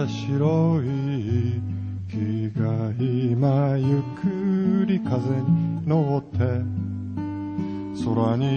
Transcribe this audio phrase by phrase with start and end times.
[0.00, 1.60] た白い
[2.08, 6.38] 木が今ゆっくり風に乗って
[8.02, 8.49] 空に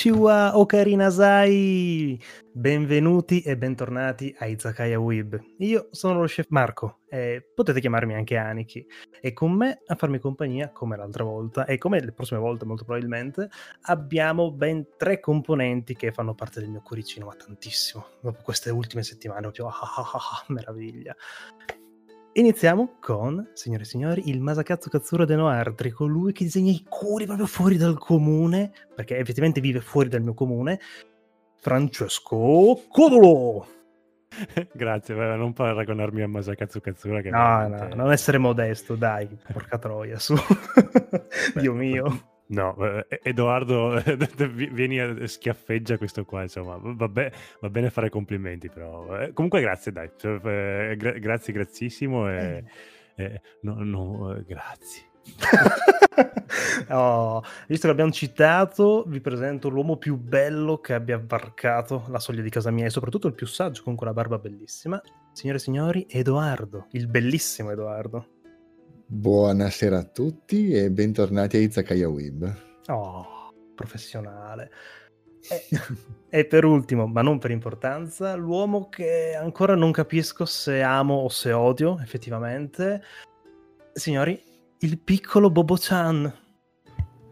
[0.00, 2.18] Konnichiwa Okarinasai!
[2.50, 5.38] Benvenuti e bentornati a Izakaya Web.
[5.58, 8.86] Io sono lo chef Marco e potete chiamarmi anche Aniki.
[9.20, 12.84] E con me a farmi compagnia, come l'altra volta e come le prossime volte molto
[12.84, 13.50] probabilmente,
[13.82, 18.06] abbiamo ben tre componenti che fanno parte del mio cuoricino, ma tantissimo.
[18.22, 21.14] Dopo queste ultime settimane, proprio ah, ah, ah, ah meraviglia.
[22.32, 27.26] Iniziamo con, signore e signori, il Masakatsu Katsura de Noardri, colui che disegna i curi
[27.26, 30.78] proprio fuori dal comune, perché effettivamente vive fuori dal mio comune,
[31.56, 33.66] Francesco Codolo!
[34.72, 37.20] Grazie, non paragonarmi a Masakatsu Katsura.
[37.20, 37.96] Che no, veramente...
[37.96, 40.36] no, non essere modesto, dai, porca troia, su.
[41.58, 42.28] Dio mio.
[42.50, 44.02] No, eh, Edoardo
[44.72, 49.60] vieni a schiaffeggia questo qua, insomma, va, be- va bene fare complimenti, però eh, comunque
[49.60, 50.40] grazie, dai, cioè,
[50.90, 52.64] eh, gra- grazie, grazissimo e,
[53.14, 53.40] eh.
[53.62, 55.08] no, no, eh, grazie.
[56.88, 62.42] oh, visto che abbiamo citato, vi presento l'uomo più bello che abbia varcato la soglia
[62.42, 65.00] di casa mia e soprattutto il più saggio con quella barba bellissima.
[65.32, 68.39] Signore e signori, Edoardo, il bellissimo Edoardo.
[69.12, 72.54] Buonasera a tutti e bentornati a Izakaya Web.
[72.86, 74.70] Oh, professionale.
[75.48, 75.66] E,
[76.30, 81.28] e, per ultimo, ma non per importanza, l'uomo che ancora non capisco se amo o
[81.28, 83.02] se odio, effettivamente.
[83.92, 84.40] Signori,
[84.78, 86.32] il piccolo Bobo-chan.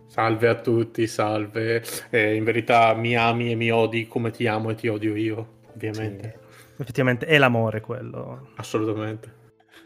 [0.09, 1.85] Salve a tutti, salve.
[2.11, 5.61] Eh, in verità mi ami e mi odi come ti amo e ti odio io,
[5.73, 6.41] ovviamente.
[6.75, 8.49] Sì, effettivamente è l'amore quello.
[8.57, 9.37] Assolutamente.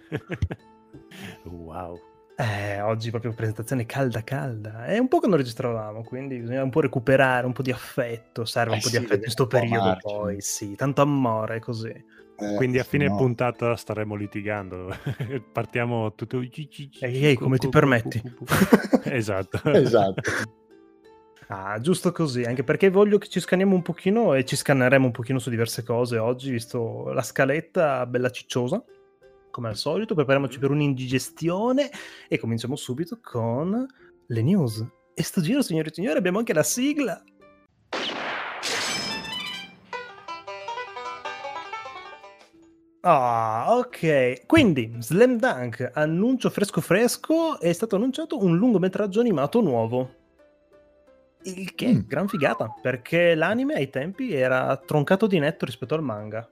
[1.45, 2.01] Wow.
[2.37, 4.87] Eh, oggi proprio presentazione calda calda.
[4.87, 8.45] È un po' che non registravamo, quindi bisogna un po' recuperare, un po' di affetto,
[8.45, 10.03] serve eh un po' sì, di affetto in questo periodo amarci.
[10.03, 11.89] poi, sì, tanto amore così.
[11.89, 13.17] Eh, quindi a fine no.
[13.17, 14.97] puntata staremo litigando.
[15.53, 16.41] Partiamo tutto.
[16.41, 18.21] Ehi, ehi, come ti permetti?
[19.05, 19.61] esatto.
[19.71, 20.21] esatto.
[21.49, 25.13] Ah, giusto così, anche perché voglio che ci scanniamo un pochino e ci scanneremo un
[25.13, 28.83] pochino su diverse cose oggi, visto la scaletta bella cicciosa
[29.53, 31.89] come al solito, prepariamoci per un'indigestione
[32.27, 33.87] e cominciamo subito con
[34.27, 34.85] le news.
[35.15, 37.23] E sto giro, signore e signori, abbiamo anche la sigla.
[43.05, 44.47] Ah, ok.
[44.47, 50.15] Quindi, Slam Dunk, annuncio fresco fresco, è stato annunciato un lungometraggio animato nuovo.
[51.43, 52.07] Il che è mm.
[52.07, 56.49] gran figata, perché l'anime ai tempi era troncato di netto rispetto al manga.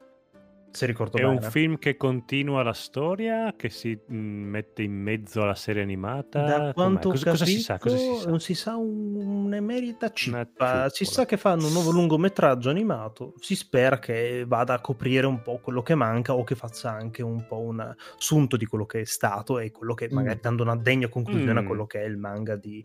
[0.73, 1.35] Se ricordo è bene.
[1.35, 6.45] un film che continua la storia, che si mm, mette in mezzo alla serie animata.
[6.45, 7.79] Da quanto cosa, capito, cosa, si sa?
[7.79, 8.29] Cosa si sa?
[8.29, 10.89] Non si sa un'emerita cippa.
[10.91, 13.35] Si sa che fanno un nuovo lungometraggio animato.
[13.41, 17.23] Si spera che vada a coprire un po' quello che manca o che faccia anche
[17.23, 17.81] un po' un
[18.17, 20.43] assunto di quello che è stato e quello che magari mm.
[20.43, 21.65] dando una degna conclusione mm.
[21.65, 22.85] a quello che è il manga di,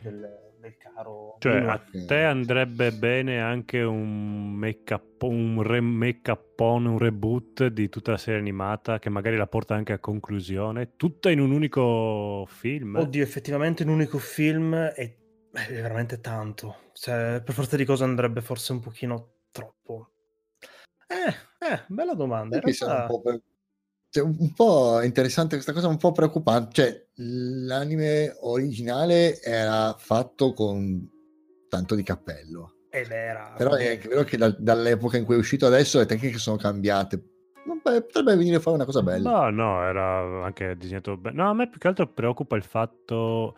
[0.00, 1.36] del, del caro.
[1.38, 7.88] Cioè, a te andrebbe bene anche un make-up, un re- make-up on, un reboot di
[7.88, 12.44] tutta la serie animata che magari la porta anche a conclusione, tutta in un unico
[12.48, 12.96] film.
[12.96, 15.16] Oddio, effettivamente un unico film è,
[15.52, 16.76] è veramente tanto.
[16.92, 20.10] Cioè, per forza di cose andrebbe forse un pochino troppo.
[21.06, 22.58] Eh, eh, bella domanda.
[22.58, 23.06] Realtà...
[23.22, 23.40] Per...
[24.16, 26.70] Cioè, un po' interessante questa cosa, un po' preoccupante.
[26.72, 31.06] Cioè, l'anime originale era fatto con
[31.68, 32.76] tanto di cappello.
[32.88, 33.52] Ed era...
[33.54, 36.56] Però è anche vero che da- dall'epoca in cui è uscito adesso le tecniche sono
[36.56, 37.22] cambiate.
[37.66, 39.30] Non- beh, Potrebbe venire fuori una cosa bella.
[39.30, 41.36] No, no, era anche disegnato bene.
[41.36, 43.54] No, a me più che altro preoccupa il fatto,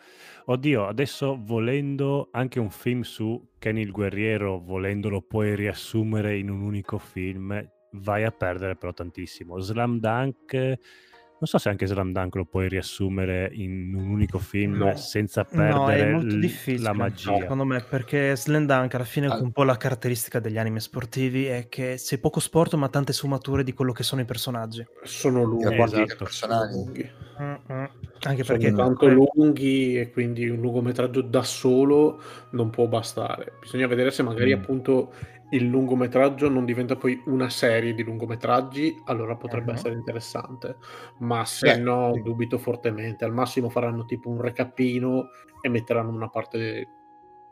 [0.47, 6.59] oddio, adesso volendo anche un film su Kenny il guerriero, volendolo poi riassumere in un
[6.59, 9.59] unico film, vai a perdere però tantissimo.
[9.59, 14.73] Slam Dunk, non so se anche Slam Dunk lo puoi riassumere in un unico film
[14.73, 14.95] No.
[14.97, 17.37] senza No, è perdere molto l- difficile, la magia.
[17.37, 21.45] secondo me, perché Slam Dunk alla fine Al- un po' la caratteristica degli anime sportivi
[21.45, 24.85] è che sei poco sport ma tante sfumature di quello che sono i personaggi.
[25.03, 25.63] Sono lunghi.
[25.63, 26.25] I rapporti esatto.
[26.25, 27.09] Sono lunghi.
[27.39, 32.21] Anche Sono perché tanto lunghi e quindi un lungometraggio da solo
[32.51, 33.53] non può bastare.
[33.61, 34.59] Bisogna vedere se magari Mm.
[34.61, 35.13] appunto
[35.51, 39.77] il lungometraggio non diventa poi una serie di lungometraggi, allora potrebbe Mhm.
[39.77, 40.77] essere interessante.
[41.19, 42.21] Ma se Beh, no, sì.
[42.21, 43.25] dubito fortemente.
[43.25, 45.29] Al massimo faranno tipo un recapino
[45.61, 46.87] e metteranno una parte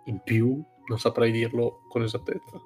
[0.06, 2.62] in più, non saprei dirlo con esattezza.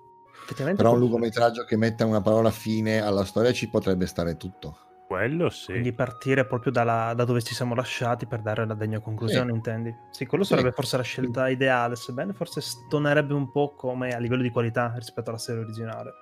[0.76, 4.78] Però un lungometraggio che metta una parola fine alla storia ci potrebbe stare tutto.
[5.12, 5.72] Quello sì.
[5.72, 9.56] quindi partire proprio dalla- da dove ci siamo lasciati per dare la degna conclusione, Sì.
[9.58, 9.94] intendi?
[10.12, 10.52] Sì, quello Sì.
[10.52, 14.94] sarebbe forse la scelta ideale, sebbene forse stonerebbe un po' come a livello di qualità
[14.96, 16.14] rispetto alla serie originale.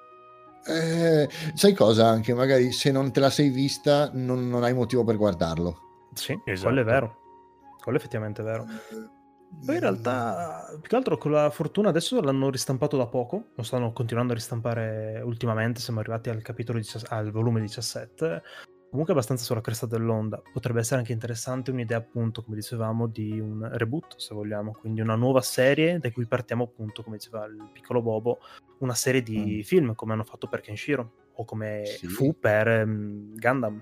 [0.65, 2.07] Eh, sai cosa?
[2.07, 6.09] Anche magari se non te la sei vista, non, non hai motivo per guardarlo.
[6.15, 6.67] Sì, Esatto.
[6.73, 7.15] quello è vero.
[7.83, 8.65] Quello è effettivamente vero.
[9.65, 13.61] Poi in realtà, più che altro con la fortuna adesso l'hanno ristampato da poco, lo
[13.63, 18.41] stanno continuando a ristampare ultimamente, siamo arrivati al capitolo 17 al volume 17,
[18.89, 20.41] comunque abbastanza sulla cresta dell'onda.
[20.51, 25.15] Potrebbe essere anche interessante un'idea appunto, come dicevamo, di un reboot, se vogliamo, quindi una
[25.15, 28.39] nuova serie da cui partiamo appunto, come diceva il piccolo Bobo,
[28.79, 29.61] una serie di Mm.
[29.61, 32.07] film come hanno fatto per Kenshiro o come Sì.
[32.07, 33.81] fu per ehm, Gundam.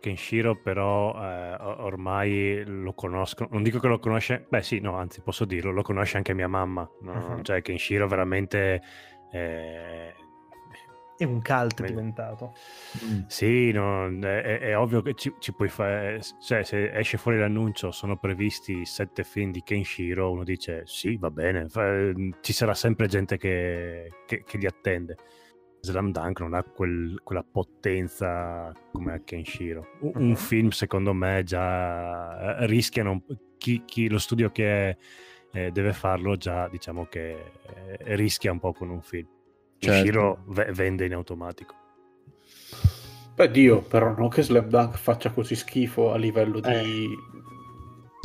[0.00, 5.20] Kenshiro però eh, ormai lo conosco, non dico che lo conosce, beh sì, no, anzi
[5.20, 7.12] posso dirlo, lo conosce anche mia mamma, no?
[7.12, 7.42] Mhm.
[7.42, 8.82] cioè Kenshiro veramente...
[9.30, 10.12] eh,
[11.22, 11.86] È un cult Beh.
[11.88, 12.54] diventato.
[13.04, 13.20] Mm.
[13.26, 17.38] Sì, no, è, è- è ovvio che ci, ci puoi fare, cioè se esce fuori
[17.38, 22.74] l'annuncio, sono previsti sette film di Kenshiro, uno dice sì, va bene, fa- ci sarà
[22.74, 25.16] sempre gente che, che- che li attende.
[25.84, 29.88] Slam Dunk non ha quel- quella potenza come a Kenshiro.
[30.00, 30.34] Un, un Mhm.
[30.36, 33.22] film, secondo me, già eh, rischiano
[33.58, 34.96] chi, chi- lo studio che
[35.54, 39.26] eh, deve farlo già, diciamo che eh, rischia un po' con un film.
[39.82, 39.90] Certo.
[39.90, 41.74] Kenshiro ve- vende in automatico.
[43.34, 46.70] Beh, Dio, però non che Slam Dunk faccia così schifo a livello di...
[46.70, 47.08] Eh.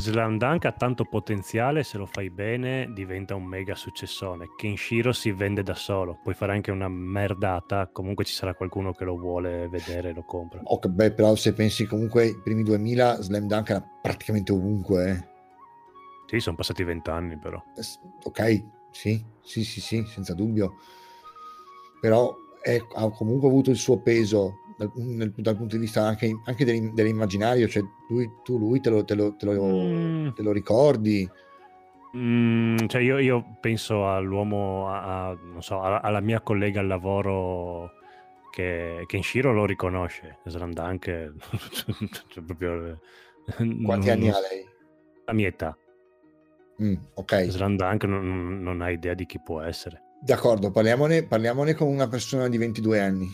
[0.00, 4.46] Slam Dunk ha tanto potenziale, se lo fai bene diventa un mega successone.
[4.56, 9.02] Kenshiro si vende da solo, puoi fare anche una merdata, comunque ci sarà qualcuno che
[9.04, 10.60] lo vuole vedere e lo compra.
[10.62, 15.10] Ok, beh, però se pensi comunque ai primi 2000, Slam Dunk era praticamente ovunque.
[15.10, 15.28] eh.
[16.26, 17.60] Sì, sono passati vent'anni però.
[18.22, 20.76] Ok, sì, sì, sì, sì, senza dubbio.
[22.00, 26.30] Però è- ha comunque avuto il suo peso dal, nel- dal punto di vista anche,
[26.44, 30.28] anche dell'im- dell'immaginario, cioè lui, tu lui te lo, te lo- te lo- Mm.
[30.34, 31.28] te lo ricordi.
[32.16, 36.86] Mm, cioè io, io penso all'uomo, a, a- non so, alla, alla mia collega al
[36.86, 37.90] lavoro
[38.50, 40.38] che Kenshiro lo riconosce.
[40.44, 41.30] Slam Dunk è-
[42.28, 42.98] cioè, proprio...
[43.44, 44.66] Quanti non- anni ha lei?
[45.26, 45.76] La mia età.
[46.82, 50.02] Mm, ok, Slam Dunk non, non ha idea di chi può essere.
[50.20, 53.28] D'accordo, parliamone, parliamone con una persona di 22 anni.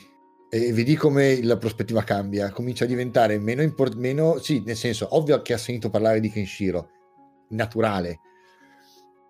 [0.51, 5.43] E vedi come la prospettiva cambia, comincia a diventare meno importante, sì, nel senso, ovvio
[5.43, 6.89] che ha sentito parlare di Kenshiro,
[7.49, 8.21] naturale,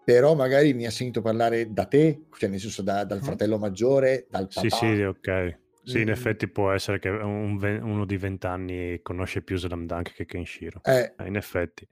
[0.05, 3.25] però magari mi ha sentito parlare da te, cioè nel senso da- dal Mhm.
[3.25, 4.61] fratello maggiore, dal papà.
[4.61, 5.59] Sì, sì, ok.
[5.83, 6.13] Sì, in Mm.
[6.13, 10.81] effetti può essere che un uno di vent'anni conosce più Slam Dunk che Kenshiro.
[10.83, 11.87] Eh, Eh, in effetti.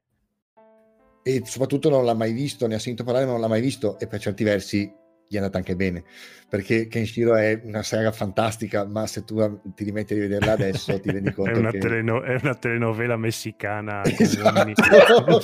[1.25, 3.99] e soprattutto non l'ha mai visto, ne ha sentito parlare ma non l'ha mai visto
[3.99, 4.93] e per certi versi
[5.33, 6.05] gli è andata anche bene,
[6.47, 11.11] perché Kenshiro è una saga fantastica, ma se tu ti rimetti a rivederla adesso ti
[11.11, 11.79] rendi È conto una, che...
[11.79, 15.41] teleno- è una telenovela messicana Esatto.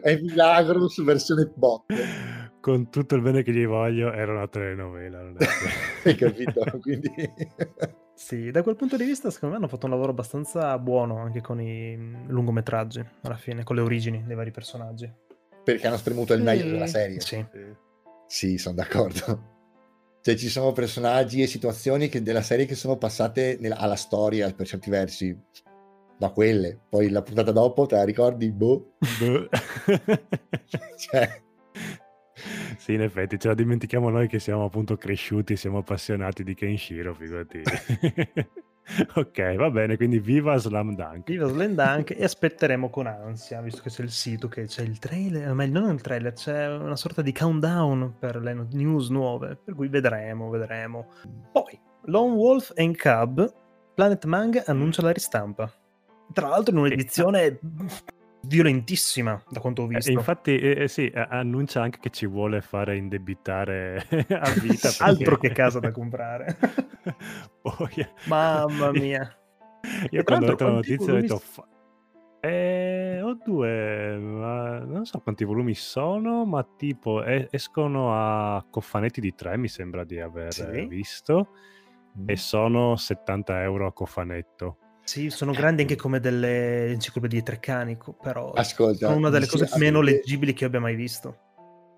[0.00, 1.84] è Milagros versione bot,
[2.60, 5.20] con tutto il bene che gli voglio, era una telenovela.
[5.20, 5.44] non è
[6.08, 6.64] hai capito?
[6.80, 7.12] Quindi...
[8.14, 11.42] Sì, da quel punto di vista secondo me hanno fatto un lavoro abbastanza buono anche
[11.42, 15.12] con i mm, lungometraggi, alla fine, con le origini dei vari personaggi.
[15.62, 17.20] perché hanno spremuto il meglio della serie.
[17.20, 17.44] Sì.
[17.52, 17.84] Sì,
[18.26, 19.54] sono d'accordo.
[20.26, 24.52] Cioè, ci sono personaggi e situazioni che- della serie che sono passate nella- alla storia
[24.52, 25.38] per certi versi,
[26.18, 26.80] da quelle.
[26.88, 28.50] Poi la puntata dopo, te la ricordi?
[28.50, 28.94] Boh.
[29.20, 29.48] Boh.
[30.98, 31.42] Cioè,
[32.76, 37.14] sì, in effetti, ce la dimentichiamo noi che siamo appunto cresciuti, siamo appassionati di Kenshiro,
[37.14, 37.62] figurati.
[39.14, 41.28] ok, va bene, quindi viva Slam Dunk.
[41.28, 44.98] Viva Slam Dunk e aspetteremo con ansia, visto che c'è il sito, che c'è il
[44.98, 49.74] trailer, ma non il trailer, c'è una sorta di countdown per le news nuove, per
[49.74, 51.08] cui vedremo, vedremo.
[51.52, 53.52] Poi, Lone Wolf and Cub,
[53.94, 55.70] Planet Manga annuncia la ristampa.
[56.32, 57.58] Tra l'altro in un'edizione
[58.46, 60.10] violentissima da quanto ho visto.
[60.10, 64.88] Eh, infatti, eh, eh sì, annuncia anche che ci vuole fare indebitare a vita.
[64.96, 65.02] Perché...
[65.02, 66.56] Altro che casa da comprare.
[67.60, 68.06] Poi...
[68.26, 69.36] Mamma mia.
[70.10, 71.38] Io e quando ho letto la notizia ho detto...
[71.38, 71.68] Fa...
[72.40, 79.34] Eh, ho due, non so quanti volumi sono, ma tipo es- escono a cofanetti di
[79.34, 80.86] tre, mi sembra di aver sì.
[80.86, 81.48] visto,
[82.16, 82.28] mm.
[82.28, 84.78] e sono 70 euro a cofanetto.
[85.06, 89.78] Sì, sono grandi anche come delle enciclopedie treccanico, però Ascolta, sono una delle cose avete...
[89.78, 91.38] meno leggibili che abbia mai visto.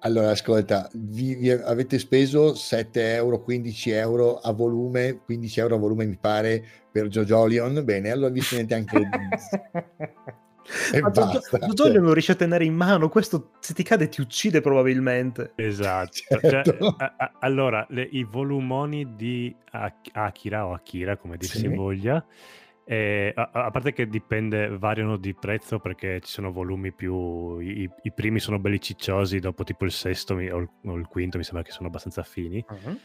[0.00, 5.78] Allora, ascolta, vi, vi, avete speso 7 euro, 15 euro a volume, 15 euro a
[5.78, 6.62] volume mi pare
[6.92, 8.98] per Jojolion, bene, allora vi tenete anche...
[10.92, 11.58] e Ma basta.
[11.60, 12.02] Jojolion cioè.
[12.02, 15.52] non riesce a tenere in mano, questo se ti cade ti uccide probabilmente.
[15.56, 16.18] Esatto.
[16.28, 16.76] Certo.
[16.78, 19.56] Cioè, a, a, allora, le, i volumoni di
[20.12, 21.58] Akira o Akira, come dir sì.
[21.58, 22.22] si voglia,
[22.90, 27.58] eh, a, a, parte che dipende, variano di prezzo perché ci sono volumi più.
[27.58, 31.36] I, i primi sono belli cicciosi, dopo tipo il sesto o il, o il quinto
[31.36, 32.64] mi sembra che sono abbastanza fini.
[32.66, 32.98] Uh-huh.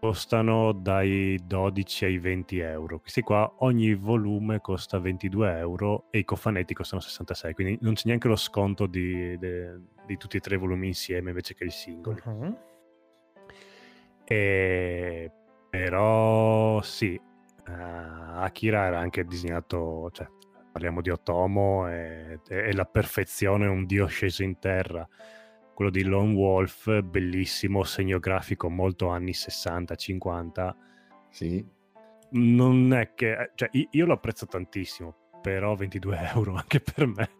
[0.00, 2.98] Costano dai 12 ai 20 euro.
[3.00, 7.54] Questi qua, ogni volume costa 22 euro e i cofanetti costano 66.
[7.54, 11.30] Quindi non c'è neanche lo sconto di, de, di tutti e tre i volumi insieme
[11.30, 12.20] invece che i singoli.
[12.22, 12.58] Uh-huh.
[14.26, 15.30] E,
[15.70, 17.18] però sì,
[17.66, 20.26] uh, Akira era anche disegnato, cioè,
[20.72, 25.06] parliamo di Otomo e, e, la perfezione, un dio sceso in terra.
[25.74, 30.74] Quello di Lone Wolf, bellissimo, segno grafico molto anni 60-50.
[31.30, 31.64] Sì.
[32.32, 37.30] Non è che, cioè, io lo apprezzo tantissimo, però 22 euro anche per me.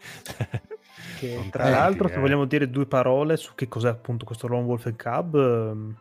[1.19, 2.19] Che, tra l'altro, se eh.
[2.19, 5.97] vogliamo dire due parole su che cos'è appunto questo Lone Wolf Cub, ehm,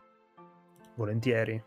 [0.96, 1.64] volentieri.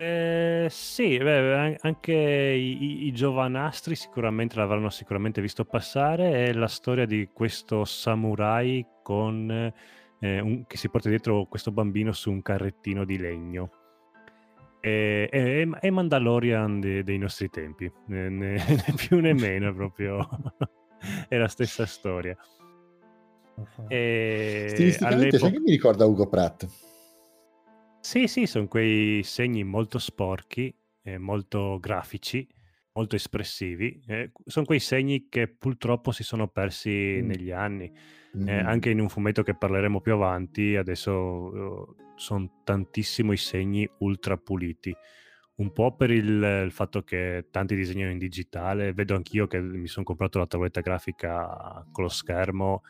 [0.00, 6.46] Eh, sì, beh, anche i, i, giovanastri sicuramente l'avranno sicuramente visto passare.
[6.46, 9.50] È la storia di questo samurai con,
[10.20, 13.70] eh, un, che si porta dietro questo bambino su un carrettino di legno.
[14.78, 20.28] È, è, è Mandalorian de, dei nostri tempi, né, né, né, più né meno, proprio
[21.28, 22.36] è la stessa storia.
[23.56, 23.86] Uh-huh.
[23.88, 26.87] E Stilisticamente, sai che mi ricorda Ugo Pratt?
[28.08, 32.48] Sì, sì, sono quei segni molto sporchi, eh, molto grafici,
[32.94, 34.02] molto espressivi.
[34.06, 37.26] Eh, sono quei segni che purtroppo si sono persi mm.
[37.26, 37.92] negli anni.
[38.34, 38.48] Mm.
[38.48, 43.86] Eh, anche in un fumetto che parleremo più avanti, adesso uh, sono tantissimo i segni
[43.98, 44.96] ultra puliti.
[45.56, 49.86] Un po' per il, il, fatto che tanti disegnano in digitale, vedo anch'io che mi
[49.86, 52.84] sono comprato la tavoletta grafica con lo schermo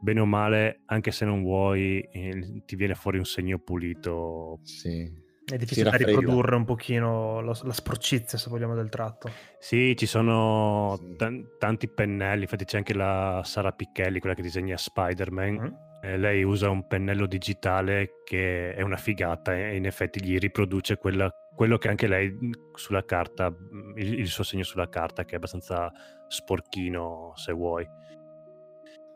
[0.00, 4.60] bene o male, anche se non vuoi, eh, ti viene fuori un segno pulito.
[4.62, 5.26] Sì.
[5.44, 9.30] È difficile da riprodurre un pochino la, la, sporcizia, se vogliamo, del tratto.
[9.58, 11.16] Sì, ci sono sì.
[11.16, 15.54] T- tanti pennelli, infatti c'è anche la Sara Picchelli, quella che disegna Spider-Man.
[15.54, 15.86] Mm.
[16.02, 20.96] Eh, lei usa un pennello digitale che è una figata e in effetti gli riproduce
[20.96, 22.32] quella, quello che anche lei
[22.74, 23.52] sulla carta,
[23.96, 25.90] il, il suo segno sulla carta, che è abbastanza
[26.28, 27.88] sporchino, se vuoi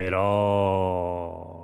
[0.05, 1.63] però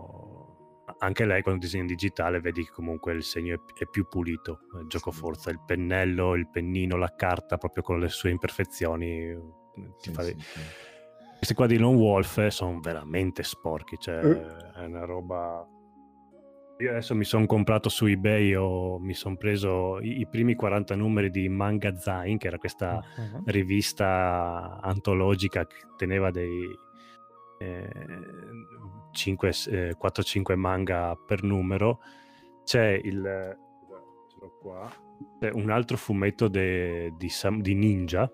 [1.01, 4.61] anche lei quando disegna in digitale vedi che comunque il segno è, è più pulito,
[4.81, 9.37] il gioco forza, il pennello, il pennino, la carta proprio con le sue imperfezioni.
[9.99, 10.23] Sì, fa...
[10.23, 10.61] sì, sì.
[11.37, 14.75] Questi qua di Lone Wolf sono veramente sporchi, cioè uh.
[14.75, 15.65] è una roba...
[16.81, 20.95] Io adesso mi sono comprato su eBay o mi sono preso i, i, primi 40
[20.95, 23.43] numeri di Manga Zain, che era questa uh-huh.
[23.47, 26.88] rivista antologica che teneva dei, eh, 5, eh,
[29.99, 32.01] 4-5 manga per numero,
[32.65, 33.57] c'è il
[34.29, 34.91] ce l'ho qua,
[35.41, 38.31] c'è un altro fumetto de, di, di, Ninja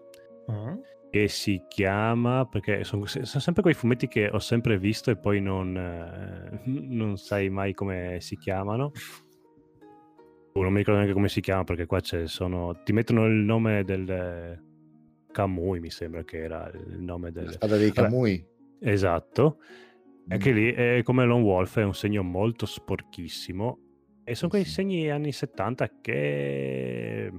[0.46, 0.80] uh-huh.
[1.10, 5.40] che si chiama perché sono, sono, sempre quei fumetti che ho sempre visto e poi
[5.40, 8.92] non, eh, non sai mai come si chiamano.
[10.56, 13.32] Oh, non mi ricordo neanche come si chiama perché qua c'è, sono, ti mettono il
[13.32, 14.62] nome del
[15.32, 17.46] Kamui, mi sembra che era il nome del...
[17.46, 18.52] La spada dei Kamui?
[18.80, 19.60] Esatto.
[20.28, 23.78] Anche lì è come Lone Wolf, è un segno molto sporchissimo.
[24.24, 27.30] E sono quei segni anni 70 che...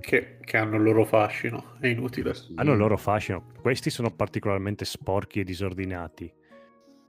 [0.00, 0.38] che...
[0.40, 0.56] che...
[0.56, 2.34] hanno il loro fascino, è inutile.
[2.56, 3.52] Hanno il loro fascino.
[3.60, 6.32] Questi sono particolarmente sporchi e disordinati.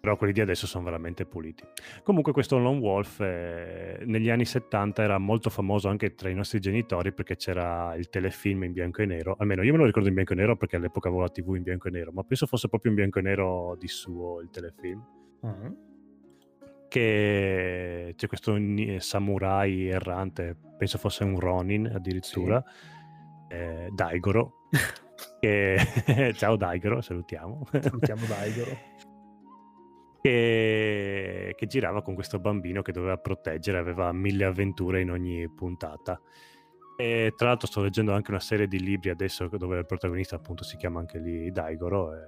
[0.04, 1.64] Però quelli di adesso sono veramente puliti.
[2.04, 6.60] Comunque questo Lone Wolf eh, negli anni 70 era molto famoso anche tra i nostri
[6.60, 10.14] genitori perché c'era il telefilm in bianco e nero, almeno io me lo ricordo in
[10.14, 12.68] bianco e nero perché all'epoca avevo la tv in bianco e nero, ma penso fosse
[12.68, 15.06] proprio in bianco e nero di suo il telefilm.
[15.40, 15.78] Mhm.
[16.90, 18.58] Che c'è questo
[18.98, 22.62] samurai errante, penso fosse un Ronin addirittura,
[23.48, 24.68] eh, Daigoro.
[25.40, 25.78] che...
[26.36, 27.68] Ciao Daigoro, salutiamo.
[27.72, 28.78] Salutiamo Daigoro.
[30.24, 36.18] che, che girava con questo bambino che doveva proteggere, aveva mille avventure in ogni puntata.
[36.96, 40.64] E tra l'altro sto leggendo anche una serie di libri adesso dove il protagonista appunto
[40.64, 42.14] si chiama anche lì Daigoro.
[42.14, 42.20] E...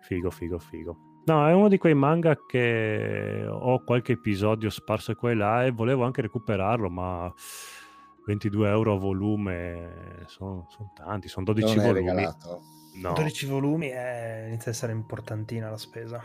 [0.00, 0.96] Figo, figo, figo.
[1.26, 5.72] No, è uno di quei manga che ho qualche episodio sparso qua e là e
[5.72, 7.30] volevo anche recuperarlo, ma
[8.24, 12.06] 22 euro a volume sono, sono tanti, sono 12 non è volumi.
[12.06, 12.62] regalato.
[12.94, 16.24] No, 12 volumi eh, inizia ad essere importantina la spesa.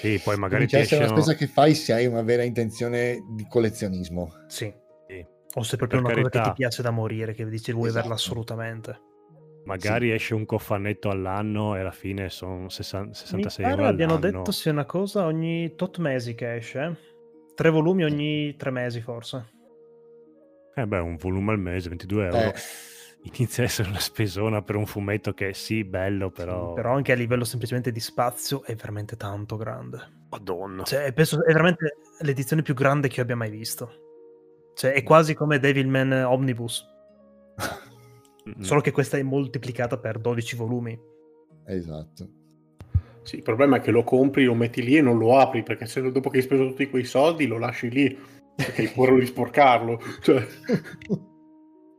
[0.00, 1.22] Sì, poi magari ti Comincia a essere una escono...
[1.22, 4.32] spesa che fai se hai una vera intenzione di collezionismo.
[4.48, 4.72] Sì.
[5.08, 5.26] Sì.
[5.54, 6.50] O se è proprio Per una cosa che carità.
[6.50, 7.98] ti piace da morire, che dici vuoi Esatto.
[8.00, 9.00] averla assolutamente.
[9.64, 14.14] Magari esce un cofanetto all'anno e alla fine sono 60 Mi 66 pare euro abbiano
[14.14, 14.36] all'anno.
[14.38, 16.80] detto sia una cosa ogni tot mesi che esce.
[16.80, 16.96] eh.
[17.54, 19.44] Tre volumi ogni tre mesi forse.
[20.74, 22.36] Eh beh, un volume al mese, 22 euro.
[22.38, 22.54] Eh.
[23.34, 26.72] Inizia a essere una spesona per un fumetto che sì, bello, però...
[26.74, 29.98] Però anche a livello semplicemente di spazio è veramente tanto grande.
[30.30, 30.84] Madonna.
[30.84, 33.90] Cioè, penso è veramente l'edizione più grande che io abbia mai visto.
[34.74, 36.86] Cioè, è quasi come Devilman Omnibus,
[38.48, 38.60] Mm.
[38.62, 40.98] solo che questa è moltiplicata per 12 volumi.
[41.66, 42.28] Esatto.
[43.22, 45.86] Sì, il problema è che lo compri, lo metti lì e non lo apri, perché
[45.86, 48.16] se dopo che hai speso tutti quei soldi lo lasci lì,
[48.54, 50.00] perché hai paura di sporcarlo.
[50.20, 50.46] Cioè,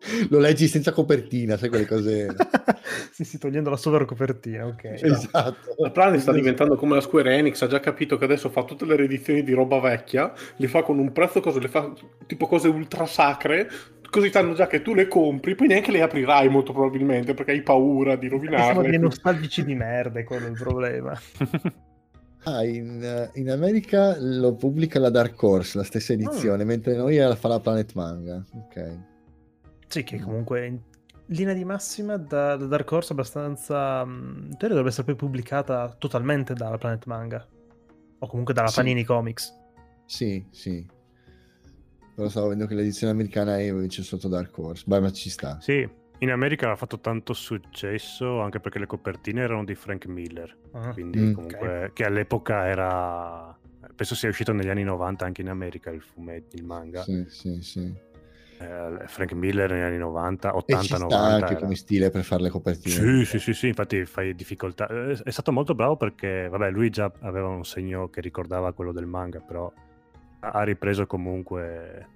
[0.30, 2.36] Lo leggi senza copertina, sai quelle cose.
[3.12, 4.84] sì, sì, togliendo la sola copertina, ok.
[5.02, 5.76] esatto.
[5.78, 8.86] la Planet sta diventando come la Square Enix, ha già capito che adesso fa tutte
[8.86, 11.92] le riedizioni di roba vecchia, le fa con un prezzo, cosa, le fa
[12.26, 13.70] tipo cose ultra sacre,
[14.10, 17.62] così sanno già che tu le compri, poi neanche le aprirai molto probabilmente, perché hai
[17.62, 18.90] paura di rovinarle.
[18.90, 21.20] dei nostalgici di merda, è quello il problema.
[22.44, 26.68] Ah, in, in America lo pubblica la Dark Horse, la stessa edizione, Mm.
[26.68, 28.42] mentre noi la fa la Planet Manga.
[28.54, 28.98] Ok.
[29.88, 30.80] Sì, che comunque in
[31.28, 34.04] linea di massima da, da Dark Horse abbastanza...
[34.06, 37.46] mh, In teoria dovrebbe essere poi pubblicata totalmente dalla Planet Manga.
[38.20, 38.76] O comunque dalla Sì.
[38.76, 39.54] Panini Comics.
[40.06, 40.86] Sì, sì.
[42.16, 44.84] Però stavo vedendo che l'edizione americana è invece sotto Dark Horse.
[44.88, 45.60] Beh, ma ci sta.
[45.62, 45.88] Sì,
[46.20, 50.94] in America ha fatto tanto successo anche perché le copertine erano di Frank Miller, Ah.
[50.94, 51.34] quindi Mm.
[51.34, 53.56] comunque che all'epoca era...
[53.96, 57.02] Penso sia uscito negli anni 90 anche in America il fumetto, il manga.
[57.04, 57.94] Sì, sì, sì.
[58.60, 61.06] Eh, Frank Miller negli anni 90, E ci 80-90.
[61.08, 62.96] sta anche era- come stile per fare le copertine.
[62.96, 64.88] Sì, sì, sì, sì, infatti fai difficoltà.
[64.88, 68.92] Eh, È stato molto bravo perché, vabbè, lui già aveva un segno che ricordava quello
[68.92, 69.72] del manga, però
[70.40, 72.08] ha ripreso comunque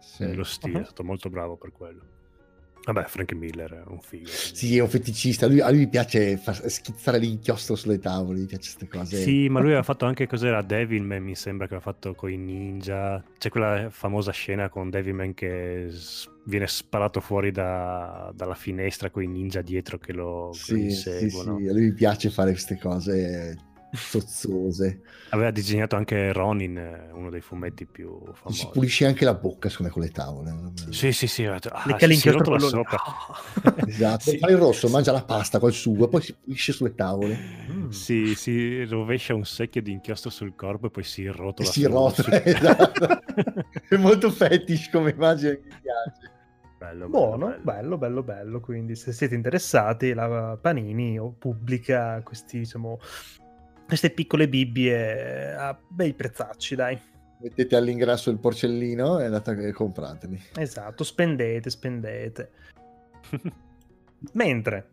[0.00, 0.34] Sì.
[0.34, 0.82] lo stile, Uh-huh.
[0.82, 2.02] è stato molto bravo per quello.
[2.84, 4.26] Vabbè, Frank Miller è un figo.
[4.28, 5.46] Sì, è un feticista.
[5.46, 9.16] Lui- a lui piace schizzare l'inchiostro sulle tavole, gli piace queste cose.
[9.22, 12.36] Sì, ma lui aveva fatto anche cos'era Devilman, mi sembra che aveva fatto con i
[12.36, 13.22] ninja.
[13.38, 15.88] C'è quella famosa scena con Devilman che
[16.44, 20.90] viene sparato fuori da- dalla finestra con i ninja dietro che lo, che lo Sì,
[20.90, 21.58] sì, inseguono.
[21.58, 23.56] sì, a lui piace fare queste cose
[23.94, 25.00] sozzose.
[25.30, 28.68] Aveva disegnato anche Ronin, eh, uno dei fumetti più Si famosi.
[28.72, 30.72] pulisce anche la bocca, secondo me, con le tavole.
[30.90, 31.44] Sì, sì, sì.
[31.46, 32.30] Ah, Le si- si
[32.68, 32.98] sopra.
[33.86, 34.30] Esatto.
[34.30, 34.38] Sì.
[34.38, 37.38] Fa il rosso, mangia la pasta col sugo, poi si pulisce sulle tavole.
[37.70, 37.88] Mm.
[37.90, 41.68] Si, si rovescia un secchio di inchiostro sul corpo e poi si E rotola.
[41.68, 43.06] si sul- rotola, esatto.
[43.88, 46.32] È molto fetish come immagine, mi piace.
[46.78, 47.62] Bello, bello, Buono, bello.
[47.62, 48.60] bello, bello, bello.
[48.60, 52.98] Quindi, se siete interessati, la Panini o pubblica questi, diciamo,
[53.94, 57.00] queste piccole bibbie a bei prezzacci, dai.
[57.40, 60.42] Mettete all'ingresso il porcellino e andate e comprateli.
[60.56, 62.50] Esatto, spendete, spendete.
[64.32, 64.90] Mentre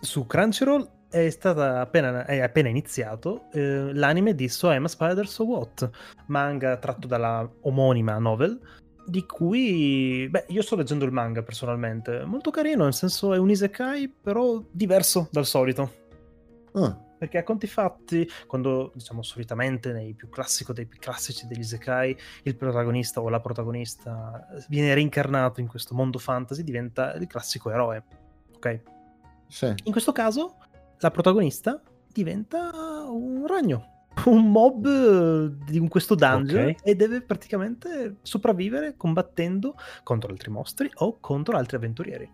[0.00, 5.26] su Crunchyroll è stata appena, è appena iniziato eh, l'anime di So Am a Spider
[5.26, 5.90] So What,
[6.26, 8.60] manga tratto dalla omonima novel,
[9.04, 13.50] di cui beh, io sto leggendo il manga personalmente, molto carino, nel senso è un
[13.50, 16.02] isekai però diverso dal solito.
[16.74, 21.60] Ah, Perché a conti fatti, quando diciamo solitamente nei più classico dei più classici degli
[21.60, 27.70] Isekai, il protagonista o la protagonista viene reincarnato in questo mondo fantasy, diventa il classico
[27.70, 28.04] eroe.
[28.56, 28.80] Ok?
[29.48, 29.72] sì.
[29.84, 30.56] In questo caso,
[30.98, 31.80] la protagonista
[32.12, 36.80] diventa un ragno, un mob eh, di questo dungeon Ok.
[36.82, 42.30] e deve praticamente sopravvivere combattendo contro altri mostri o contro altri avventurieri.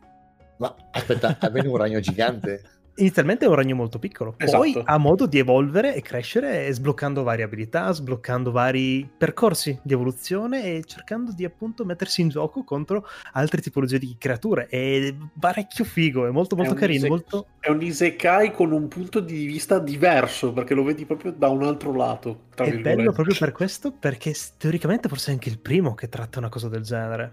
[0.58, 2.64] Ma aspetta, almeno un ragno gigante.
[3.00, 4.82] inizialmente è un ragno molto piccolo, poi Esatto.
[4.84, 10.84] ha modo di evolvere e crescere sbloccando varie abilità, sbloccando vari percorsi di evoluzione e
[10.84, 14.66] cercando di appunto mettersi in gioco contro altre tipologie di creature.
[14.68, 17.46] È parecchio figo, è molto molto un carino, ise- molto...
[17.58, 21.62] È un isekai con un punto di vista diverso, perché lo vedi proprio da un
[21.62, 22.44] altro lato.
[22.54, 22.96] Tra È virgolette.
[22.96, 26.68] bello proprio per questo, perché teoricamente forse è anche il primo che tratta una cosa
[26.68, 27.32] del genere.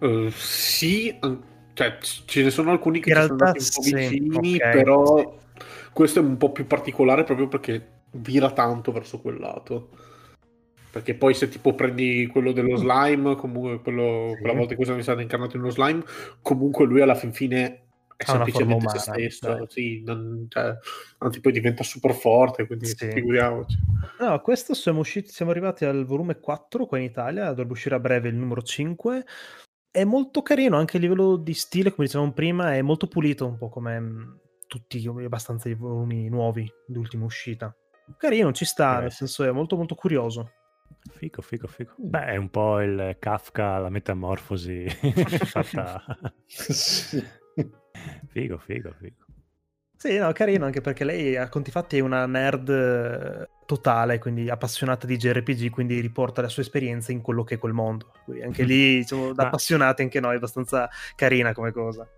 [0.00, 1.16] Eh, sì,
[1.74, 4.70] cioè, ce ne sono alcuni che In ci sono andati un po' sì, vicini, ok,
[4.70, 5.38] però
[5.92, 9.90] questo è un po' più particolare proprio perché vira tanto verso quel lato.
[10.90, 14.40] Perché poi se tipo prendi quello dello slime, comunque quello, Sì.
[14.40, 16.02] quella volta in cui sono stato incarnato in uno slime,
[16.42, 17.64] comunque lui alla fin fine
[18.16, 20.76] è Ha semplicemente forma se umana, stesso, sì, non- cioè,
[21.18, 23.08] anzi poi diventa super forte, quindi Sì.
[23.08, 23.78] figuriamoci.
[24.18, 28.00] No, questo siamo usciti, siamo arrivati al volume 4 qua in Italia, dovrebbe uscire a
[28.00, 29.24] breve il numero 5.
[29.92, 33.58] È molto carino anche a livello di stile, come dicevamo prima, è molto pulito, un
[33.58, 37.74] po' come mh, tutti abbastanza i volumi nuovi di ultima uscita.
[38.16, 40.52] Carino, ci sta, Eh, nel senso è molto molto curioso.
[41.12, 41.94] Fico, fico, fico.
[41.96, 44.86] Beh, è un po' il Kafka, la metamorfosi
[45.44, 46.04] fatta...
[48.28, 49.24] Figo, figo, figo.
[50.02, 54.48] Sì, no, carino anche perché lei a conti fatti è una nerd eh, totale, quindi
[54.48, 58.10] appassionata di JRPG, quindi riporta la sua esperienza in quello che è quel mondo.
[58.24, 62.08] Quindi anche lì, diciamo, da Ma- appassionati anche noi, è abbastanza carina come cosa.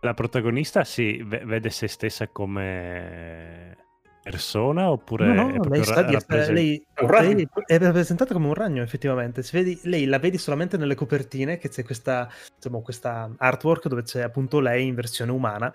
[0.00, 3.76] La protagonista si ve- vede se stessa come
[4.20, 6.86] persona oppure No, è no, lei, ra- di essere- rappresen- lei-
[7.36, 9.44] lei è rappresentata come un ragno, effettivamente.
[9.52, 14.22] Vedi- lei la vedi solamente nelle copertine, che c'è questa, diciamo, questa artwork dove c'è
[14.22, 15.72] appunto lei in versione umana.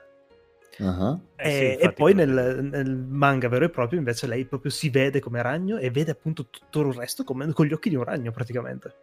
[0.80, 4.72] Ah, Eh sì, e, infatti, poi nel, nel manga vero e proprio, invece, lei proprio
[4.72, 7.96] si vede come ragno e vede appunto tutto il resto come, con gli occhi di
[7.96, 8.94] un ragno, praticamente.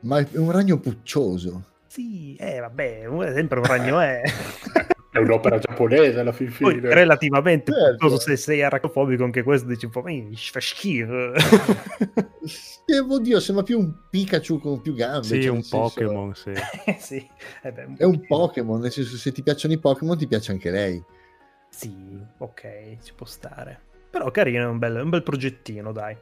[0.00, 1.64] Ma è un ragno puccioso.
[1.86, 4.22] Sì, eh, vabbè, sempre un ragno è.
[5.18, 6.92] È un'opera giapponese alla fin Poi fine.
[6.94, 8.18] relativamente Certo.
[8.18, 11.32] se sei arachnofobico anche questo dici un po' mi fa schifo
[12.90, 15.26] Eh, oddio, sembra più un Pikachu con più gambe.
[15.26, 16.52] Sì, cioè, un senso- Pokémon, sì.
[16.98, 17.28] Sì,
[17.62, 18.26] eh beh, È un.
[18.26, 21.04] Pokémon, nel senso se ti piacciono i Pokémon ti piace anche lei.
[21.68, 23.78] Sì, ok, ci può stare.
[24.08, 26.16] Però carino, è un bel, un bel progettino, dai.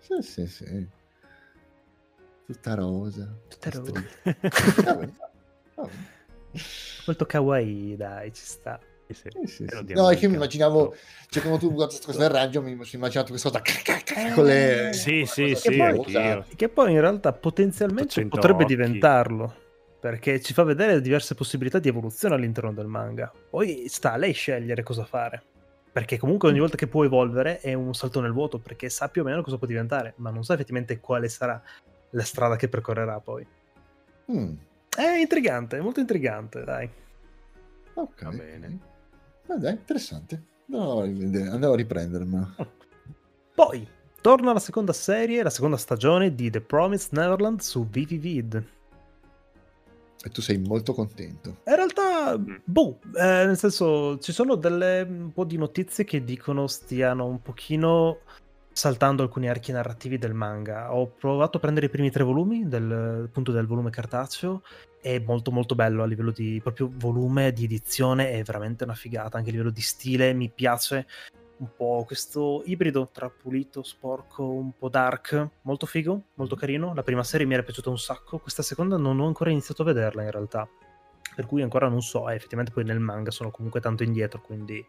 [0.00, 0.86] Sì, sì, sì.
[2.46, 3.30] Tutta rosa.
[3.46, 3.92] Tutta rosa.
[4.82, 5.08] Vabbè,
[5.74, 5.90] vabbè.
[7.06, 8.78] Molto kawaii, dai, ci sta.
[9.06, 9.28] Sì, sì.
[9.44, 10.94] Sì, sì, E No, è che mi immaginavo,
[11.28, 13.62] cioè quando tu guardi questa cosa del raggio, mi sono immaginato questa cosa
[14.34, 14.90] con le...
[14.92, 16.46] Sì, sì, sì, poi- anch'io.
[16.54, 18.74] Che poi in realtà potenzialmente 800 potrebbe occhi.
[18.74, 19.66] diventarlo.
[20.00, 23.32] Perché ci fa vedere diverse possibilità di evoluzione all'interno del manga.
[23.50, 25.42] Poi sta a lei scegliere cosa fare.
[25.90, 29.22] Perché comunque ogni volta che può evolvere è un salto nel vuoto, perché sa più
[29.22, 31.60] o meno cosa può diventare, ma non sa effettivamente quale sarà
[32.10, 33.44] la strada che percorrerà poi.
[34.30, 34.54] Mm,
[34.98, 36.90] È intrigante, è molto intrigante, dai.
[37.94, 38.22] ok.
[38.24, 38.78] Va bene.
[39.46, 40.42] Dai, interessante.
[40.68, 42.54] Andavo a rivedere- andavo a riprendermela.
[43.54, 43.86] Poi
[44.20, 48.64] torna la seconda serie, la seconda stagione di The Promised Neverland su VVVid.
[50.24, 51.58] E tu sei molto contento.
[51.64, 56.66] In realtà, boh, eh, nel senso, ci sono delle un po' di notizie che dicono
[56.66, 58.18] stiano un pochino
[58.78, 60.94] saltando alcuni archi narrativi del manga.
[60.94, 64.62] Ho provato a prendere i primi tre volumi, del, appunto del volume cartaceo,
[65.14, 69.38] è molto molto bello a livello di proprio volume, di edizione, è veramente una figata,
[69.38, 71.06] anche a livello di stile mi piace
[71.58, 76.92] un po' questo ibrido tra pulito, sporco, un po' dark, molto figo, molto carino.
[76.94, 79.86] La prima serie mi era piaciuta un sacco, questa seconda non ho ancora iniziato a
[79.86, 80.68] vederla in realtà,
[81.34, 84.84] per cui ancora non so, e effettivamente poi nel manga sono comunque tanto indietro, quindi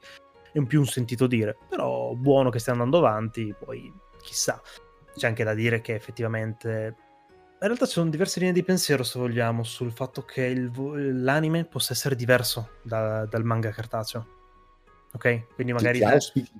[0.52, 4.62] è un più un sentito dire, però buono che stia andando avanti, poi chissà.
[5.16, 6.96] C'è anche da dire che effettivamente
[7.62, 11.66] in realtà ci sono diverse linee di pensiero, se vogliamo, sul fatto che il l'anime
[11.66, 14.28] possa essere diverso da- dal manga cartaceo.
[15.14, 15.54] Ok?
[15.56, 16.00] Quindi magari...
[16.00, 16.52] ti, auspichi,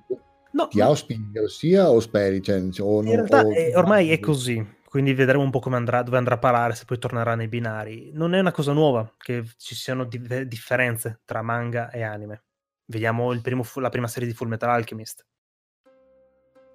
[0.52, 2.42] No, ti auspichi che lo sia o speri?
[2.42, 5.76] Cioè, o in no- realtà o- è- ormai è così, quindi vedremo un po' come
[5.76, 8.10] andrà, dove andrà a parare, se poi tornerà nei binari.
[8.12, 12.44] Non è una cosa nuova che ci siano di- differenze tra manga e anime.
[12.86, 15.24] Vediamo il primo la prima serie di Full Metal Alchemist,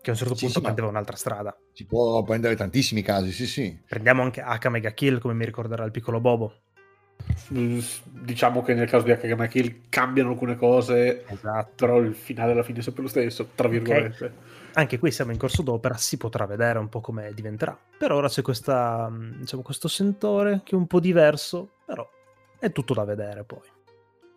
[0.06, 1.58] che a un certo Sì, punto sì, prendeva un'altra strada.
[1.74, 3.82] Si può prendere tantissimi casi, sì, sì.
[3.88, 6.62] Prendiamo anche H Mega Kill, come mi ricorderà il piccolo Bobo.
[7.54, 11.72] Mm, Diciamo che nel caso di Akagama Kill cambiano alcune cose, Esatto.
[11.76, 14.54] però il finale alla fine è sempre lo stesso, tra virgolette.
[14.74, 17.76] Anche qui siamo in corso d'opera, si potrà vedere un po' come diventerà.
[17.98, 22.08] Per ora c'è questa, mh, diciamo, questo sentore che è un po' diverso, però
[22.60, 23.62] è tutto da vedere poi.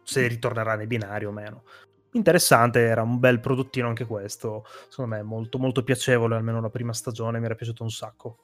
[0.03, 1.65] Se ritornerà nei binari o meno.
[2.13, 4.65] Interessante, era un bel prodottino anche questo.
[4.89, 8.39] Secondo me molto molto piacevole, almeno la prima stagione mi era piaciuto un sacco.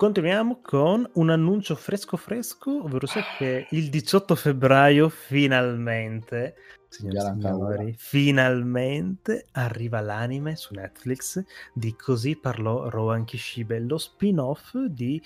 [0.00, 6.54] Continuiamo con un annuncio fresco fresco, ovvero sia che il 18 febbraio finalmente,
[6.88, 15.22] signori signori, finalmente arriva l'anime su Netflix di Così parlò Rohan Kishibe, lo spin-off di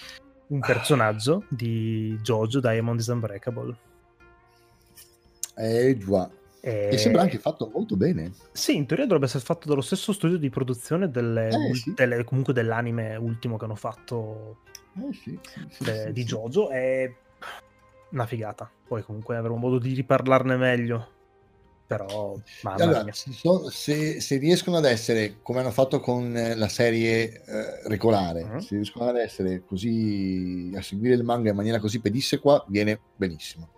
[0.48, 3.76] un personaggio di Jojo Diamond is Unbreakable.
[5.54, 6.28] Eh, già.
[6.64, 6.88] E...
[6.92, 8.32] E sembra anche fatto molto bene.
[8.52, 11.92] Sì, in teoria dovrebbe essere fatto dallo stesso studio di produzione delle, Eh, sì.
[11.94, 14.56] delle- comunque dell'anime ultimo che hanno fatto
[14.96, 15.38] Eh, sì,
[15.70, 16.24] sì, de- di.
[16.24, 17.12] Jojo è
[18.12, 18.70] una figata.
[18.88, 21.08] Poi comunque avremo modo di riparlarne meglio.
[21.86, 26.68] Però, mamma Allora, so- se, se riescono ad essere come hanno fatto con eh, la
[26.68, 28.58] serie eh, regolare, Mhm.
[28.60, 33.68] se riescono ad essere così a seguire il manga in maniera così pedissequa, viene benissimo.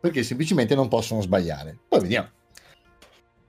[0.00, 1.78] Perché semplicemente non possono sbagliare.
[1.88, 2.28] Poi vediamo.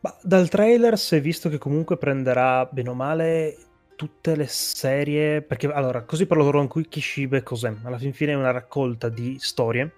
[0.02, 3.58] Ma dal trailer si è visto che comunque prenderà bene o male
[3.96, 5.42] tutte le serie.
[5.42, 7.74] Perché allora, così parlo loro qui Kishibe cos'è?
[7.84, 9.94] Alla fin fine è una raccolta di storie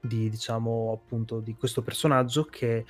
[0.00, 2.84] di diciamo appunto di questo personaggio che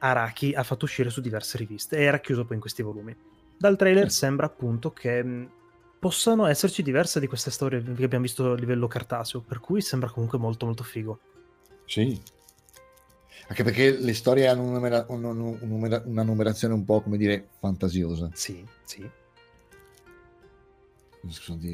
[0.00, 3.16] Araki ha fatto uscire su diverse riviste e è racchiuso poi in questi volumi.
[3.56, 4.08] Dal trailer Mm.
[4.08, 5.50] sembra appunto che mh,
[5.98, 10.10] possano esserci diverse di queste storie che abbiamo visto a livello cartaceo, per cui sembra
[10.10, 11.18] comunque molto molto figo.
[11.86, 12.20] Sì.
[13.48, 17.00] Anche perché le storie hanno una, numera- un- un- un numera- una numerazione un po'
[17.00, 18.28] come dire fantasiosa.
[18.34, 19.08] Sì, sì.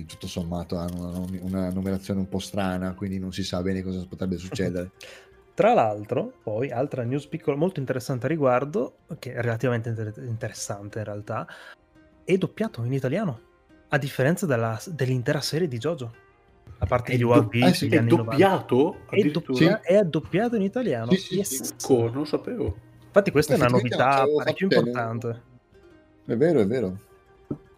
[0.06, 4.04] Tutto sommato hanno una, una numerazione un po' strana, quindi non si sa bene cosa
[4.08, 4.92] potrebbe succedere.
[5.54, 10.98] Tra l'altro, poi, altra news piccola molto interessante a riguardo, che è relativamente inter- interessante
[10.98, 11.46] in realtà,
[12.24, 13.40] è doppiato in italiano,
[13.88, 16.14] a differenza della- dell'intera serie di JoJo.
[16.78, 18.30] A parte È gli do- UAV eh sì, È anni 90.
[18.30, 18.96] doppiato?
[19.08, 21.10] È, doppia- è doppiato in italiano.
[21.12, 21.62] Sì, sì, Yes.
[21.62, 21.87] sì.
[21.87, 22.76] Co, non lo sapevo.
[23.06, 25.42] Infatti questa è una novità parecchio importante.
[26.26, 26.98] È vero, è vero.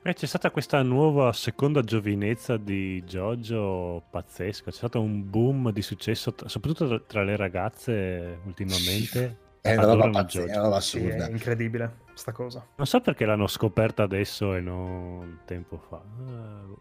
[0.03, 4.71] Eh, c'è stata questa nuova seconda giovinezza di Jojo pazzesca.
[4.71, 9.37] C'è stato un boom di successo, soprattutto tra le ragazze ultimamente.
[9.67, 10.47] È una roba Jojo.
[10.47, 11.27] è una roba Sì, assurda.
[11.27, 12.67] è incredibile sta cosa.
[12.77, 16.01] Non so perché l'hanno scoperta adesso e non tempo fa.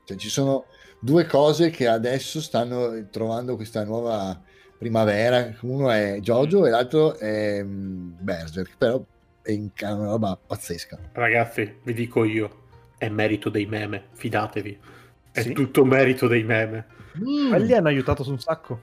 [0.06, 0.66] Cioè, ci sono
[1.00, 4.40] due cose che adesso stanno trovando questa nuova
[4.78, 5.54] primavera.
[5.62, 9.04] Uno è Jojo e l'altro è mm, Berserk, però
[9.42, 10.98] è una roba pazzesca.
[11.12, 12.64] Ragazzi, vi dico io,
[12.98, 14.80] è merito dei meme, fidatevi.
[15.32, 15.52] È Sì.
[15.52, 16.86] tutto merito dei meme.
[17.50, 18.80] Quelli hanno aiutato su un sacco,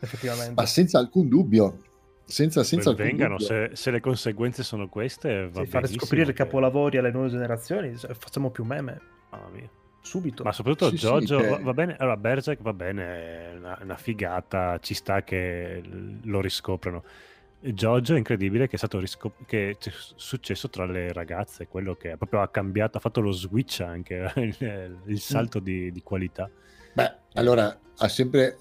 [0.00, 0.54] effettivamente.
[0.54, 1.78] Ma senza alcun dubbio.
[2.26, 6.96] Senza, senza vengano, se, se le conseguenze sono queste, va Sì, fare scoprire che- capolavori
[6.96, 9.68] alle nuove generazioni, facciamo più meme Mamma mia.
[10.00, 10.42] subito.
[10.42, 13.02] Ma soprattutto Sì, sì, Jojo cioè- va, va bene, allora Berserk va bene,
[13.52, 15.82] è una, una figata, ci sta che
[16.22, 17.04] lo riscoprano.
[17.60, 22.16] Jojo è incredibile che è stato riscop- che c'è successo tra le ragazze, quello che
[22.16, 26.50] proprio ha cambiato, ha fatto lo switch anche, il, il salto di, di qualità.
[26.92, 28.58] Beh, allora ha sempre,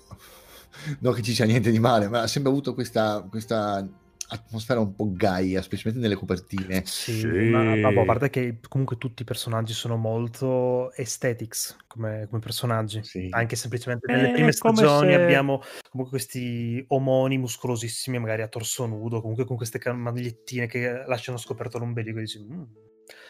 [1.00, 3.88] non che ci sia niente di male, ma ha sempre avuto questa, questa
[4.30, 6.84] atmosfera un po' gaia, specialmente nelle copertine.
[6.86, 7.28] Sì, Sì.
[7.28, 13.04] ma vabbè, a parte che comunque tutti i personaggi sono molto aesthetics come, come personaggi.
[13.04, 13.28] Sì.
[13.32, 18.48] Anche semplicemente Eh, nelle prime come stagioni se- abbiamo comunque questi omoni muscolosissimi, magari a
[18.48, 22.64] torso nudo, comunque con queste magliettine che lasciano scoperto l'ombelico e dici, "Mm,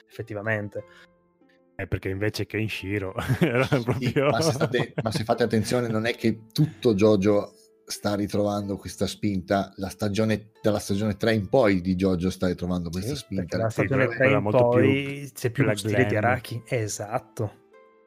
[0.09, 0.83] effettivamente.
[1.75, 4.29] Eh, perché invece Kenshiro era Sì, proprio...
[4.29, 7.53] ma, se state- ma se fate attenzione, non è che tutto Jojo
[7.85, 9.73] sta ritrovando questa spinta.
[9.77, 13.57] La stagione, dalla stagione 3 in poi di Jojo sta ritrovando questa Sì, spinta.
[13.57, 16.15] la stagione quella- 3 quella in molto più- poi c'è più lo quella stile di.
[16.15, 16.63] Araki.
[16.67, 17.61] Esatto.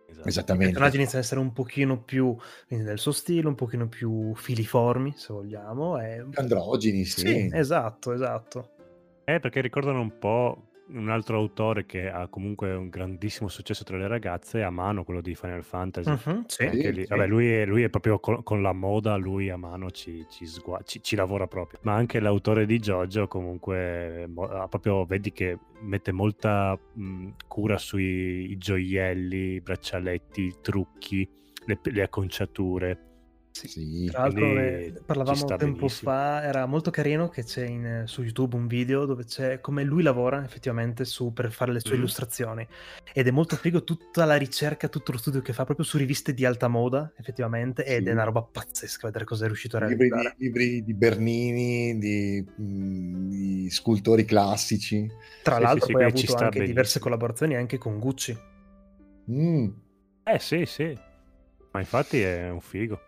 [0.09, 0.29] Esatto.
[0.29, 0.67] I Esattamente.
[0.73, 2.35] personaggi iniziano ad essere un pochino più
[2.69, 6.01] nel suo stile, un pochino più filiformi, se vogliamo.
[6.01, 6.25] E...
[6.35, 7.21] Androgini, sì.
[7.21, 8.71] Sì, esatto, esatto.
[9.25, 13.97] Eh, perché ricordano un po' un altro autore che ha comunque un grandissimo successo tra
[13.97, 16.11] le ragazze, Amano, quello di Final Fantasy.
[16.11, 16.69] Mhm, sì.
[16.71, 17.07] Sì, lì- sì.
[17.09, 20.47] vabbè, lui, è, lui è proprio con, con la moda, lui a mano ci, ci
[20.47, 21.81] sgua- ci- ci lavora proprio.
[21.83, 28.57] Ma anche l'autore di Jojo comunque mo- proprio, vedi che mette molta mh, cura sui
[28.57, 31.29] gioielli, i braccialetti, i trucchi,
[31.65, 33.01] le, le acconciature.
[33.67, 34.09] Sì.
[34.11, 36.11] Tra l'altro, Quindi eh, parlavamo tempo benissimo.
[36.11, 40.03] fa, era molto carino che c'è in, su YouTube un video dove c'è come lui
[40.03, 41.97] lavora effettivamente su, per fare le sue Mhm.
[41.97, 42.67] illustrazioni.
[43.15, 46.35] Ed è molto figo tutta la ricerca, tutto lo studio che fa proprio su riviste
[46.35, 48.09] di alta moda, effettivamente, ed Sì.
[48.11, 50.35] è una roba pazzesca vedere cosa è riuscito a Libri realizzare.
[50.39, 55.11] di, libri di Bernini, di, mm, di scultori classici.
[55.43, 57.05] Tra Sì, l'altro sì, sì, poi ha avuto anche diverse benissimo.
[57.05, 58.37] collaborazioni anche con Gucci.
[59.31, 59.69] Mm.
[60.25, 60.95] Eh sì, sì.
[61.73, 63.01] Ma infatti è un figo.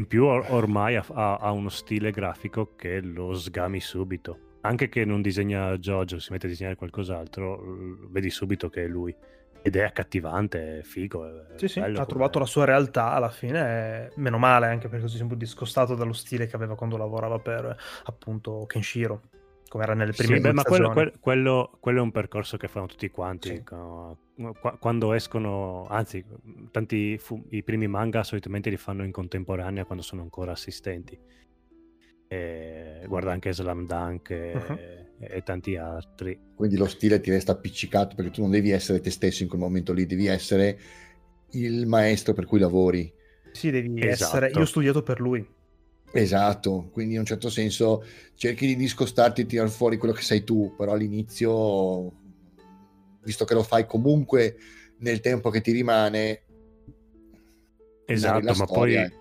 [0.00, 1.04] In più or- ormai ha,
[1.38, 4.56] ha- uno stile grafico che lo sgami subito.
[4.62, 7.62] Anche che non disegna Jojo, si mette a disegnare qualcos'altro,
[8.08, 9.14] vedi subito che è lui.
[9.62, 11.48] ed è accattivante, è figo.
[11.48, 14.88] È Sì, sì, ha come- trovato la sua realtà alla fine, e meno male anche
[14.88, 18.64] perché così si è un po' discostato dallo stile che aveva quando lavorava per appunto
[18.66, 19.20] Kenshiro,
[19.70, 22.66] come era nelle Sì, prime beh, due ma quello, quello- quello è un percorso che
[22.66, 23.54] fanno tutti quanti.
[23.54, 23.62] Sì.
[24.80, 26.24] Quando escono, anzi,
[26.72, 31.16] tanti fu- i primi manga solitamente li fanno in contemporanea quando sono ancora assistenti.
[32.26, 34.78] E guarda anche Slam Dunk e, Uh-huh.
[35.20, 36.36] e tanti altri.
[36.56, 39.60] Quindi lo stile ti resta appiccicato perché tu non devi essere te stesso in quel
[39.60, 40.78] momento lì, devi essere
[41.52, 43.12] il maestro per cui lavori.
[43.52, 44.36] Sì, devi Esatto.
[44.44, 44.50] essere...
[44.50, 45.46] Io ho studiato per lui.
[46.12, 50.42] Esatto, quindi in un certo senso cerchi di discostarti e tirare fuori quello che sei
[50.42, 52.12] tu, però all'inizio,
[53.22, 54.56] visto che lo fai comunque
[54.98, 56.42] nel tempo che ti rimane,
[58.06, 59.18] Esatto, ma storia, poi,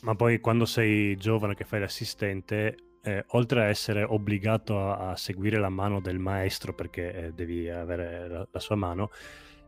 [0.00, 5.16] ma poi quando sei giovane che fai l'assistente, eh, oltre a essere obbligato a, a
[5.16, 9.10] seguire la mano del maestro perché eh, devi avere la, la sua mano,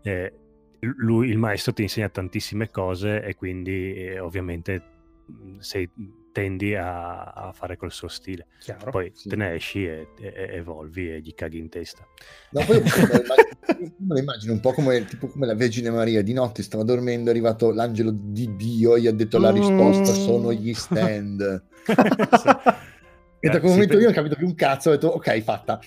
[0.03, 0.33] eh,
[0.81, 4.99] lui, il maestro ti insegna tantissime cose e quindi eh, ovviamente
[5.30, 5.88] mh, sei,
[6.32, 8.46] tendi a, a fare col suo stile.
[8.60, 8.90] Chiaro.
[8.90, 9.28] Poi sì.
[9.28, 12.06] te ne esci e, e- e evolvi e gli caghi in testa.
[12.50, 16.62] No, poi me lo immagino- un po' come, tipo come la Vergine Maria di notte
[16.62, 20.72] stava dormendo, è arrivato l'angelo di Dio e gli ha detto la risposta sono gli
[20.74, 21.64] stand.
[23.42, 25.06] E da quel sì, momento per- io non ho capito più un cazzo, ho detto
[25.08, 25.80] ok, fatta.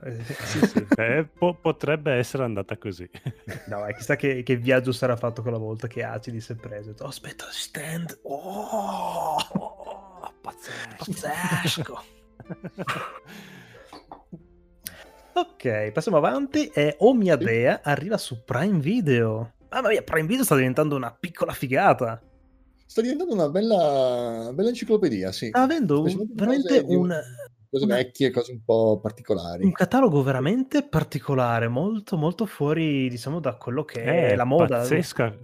[0.00, 3.08] Eh, sì, sì, eh, po- potrebbe essere andata così.
[3.68, 6.90] no, eh, chissà che, che viaggio sarà fatto quella volta che Acidi si è preso.
[6.90, 8.20] Detto, "Oh, aspetta, stand.
[8.22, 10.96] Oh, Oh, pazzesco.
[10.98, 12.02] pazzesco.
[15.34, 16.66] ok, passiamo avanti.
[16.68, 19.54] E Oh mia dea arriva su Prime Video.
[19.70, 22.20] Mamma mia, Prime Video sta diventando una piccola figata.
[22.84, 23.76] Sta diventando una bella,
[24.42, 25.48] una bella enciclopedia, sì.
[25.48, 27.18] Sta avendo un- veramente un,
[27.72, 29.64] Cose vecchie, cose un po' particolari.
[29.64, 34.76] un catalogo veramente particolare, molto molto fuori, diciamo, da quello che è È la moda.
[34.76, 35.34] Pazzesca,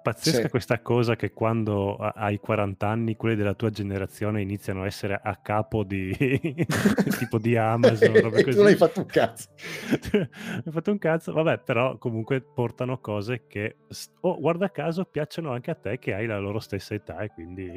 [0.00, 0.48] pazzesca Sì.
[0.48, 5.18] questa cosa che quando ha- hai 40 anni, quelli della tua generazione iniziano a essere
[5.20, 6.14] a capo di
[7.18, 8.50] tipo di Amazon, robe e così.
[8.56, 9.48] tu non hai fatto un cazzo.
[10.14, 13.78] hai fatto un cazzo, vabbè, però comunque portano cose che,
[14.20, 17.72] oh, guarda caso, piacciono anche a te che hai la loro stessa età e quindi...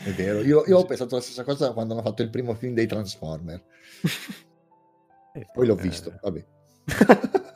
[0.00, 2.72] È vero, io, io ho pensato la stessa cosa quando hanno fatto il primo film
[2.74, 3.64] dei Transformer.
[5.52, 6.46] Poi l'ho Eh, visto, vabbè.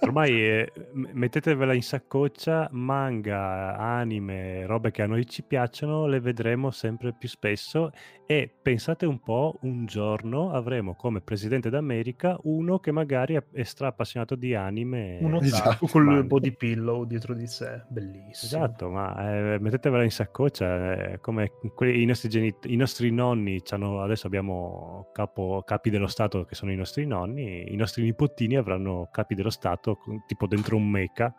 [0.01, 0.73] Ormai eh,
[1.13, 7.29] mettetevela in saccoccia, manga, anime, robe che a noi ci piacciono, le vedremo sempre più
[7.29, 7.93] spesso
[8.27, 13.89] e pensate un po', un giorno avremo come presidente d'America uno che magari è- stra
[13.89, 15.19] appassionato di anime.
[15.21, 15.87] Uno Esatto.
[15.87, 16.23] col Manga.
[16.25, 18.63] body pillow dietro di sé, bellissimo.
[18.63, 23.61] Esatto, ma eh, mettetevela in saccoccia, eh, come quelli- i, nostri genit- i nostri nonni,
[23.63, 28.57] c'hanno- adesso abbiamo capo- capi dello Stato che sono i nostri nonni, i nostri nipotini
[28.57, 31.35] avranno capi dello Stato con- tipo dentro un mecha.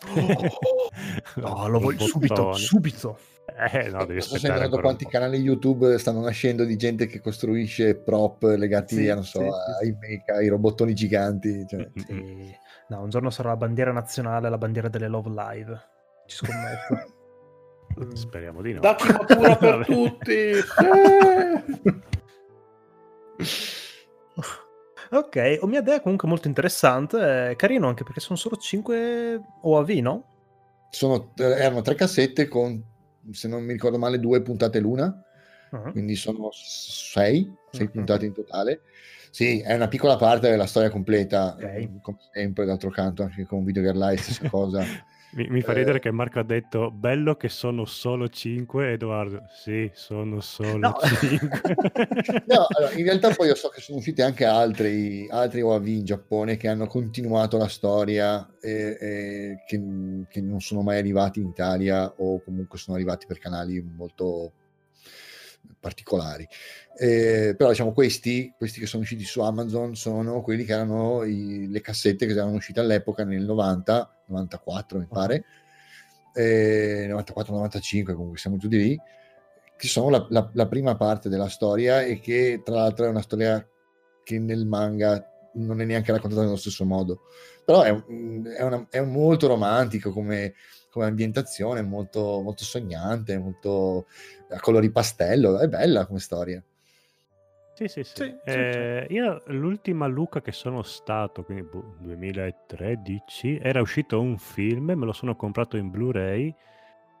[1.36, 3.18] No, lo voglio subito, subito.
[3.72, 5.10] Eh, no, devi Non so se aspettare hai notato ancora un quanti po'.
[5.10, 9.84] canali YouTube stanno nascendo di gente che costruisce prop legati Sì, a, non so, sì,
[9.84, 11.66] ai mecha, ai robottoni giganti.
[11.66, 11.80] Cioè.
[11.80, 11.82] Mm,
[12.14, 12.40] mm, mm.
[12.40, 12.56] Sì.
[12.88, 15.88] No, un giorno sarà la bandiera nazionale, la bandiera delle Love Live.
[16.26, 17.16] Ci scommetto.
[17.98, 18.10] Mm.
[18.12, 18.80] Speriamo di no.
[18.80, 20.52] Dacci natura per tutti.
[25.10, 29.40] Ok, o mia idea è comunque molto interessante, è carino anche perché sono solo 5
[29.62, 30.24] OAV, no?
[30.90, 32.82] Sono, eh, erano tre cassette con,
[33.30, 35.22] se non mi ricordo male, due puntate l'una,
[35.70, 35.90] Ah.
[35.90, 37.92] quindi sono sei, sei Mhm.
[37.92, 38.80] puntate in totale.
[39.30, 41.62] Sì, è una piccola parte della storia completa, Ok.
[41.62, 44.84] eh, come sempre, d'altro canto, anche con Video Girl Live, stessa cosa.
[45.32, 45.74] Mi, mi fa Eh.
[45.76, 50.94] ridere che Marco ha detto bello che sono solo 5 Edoardo sì sono solo No.
[51.02, 51.60] 5
[52.46, 56.04] No, allora, in realtà poi io so che sono usciti anche altri, altri OAV in
[56.04, 59.80] Giappone che hanno continuato la storia e, e che,
[60.28, 64.52] che non sono mai arrivati in Italia o comunque sono arrivati per canali molto
[65.78, 66.46] particolari.
[66.96, 71.68] Eh, però diciamo questi, questi che sono usciti su Amazon sono quelli che erano i-
[71.68, 75.44] le cassette che erano uscite all'epoca nel 90, 94 mi pare,
[76.34, 79.00] eh, 94-95 comunque siamo giù di lì
[79.76, 83.22] che sono la, la- la prima parte della storia e che tra l'altro è una
[83.22, 83.64] storia
[84.24, 85.24] che nel manga
[85.58, 87.22] non è neanche raccontata nello stesso modo.
[87.64, 90.54] Però è, è una- è molto romantico come,
[90.90, 94.06] come ambientazione molto, molto sognante molto
[94.50, 95.58] a colori pastello.
[95.58, 96.62] È bella come storia.
[97.74, 103.56] Sì sì sì, Sì, sì, Eh, io l'ultima Luca che sono stato quindi boh, 2013
[103.62, 106.52] era uscito un film me lo sono comprato in Blu-ray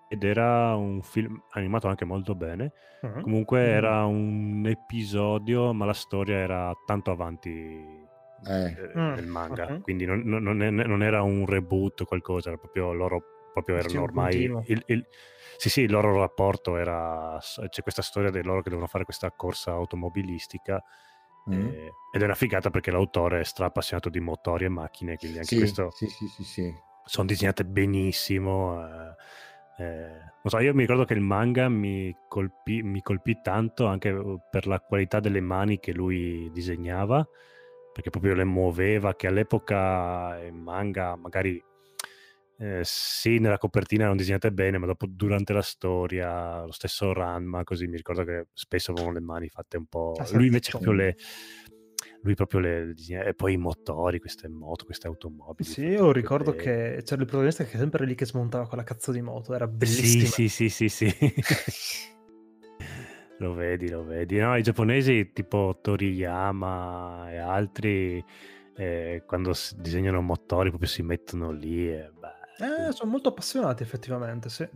[0.08, 2.72] ed era un film animato anche molto bene.
[3.02, 3.20] Mhm.
[3.20, 3.62] Comunque Mm.
[3.62, 7.97] era un episodio, ma la storia era tanto avanti
[8.46, 8.66] Eh.
[8.66, 9.80] eh, Mm, nel manga, ok.
[9.80, 13.22] quindi non, non- non era un reboot o qualcosa, era proprio loro
[13.52, 14.42] proprio erano ormai...
[14.66, 15.06] il- il-
[15.56, 17.36] sì, sì, il loro rapporto era...
[17.68, 20.82] C'è questa storia di loro che devono fare questa corsa automobilistica
[21.50, 21.52] Mm.
[21.52, 25.38] eh, ed è una figata perché l'autore è stra appassionato di motori e macchine, quindi
[25.38, 26.74] anche Sì, questo sì, sì, sì, sì.
[27.04, 28.84] sono disegnate benissimo.
[28.86, 30.10] eh, eh,
[30.42, 34.38] non so, io mi ricordo che il manga mi colpì, mi colpì tanto anche uh,
[34.50, 37.26] per la qualità delle mani che lui disegnava,
[37.98, 41.60] perché proprio le muoveva, che all'epoca il manga magari
[42.58, 47.64] eh, sì, nella copertina erano disegnate bene, ma dopo durante la storia, lo stesso Ranma,
[47.64, 50.14] così mi ricordo che spesso avevano le mani fatte un po'...
[50.16, 50.70] Ah, sì, lui invece sì.
[50.70, 51.16] proprio le...
[52.22, 55.68] Lui proprio le disegna- e poi i motori, queste moto, queste automobili.
[55.68, 59.22] Sì, io ricordo che c'era il protagonista che sempre lì che smontava quella cazzo di
[59.22, 60.28] moto, era Sì, bellissima.
[60.28, 61.12] sì, sì, sì, sì.
[63.38, 64.38] lo vedi, lo vedi.
[64.38, 68.24] No, i giapponesi tipo Toriyama e altri,
[68.76, 74.48] eh, quando disegnano motori proprio si mettono lì e beh, Eh, sono molto appassionati effettivamente,
[74.48, 74.68] sì.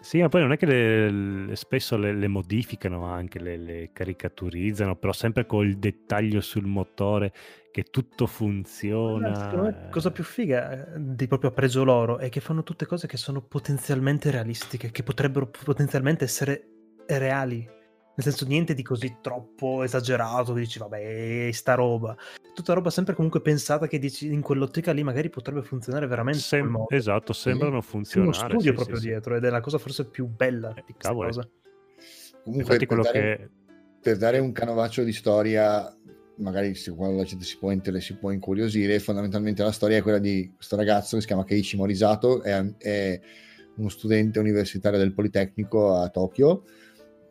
[0.00, 4.96] Sì, ma poi non è che le- spesso le, le modificano anche, le, le caricaturizzano,
[4.96, 7.32] però sempre col dettaglio sul motore
[7.70, 9.50] che tutto funziona.
[9.50, 13.06] Eh, me, cosa più figa eh, di proprio appreso loro è che fanno tutte cose
[13.06, 16.73] che sono potenzialmente realistiche, che potrebbero potenzialmente essere
[17.06, 17.72] reali.
[18.16, 22.16] Nel senso, niente di così troppo esagerato, che dici, vabbè, sta roba.
[22.54, 26.84] Tutta roba sempre comunque pensata che dici, in quell'ottica lì magari potrebbe funzionare veramente Sem-
[26.90, 28.36] esatto, sembrano C'è uno funzionare.
[28.36, 29.08] studio sì, proprio sì, sì.
[29.08, 31.26] dietro ed è la cosa forse più bella Eh, di questa cavolo.
[31.26, 31.48] cosa.
[32.44, 33.50] Comunque, Infatti per quello dare, che...
[34.00, 35.92] per dare un canovaccio di storia,
[36.36, 40.02] magari se quando la gente si può, inter- si può incuriosire, fondamentalmente la storia è
[40.02, 43.20] quella di questo ragazzo che si chiama Keiichi Morisato, è, è
[43.74, 46.62] uno studente universitario del Politecnico a Tokyo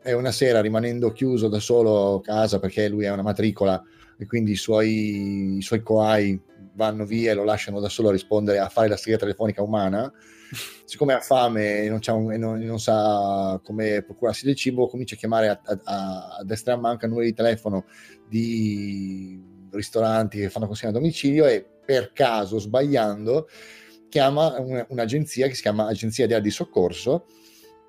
[0.03, 3.81] e una sera rimanendo chiuso da solo a casa perché lui è una matricola
[4.17, 6.39] e quindi i suoi, i suoi coai
[6.75, 10.11] vanno via e lo lasciano da solo a rispondere a fare la strega telefonica umana.
[10.85, 14.87] Siccome ha fame e non, un- e non- e non sa come procurarsi del cibo
[14.87, 15.79] comincia a chiamare a, a,
[16.37, 17.85] a, destra e a manca numeri di telefono
[18.27, 19.41] di
[19.71, 23.47] ristoranti che fanno consegna a domicilio e per caso sbagliando
[24.09, 27.25] chiama un- un'agenzia che si chiama Agenzia di Soccorso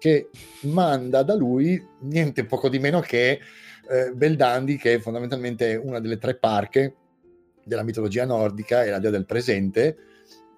[0.04, 0.28] che
[0.64, 3.40] manda da lui niente poco di meno che
[3.88, 6.94] eh, Beldandi, che è fondamentalmente una delle tre parche
[7.64, 9.96] della mitologia nordica e la dea del presente,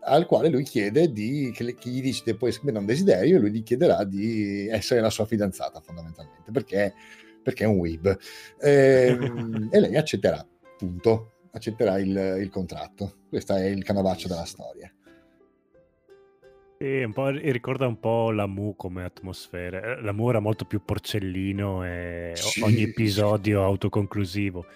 [0.01, 3.63] al quale lui chiede di, che, gli dice poi esprime un desiderio e lui gli
[3.63, 6.93] chiederà di essere la sua fidanzata fondamentalmente, perché,
[7.41, 8.19] perché è un weeb.
[8.63, 10.45] Ehm, e lei accetterà,
[10.77, 13.19] punto, accetterà il, il contratto.
[13.29, 14.93] Questo è il canovaccio della storia.
[16.79, 19.81] Sì, un po', ricorda un po' la Mu come atmosfera.
[19.97, 22.63] Eh, La Mu era molto più porcellino e Sì.
[22.63, 24.67] ogni episodio autoconclusivo.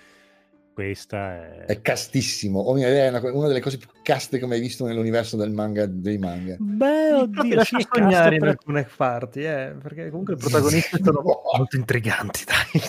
[0.72, 1.64] Questa è...
[1.66, 5.36] È castissimo, Ogni- è una, una delle cose più caste che ho mai visto nell'universo
[5.36, 6.56] del manga, dei manga.
[6.58, 11.76] Beh, oddio, lascia sì, sognare in alcune parti, eh, perché comunque i protagonisti sono molto
[11.76, 12.82] intriganti, dai.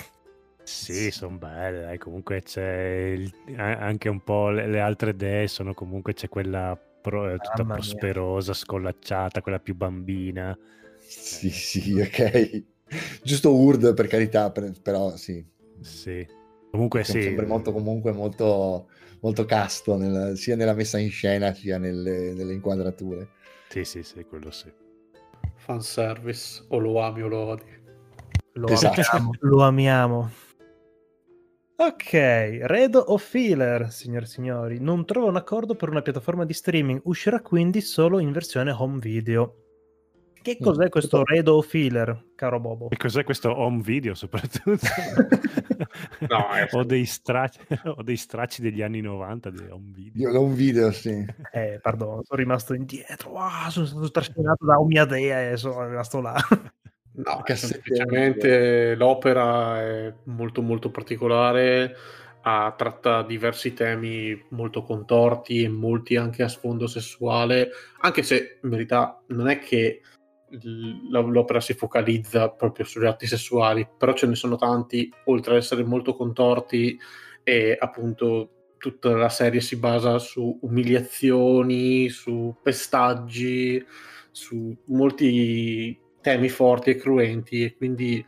[0.64, 5.74] Sì, sono belle, dai, comunque c'è il- anche un po' le, le altre dee, sono
[5.74, 7.84] comunque c'è quella pro- eh, tutta Mamma mia.
[7.84, 10.58] prosperosa, scollacciata, quella più bambina.
[10.97, 12.64] Sì, sì, ok.
[13.24, 15.43] Giusto Urd per carità, per- però sì.
[15.82, 16.26] Sì.
[16.70, 17.28] Comunque Siamo sì.
[17.28, 18.89] sempre molto, comunque molto,
[19.22, 23.30] molto casto, nel- sia nella messa in scena sia nelle, nelle inquadrature.
[23.68, 24.72] Sì, sì, sì, quello sì.
[25.56, 27.80] Fanservice, o lo ami o lo odi.
[28.54, 29.02] Lo Esatto.
[29.02, 30.32] amiamo, lo amiamo.
[31.84, 32.12] Ok,
[32.62, 37.02] Redo o Filler, signori e signori, non trova un accordo per una piattaforma di streaming,
[37.06, 39.56] uscirà quindi solo in versione home video.
[40.40, 42.88] Che Mm, cos'è questo Redo o Filler, caro Bobo?
[42.92, 44.86] E cos'è questo home video soprattutto?
[46.30, 47.60] No, è- ho, dei stracci,
[47.98, 50.30] ho dei stracci degli anni 90 di home video.
[50.30, 51.26] Io ho un video, sì.
[51.52, 56.22] Eh, perdono, sono rimasto indietro, ah, sono stato trascinato da mia dea e sono rimasto
[56.22, 56.36] là.
[57.14, 61.93] No, Cassette semplicemente l'opera è molto molto particolare,
[62.43, 68.70] ha- tratta diversi temi molto contorti e molti anche a sfondo sessuale, anche se in
[68.70, 70.01] verità non è che
[71.09, 75.84] l'opera si focalizza proprio sugli atti sessuali, però ce ne sono tanti, oltre ad essere
[75.84, 76.97] molto contorti
[77.43, 83.86] e appunto tutta la serie si basa su umiliazioni, su pestaggi,
[84.32, 88.24] su molti temi forti e cruenti e quindi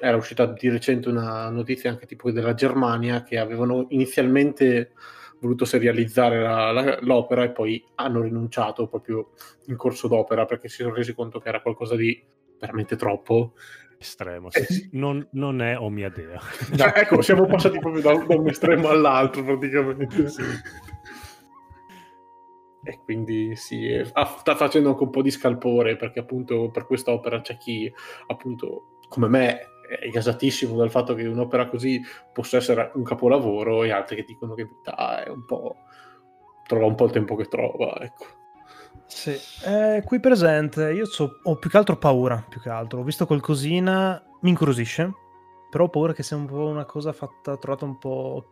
[0.00, 4.92] era uscita di recente una notizia anche tipo della Germania che avevano inizialmente
[5.40, 9.30] voluto serializzare la- la- l'opera e poi hanno rinunciato proprio
[9.66, 12.20] in corso d'opera perché si sono resi conto che era qualcosa di
[12.58, 13.54] veramente troppo.
[14.00, 14.88] Estremo, Eh, sì, sì.
[14.92, 16.40] Non, non è o mia dea.
[16.76, 20.28] Cioè, ecco, siamo passati proprio da, da un estremo all'altro praticamente.
[22.82, 26.86] E quindi sì, eh, ah, sta facendo anche un po' di scalpore perché appunto per
[26.86, 27.92] quest'opera c'è chi
[28.28, 29.60] appunto come me
[30.00, 32.00] è gasatissimo dal fatto che un'opera così
[32.32, 35.76] possa essere un capolavoro e altri che dicono che in realtà è un po'
[36.66, 38.26] trova un po' il tempo che trova, ecco.
[39.06, 43.00] Sì, eh, qui presente io so- ho più che altro paura, più che altro.
[43.00, 45.10] Ho visto qualcosina, mi incuriosisce,
[45.70, 48.44] però ho paura che sia un po' una cosa fatta, trovata un po'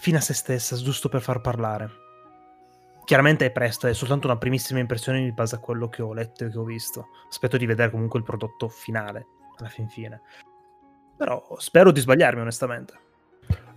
[0.00, 2.01] fine a se stessa, giusto per far parlare.
[3.04, 6.44] Chiaramente è presto, è soltanto una primissima impressione in base a quello che ho letto
[6.44, 7.08] e che ho visto.
[7.28, 9.26] Aspetto di vedere comunque il prodotto finale,
[9.58, 10.20] alla fin fine.
[11.16, 13.10] Però spero di sbagliarmi, onestamente.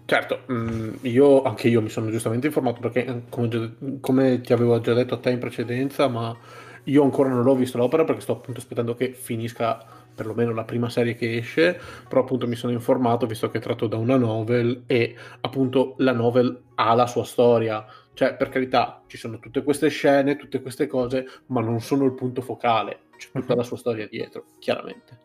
[0.05, 4.79] Certo, mm, io, anche io mi sono giustamente informato perché, eh, come, come ti avevo
[4.79, 6.35] già detto a te in precedenza, ma
[6.83, 10.89] io ancora non l'ho visto l'opera perché sto appunto aspettando che finisca perlomeno la prima
[10.89, 14.83] serie che esce, però appunto mi sono informato visto che è tratto da una novel
[14.85, 17.85] e appunto la novel ha la sua storia.
[18.15, 22.13] Cioè, per carità, ci sono tutte queste scene, tutte queste cose, ma non sono il
[22.13, 25.19] punto focale, c'è tutta la sua storia dietro, chiaramente.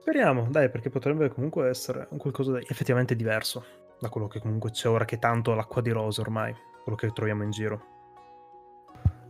[0.00, 3.64] Speriamo, dai, perché potrebbe comunque essere un qualcosa di effettivamente diverso
[3.98, 7.42] da quello che comunque c'è ora che tanto l'acqua di rose ormai, quello che troviamo
[7.42, 7.84] in giro.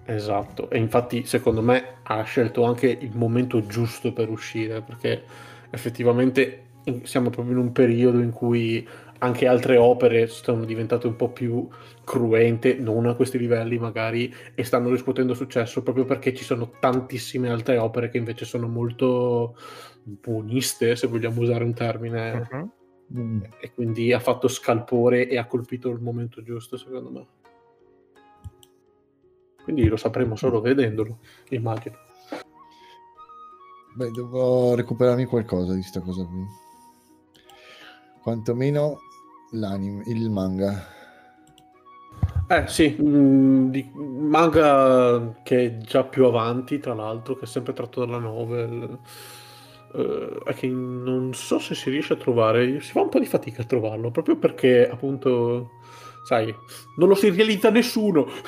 [0.05, 5.23] Esatto, e infatti secondo me ha scelto anche il momento giusto per uscire, perché
[5.71, 6.71] effettivamente
[7.03, 8.85] siamo proprio in un periodo in cui
[9.21, 11.69] anche altre opere sono diventate un po' più
[12.05, 17.51] cruente, non a questi livelli magari, e stanno riscuotendo successo proprio perché ci sono tantissime
[17.51, 19.57] altre opere che invece sono molto
[20.03, 22.69] buoniste, se vogliamo usare un termine.
[23.13, 23.43] Mm.
[23.59, 27.27] e quindi ha fatto scalpore e ha colpito il momento giusto, secondo me.
[29.65, 31.19] Quindi lo sapremo solo vedendolo,
[31.49, 31.97] immagino.
[33.97, 36.47] Beh, devo recuperarmi qualcosa di sta cosa qui.
[38.23, 39.01] Quantomeno
[39.51, 40.87] l'anime, il manga.
[42.49, 47.73] Eh sì, mh, di- manga che è già più avanti, tra l'altro, che è sempre
[47.73, 48.99] tratto dalla novel.
[49.95, 53.27] eh, e che non so se si riesce a trovare, si fa un po' di
[53.27, 55.71] fatica a trovarlo, proprio perché appunto,
[56.23, 56.55] sai,
[56.97, 58.27] non lo si realizza nessuno.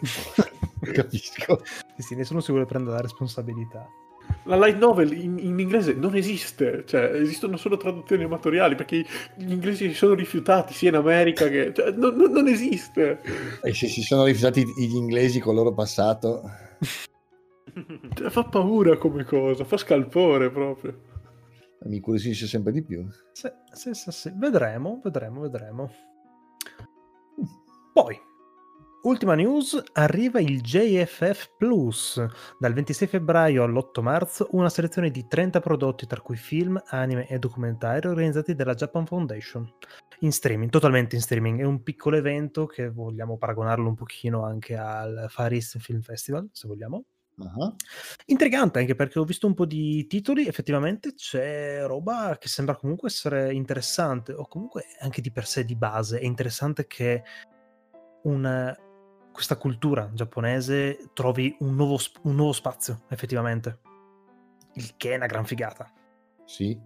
[0.92, 1.62] Capisco.
[1.96, 3.94] Sì, sì, nessuno si vuole prendere la responsabilità.
[4.46, 9.04] La light novel in, in inglese non esiste, cioè esistono solo traduzioni amatoriali perché
[9.36, 11.72] gli inglesi si sono rifiutati sia in America che...
[11.74, 13.20] cioè, non, non- non esiste.
[13.62, 16.42] E se si sono rifiutati gli inglesi col loro passato,
[18.14, 21.00] Cioè, fa paura come cosa, fa scalpore proprio.
[21.86, 23.06] mi incuriosisce sempre di più.
[23.32, 24.32] Sì, sì, sì, sì.
[24.34, 25.90] Vedremo, vedremo, vedremo.
[27.92, 28.18] Poi,
[29.04, 32.24] ultima news, arriva il JFF Plus.
[32.58, 37.38] Dal 26 febbraio all'8 marzo, una selezione di 30 prodotti, tra cui film, anime e
[37.38, 39.70] documentari, organizzati dalla Japan Foundation.
[40.20, 41.60] In streaming, totalmente in streaming.
[41.60, 46.48] È un piccolo evento che vogliamo paragonarlo un pochino anche al Far East Film Festival,
[46.52, 47.04] se vogliamo.
[47.38, 47.74] Ah,
[48.26, 53.08] Intrigante anche perché ho visto un po' di titoli, effettivamente c'è roba che sembra comunque
[53.08, 56.20] essere interessante, o comunque anche di per sé di base.
[56.20, 57.22] È interessante che
[58.22, 58.74] una-
[59.34, 63.80] questa cultura giapponese trovi un nuovo, un nuovo spazio, effettivamente.
[64.74, 65.92] Il che è una gran figata.
[66.44, 66.80] Sì.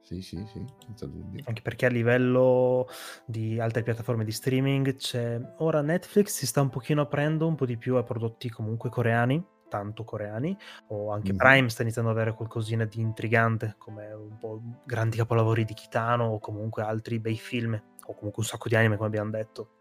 [0.00, 1.42] Sì, sì, sì, senza dubbio.
[1.46, 2.86] Anche perché a livello
[3.26, 7.66] di altre piattaforme di streaming c'è ora Netflix si sta un pochino aprendo un po'
[7.66, 10.56] di più a prodotti comunque coreani, tanto coreani,
[10.90, 11.38] o anche Mhm.
[11.38, 16.26] Prime sta iniziando ad avere qualcosina di intrigante, come un po' grandi capolavori di Kitano
[16.26, 19.72] o comunque altri bei film, o comunque un sacco di anime come abbiamo detto.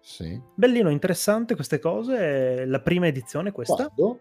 [0.00, 0.40] Sì.
[0.54, 2.64] Bellino, interessante queste cose.
[2.66, 3.86] La prima edizione è questa.
[3.88, 4.20] Quando?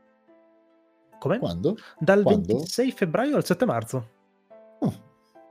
[1.20, 1.40] Come?
[1.40, 1.76] Quando?
[1.98, 2.54] Dal Quando?
[2.56, 4.10] 26 febbraio al 7 marzo.
[4.80, 4.94] Oh,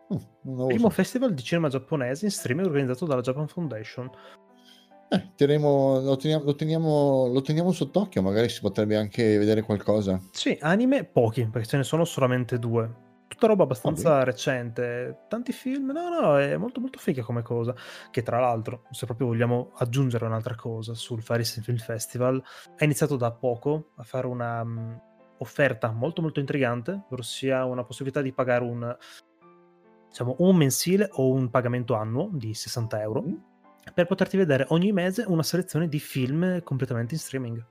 [0.08, 0.90] oh, Primo saputo.
[0.90, 4.10] festival di cinema giapponese in streaming organizzato dalla Japan Foundation.
[5.10, 10.20] Eh, terremo- lo, teniamo, lo, teniamo, lo teniamo sott'occhio, magari si potrebbe anche vedere qualcosa.
[10.32, 13.06] Sì, anime pochi, perché ce ne sono solamente due.
[13.38, 15.26] Tutta roba abbastanza recente.
[15.28, 17.72] Tanti film, no, no, è molto molto figa come cosa.
[18.10, 22.42] Che tra l'altro, se proprio vogliamo aggiungere un'altra cosa sul Faris Film Festival,
[22.76, 25.02] ha iniziato da poco a fare una mh,
[25.38, 28.96] offerta molto molto intrigante, ossia una possibilità di pagare un,
[30.08, 33.34] diciamo, un mensile o un pagamento annuo di 60 euro Mm.
[33.94, 37.64] per poterti vedere ogni mese una selezione di film completamente in streaming.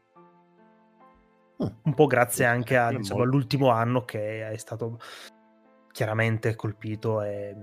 [1.58, 5.00] Ah, Un po' grazie anche a, È diciamo, all'ultimo anno che è stato
[5.98, 7.56] chiaramente colpito e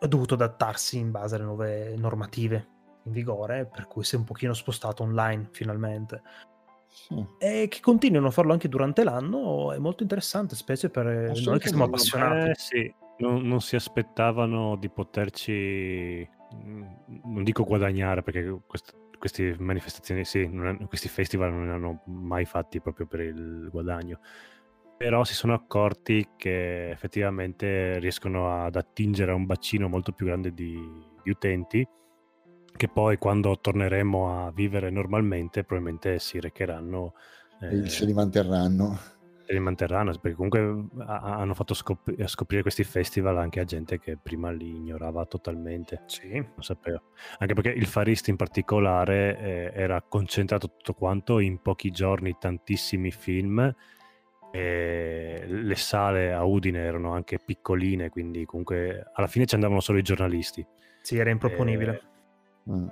[0.00, 2.68] ha dovuto adattarsi in base alle nuove normative
[3.04, 6.20] in vigore, per cui si è un pochino spostato online finalmente.
[6.92, 7.24] Sì.
[7.38, 11.60] e che continuino a farlo anche durante l'anno è molto interessante, specie per eh, noi
[11.60, 12.50] che siamo appassionati.
[12.50, 16.28] Eh, sì, non, non si aspettavano di poterci,
[17.22, 22.02] non dico guadagnare, perché quest- queste manifestazioni, sì, non hanno- questi festival non ne hanno
[22.06, 24.18] mai fatti proprio per il guadagno,
[25.00, 30.52] però si sono accorti che effettivamente riescono ad attingere a un bacino molto più grande
[30.52, 30.78] di,
[31.22, 31.88] di utenti,
[32.76, 37.14] che poi quando torneremo a vivere normalmente probabilmente si recheranno...
[37.58, 38.98] E eh, se li manterranno.
[39.46, 43.98] se li manterranno perché comunque ha- hanno fatto scop- scoprire questi festival anche a gente
[43.98, 46.28] che prima li ignorava totalmente Sì.
[46.34, 47.00] non sapeva
[47.38, 53.10] anche perché il Farist in particolare eh, era concentrato tutto quanto in pochi giorni tantissimi
[53.10, 53.74] film
[54.52, 59.98] e le sale a Udine erano anche piccoline quindi comunque alla fine ci andavano solo
[59.98, 60.66] i giornalisti
[61.02, 61.92] Sì, era improponibile.
[61.92, 62.08] Eh,
[62.70, 62.86] Mm.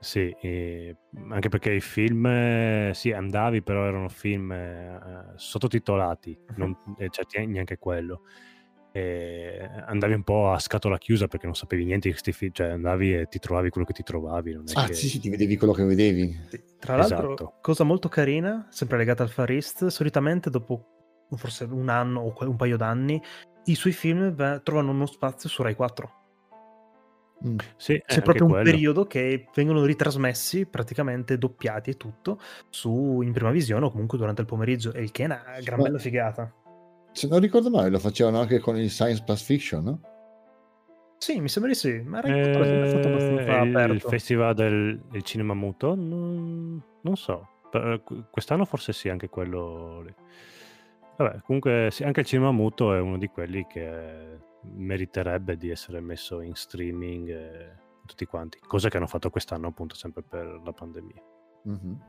[0.00, 0.96] sì, e
[1.28, 7.44] anche perché i film, eh, sì, andavi, però erano film eh, sottotitolati, non, eh, cioè,
[7.44, 8.22] neanche quello.
[8.92, 12.68] E andavi un po' a scatola chiusa perché non sapevi niente di questi film, cioè
[12.70, 14.54] andavi e ti trovavi quello che ti trovavi.
[14.54, 14.94] Non è Ah, che...
[14.94, 16.34] sì, sì, ti vedevi quello che vedevi.
[16.78, 17.58] Tra l'altro, Esatto.
[17.60, 20.99] cosa molto carina, sempre legata al Far East, solitamente dopo
[21.36, 23.20] forse un anno o un paio d'anni,
[23.64, 26.12] i suoi film va- trovano uno spazio su Rai 4.
[27.46, 27.56] Mm.
[27.76, 28.64] Sì, eh, C'è anche proprio un quello.
[28.70, 34.42] periodo che vengono ritrasmessi, praticamente doppiati e tutto, su, in prima visione o comunque durante
[34.42, 36.52] il pomeriggio, e il che è una gran Ma- bella figata.
[37.12, 40.00] Se non ricordo male, lo facevano anche con il Science Plus Fiction, no?
[41.16, 43.76] Sì, mi sembra di sì, ma Rai 4 è sempre stato Eh, abbastanza il, il
[43.76, 44.08] aperto.
[44.08, 45.94] festival del, del cinema muto?
[45.94, 47.46] Non, non so.
[47.70, 50.14] Per- Quest'anno forse sì, anche quello lì.
[51.20, 56.00] Vabbè, comunque sì, anche il cinema muto è uno di quelli che meriterebbe di essere
[56.00, 60.72] messo in streaming eh, tutti quanti, cosa che hanno fatto quest'anno appunto sempre per la
[60.72, 61.22] pandemia.
[61.64, 62.04] Mhm.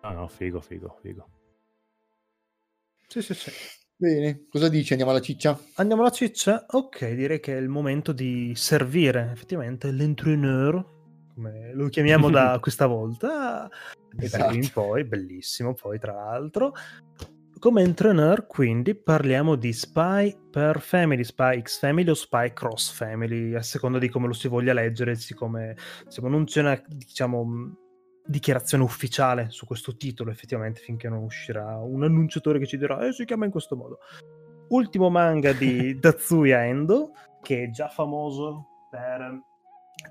[0.00, 1.28] Ah no, figo, figo, figo.
[3.08, 3.50] Sì, sì, sì.
[3.94, 4.92] Bene, cosa dici?
[4.92, 5.58] Andiamo alla ciccia?
[5.74, 6.64] Andiamo alla ciccia?
[6.70, 10.82] Ok, direi che è il momento di servire effettivamente l'entraîneur,
[11.34, 13.68] come lo chiamiamo da questa volta,
[14.18, 14.80] e da qui in Esatto.
[14.80, 16.72] poi, bellissimo poi tra l'altro.
[17.58, 23.54] Come entraîneur quindi parliamo di Spy per Family, Spy X Family o Spy Cross Family,
[23.54, 27.76] a seconda di come lo si voglia leggere, siccome diciamo, non c'è una diciamo, mh,
[28.26, 33.12] dichiarazione ufficiale su questo titolo effettivamente finché non uscirà un annunciatore che ci dirà eh,
[33.12, 34.00] si chiama in questo modo.
[34.68, 39.40] Ultimo manga di Tatsuya Endo, che è già famoso per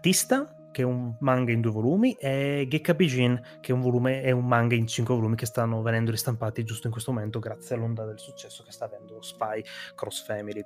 [0.02, 4.22] Tista, che è un manga in due volumi, e Gekka Bijin, che è un, volume,
[4.22, 7.78] è un manga in cinque volumi che stanno venendo ristampati giusto in questo momento grazie
[7.78, 9.64] all'onda del successo che sta avendo Spy
[9.96, 10.62] Cross Family.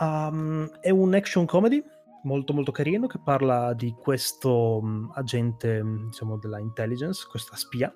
[0.00, 1.80] Um, è un action comedy
[2.24, 7.94] molto molto carino che parla di questo um, agente um, diciamo della intelligence, questa spia,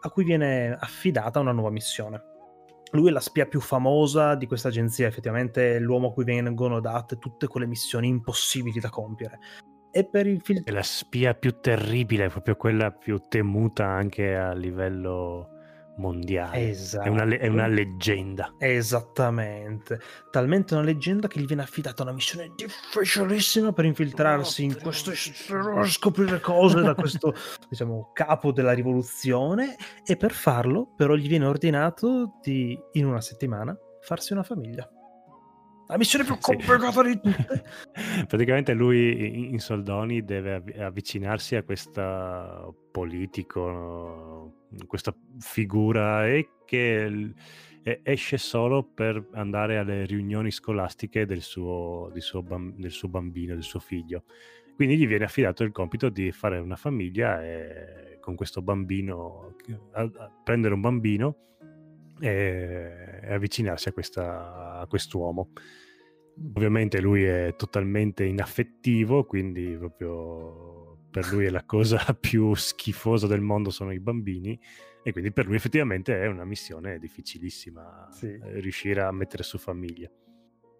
[0.00, 2.18] a cui viene affidata una nuova missione.
[2.92, 6.80] Lui è la spia più famosa di questa agenzia, effettivamente è l'uomo a cui vengono
[6.80, 9.38] date tutte quelle missioni impossibili da compiere.
[9.96, 10.26] E per
[10.62, 15.48] È la spia più terribile, proprio quella più temuta anche a livello
[15.96, 16.68] mondiale.
[16.68, 17.06] Esatto.
[17.06, 18.54] È, una, è una leggenda.
[18.58, 19.98] Esattamente,
[20.30, 26.40] talmente una leggenda che gli viene affidata una missione difficilissima per infiltrarsi in questo scoprire
[26.40, 27.32] cose da questo
[27.70, 33.74] diciamo capo della rivoluzione e per farlo però gli viene ordinato di in una settimana
[34.02, 34.86] farsi una famiglia.
[35.88, 36.40] La missione più Sì.
[36.40, 37.64] complicata di tutte.
[38.26, 47.32] Praticamente lui in- soldoni deve av- avvicinarsi a questa politico, questa figura e che
[48.02, 52.42] esce solo per andare alle riunioni scolastiche del suo, del suo
[52.76, 54.24] del suo bambino, del suo figlio.
[54.74, 59.54] Quindi gli viene affidato il compito di fare una famiglia e con questo bambino,
[60.42, 61.36] prendere un bambino
[62.20, 65.52] e, e avvicinarsi a, questa, a quest'uomo.
[66.54, 73.40] Ovviamente lui è totalmente inaffettivo, quindi proprio per lui è la cosa più schifosa del
[73.40, 74.58] mondo sono i bambini
[75.02, 78.26] e quindi per lui effettivamente è una missione difficilissima Sì.
[78.26, 80.10] eh, riuscire a mettere su famiglia.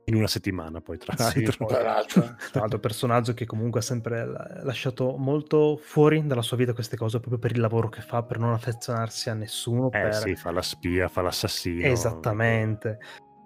[0.09, 1.67] In una settimana poi tra Sì, l'altro.
[1.67, 2.21] poi- Tra l'altro.
[2.53, 6.97] Tra l'altro, personaggio che comunque ha sempre la- lasciato molto fuori dalla sua vita queste
[6.97, 9.89] cose proprio per il lavoro che fa, per non affezionarsi a nessuno.
[9.89, 10.15] Eh per...
[10.15, 11.87] sì, fa la spia, fa l'assassino.
[11.87, 12.99] Esattamente.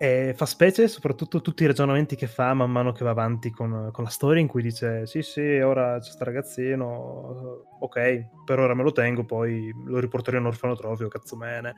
[0.03, 3.91] E fa specie soprattutto tutti i ragionamenti che fa man mano che va avanti con,
[3.93, 8.73] con la storia in cui dice sì sì ora c'è sta ragazzino ok per ora
[8.73, 11.75] me lo tengo poi lo riporterò in orfanotrofio cazzo mene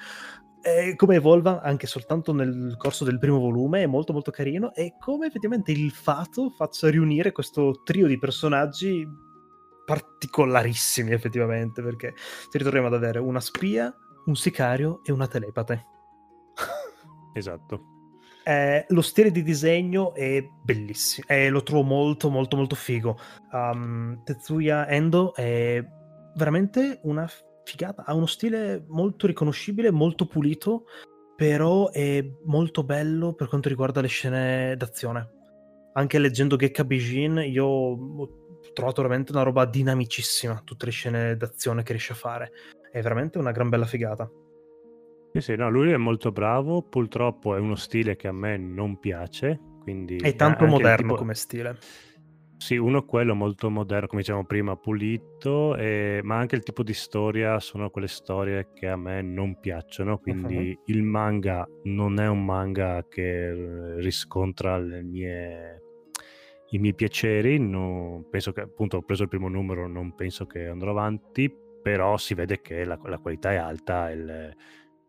[0.62, 4.94] e come evolva anche soltanto nel corso del primo volume è molto molto carino e
[5.00, 9.04] come effettivamente il fato faccia riunire questo trio di personaggi
[9.84, 13.92] particolarissimi effettivamente, perché ci ritroviamo ad avere una spia,
[14.26, 15.86] un sicario e una telepate.
[17.34, 18.01] Esatto.
[18.44, 23.16] Eh, lo stile di disegno è bellissimo, eh, lo trovo molto molto molto figo.
[23.52, 25.84] Um, Tetsuya Endo è
[26.34, 27.28] veramente una
[27.64, 30.86] figata, ha uno stile molto riconoscibile, molto pulito,
[31.36, 35.30] però è molto bello per quanto riguarda le scene d'azione.
[35.94, 38.28] Anche leggendo Gekka Bijin io ho
[38.72, 42.50] trovato veramente una roba dinamicissima, tutte le scene d'azione che riesce a fare.
[42.90, 44.28] È veramente una gran bella figata.
[45.32, 48.98] Sì, sì, no, lui è molto bravo, purtroppo è uno stile che a me non
[48.98, 50.16] piace, quindi...
[50.16, 51.78] È tanto anche il moderno tipo- come stile.
[52.58, 56.92] Sì, uno quello molto moderno, come dicevamo prima, pulito, e- ma anche il tipo di
[56.92, 62.44] storia sono quelle storie che a me non piacciono, quindi il manga non è un
[62.44, 65.82] manga che eh, riscontra le mie-
[66.70, 70.66] i miei piaceri, non- penso che appunto ho preso il primo numero, non penso che
[70.66, 71.52] andrò avanti,
[71.82, 74.54] però si vede che la, la qualità è alta il-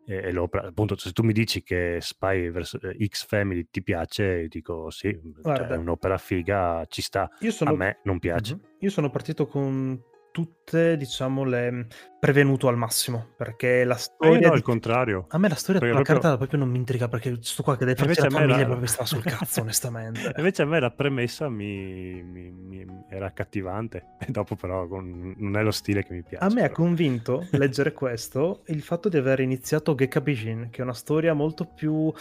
[0.06, 4.48] e- e l'opera, appunto se tu mi dici che Spy vs X Family ti piace,
[4.48, 5.74] dico sì, cioè, Guarda.
[5.74, 7.30] è un'opera figa, ci sta.
[7.48, 7.70] Sono...
[7.70, 8.58] A me non piace.
[8.80, 10.00] Io sono partito con
[10.34, 11.86] tutte, diciamo, le
[12.18, 14.48] prevenuto al massimo, perché la Eh, storia...
[14.48, 15.26] no, di- il contrario.
[15.28, 17.84] A me la storia della proprio- carta proprio non mi intriga perché sto qua che
[17.84, 20.32] deve farci la famiglia la- proprio stava sul cazzo, onestamente.
[20.36, 25.56] Invece a me la premessa mi, mi- mi- era accattivante, e dopo però con- non
[25.56, 26.44] è lo stile che mi piace.
[26.44, 30.82] A me ha convinto leggere questo il fatto di aver iniziato Gekka Bijin, che è
[30.82, 32.12] una storia molto più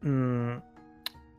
[0.00, 0.56] mh,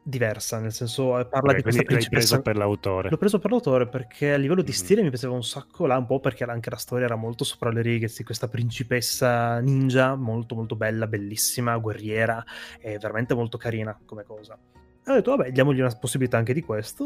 [0.06, 2.36] diversa, nel senso eh, parla Ok, di questa principessa.
[2.36, 3.10] preso per l'autore.
[3.10, 4.78] L'ho preso per l'autore perché a livello di Mhm.
[4.78, 7.72] stile mi piaceva un sacco là, un po' perché anche la storia era molto sopra
[7.72, 12.44] le righe, sì, questa principessa ninja, molto molto bella, bellissima, guerriera,
[12.80, 14.58] e veramente molto carina come cosa.
[15.06, 17.04] E ho detto, vabbè, diamogli una possibilità anche di questo,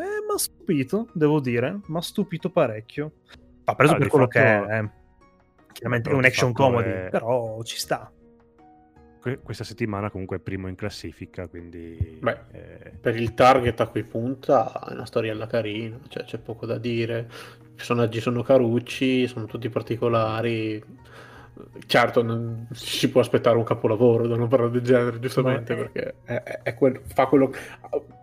[0.00, 3.12] e mi ha stupito, devo dire, mi ha stupito parecchio.
[3.64, 4.90] Va preso Ah, per quello fatto- che è, eh.
[5.72, 8.10] Chiaramente è un action comedy, è- però ci sta.
[9.24, 12.18] Que- questa settimana comunque è primo in classifica, quindi...
[12.20, 12.38] Beh.
[12.50, 16.76] eh, Per il target a cui punta è una storiella carina, cioè c'è poco da
[16.76, 17.30] dire.
[17.62, 20.84] I personaggi sono carucci, sono tutti particolari.
[21.86, 26.42] Certo, non si può aspettare un capolavoro da un'opera del genere, giustamente, è- perché è,
[26.42, 27.50] è- è quel- fa quello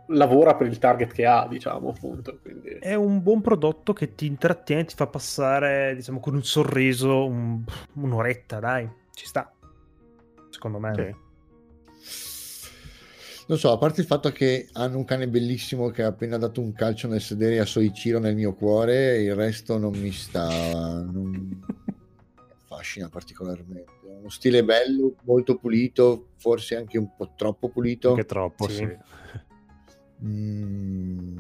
[0.10, 2.38] lavora per il target che ha, diciamo, appunto.
[2.44, 2.78] Quindi...
[2.80, 7.64] È un buon prodotto che ti intrattiene, ti fa passare, diciamo, con un sorriso un-
[7.94, 9.52] un'oretta, dai, ci sta.
[10.62, 10.94] Secondo me.
[10.94, 11.30] sì.
[13.48, 16.62] Non so, a parte il fatto che hanno un cane bellissimo che ha appena dato
[16.62, 21.02] un calcio nel sedere a Soichiro nel mio cuore, il resto non mi sta.
[21.02, 21.60] non mi
[22.62, 23.92] affascina particolarmente.
[24.20, 28.10] Uno stile bello, molto pulito, forse anche un po' troppo pulito.
[28.12, 28.76] Anche troppo, Sì.
[28.76, 28.98] sì.
[30.24, 31.38] Mm,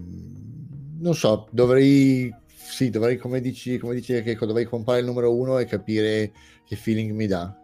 [0.99, 2.33] non so, dovrei.
[2.47, 6.31] Sì, dovrei, come dici, come dici che dovrei comprare il numero uno e capire
[6.65, 7.55] che feeling mi dà.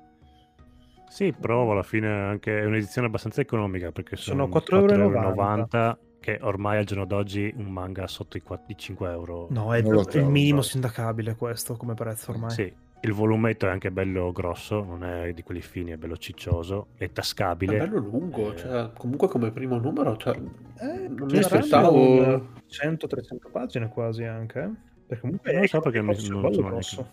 [1.17, 6.37] Sì, provo alla fine anche è un'edizione abbastanza economica perché Sono sono, 4,90 4,90 che
[6.43, 9.47] ormai al giorno d'oggi un manga sotto i, 4 i 5 euro.
[9.49, 10.61] No, è Non lo il minimo no.
[10.61, 12.51] sindacabile questo come prezzo ormai.
[12.51, 16.89] Sì, il volumetto è anche bello grosso, non è di quelli fini, è bello ciccioso,
[16.97, 17.77] è È tascabile.
[17.79, 22.49] bello lungo, Eh, cioè, comunque come primo numero, cioè, Eh, non mi aspettavo...
[22.67, 24.59] 100-300 pagine quasi anche.
[24.59, 24.71] eh?
[25.07, 27.11] Perché comunque Non è lo so perché mi- bello sono grosso.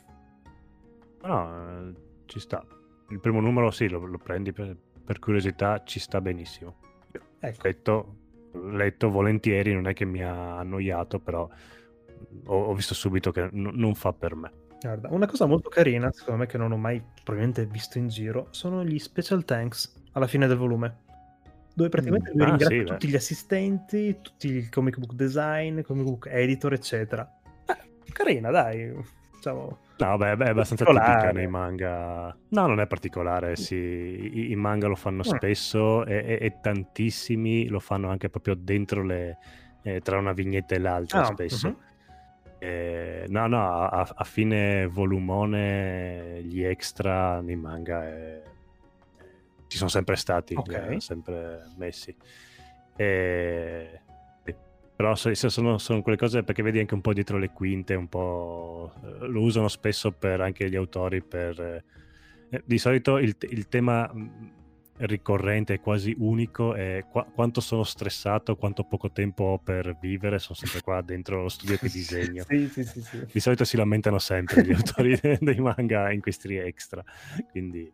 [1.22, 1.92] No, eh,
[2.26, 2.62] ci sta.
[3.14, 6.74] Il primo numero sì, lo, lo prendi per, per curiosità, ci sta benissimo.
[7.38, 8.16] Ecco, Letto,
[8.72, 11.48] letto volentieri, non è che mi ha annoiato, però
[12.46, 14.50] ho, ho visto subito che n- non fa per me.
[14.80, 18.48] guarda, una cosa molto carina, secondo me, che non ho mai probabilmente visto in giro,
[18.50, 21.02] sono gli special thanks alla fine del volume.
[21.72, 22.34] Dove praticamente Mm.
[22.34, 23.12] lui Ah, ringrazia sì, tutti beh.
[23.12, 27.30] gli assistenti, tutti il comic book design, comic book editor, eccetera.
[27.66, 28.92] Eh, carina, dai.
[29.34, 32.36] Diciamo, No, vabbè, beh, è abbastanza tipica nei manga.
[32.48, 33.74] No, non è particolare, sì.
[33.76, 35.36] I, i manga lo fanno Mm.
[35.36, 39.38] spesso e, e- e tantissimi lo fanno anche proprio dentro le...
[39.82, 41.68] eh, tra una vignetta e l'altra Ah, spesso.
[41.68, 41.76] mhm.
[42.58, 48.42] Eh, no, no, a, a fine volumone gli extra nei manga eh,
[49.68, 50.68] ci sono sempre stati, Ok.
[50.68, 52.16] li ha sempre messi.
[52.96, 54.03] Eh, sì.
[54.96, 57.94] Però se- se sono, sono quelle cose perché vedi anche un po' dietro le quinte,
[57.94, 61.58] un po' eh, lo usano spesso per anche gli autori per...
[61.60, 64.52] eh, di solito il, il tema mh,
[64.98, 70.56] ricorrente quasi unico è qua- quanto sono stressato, quanto poco tempo ho per vivere, sono
[70.56, 72.44] sempre qua dentro lo studio che disegno.
[72.44, 73.26] Sì, sì, sì, sì.
[73.32, 77.02] Di solito si lamentano sempre gli autori de- dei manga in questi extra,
[77.50, 77.92] quindi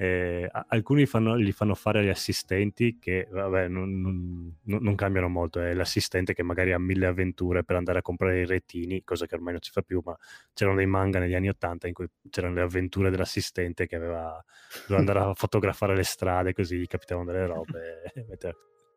[0.00, 5.60] eh, alcuni fanno- gli fanno fare agli assistenti che vabbè, non, non- non- cambiano molto,
[5.60, 9.34] è l'assistente che magari ha mille avventure per andare a comprare i retini, cosa che
[9.34, 10.16] ormai non si fa più, ma
[10.54, 14.42] c'erano dei manga negli anni Ottanta in cui c'erano le avventure dell'assistente che aveva,
[14.86, 18.56] doveva andare a fotografare le strade così gli capitavano delle robe e mettere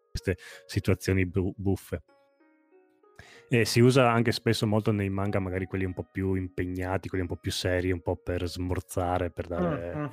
[0.10, 2.02] queste situazioni bu- buffe.
[3.50, 7.26] E si usa anche spesso molto nei manga, magari quelli un po' più impegnati, quelli
[7.26, 10.10] un po' più seri, un po' per smorzare, per dare Mm, mm.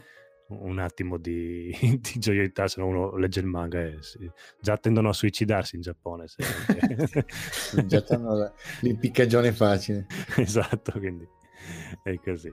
[0.50, 1.70] Un attimo di,
[2.00, 4.30] di gioialità, se no uno legge il manga e si-
[4.60, 6.26] già tendono a suicidarsi in Giappone.
[6.28, 6.42] se-
[7.86, 10.06] Già c'hanno la- l'impiccagione facile.
[10.36, 11.26] esatto, quindi
[12.02, 12.52] è così.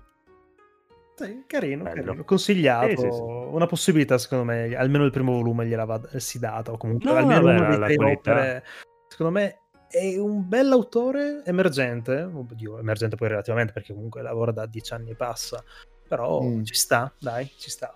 [1.16, 2.89] Sì, carino, carino, consigliato.
[2.89, 3.22] Sì, sì, sì.
[3.22, 7.18] Una possibilità, secondo me, almeno il primo volume gliela va si data, o comunque No,
[7.18, 8.64] almeno vabbè, una la- dei opere.
[9.08, 14.93] Secondo me è un bell'autore emergente, oddio, emergente poi relativamente perché comunque lavora da dieci
[14.93, 15.64] anni e passa,
[16.08, 16.64] però Mm.
[16.64, 17.93] ci sta, dai, ci sta.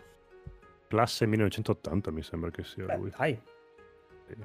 [0.88, 3.12] Classe 1980 mi sembra che sia Beh, lui.
[3.18, 3.42] dai.
[4.28, 4.36] Sì.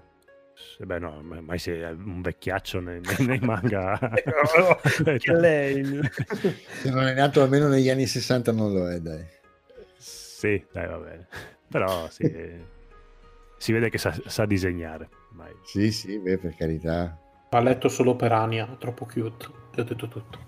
[0.54, 3.98] Sì, beh, no, ma- mai sei un vecchiaccio nei, nei- nei manga.
[5.18, 5.84] Che lei.
[6.80, 9.24] Se non è nato almeno negli anni 60 non lo è, dai.
[9.98, 11.26] Sì, dai, va bene.
[11.68, 12.64] Però sì, eh,
[13.58, 15.08] si vede che sa, sa disegnare.
[15.30, 15.52] ormai.
[15.64, 17.18] Sì, sì, beh, per carità.
[17.50, 19.46] Ha letto solo per Ania, troppo cute.
[19.72, 20.38] Ti ho detto tutto.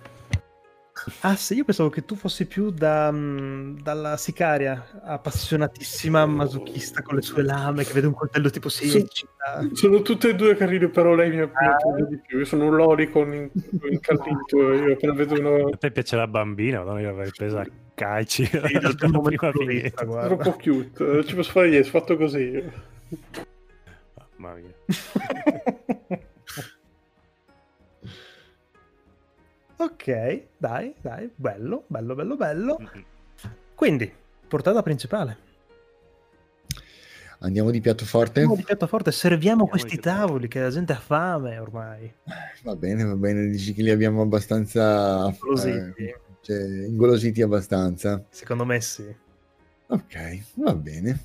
[1.20, 7.14] Ah sì, io pensavo che tu fossi più da, mm, dalla sicaria, appassionatissima masochista con
[7.16, 8.98] le sue lame, che vede un coltello tipo si Sì.
[8.98, 9.66] eccita.
[9.72, 11.76] Sono tutte e due carine, però lei mi mi Ah.
[12.08, 12.38] di più.
[12.38, 13.50] Io sono un lolicon in-
[13.90, 14.72] incallito.
[14.72, 18.44] Io appena vedo una A te piace la bambina, madonna, io l'avrei presa a calci
[18.44, 19.50] Sì, dal primo prima
[20.04, 20.36] guarda.
[20.36, 21.24] troppo cute.
[21.24, 22.62] Ci posso fare niente, fatto così.
[24.36, 24.74] Mamma mia.
[29.78, 32.78] ok, dai, dai, bello, bello, bello, bello.
[33.74, 34.12] Quindi,
[34.46, 35.46] portata principale.
[37.40, 38.40] Andiamo di piatto forte?
[38.40, 42.12] Andiamo di piatto forte, serviamo Andiamo questi tavoli che la gente ha fame ormai.
[42.62, 45.32] Va bene, va bene, dici che li abbiamo abbastanza...
[45.38, 48.24] Così, eh, cioè, ingolositi abbastanza.
[48.30, 49.14] secondo me sì.
[49.86, 51.24] Ok, va bene.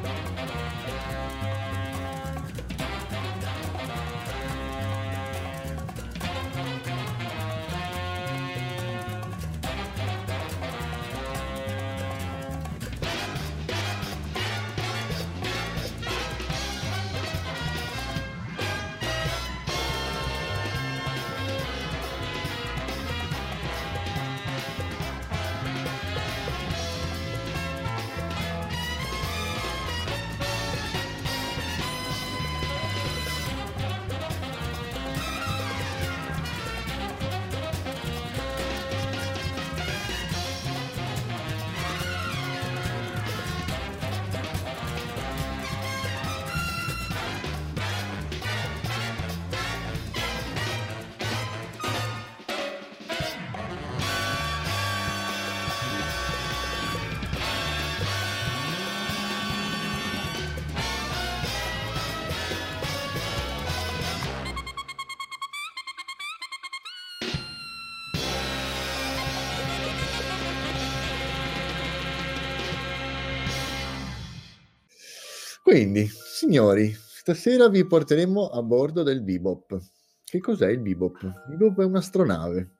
[75.81, 79.79] Quindi, signori, stasera vi porteremo a bordo del Bebop.
[80.23, 81.23] Che cos'è il Bebop?
[81.23, 82.75] Il Bebop è un'astronave,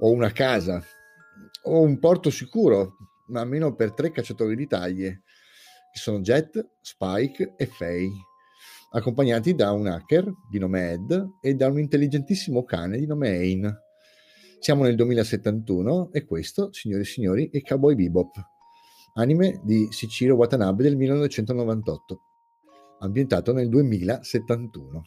[0.00, 0.84] o una casa,
[1.62, 2.96] o un porto sicuro,
[3.28, 5.22] ma almeno per tre cacciatori di taglie,
[5.90, 8.10] che sono Jet, Spike e Faye,
[8.90, 13.80] accompagnati da un hacker di nome Ed e da un intelligentissimo cane di nome Ain.
[14.58, 18.54] Siamo nel 2071 e questo, signori e signori, è Cowboy Bebop
[19.16, 22.20] anime di Shichiro Watanabe del 1998,
[23.06, 25.02] ambientato nel 2071.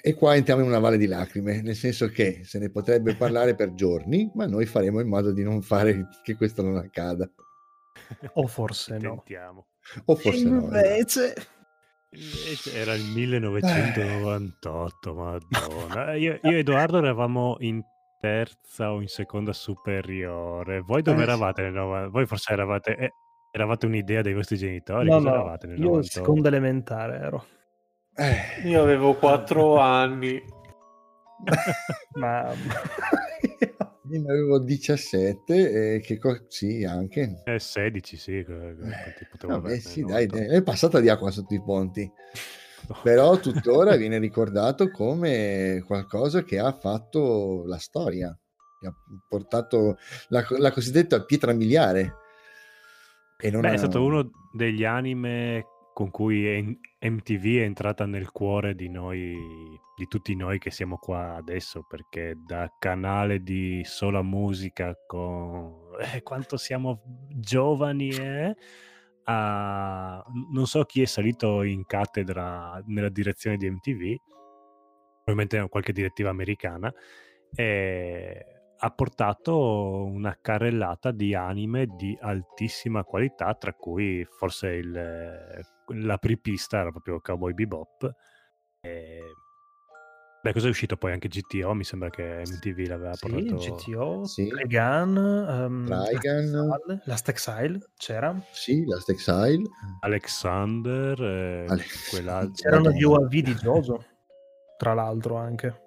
[0.00, 3.54] E qua entriamo in una valle di lacrime, nel senso che se ne potrebbe parlare
[3.54, 7.28] per giorni, ma noi faremo in modo di non fare che questo non accada.
[8.34, 9.16] O forse no.
[9.16, 9.66] Tentiamo.
[10.06, 10.58] O forse no.
[10.58, 10.76] esatto.
[10.76, 11.34] Invece...
[12.10, 16.14] Invece Era il 1998, madonna.
[16.14, 17.82] Io, io e Edoardo eravamo in
[18.18, 20.80] terza o in seconda superiore.
[20.80, 21.70] Voi dove Eh, eravate?
[21.70, 23.12] Voi forse eravate, eh,
[23.58, 25.08] eravate un'idea dei vostri genitori?
[25.08, 26.18] No, Cosa no, eravate nel io in 98?
[26.18, 27.46] seconda elementare ero.
[28.14, 30.42] Eh, Io avevo 4 anni.
[32.18, 32.52] Ma...
[34.10, 37.42] Io ne avevo 17 e che co- sì, anche.
[37.44, 38.44] Eh, 16, sì.
[39.30, 42.10] potevo Vabbè, sì, dai, è passata di acqua sotto i ponti.
[43.02, 48.36] Però tuttora viene ricordato come qualcosa che ha fatto la storia,
[48.80, 48.94] che ha
[49.28, 49.98] portato
[50.28, 52.14] la, la cosiddetta pietra miliare.
[53.40, 58.74] E non Beh, è stato uno degli anime con cui MTV è entrata nel cuore
[58.74, 59.36] di noi,
[59.96, 66.22] di tutti noi che siamo qua adesso, perché da canale di sola musica con eh,
[66.22, 68.56] quanto siamo giovani, eh,
[69.24, 74.16] a non so chi è salito in cattedra nella direzione di MTV,
[75.24, 76.92] probabilmente qualche direttiva americana,
[77.54, 86.78] e ha portato una carrellata di anime di altissima qualità, tra cui forse il, l'apripista
[86.78, 88.14] era proprio Cowboy Bebop.
[88.80, 89.20] E...
[90.40, 91.10] Beh, cosa è uscito poi?
[91.10, 93.56] Anche GTO, mi sembra che MTV l'aveva Sì, portato...
[93.56, 94.46] GTO, Sì.
[94.46, 96.50] Trigun, um, Trigun.
[96.68, 98.40] Last, Last Exile c'era.
[98.52, 99.68] Sì, Last Exile.
[100.00, 102.52] Alexander, eh, Ale- quell'altro...
[102.54, 103.02] C'erano gli.
[103.02, 104.04] UAV di Jojo,
[104.76, 105.86] tra l'altro anche.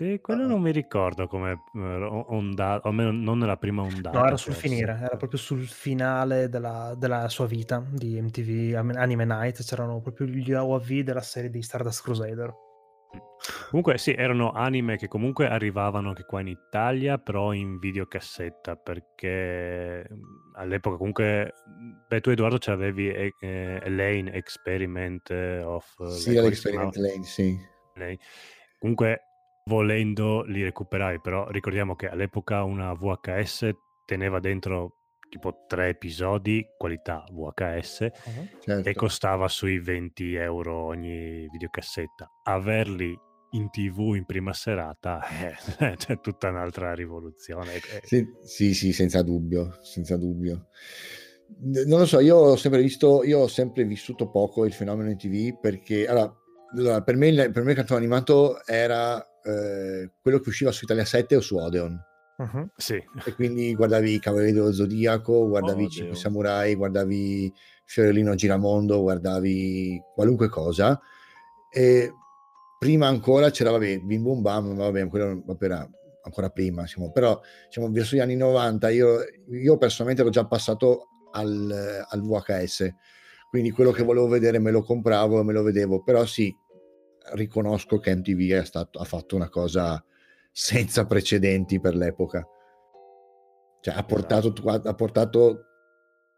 [0.00, 4.18] Sì, quello non mi ricordo come eh, onda, o almeno non nella prima ondata.
[4.18, 4.68] No, era sul forse.
[4.68, 10.26] finire, era proprio sul finale della, della sua vita di MTV Anime Night, c'erano proprio
[10.26, 12.50] gli UAV della serie di Stardust Crusader.
[13.68, 20.06] Comunque sì, erano anime che comunque arrivavano anche qua in Italia, però in videocassetta, perché
[20.08, 21.52] mh, all'epoca comunque,
[22.08, 25.28] beh tu Edoardo ce l'avevi eh, eh, Elaine Experiment
[25.62, 25.94] of...
[26.00, 26.96] eh, Sì, l'Experiment?
[26.96, 27.54] Lane, sì.
[27.96, 28.18] Lei.
[28.78, 29.24] Comunque
[29.64, 33.70] volendo li recuperavi, però ricordiamo che all'epoca una VHS
[34.04, 34.96] teneva dentro
[35.28, 38.08] tipo tre episodi, qualità VHS,
[38.60, 38.88] Certo.
[38.88, 42.28] e costava sui 20 euro ogni videocassetta.
[42.44, 43.16] Averli
[43.52, 45.20] in tv in prima serata
[45.78, 47.74] eh, c'è tutta un'altra rivoluzione.
[47.76, 50.66] Eh, Sì, sì, sì, senza dubbio, senza dubbio.
[51.62, 55.16] Non lo so, io ho sempre visto, io ho sempre vissuto poco il fenomeno in
[55.16, 56.32] TV perché allora,
[56.76, 60.84] allora, per, me, il- per me il cartone animato era eh, quello che usciva su
[60.84, 61.98] Italia 7 o su Odeon.
[62.38, 62.70] Mhm.
[62.76, 65.90] Sì, e quindi guardavi i Cavalieri dello Zodiaco, guardavi Odeon.
[65.90, 67.52] Cinque Samurai, guardavi
[67.84, 70.98] Fiorellino Giramondo, guardavi qualunque cosa.
[71.72, 72.12] E
[72.78, 75.86] prima ancora c'era vabbè Bim Bum Bam ma vabbè quello era
[76.22, 79.18] ancora prima diciamo, però diciamo, verso gli anni 90 io,
[79.50, 82.94] io personalmente ero già passato al, al VHS
[83.50, 86.04] quindi quello che volevo vedere me lo compravo e me lo vedevo.
[86.04, 86.56] Però sì
[87.34, 90.02] riconosco che MTV stato, ha fatto una cosa
[90.52, 92.44] senza precedenti per l'epoca
[93.80, 95.64] cioè ha portato, ha portato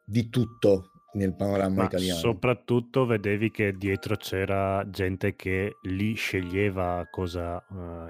[0.05, 7.07] di tutto nel panorama ma italiano soprattutto vedevi che dietro c'era gente che lì sceglieva
[7.11, 7.63] cosa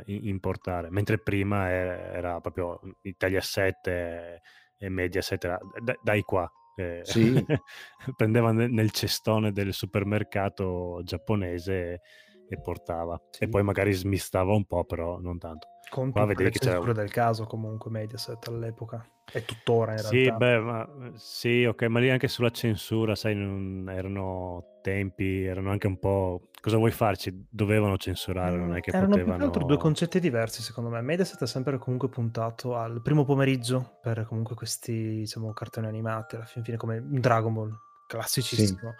[0.07, 4.41] i- importare, mentre prima era, era proprio Italia 7
[4.79, 6.49] e Mediaset, era, "Da- dai qua.
[6.77, 7.35] eh, Sì.
[8.17, 12.01] prendeva nel cestone del supermercato giapponese
[12.49, 13.21] e, portava.
[13.31, 13.45] Sì.
[13.45, 15.69] E poi magari smistava un po', però non tanto.
[15.91, 19.07] Con Qua che c'era- censure del caso comunque Mediaset all'epoca.
[19.35, 20.37] E tuttora in Sì, realtà.
[20.37, 25.87] beh, ma sì, ok, ma lì anche sulla censura, sai, non- erano tempi, erano anche
[25.87, 26.49] un po'...
[26.61, 27.47] Cosa vuoi farci?
[27.51, 29.45] Dovevano censurare, non è che Mm, Erano potevano...
[29.45, 31.01] altro due concetti diversi secondo me.
[31.03, 36.45] Mediaset ha sempre comunque puntato al primo pomeriggio per comunque questi diciamo, cartoni animati, alla
[36.45, 38.95] fin fine come Dragon Ball, classicissimo.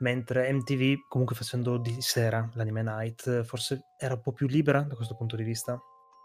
[0.00, 4.94] Mentre MTV comunque facendo di sera l'anime night forse era un po' più libera da
[4.94, 5.78] questo punto di vista.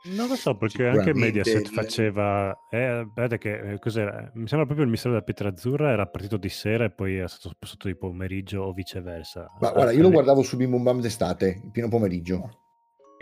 [0.07, 2.55] Non lo so, perché anche Mediaset faceva...
[2.69, 4.29] Eh, guardate che eh, cos'era?
[4.35, 7.27] Mi sembra proprio il mistero della pietra azzurra era partito di sera e poi era
[7.27, 9.47] stato spostato di pomeriggio o viceversa.
[9.59, 12.59] Ma Ah, guarda, io lo alle- guardavo su Bim Bum Bam d'estate, pieno pomeriggio.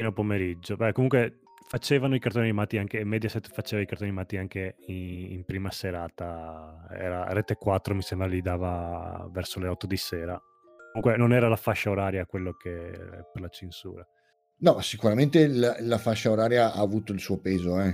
[0.04, 0.76] A pomeriggio.
[0.76, 5.44] Beh, comunque facevano i cartoni animati anche, Mediaset faceva i cartoni animati anche in, in
[5.46, 10.40] prima serata, era Rete 4 mi sembra li dava verso le 8 di sera.
[10.94, 12.92] Comunque non era la fascia oraria quello che
[13.32, 14.08] per la censura.
[14.60, 17.94] No, sicuramente la, la fascia oraria ha avuto il suo peso, eh.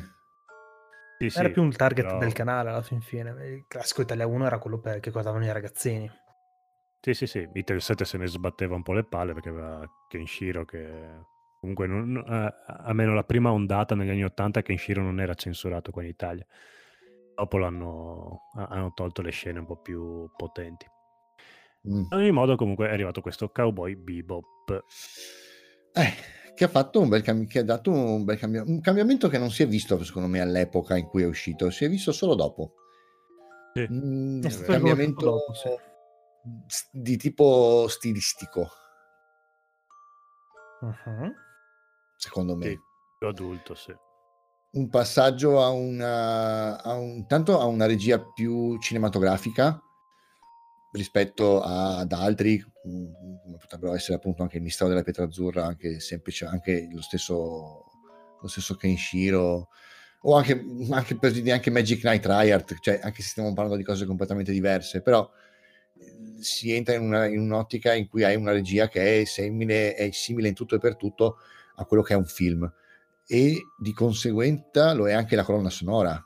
[1.18, 3.32] Sì, era sì, più un target però- del canale alla fin fine.
[3.46, 6.10] Il classico Italia 1 era quello per, che guardavano i ragazzini.
[7.02, 10.66] Sì, sì, sì, Itel 7 se ne sbatteva un po' le palle perché aveva Kenshiro
[10.66, 10.80] che
[11.60, 16.04] comunque non, eh, almeno la prima ondata negli anni 80 Kenshiro non era censurato qua
[16.04, 16.46] in Italia.
[17.36, 20.86] Dopo l'hanno hanno tolto le scene un po' più potenti.
[21.88, 22.06] Mm.
[22.10, 24.84] Ad ogni modo, comunque, è arrivato questo Cowboy Bebop.
[25.94, 29.30] Eh, che ha fatto un bel cambio, che ha dato un bel cambio, un cambiamento
[29.30, 32.12] che non si è visto secondo me all'epoca in cui è uscito, si è visto
[32.12, 32.74] solo dopo.
[33.74, 33.88] Sì.
[33.90, 35.70] Mm, stato cambiamento dopo, sì.
[36.92, 38.68] di tipo stilistico,
[40.82, 41.34] Mhm.
[42.20, 42.66] Secondo me.
[42.66, 42.80] Sì,
[43.18, 43.96] più adulto, sì.
[44.72, 49.82] un passaggio a una, a un, tanto a una regia più cinematografica
[50.92, 52.58] rispetto a- ad altri,
[52.88, 53.14] mm,
[53.44, 57.86] come potrebbero essere appunto anche il Mistero della Pietra Azzurra, anche semplice, anche lo stesso,
[58.40, 59.70] lo stesso Kenshiro,
[60.24, 63.84] o anche, anche per dire anche Magic Knight Riot, cioè anche se stiamo parlando di
[63.84, 65.28] cose completamente diverse, però
[66.00, 69.94] eh, si entra in, una- in un'ottica in cui hai una regia che è simile,
[69.96, 71.38] è simile in tutto e per tutto
[71.80, 72.70] a quello che è un film
[73.26, 76.22] e di conseguenza lo è anche la colonna sonora.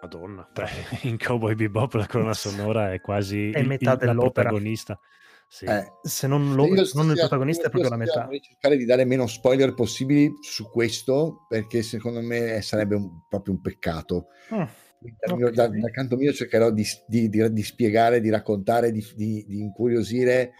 [0.00, 0.48] Madonna.
[0.52, 0.68] Beh,
[1.08, 4.48] in Cowboy Bebop la colonna sonora è quasi È il- metà il- la dell'opera.
[4.50, 4.98] protagonista.
[5.46, 5.64] Sì.
[5.66, 8.22] Eh, Se non, lo- se non il protagonista è proprio la metà.
[8.24, 13.54] vorrei cercare di dare meno spoiler possibili su questo perché secondo me sarebbe un- proprio
[13.54, 14.26] un peccato.
[14.54, 14.62] Mm,
[15.18, 15.52] Dal, mio- Ok.
[15.54, 19.60] da- dal canto mio cercherò di, di- di- di spiegare, di raccontare, di, di- di
[19.60, 20.52] incuriosire,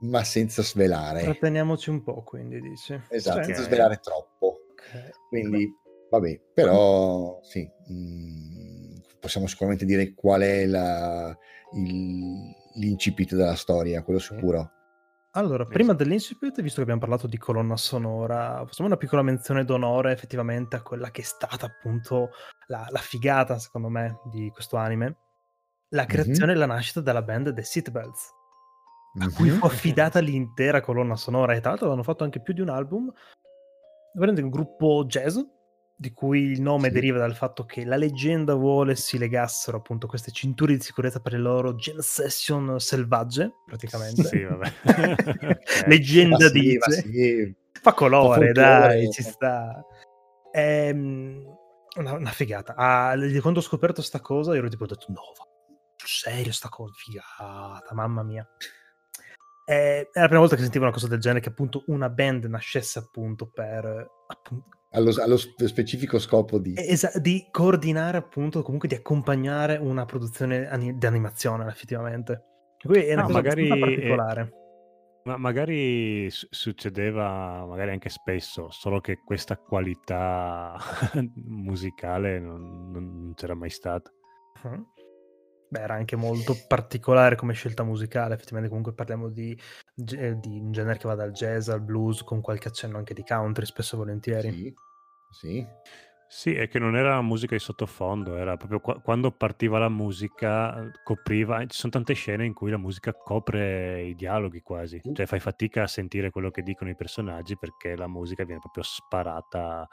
[0.00, 1.22] ma senza svelare.
[1.22, 2.98] Tratteniamoci un po', quindi dici.
[3.08, 3.44] Esatto, Sì.
[3.44, 4.60] senza svelare troppo.
[4.72, 5.10] Ok.
[5.28, 5.70] Quindi,
[6.10, 11.36] vabbè, però sì, mm, possiamo sicuramente dire qual è la-
[11.74, 14.70] il- l'incipit della storia, quello sicuro.
[15.32, 20.12] Allora, prima dell'incipit, visto che abbiamo parlato di colonna sonora, facciamo una piccola menzione d'onore
[20.12, 22.30] effettivamente a quella che è stata appunto
[22.68, 25.16] la, la figata, secondo me, di questo anime.
[25.90, 26.08] La Mhm.
[26.08, 28.30] creazione e la nascita della band The Seatbelts,
[29.18, 32.60] a cui fu affidata l'intera colonna sonora e tra l'altro hanno fatto anche più di
[32.60, 33.12] un album.
[34.12, 35.38] Veramente un gruppo jazz,
[35.94, 36.94] di cui il nome Sì.
[36.94, 41.32] deriva dal fatto che la leggenda vuole si legassero appunto queste cinture di sicurezza per
[41.32, 44.24] le loro jam session selvagge, praticamente.
[44.24, 44.72] Sì, vabbè.
[45.86, 46.90] Leggenda sì, dice.
[46.92, 47.54] sì.
[47.80, 49.82] Fa colore, Fa dai, ci sta.
[50.52, 51.44] Ehm,
[51.96, 52.74] una, una figata.
[52.74, 55.46] Ah, quando ho scoperto sta cosa, ero tipo, ho detto, no, va-
[55.96, 58.46] serio sta cosa, figata, mamma mia.
[59.68, 62.44] Eh, è la prima volta che sentivo una cosa del genere, che appunto una band
[62.44, 63.84] nascesse appunto per
[64.28, 66.74] appunto, Allo, allo spe- specifico scopo di...
[66.76, 72.44] esa- di coordinare appunto, comunque di accompagnare una produzione ani- di animazione effettivamente.
[72.80, 74.52] Quindi è una No, cosa magari, abbastanza eh, particolare.
[75.24, 80.76] Ma magari su- succedeva, magari anche spesso, solo che questa qualità
[81.44, 84.12] musicale non, non- c'era mai stata.
[84.62, 84.86] Mhm.
[85.76, 89.58] Beh, era anche molto particolare come scelta musicale, effettivamente comunque parliamo di,
[89.94, 93.22] ge- di un genere che va dal jazz al blues con qualche accenno anche di
[93.22, 94.52] country, spesso e volentieri.
[94.52, 94.74] Sì,
[95.28, 95.66] sì.
[96.28, 100.82] Sì, è che non era musica di sottofondo, era proprio qua- quando partiva la musica,
[100.82, 105.26] eh, copriva, ci sono tante scene in cui la musica copre i dialoghi quasi, cioè
[105.26, 109.86] fai fatica a sentire quello che dicono i personaggi perché la musica viene proprio sparata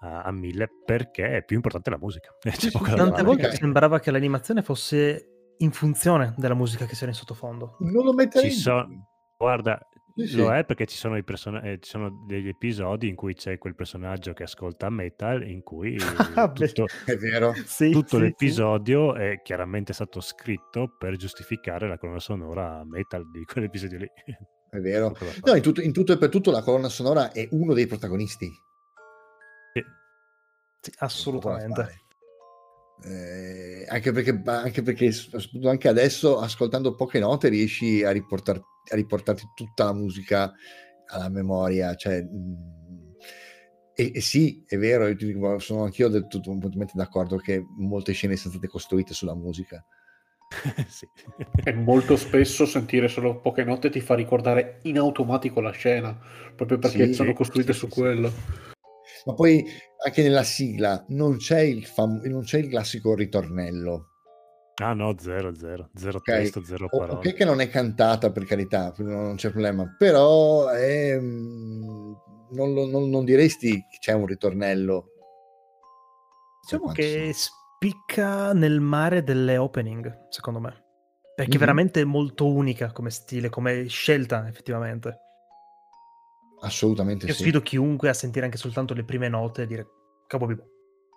[0.00, 2.34] a, a mille perché è più importante la musica.
[2.40, 7.10] Sì, sì, da Tante volte sembrava che l'animazione fosse in funzione della musica che c'era
[7.10, 7.76] in sottofondo.
[7.80, 8.86] Non lo metterei Ci in so-.
[9.36, 9.78] Guarda,
[10.14, 13.34] Sì, lo è perché ci sono, i person- eh, ci sono degli episodi in cui
[13.34, 15.96] c'è quel personaggio che ascolta metal in cui
[16.36, 17.54] Ah, tutto, È vero.
[17.64, 18.22] Sì, tutto sì, sì.
[18.22, 24.06] l'episodio è chiaramente stato scritto per giustificare la colonna sonora metal di quell'episodio lì.
[24.70, 25.14] È vero.
[25.44, 28.50] No, in tutto, in tutto e per tutto la colonna sonora è uno dei protagonisti.
[30.80, 30.92] Sì.
[30.98, 31.98] Assolutamente.
[33.02, 38.94] Eh, anche perché, anche perché soprattutto anche adesso ascoltando poche note riesci a, riportar- a
[38.94, 40.52] riportarti tutta la musica
[41.06, 43.12] alla memoria cioè, mm,
[43.94, 48.36] e, e sì è vero dico, sono anch'io del tutto completamente d'accordo che molte scene
[48.36, 49.82] sono state costruite sulla musica
[50.88, 51.08] Sì.
[51.62, 56.18] E molto spesso sentire solo poche note ti fa ricordare in automatico la scena,
[56.54, 58.32] proprio perché Sì, sono costruite sì, su quello.
[59.26, 59.64] Ma poi
[60.04, 64.06] anche nella sigla non c'è il, fam- non c'è il classico ritornello
[64.82, 66.24] Ah no, zero, zero, zero Ok.
[66.24, 67.18] testo, zero parole.
[67.18, 72.12] ok che non è cantata per carità, non c'è problema, però è, mm,
[72.52, 75.04] non, lo- non- non diresti che c'è un ritornello.
[76.62, 80.84] Diciamo che spicca nel mare delle opening, secondo me.
[81.34, 81.60] Perché è Mhm.
[81.60, 85.18] veramente molto unica come stile, come scelta, effettivamente.
[86.62, 87.42] Assolutamente Io sì.
[87.42, 89.86] sfido chiunque a sentire anche soltanto le prime note e dire
[90.26, 90.68] Capo Bebop,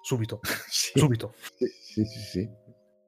[0.01, 0.39] subito,
[0.69, 1.33] Sì, subito.
[1.55, 2.49] sì, sì, sì, sì.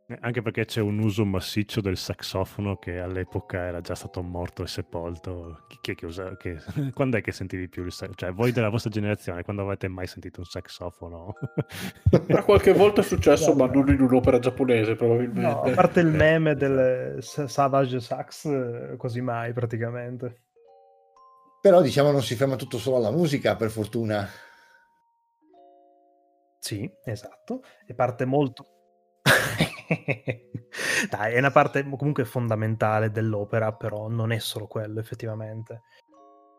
[0.07, 4.61] Eh, Anche perché c'è un uso massiccio del saxofono che all'epoca era già stato morto
[4.61, 5.63] e sepolto.
[5.67, 6.37] Chi, chi è che usa?
[6.37, 6.59] Che...
[6.93, 8.15] Quando è che sentivi più il saxofono?
[8.15, 11.33] Cioè, voi della vostra generazione, quando avete mai sentito un saxofono?
[12.29, 15.41] Ma qualche volta è successo, ma non in un'opera giapponese, probabilmente.
[15.41, 20.43] No, a parte il Eh, meme del Sa- Savage Sax, eh, quasi mai praticamente.
[21.65, 24.29] Però diciamo non si ferma tutto solo alla musica, per fortuna.
[26.59, 27.63] Sì, esatto.
[27.87, 28.67] E parte molto...
[31.09, 35.81] Dai, è una parte comunque fondamentale dell'opera, però non è solo quello, effettivamente.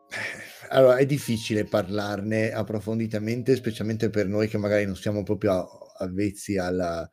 [0.71, 5.65] allora, è difficile parlarne approfonditamente, specialmente per noi che magari non siamo proprio
[5.99, 7.09] avvezzi alla,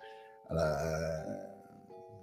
[0.49, 1.54] alla-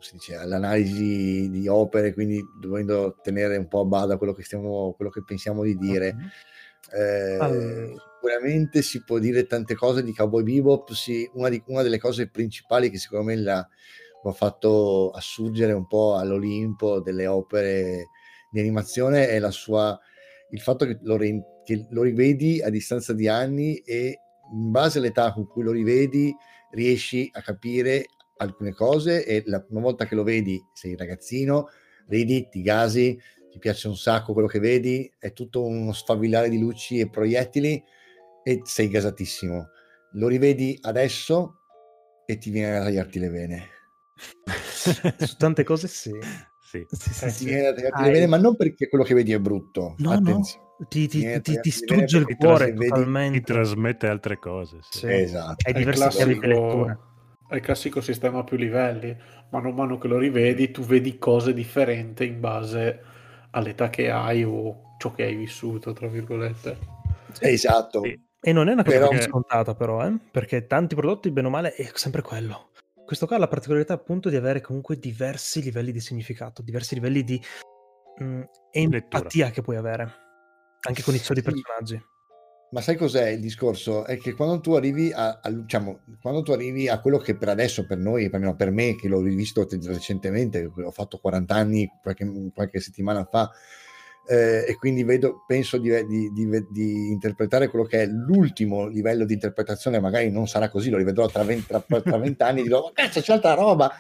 [0.01, 4.93] si dice, all'analisi di opere, quindi dovendo tenere un po' a bada quello che, stiamo,
[4.93, 6.15] quello che pensiamo di dire.
[6.93, 8.09] Eh, Allora.
[8.21, 12.29] Sicuramente si può dire tante cose di Cowboy Bebop, sì, una, di- una delle cose
[12.29, 13.67] principali che secondo me la-
[14.23, 18.09] lo ha fatto assurgere un po' all'Olimpo delle opere
[18.51, 19.99] di animazione è la sua,
[20.51, 21.17] il fatto che lo,
[21.63, 24.19] che lo rivedi a distanza di anni e
[24.53, 26.31] in base all'età con cui lo rivedi
[26.71, 28.05] riesci a capire
[28.41, 31.69] alcune cose e la prima volta che lo vedi sei ragazzino,
[32.07, 33.17] ridi, ti gasi,
[33.51, 37.81] ti piace un sacco quello che vedi, è tutto uno sfavillare di luci e proiettili
[38.43, 39.69] e sei gasatissimo.
[40.13, 41.59] Lo rivedi adesso
[42.25, 43.69] e ti viene a tagliarti le vene.
[45.17, 46.11] Su tante cose sì.
[46.59, 46.85] Sì.
[46.89, 47.45] Sì, sì, Ti sì.
[47.45, 49.95] viene a tagliarti Ah, le vene, ma non perché quello che vedi è brutto.
[49.97, 50.67] No, no, Attenzione.
[50.87, 52.73] ti, ti- ti- ti tagliarti le vene strugge il cuore.
[53.31, 54.77] Ti trasmette altre cose.
[54.89, 54.99] Sì.
[54.99, 55.07] Sì.
[55.07, 55.55] Esatto.
[55.67, 57.10] Hai diverse chiavi di lettura.
[57.51, 59.15] È il classico sistema a più livelli.
[59.49, 62.99] Mano a mano che lo rivedi, tu vedi cose differenti in base
[63.51, 66.77] all'età che hai o ciò che hai vissuto, tra virgolette.
[67.39, 68.01] Esatto.
[68.03, 68.19] Sì.
[68.39, 70.17] E non è una cosa Però- scontata, però, eh?
[70.31, 72.69] perché tanti prodotti, bene o male, è sempre quello.
[73.05, 77.23] Questo qua ha la particolarità appunto di avere comunque diversi livelli di significato, diversi livelli
[77.25, 77.41] di
[78.17, 78.41] mh,
[78.71, 80.09] empatia che puoi avere,
[80.87, 81.45] anche con i soli Sì.
[81.51, 82.01] personaggi.
[82.71, 84.05] Ma sai cos'è il discorso?
[84.05, 87.49] È che quando tu arrivi a, a- diciamo, quando tu arrivi a quello che per
[87.49, 91.89] adesso, per noi, almeno per me, che l'ho rivisto te- recentemente, ho fatto 40 anni
[92.01, 93.51] qualche, qualche settimana fa,
[94.25, 99.25] eh, e quindi vedo, penso di, di- di- di interpretare quello che è l'ultimo livello
[99.25, 102.63] di interpretazione, magari non sarà così, lo rivedrò tra 20, tra, tra 20 anni e
[102.63, 103.91] dirò, ma cazzo c'è altra roba!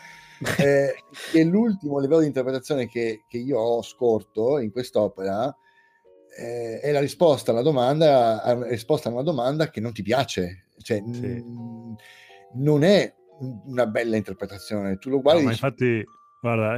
[0.57, 0.95] Eh,
[1.31, 5.55] che l'ultimo livello di interpretazione che, che io ho scorto in quest'opera
[6.37, 10.67] eh, è la risposta alla domanda, a- risposta a una domanda che non ti piace,
[10.81, 11.27] cioè Sì.
[11.27, 11.95] mh,
[12.53, 14.97] non è un- una bella interpretazione.
[14.97, 16.03] Tu lo No, guardi ma dici, infatti,
[16.39, 16.75] guarda,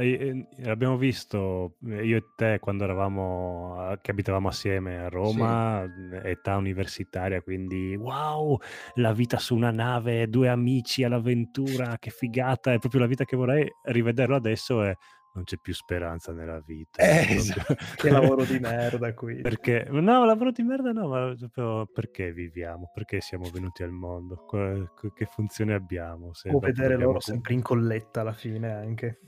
[0.70, 5.84] abbiamo visto eh, io e te quando eravamo, che abitavamo assieme a Roma,
[6.22, 8.56] età universitaria, quindi wow,
[8.94, 13.34] la vita su una nave, due amici all'avventura, che figata, è proprio la vita che
[13.36, 14.96] vorrei rivederlo adesso e
[15.34, 17.02] non c'è più speranza nella vita.
[17.02, 17.76] Eh, esatto.
[17.96, 19.40] Che lavoro di merda qui.
[19.40, 22.90] Perché, no, lavoro di merda no, ma perché viviamo?
[22.94, 24.46] Perché siamo venuti al mondo?
[24.46, 26.32] Che funzione abbiamo?
[26.34, 29.18] Se O vedere loro sempre in colletta alla fine anche.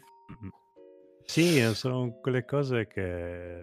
[1.24, 3.02] Sì, sono quelle cose che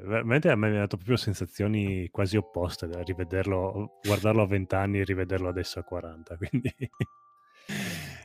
[0.03, 4.75] veramente a me mi ha dato proprio sensazioni quasi opposte da rivederlo, guardarlo a 20
[4.75, 6.75] anni e rivederlo adesso a 40, quindi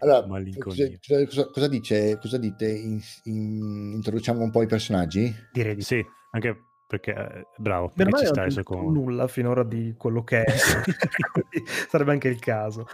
[0.00, 0.98] Allora, malinconia.
[1.00, 2.70] cosa, cosa- cosa dice, cosa dite?
[2.70, 5.34] In- in- introduciamo un po' i personaggi?
[5.52, 6.04] Direi di sì.
[6.32, 6.56] Anche
[6.86, 9.62] perché eh, bravo, Per perché me ci non sta ho adesso detto con nulla finora
[9.64, 10.54] di quello che è,
[11.90, 12.86] sarebbe anche il caso.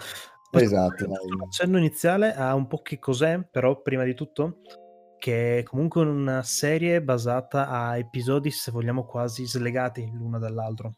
[0.51, 1.31] Esatto, fare dai.
[1.33, 4.61] Un accenno iniziale a un po' che cos'è, però prima di tutto,
[5.19, 10.95] che è comunque una serie basata a episodi, se vogliamo, quasi slegati l'uno dall'altro,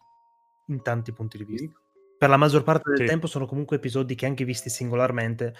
[0.67, 1.81] in tanti punti di vista.
[2.19, 3.05] Per la maggior parte del Sì.
[3.07, 5.55] tempo sono comunque episodi che anche visti singolarmente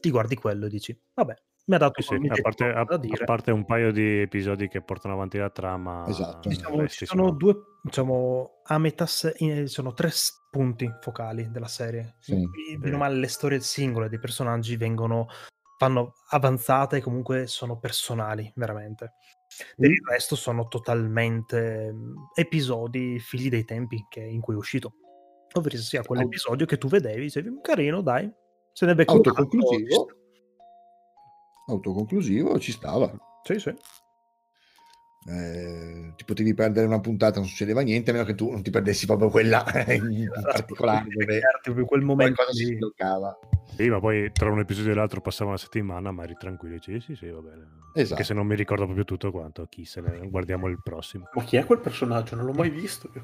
[0.00, 1.34] ti guardi quello e dici, vabbè,
[1.66, 4.82] mi ha dato Sì, sì, a, parte, a- a parte un paio di episodi che
[4.82, 6.48] portano avanti la trama, Esatto.
[6.48, 10.10] il Diciamo, ci sono sono- due, diciamo, a metà, se- in- sono tre
[10.50, 12.16] punti focali della serie.
[12.18, 12.34] Sì.
[12.78, 15.28] bene male, le storie singole dei personaggi vengono,
[15.78, 19.12] fanno avanzate e comunque sono personali, veramente.
[19.76, 24.94] Per il resto sono totalmente mm, episodi figli dei tempi che- in cui è uscito.
[25.54, 28.30] Ovvero sia quell'episodio che tu vedevi, dicevi, carino, dai,
[28.80, 30.08] se ne Autoconclusivo.
[31.66, 33.12] Autoconclusivo, ci stava.
[33.42, 33.68] Sì, sì.
[35.28, 38.70] Eh, ti potevi perdere una puntata, non succedeva niente, a meno che tu non ti
[38.70, 43.38] perdessi proprio quella in particolare Devi dove quel momento qualcosa si bloccava.
[43.76, 47.00] Sì, ma poi tra un episodio e l'altro passava una settimana, ma eri tranquillo, dici
[47.00, 47.78] sì, sì, va bene.
[47.94, 48.12] Esatto.
[48.14, 51.28] Anche se non mi ricordo proprio tutto quanto, chi se ne guardiamo il prossimo.
[51.32, 52.36] Ma chi è quel personaggio?
[52.36, 53.08] Non l'ho mai visto.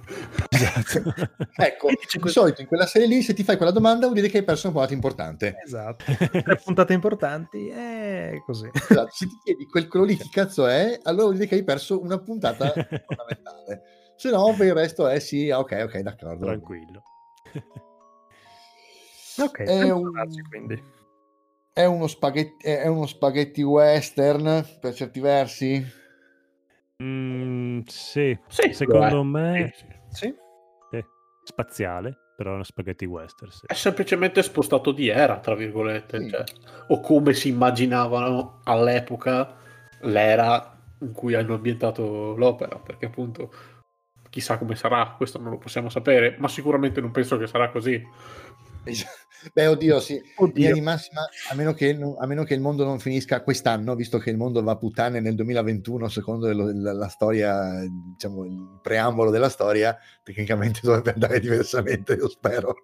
[0.48, 1.12] Esatto.
[1.56, 4.14] Ecco, E di questo- solito in quella serie lì, se ti fai quella domanda, vuol
[4.18, 5.56] dire che hai perso una puntata importante.
[5.62, 6.04] Esatto.
[6.06, 8.70] Tre puntate importanti è così.
[8.72, 11.64] Esatto, Se ti chiedi quel quello lì chi cazzo è, allora vuol dire che hai
[11.64, 12.72] perso una puntata
[13.06, 13.82] fondamentale.
[14.16, 16.46] Se no, per il resto è sì, ah, ok, ok, d'accordo.
[16.46, 17.02] Tranquillo.
[19.38, 20.10] Ok, È un-
[20.48, 20.82] quindi.
[21.72, 25.84] È uno, spaghetti, è uno spaghetti western per certi versi.
[27.02, 30.34] Mm, sì, Sì, secondo me Sì, sì.
[31.46, 33.52] Spaziale, però è uno spaghetti western.
[33.52, 33.66] sì.
[33.66, 36.28] È semplicemente spostato di era, tra virgolette, Sì.
[36.30, 36.44] cioè,
[36.88, 39.54] o come si immaginavano all'epoca
[40.00, 43.52] l'era in cui hanno ambientato l'opera, perché appunto
[44.28, 48.04] chissà come sarà, questo non lo possiamo sapere, ma sicuramente non penso che sarà così.
[49.52, 50.20] Beh, oddio, sì.
[50.36, 50.72] Oddio.
[50.72, 54.30] Di massima, a meno, che, a meno che il mondo non finisca quest'anno, visto che
[54.30, 59.30] il mondo va a puttane nel 2021, secondo lo- la, la storia, diciamo, il preambolo
[59.30, 62.74] della storia, tecnicamente dovrebbe andare diversamente, io spero.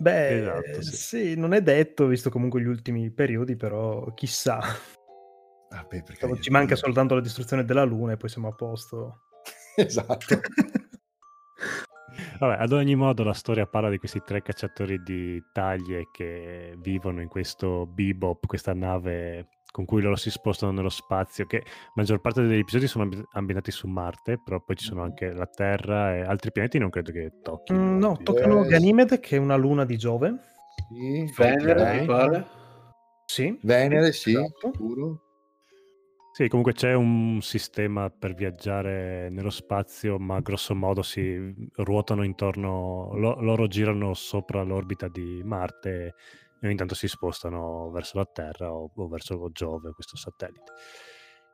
[0.00, 0.96] Beh, Esatto, sì.
[0.96, 1.34] sì.
[1.36, 4.58] non è detto, visto comunque gli ultimi periodi, però chissà.
[5.70, 9.22] Ah, beh, perché- Ci manca soltanto la distruzione della Luna e poi siamo a posto.
[9.76, 10.40] Esatto.
[12.38, 17.20] Vabbè, ad ogni modo la storia parla di questi tre cacciatori di taglie che vivono
[17.20, 21.62] in questo Bebop, questa nave con cui loro si spostano nello spazio, che
[21.94, 25.46] maggior parte degli episodi sono ambi- ambientati su Marte, però poi ci sono anche la
[25.46, 27.78] Terra e altri pianeti non credo che tocchino.
[27.78, 30.34] Mm, no, toccano Eh, Ganimede, che è una luna di Giove.
[30.88, 32.46] Sì, Venere, mi pare.
[33.26, 33.58] Sì.
[33.62, 34.70] Venere, sì, Esatto.
[34.72, 35.20] sicuro.
[36.38, 43.10] Sì, comunque c'è un sistema per viaggiare nello spazio, ma grosso modo si ruotano intorno,
[43.14, 46.14] lo- loro girano sopra l'orbita di Marte
[46.60, 50.74] e ogni tanto si spostano verso la Terra o, o verso Giove, questo satellite.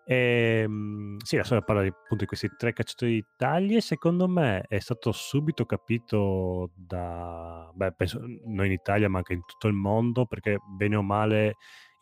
[0.06, 3.80] E, mm, sì, la storia parla di, appunto di questi tre cacciatori di taglie.
[3.80, 9.40] Secondo me è stato subito capito da, beh, penso noi in Italia, ma anche in
[9.46, 11.54] tutto il mondo, perché bene o male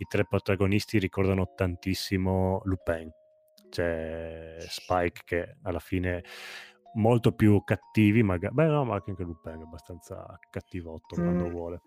[0.02, 3.10] i tre protagonisti ricordano tantissimo Lupin.
[3.70, 6.24] C'è Spike che alla fine
[6.94, 11.50] molto più cattivi, magari, beh no, ma anche Lupin è abbastanza cattivotto quando Mm.
[11.50, 11.80] vuole.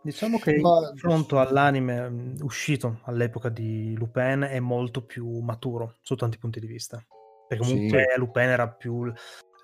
[0.00, 5.96] Diciamo che Ma- il confronto all'anime mm, uscito all'epoca di Lupin è molto più maturo
[6.02, 7.04] su tanti punti di vista.
[7.48, 9.12] Perché comunque Lupin era più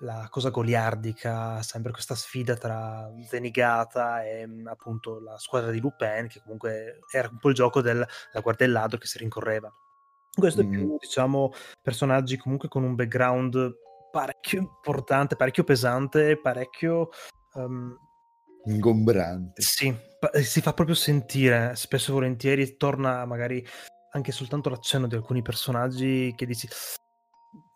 [0.03, 6.27] la cosa goliardica, sempre questa sfida tra Zenigata e mm, appunto la squadra di Lupin,
[6.27, 8.07] che comunque era un po' il gioco della
[8.41, 9.73] guardia del ladro che si rincorreva.
[10.35, 10.71] Questo è Mm.
[10.71, 13.75] più, diciamo, personaggi comunque con un background
[14.11, 17.09] parecchio importante, parecchio pesante, parecchio...
[17.55, 17.97] ehm,
[18.65, 19.61] Ingombrante.
[19.61, 19.93] sì,
[20.33, 23.65] eh, si fa proprio sentire, spesso e volentieri torna magari
[24.11, 26.67] anche soltanto l'accenno di alcuni personaggi che dici,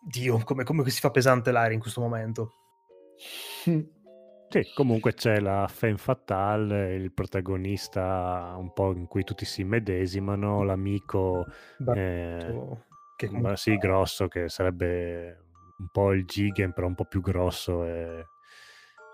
[0.08, 2.54] Dio, come, come si fa pesante l'aria in questo momento.
[4.50, 10.62] Sì, comunque c'è la femme fatale, il protagonista un po' in cui tutti si medesimano,
[10.62, 11.44] l'amico
[11.94, 12.58] eh,
[13.16, 15.44] che sì, grosso, che sarebbe
[15.76, 18.24] un po' il Gigan, però un po' più grosso e,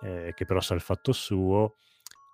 [0.02, 1.74] e che però sa il fatto suo.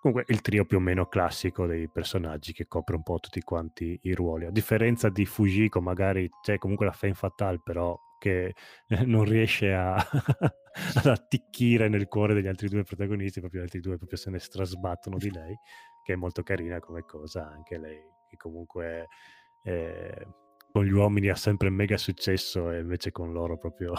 [0.03, 3.99] Comunque il trio più o meno classico dei personaggi che copre un po' tutti quanti
[4.03, 4.45] i ruoli.
[4.45, 8.55] A differenza di Fujiko, magari c'è comunque la femme fatale, però che
[9.07, 13.97] non riesce a, ad atticchire nel cuore degli altri due protagonisti, proprio gli altri due
[13.97, 15.57] proprio se ne strasbattono di lei,
[16.05, 19.09] che è molto carina come cosa anche lei, che comunque
[19.65, 20.27] eh,
[20.71, 23.95] con gli uomini ha sempre mega successo e invece con loro proprio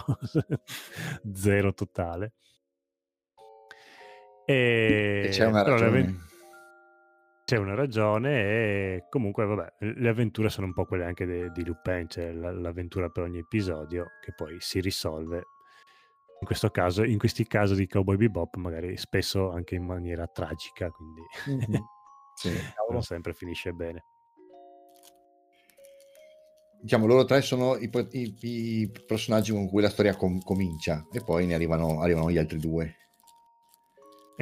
[1.33, 2.33] zero totale.
[4.45, 6.29] E, c'è una ragione.
[7.51, 11.65] C'è una ragione e comunque vabbè, le avventure sono un po' quelle anche de- di
[11.65, 15.35] Lupin, c'è la- l'avventura per ogni episodio che poi si risolve.
[16.39, 20.89] In questo caso, in questi casi di Cowboy Bebop, magari spesso anche in maniera tragica,
[20.91, 21.47] quindi Mhm.
[22.35, 22.57] Sì.
[22.89, 24.05] non sempre finisce bene.
[26.79, 31.21] Diciamo, loro tre sono i, i- i personaggi con cui la storia com- comincia e
[31.21, 32.95] poi ne arrivano, arrivano gli altri due.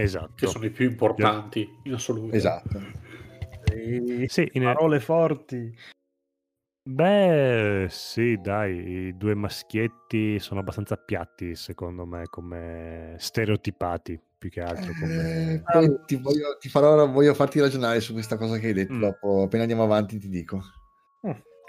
[0.01, 0.33] Esatto.
[0.35, 2.35] Che sono i più importanti in assoluto.
[2.35, 2.81] Esatto.
[3.65, 5.75] Sì, Sì, in- parole forti.
[6.81, 14.61] Beh, sì, dai, i due maschietti sono abbastanza piatti, secondo me, come stereotipati, più che
[14.61, 14.93] altro.
[14.99, 15.53] Come...
[15.53, 18.93] Eh, poi ti, voglio, ti farò, voglio farti ragionare su questa cosa che hai detto.
[18.93, 19.01] Mm.
[19.01, 20.61] Dopo, appena andiamo avanti, ti dico.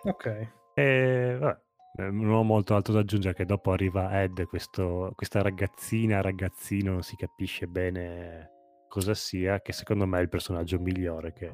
[0.05, 0.27] Ok.
[0.75, 5.43] E, vabbè, eh, non ho molto altro da aggiungere, che dopo arriva Ed, questo- questa
[5.43, 8.51] ragazzina, ragazzino, non si capisce bene
[8.89, 11.51] cosa sia, che secondo me è il personaggio migliore, che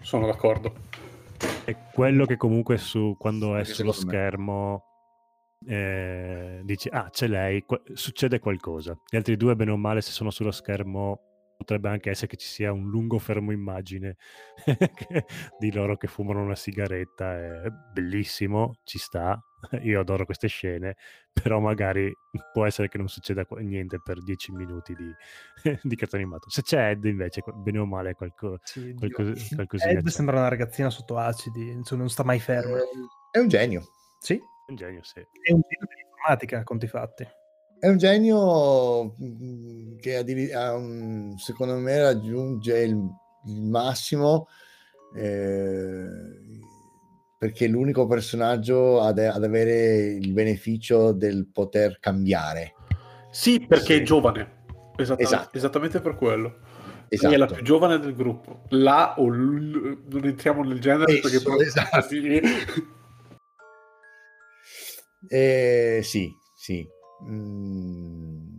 [0.00, 0.74] Sono d'accordo.
[1.64, 4.82] è quello che comunque su, quando è Anche sullo schermo
[5.66, 10.10] eh, dici ah c'è lei qua- succede qualcosa gli altri due bene o male se
[10.12, 11.20] sono sullo schermo
[11.56, 14.16] potrebbe anche essere che ci sia un lungo fermo immagine
[15.58, 19.42] di loro che fumano una sigaretta è bellissimo ci sta
[19.82, 20.96] io adoro queste scene
[21.32, 22.14] però magari
[22.52, 25.10] può essere che non succeda niente per dieci minuti di,
[25.82, 30.10] di cartone animato se c'è Ed invece bene o male qualco- Sì, qualcosina Ed c'è.
[30.10, 32.76] sembra una ragazzina sotto acidi, insomma, non sta mai ferma.
[32.78, 32.84] Eh,
[33.32, 33.82] è un genio.
[34.18, 37.26] Sì, un genio sì è un genio dell'informatica, a conti fatti.
[37.86, 40.24] È un genio mm, che
[41.36, 43.00] secondo me raggiunge il,
[43.44, 44.48] massimo
[45.14, 46.08] eh,
[47.38, 52.74] perché è l'unico personaggio ad, ad avere il beneficio del poter cambiare.
[53.30, 54.00] Sì, perché Sì.
[54.00, 54.64] è giovane.
[54.96, 55.56] Esattamente, Esatto.
[55.56, 56.56] esattamente per quello.
[57.08, 57.34] Esatto.
[57.34, 58.62] È la più giovane del gruppo.
[58.70, 62.00] La o l- non entriamo nel genere perché Esso, però esatto.
[62.08, 62.40] sì.
[65.28, 66.94] Eh, sì, sì.
[67.24, 68.56] Mm,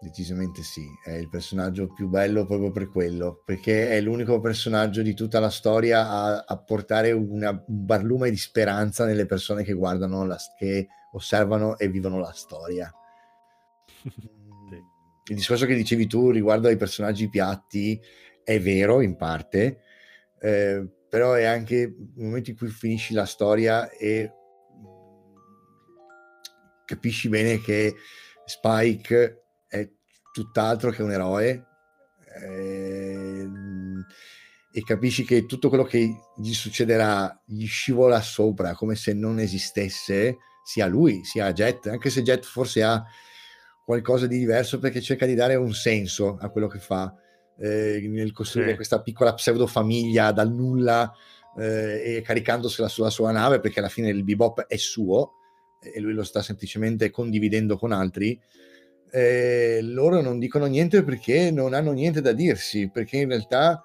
[0.00, 0.86] decisamente sì.
[1.02, 5.50] È il personaggio più bello proprio per quello, perché è l'unico personaggio di tutta la
[5.50, 10.88] storia a, a portare una, un barlume di speranza nelle persone che guardano, la, che
[11.12, 12.92] osservano e vivono la storia.
[14.64, 14.72] Mm.
[15.30, 17.98] Il discorso che dicevi tu riguardo ai personaggi piatti
[18.44, 19.80] è vero in parte,
[20.38, 24.30] eh, però è anche il momento in cui finisci la storia e
[26.84, 27.94] capisci bene che
[28.44, 29.88] Spike è
[30.32, 31.64] tutt'altro che un eroe
[32.42, 34.04] ehm,
[34.72, 40.38] e capisci che tutto quello che gli succederà gli scivola sopra come se non esistesse
[40.64, 43.02] sia lui sia Jet anche se Jet forse ha
[43.84, 47.14] qualcosa di diverso perché cerca di dare un senso a quello che fa
[47.60, 48.76] eh, nel costruire Sì.
[48.76, 51.12] questa piccola pseudo famiglia dal nulla
[51.56, 55.34] eh, e caricandosela sulla sua nave perché alla fine il bebop è suo
[55.92, 58.40] e lui lo sta semplicemente condividendo con altri
[59.14, 63.80] eh, loro non dicono niente perché non hanno niente da dirsi perché in realtà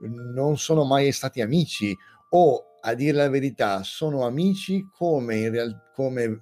[0.00, 1.96] non sono mai stati amici.
[2.30, 6.40] O a dire la verità sono amici come, in real- come eh,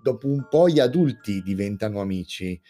[0.00, 2.60] dopo un po' gli adulti diventano amici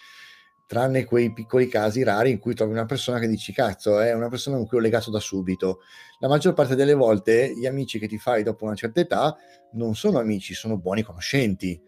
[0.74, 4.28] tranne quei piccoli casi rari in cui trovi una persona che dici cazzo è una
[4.28, 5.80] persona con cui ho legato da subito
[6.18, 9.36] la maggior parte delle volte gli amici che ti fai dopo una certa età
[9.72, 11.80] non sono amici, sono buoni conoscenti,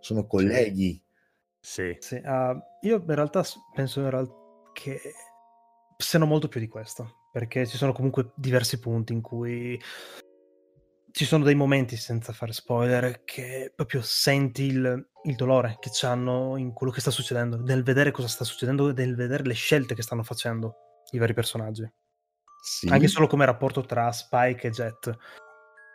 [0.00, 1.02] sono colleghi.
[1.60, 1.96] Sì.
[1.98, 3.44] Sì, ah, io in realtà
[3.74, 4.34] penso in real-
[4.72, 5.00] che
[5.96, 9.80] siano molto più di questo, perché ci sono comunque diversi punti in cui
[11.14, 16.56] ci sono dei momenti, senza fare spoiler, che proprio senti il, il dolore che hanno
[16.56, 20.02] in quello che sta succedendo, nel vedere cosa sta succedendo, nel vedere le scelte che
[20.02, 20.74] stanno facendo
[21.12, 21.88] i vari personaggi.
[22.60, 22.88] Sì.
[22.88, 25.16] Anche solo come rapporto tra Spike e Jet.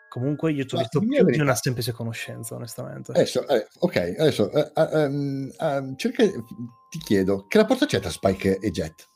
[0.08, 1.44] Comunque io ci ho Ma visto più la di verità.
[1.44, 3.12] una semplice conoscenza, onestamente.
[3.12, 8.60] Adesso, eh, ok, adesso eh, ehm, ehm, cerca- ti chiedo, che rapporto c'è tra Spike
[8.60, 9.09] e Jet?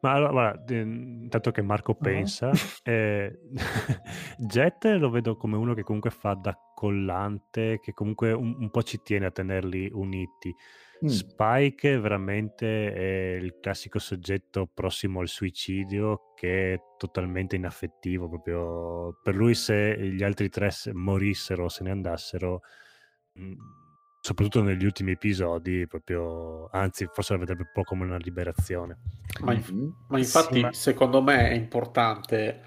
[0.00, 2.02] Ma allora, guarda, intanto che Marco Ah.
[2.02, 2.50] pensa,
[2.82, 3.38] eh,
[4.38, 8.82] Jet lo vedo come uno che comunque fa da collante, che comunque un, un po'
[8.82, 10.54] ci tiene a tenerli uniti.
[11.04, 11.08] Mm.
[11.08, 19.34] Spike veramente è il classico soggetto prossimo al suicidio che è totalmente inaffettivo, proprio per
[19.34, 22.60] lui se gli altri tre se- morissero o se ne andassero,
[23.32, 23.52] mh,
[24.26, 28.98] soprattutto negli ultimi episodi, proprio, anzi forse la vedrebbe un po' come una liberazione.
[29.40, 29.94] Ma, inf- Mhm.
[30.08, 32.62] ma infatti, Sì, ma- secondo me è importante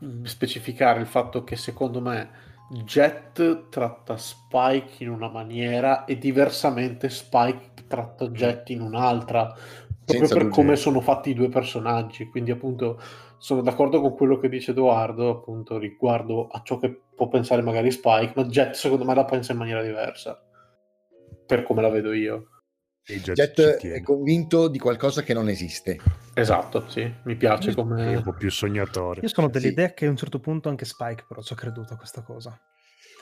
[0.00, 7.08] mh, specificare il fatto che secondo me Jet tratta Spike in una maniera e diversamente
[7.10, 9.54] Spike tratta Jet in un'altra,
[10.04, 10.48] proprio Senza per dubbio.
[10.48, 12.28] come sono fatti i due personaggi.
[12.28, 13.00] Quindi, appunto,
[13.38, 17.90] sono d'accordo con quello che dice Edoardo, appunto, riguardo a ciò che può pensare magari
[17.90, 20.42] Spike, ma Jet, secondo me, la pensa in maniera diversa,
[21.48, 22.48] per come la vedo io.
[23.08, 25.98] E Jet Jet è convinto di qualcosa che non esiste.
[26.34, 28.16] Esatto, sì, mi piace È come...
[28.16, 29.22] un po' più sognatore.
[29.22, 29.58] Io sono Sì.
[29.58, 32.56] dell'idea che a un certo punto anche Spike però ci ha creduto a questa cosa.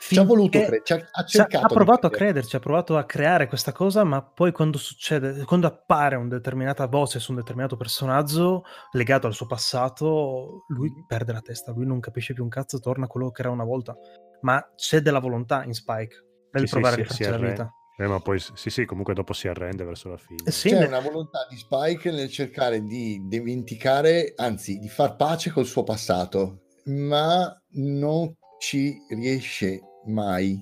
[0.01, 2.33] Ci ha voluto Finché- cre- ci ha, ha cercato provato a credere.
[2.33, 6.87] crederci, ha provato a creare questa cosa, ma poi quando succede, quando appare una determinata
[6.87, 11.07] voce su un determinato personaggio legato al suo passato, lui Mhm.
[11.07, 13.65] perde la testa, lui non capisce più un cazzo, torna a quello che era una
[13.65, 13.97] volta.
[14.43, 17.71] Ma c'è della volontà in Spike nel Sì, sì, provare sì, a si la vita.
[17.99, 20.51] Eh, ma poi sì, sì, comunque dopo si arrende verso la fine.
[20.51, 25.51] Sì, C'è ne- una volontà di Spike nel cercare di dimenticare, anzi di far pace
[25.51, 30.53] col suo passato, ma non ci riesce mai.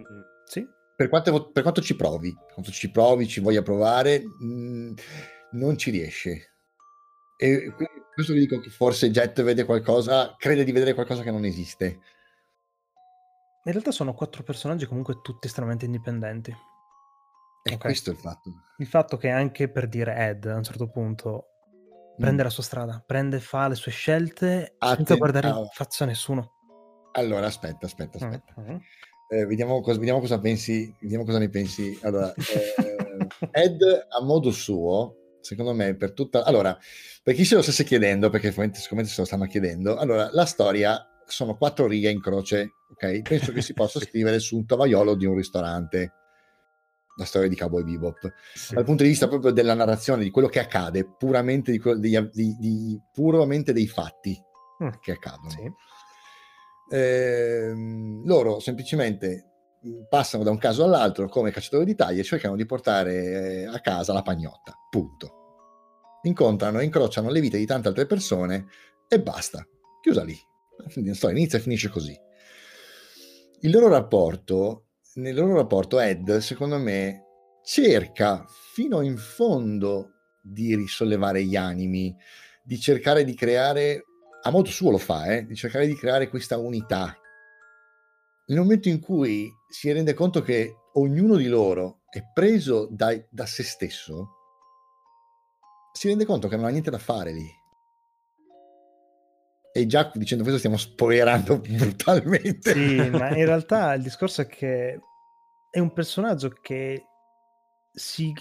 [0.00, 0.64] Mm, sì,
[0.96, 4.92] Per quanto, per quanto ci provi, per quanto ci provi, ci voglia provare, mh,
[5.52, 6.52] non ci riesce.
[7.36, 11.30] E quindi questo vi dico che forse Jet vede qualcosa, crede di vedere qualcosa che
[11.32, 12.00] non esiste.
[13.64, 16.54] In realtà sono quattro personaggi comunque tutti estremamente indipendenti.
[17.62, 17.78] E Ok.
[17.80, 18.50] questo è il fatto.
[18.78, 21.46] Il fatto che anche per dire Ed a un certo punto
[22.16, 22.44] prende Mm.
[22.44, 25.68] la sua strada, prende, fa le sue scelte Atten- senza guardare in ah.
[25.72, 26.54] faccia a nessuno.
[27.12, 28.54] Allora, aspetta, aspetta, aspetta.
[28.60, 28.76] Mm, mm.
[29.30, 31.98] Eh, vediamo, cosa, vediamo cosa pensi, vediamo cosa ne pensi.
[32.02, 36.44] Allora, eh, Ed a modo suo, secondo me, per tutta...
[36.44, 36.76] Allora,
[37.22, 40.46] per chi se lo stesse chiedendo, perché probabilmente sicuramente se lo stanno chiedendo, allora, la
[40.46, 43.22] storia sono quattro righe in croce, ok?
[43.22, 46.12] Penso che si possa scrivere su un tovaiolo di un ristorante.
[47.18, 48.74] la storia di Cowboy Bebop, Sì.
[48.74, 53.00] dal punto di vista proprio della narrazione, di quello che accade, puramente, di di- di-
[53.12, 54.40] puramente dei fatti
[54.84, 55.50] Mm, che accadono.
[55.50, 55.68] sì.
[56.90, 59.44] Ehm, loro semplicemente
[59.82, 63.64] mh, passano da un caso all'altro come cacciatori di taglie e cercano di portare eh,
[63.66, 64.74] a casa la pagnotta.
[64.88, 65.34] Punto.
[66.22, 68.66] Incontrano e incrociano le vite di tante altre persone
[69.08, 69.66] e basta.
[70.00, 70.36] Chiusa lì.
[71.04, 72.16] La storia inizia e finisce così.
[73.62, 77.24] Il loro rapporto, nel loro rapporto, Ed, secondo me,
[77.64, 82.14] cerca fino in fondo di risollevare gli animi,
[82.62, 84.04] di cercare di creare,
[84.42, 87.18] a modo suo lo fa, eh, di cercare di creare questa unità.
[88.46, 93.44] Nel momento in cui si rende conto che ognuno di loro è preso da, da
[93.44, 94.28] se stesso,
[95.92, 97.57] si rende conto che non ha niente da fare lì.
[99.78, 102.72] E già dicendo questo stiamo spoilerando brutalmente.
[102.72, 104.98] Sì, ma in realtà il discorso è che
[105.70, 107.04] è un personaggio che
[107.92, 108.32] si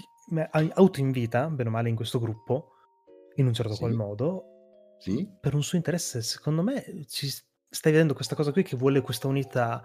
[0.49, 2.69] autoinvita, bene o male, in questo gruppo,
[3.35, 3.79] in un certo Sì.
[3.79, 4.43] qual modo,
[4.99, 5.27] Sì?
[5.39, 6.21] per un suo interesse.
[6.21, 7.27] Secondo me ci
[7.69, 9.81] stai vedendo questa cosa qui che vuole questa unità,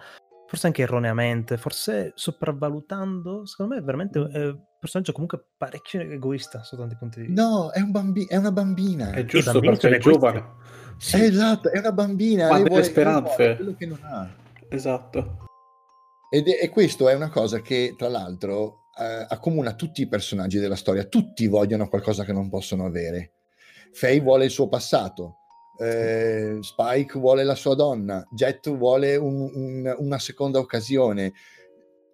[0.46, 3.46] forse anche erroneamente, forse sopravvalutando.
[3.46, 7.42] Secondo me è veramente è un personaggio comunque parecchio egoista sotto tanti punti di vista.
[7.42, 9.12] No, è, un bambi- è una bambina.
[9.12, 10.80] È giusto perché è giovane.
[11.02, 12.44] Sì, Eh, esatto, è una bambina.
[12.46, 13.56] Lei delle vuole- speranze.
[13.56, 14.32] quello che non ha.
[14.68, 15.38] esatto.
[16.30, 20.60] Ed è, e questo è una cosa che, tra l'altro, eh, accomuna tutti i personaggi
[20.60, 21.04] della storia.
[21.04, 23.32] Tutti vogliono qualcosa che non possono avere.
[23.92, 25.38] Faye vuole il suo passato.
[25.78, 28.24] eh, Spike vuole la sua donna.
[28.30, 31.32] Jet vuole un- un- una seconda occasione.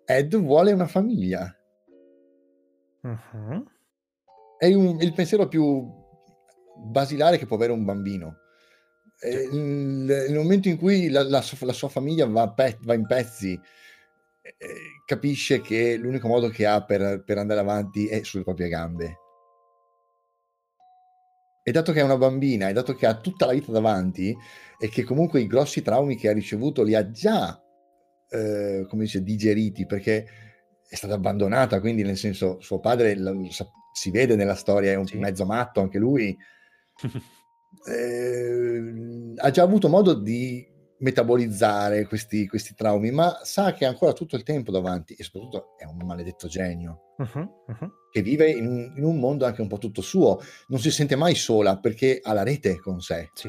[0.06, 1.54] Ed vuole una famiglia.
[3.02, 3.64] Mhm.
[4.58, 5.86] È un- il pensiero più
[6.76, 8.36] basilare che può avere un bambino.
[9.20, 12.94] Eh, il, nel momento in cui la, la sua, la sua famiglia va, pe- va
[12.94, 14.74] in pezzi, eh,
[15.04, 19.16] capisce che l'unico modo che ha per, per andare avanti è sulle proprie gambe.
[21.62, 24.34] E dato che è una bambina, e dato che ha tutta la vita davanti,
[24.78, 27.60] e che comunque i grossi traumi che ha ricevuto li ha già,
[28.30, 30.26] eh, come dice, digeriti, perché
[30.88, 33.16] è stata abbandonata, quindi nel senso suo padre
[33.50, 35.18] sa- si vede nella storia, è un Sì.
[35.18, 36.34] mezzo matto anche lui,
[37.86, 40.66] eh, ha già avuto modo di
[41.00, 45.76] metabolizzare questi, questi traumi, ma sa che ha ancora tutto il tempo davanti e soprattutto
[45.78, 47.92] è un maledetto genio Mhm, mhm.
[48.12, 51.14] che vive in un, in un mondo anche un po' tutto suo, non si sente
[51.16, 53.48] mai sola perché ha la rete con sé Sì.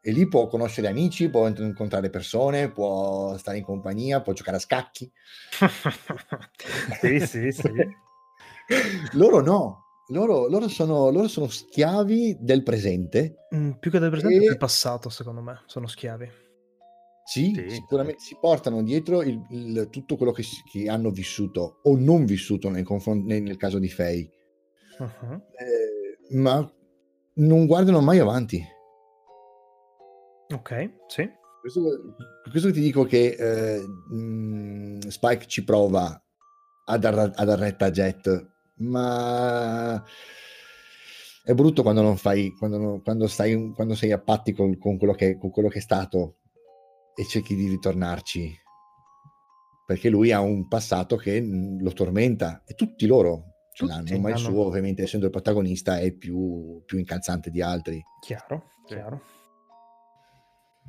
[0.00, 4.60] e lì può conoscere amici, può incontrare persone, può stare in compagnia, può giocare a
[4.60, 5.10] scacchi.
[7.00, 7.70] sì, sì, sì.
[9.12, 13.46] loro no, loro, loro sono, loro sono schiavi del presente.
[13.54, 16.28] Mm, più che del presente, E- del passato, secondo me, sono schiavi.
[17.24, 21.96] Sì, Sì, sicuramente si portano dietro il- il- tutto quello che, che hanno vissuto o
[21.98, 24.30] non vissuto nei confron- nel, nel caso di Faye,
[24.98, 25.42] Mhm.
[25.52, 26.68] Eh, ma
[27.34, 28.60] non guardano mai avanti.
[30.54, 31.28] Ok, sì.
[31.60, 31.82] Questo,
[32.42, 36.20] per questo ti dico che eh, mh, Spike ci prova
[36.86, 38.46] a dar, a dar retta a Jet,
[38.78, 40.02] ma
[41.44, 44.98] è brutto quando non fai, quando, non- quando stai, quando sei a patti con, con
[44.98, 46.36] quello che, con quello che è stato
[47.14, 48.54] e cerchi di ritornarci.
[49.86, 54.20] Perché lui ha un passato che mh, lo tormenta e tutti loro ce Tutti l'hanno,
[54.20, 58.02] ma il suo, ovviamente, essendo il protagonista, è più, più incalzante di altri.
[58.20, 58.94] Chiaro, Sì.
[58.94, 59.22] chiaro.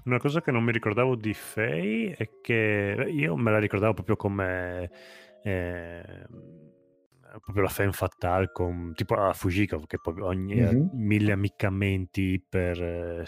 [0.06, 4.16] Una cosa che non mi ricordavo di Faye è che io me la ricordavo proprio
[4.16, 4.90] come
[5.44, 6.26] eh,
[7.41, 10.89] proprio la femme fatale con tipo la Fujiko che poi ogni Mhm.
[10.93, 13.26] mille ammiccamenti iper eh,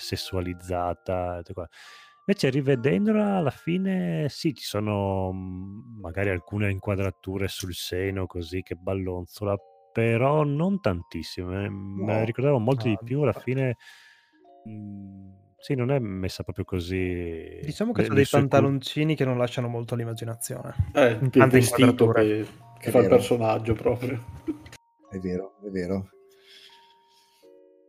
[2.28, 8.76] invece rivedendola alla fine sì ci sono mm, magari alcune inquadrature sul seno così che
[8.76, 9.58] ballonzola
[9.92, 12.26] però non tantissime me la No.
[12.26, 13.40] ricordavo molto di No, più alla no.
[13.42, 13.76] fine
[14.70, 19.38] mm, sì non è messa proprio così Diciamo che le- sono dei pantaloncini che non
[19.38, 20.74] lasciano molto all'immaginazione.
[20.96, 22.24] In il tante vestito inquadrature.
[22.24, 22.48] che,
[22.82, 23.16] che È fa il vero.
[23.16, 24.20] personaggio proprio.
[25.10, 26.10] È vero, è vero.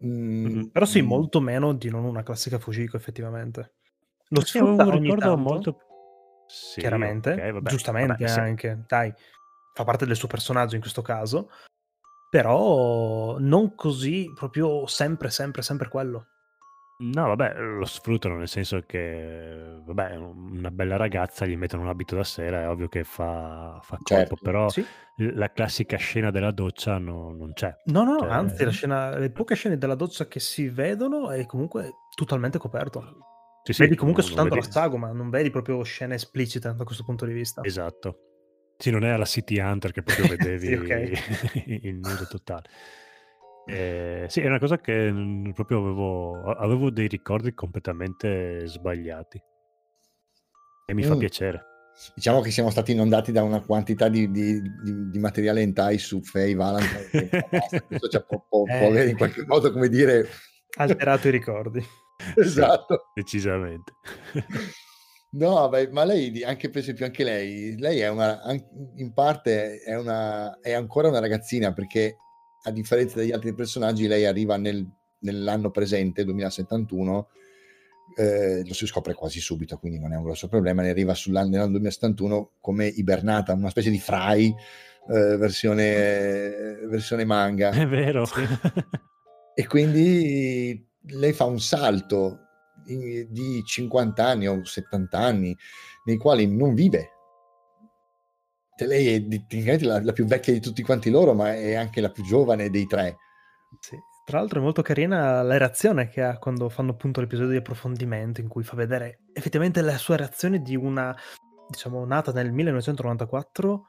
[0.04, 0.68] Mm, Mhm.
[0.70, 3.74] Però sì, mm, molto meno di non una classica Fujiko, effettivamente.
[4.28, 5.76] Lo Sì, sfrutta un ogni ricordo tanto, molto
[6.46, 8.38] sì, chiaramente, ok, vabbè, giustamente vabbè, sì.
[8.38, 9.12] anche, dai,
[9.74, 11.50] fa parte del suo personaggio in questo caso,
[12.30, 16.26] però non così proprio sempre, sempre, sempre quello.
[17.04, 22.14] No, vabbè, lo sfruttano nel senso che, vabbè, una bella ragazza gli mettono un abito
[22.14, 24.36] da sera, è ovvio che fa, fa colpo, Certo.
[24.42, 24.86] però Sì.
[25.16, 27.74] la classica scena della doccia no- non c'è.
[27.86, 31.44] No, no, Cioè- anzi, la scena, le poche scene della doccia che si vedono è
[31.46, 33.16] comunque totalmente coperto.
[33.64, 36.72] Sì, sì, vedi comunque non- non soltanto vedi- la sagoma, non vedi proprio scene esplicite
[36.74, 37.62] da questo punto di vista.
[37.64, 38.18] Esatto.
[38.76, 40.82] Sì, non è alla City Hunter che proprio vedevi Sì, ok.
[41.84, 42.68] il nudo totale.
[43.66, 49.40] Eh, sì, è una cosa che mm, proprio avevo, avevo dei ricordi completamente sbagliati.
[50.86, 51.18] E mi fa Mm.
[51.18, 51.64] piacere.
[52.14, 56.22] Diciamo che siamo stati inondati da una quantità di, di- di- di materiale hentai su
[56.22, 57.28] Faye Valentine.
[57.86, 58.86] Questo ci può, può- può Eh.
[58.86, 60.26] avere in qualche modo, come dire...
[60.76, 61.84] Alterato i ricordi.
[62.36, 63.10] esatto.
[63.14, 63.92] Decisamente.
[65.34, 68.38] No, beh, ma lei, anche per esempio, anche lei, lei è una,
[68.96, 72.18] in parte è, una, è ancora una ragazzina perché
[72.62, 74.88] a differenza degli altri personaggi, lei arriva nel-
[75.20, 77.28] nell'anno presente, 2071,
[78.16, 81.48] eh, lo si scopre quasi subito, quindi non è un grosso problema, ne arriva sull'anno,
[81.50, 84.54] nell'anno 2071 come ibernata, una specie di fry
[85.08, 87.70] eh, versione, versione manga.
[87.70, 88.24] È vero.
[89.54, 92.38] E quindi lei fa un salto
[92.86, 95.56] in- di 50 anni o 70 anni
[96.04, 97.10] nei quali non vive.
[98.82, 102.00] Cioè, lei è di- la, la più vecchia di tutti quanti loro, ma è anche
[102.00, 103.16] la più giovane dei tre.
[103.80, 103.96] Sì.
[104.24, 108.40] Tra l'altro è molto carina la reazione che ha quando fanno appunto l'episodio di approfondimento
[108.40, 111.16] in cui fa vedere effettivamente la sua reazione di una,
[111.68, 113.86] diciamo, nata nel 1994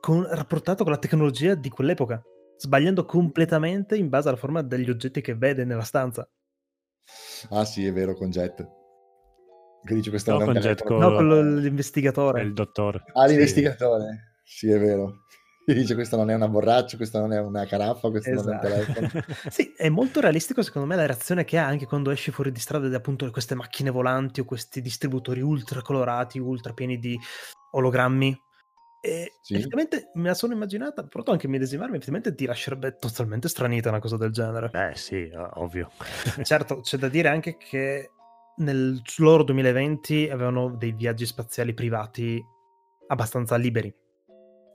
[0.00, 2.20] con, rapportato con la tecnologia di quell'epoca,
[2.56, 6.28] sbagliando completamente in base alla forma degli oggetti che vede nella stanza.
[7.50, 8.66] Ah sì, è vero, con Jet.
[9.84, 11.00] Che dice questo No, non è un con Jet, telefono.
[11.00, 12.42] con- No, quello è l'investigatore.
[12.42, 13.04] il dottore.
[13.12, 13.28] Ah, Sì.
[13.34, 14.34] l'investigatore.
[14.44, 15.24] Sì, è vero.
[15.64, 18.52] Che dice questo non è una borraccia, questo non è una caraffa, questo non è
[18.52, 18.68] un Esatto.
[18.68, 19.08] telefono.
[19.50, 22.60] Sì, è molto realistico secondo me la reazione che ha anche quando esci fuori di
[22.60, 27.18] strada ed appunto queste macchine volanti o questi distributori ultra colorati, ultra pieni di
[27.72, 28.36] ologrammi.
[29.00, 29.54] E Sì.
[29.54, 33.98] effettivamente me la sono immaginata, provato anche a medesimarmi, effettivamente ti lascerebbe totalmente stranita una
[34.00, 34.68] cosa del genere.
[34.70, 35.90] Beh, sì, ovvio.
[36.42, 38.10] Certo, c'è da dire anche che
[38.56, 42.42] nel loro 2020 avevano dei viaggi spaziali privati
[43.08, 43.94] abbastanza liberi.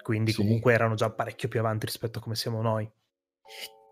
[0.02, 0.38] Quindi Sì.
[0.38, 2.90] comunque erano già parecchio più avanti rispetto a come siamo noi.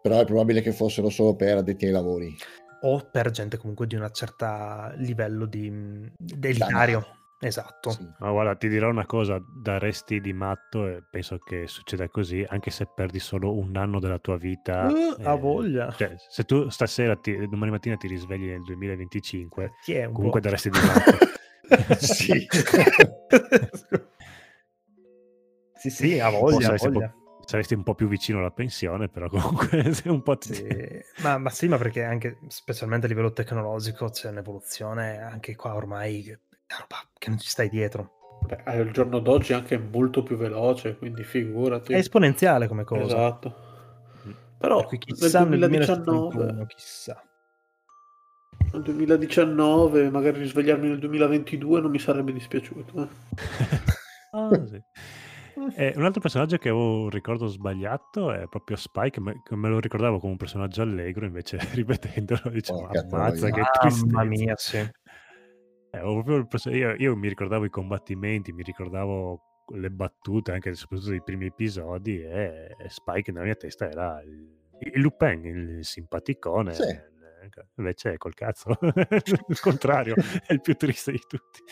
[0.02, 2.36] Però è probabile che fossero solo per addetti ai lavori.
[2.82, 4.46] o per gente comunque di un certo
[4.96, 5.68] livello di
[6.42, 7.06] elitario.
[7.42, 7.90] Esatto.
[7.92, 8.06] Sì.
[8.20, 12.46] Ma guarda, ti dirò una cosa, da resti di matto e penso che succeda così,
[12.48, 14.88] anche se perdi solo un anno della tua vita.
[14.90, 15.92] Uh, ha eh, voglia.
[15.92, 20.42] Cioè, se tu stasera, ti- domani mattina ti risvegli nel 2025, Chi è un comunque
[20.42, 20.48] po'?
[20.48, 21.18] da resti di matto.
[22.00, 22.48] Sì.
[25.76, 27.14] sì, sì, ha O voglia, saresti, un po', voglia.
[27.46, 30.38] saresti un po' più vicino alla pensione, però comunque sei un po'...
[30.38, 30.66] ti- Sì.
[31.22, 36.36] Ma, ma sì, ma perché anche specialmente a livello tecnologico c'è un'evoluzione anche qua ormai
[36.70, 38.18] che è roba che non ci stai dietro.
[38.46, 41.94] Beh, al giorno d'oggi è anche molto più veloce, quindi figurati.
[41.94, 43.04] È esponenziale come cosa.
[43.04, 43.56] Esatto.
[44.28, 44.32] Mm.
[44.60, 47.24] Però Per chissà nel nel 2019, 2019, chissà.
[48.72, 53.02] nel 2019, magari risvegliarmi nel 2022 non mi sarebbe dispiaciuto.
[53.02, 53.08] eh.
[54.32, 54.80] Ah, sì.
[55.76, 59.80] Eh, un altro personaggio che avevo un ricordo sbagliato è proprio Spike, me, me lo
[59.80, 63.64] ricordavo come un personaggio allegro, invece ripetendolo dicevo, ammazza che
[64.06, 64.88] Mamma mia, sì.
[65.92, 69.42] Eh, proprio io, io mi ricordavo i combattimenti, mi ricordavo
[69.74, 74.48] le battute, anche soprattutto dei primi episodi, e, Spike nella mia testa era il,
[74.94, 76.74] il Lupin, il simpaticone.
[76.74, 77.08] Sì.
[77.78, 78.78] Invece è col cazzo,
[79.48, 81.64] il contrario, è il più triste di tutti.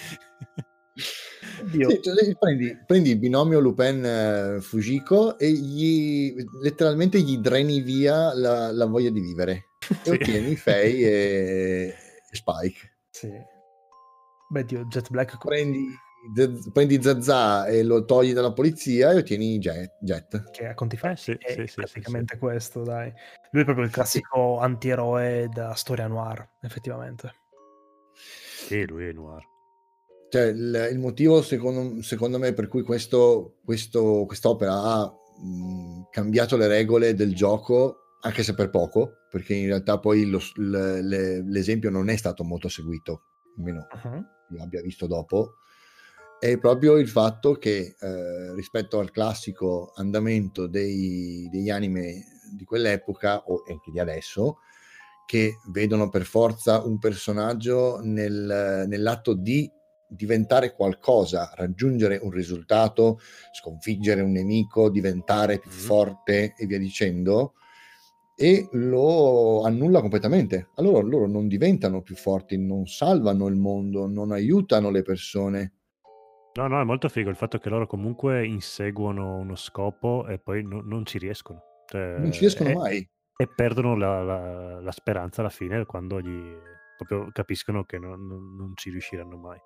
[1.71, 8.33] Sì, cioè, prendi, prendi il binomio Lupin eh, Fujiko e gli letteralmente gli dreni via
[8.33, 10.09] la, la voglia di vivere e Sì.
[10.09, 11.95] ottieni Faye e,
[12.31, 12.97] e Spike.
[13.11, 13.31] Sì.
[14.49, 15.87] Beh, Dio, Jet Black Prendi,
[16.35, 19.97] Z- prendi Zazà e lo togli dalla polizia e ottieni Jet.
[20.01, 20.51] Jet.
[20.51, 23.11] che a conti fatti Eh, sì, è sì, sì, praticamente questo, dai.
[23.51, 27.33] Lui è proprio il classico antieroe da storia noir, effettivamente.
[28.13, 29.43] Sì, lui è noir.
[30.29, 36.57] Cioè, il, il motivo secondo, secondo me per cui questo, questo, quest'opera ha mh, cambiato
[36.57, 41.41] le regole del gioco, anche se per poco, perché in realtà poi lo- l- le-
[41.43, 43.23] l'esempio non è stato molto seguito,
[43.57, 44.25] almeno Mhm.
[44.51, 45.55] io abbia visto dopo,
[46.39, 52.23] è proprio il fatto che eh, rispetto al classico andamento dei- degli anime
[52.55, 54.59] di quell'epoca o anche di adesso,
[55.25, 59.69] che vedono per forza un personaggio nel- nell'atto di
[60.09, 63.19] diventare qualcosa, raggiungere un risultato,
[63.51, 65.75] sconfiggere un nemico, diventare più Mhm.
[65.75, 67.55] forte e via dicendo,
[68.39, 70.69] e lo annulla completamente.
[70.75, 75.73] Allora loro non diventano più forti, non salvano il mondo, non aiutano le persone.
[76.53, 80.63] No, no, è molto figo il fatto che loro comunque inseguono uno scopo e poi
[80.63, 81.61] no- non ci riescono.
[81.87, 83.09] Cioè, Non ci riescono e- mai.
[83.39, 86.53] E perdono la, la- la speranza alla fine quando gli
[86.97, 89.57] proprio capiscono che non, non- non ci riusciranno mai.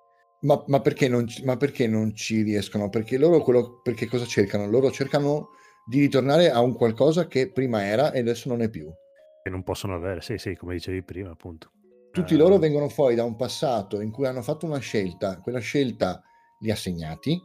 [0.42, 2.88] Ma, ma perché non, ma perché non ci riescono?
[2.88, 4.66] Perché loro quello, perché cosa cercano?
[4.68, 5.50] Loro cercano
[5.84, 8.90] di ritornare a un qualcosa che prima era e adesso non è più.
[9.42, 11.70] Che non possono avere, sì, sì, come dicevi prima, appunto.
[12.12, 15.58] Tutti Eh, loro vengono fuori da un passato in cui hanno fatto una scelta, quella
[15.58, 16.22] scelta
[16.60, 17.40] li ha segnati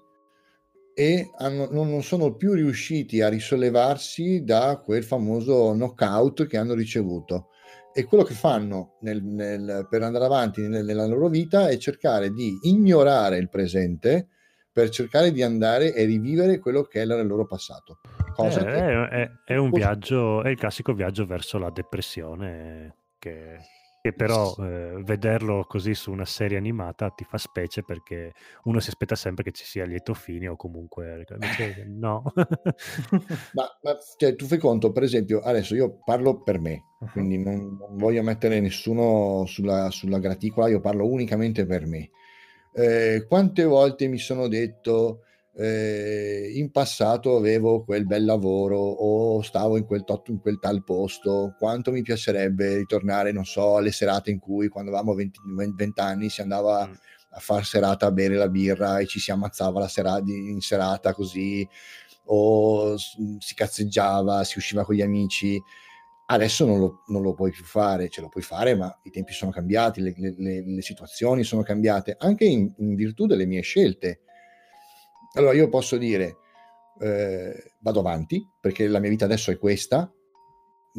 [0.94, 6.74] e hanno- non, non sono più riusciti a risollevarsi da quel famoso knockout che hanno
[6.74, 7.50] ricevuto.
[7.94, 12.32] E quello che fanno nel- nel- per andare avanti nel- nella loro vita è cercare
[12.32, 14.28] di ignorare il presente
[14.72, 18.00] per cercare di andare e rivivere quello che era il loro passato.
[18.38, 22.96] Cosa Eh, che- è, è- è un viaggio, è il classico viaggio verso la depressione
[23.18, 23.58] che,
[24.00, 28.34] che però eh, vederlo così su una serie animata ti fa specie perché
[28.66, 32.24] uno si aspetta sempre che ci sia lieto fine o comunque invece no.
[33.52, 37.12] Ma, ma, cioè, tu fai conto, per esempio, adesso io parlo per me, Uh-huh.
[37.12, 42.10] quindi non, non voglio mettere nessuno sulla, sulla graticola, io parlo unicamente per me.
[42.72, 45.22] Eh, quante volte mi sono detto
[45.60, 50.84] eh, in passato avevo quel bel lavoro o stavo in quel, tot- in quel tal
[50.84, 55.40] posto, quanto mi piacerebbe ritornare, non so, alle serate in cui quando avevamo 20,
[55.76, 56.94] 20 anni si andava Mm.
[57.32, 60.62] a far serata a bere la birra e ci si ammazzava la sera- di- in
[60.62, 61.68] serata così
[62.30, 65.60] o si cazzeggiava, si usciva con gli amici.
[66.30, 69.32] Adesso non lo, non lo puoi più fare, ce lo puoi fare, ma i tempi
[69.32, 73.62] sono cambiati, le, le- le- le situazioni sono cambiate, anche in, in virtù delle mie
[73.62, 74.20] scelte.
[75.38, 76.38] Allora io posso dire,
[77.00, 80.12] eh, vado avanti, perché la mia vita adesso è questa,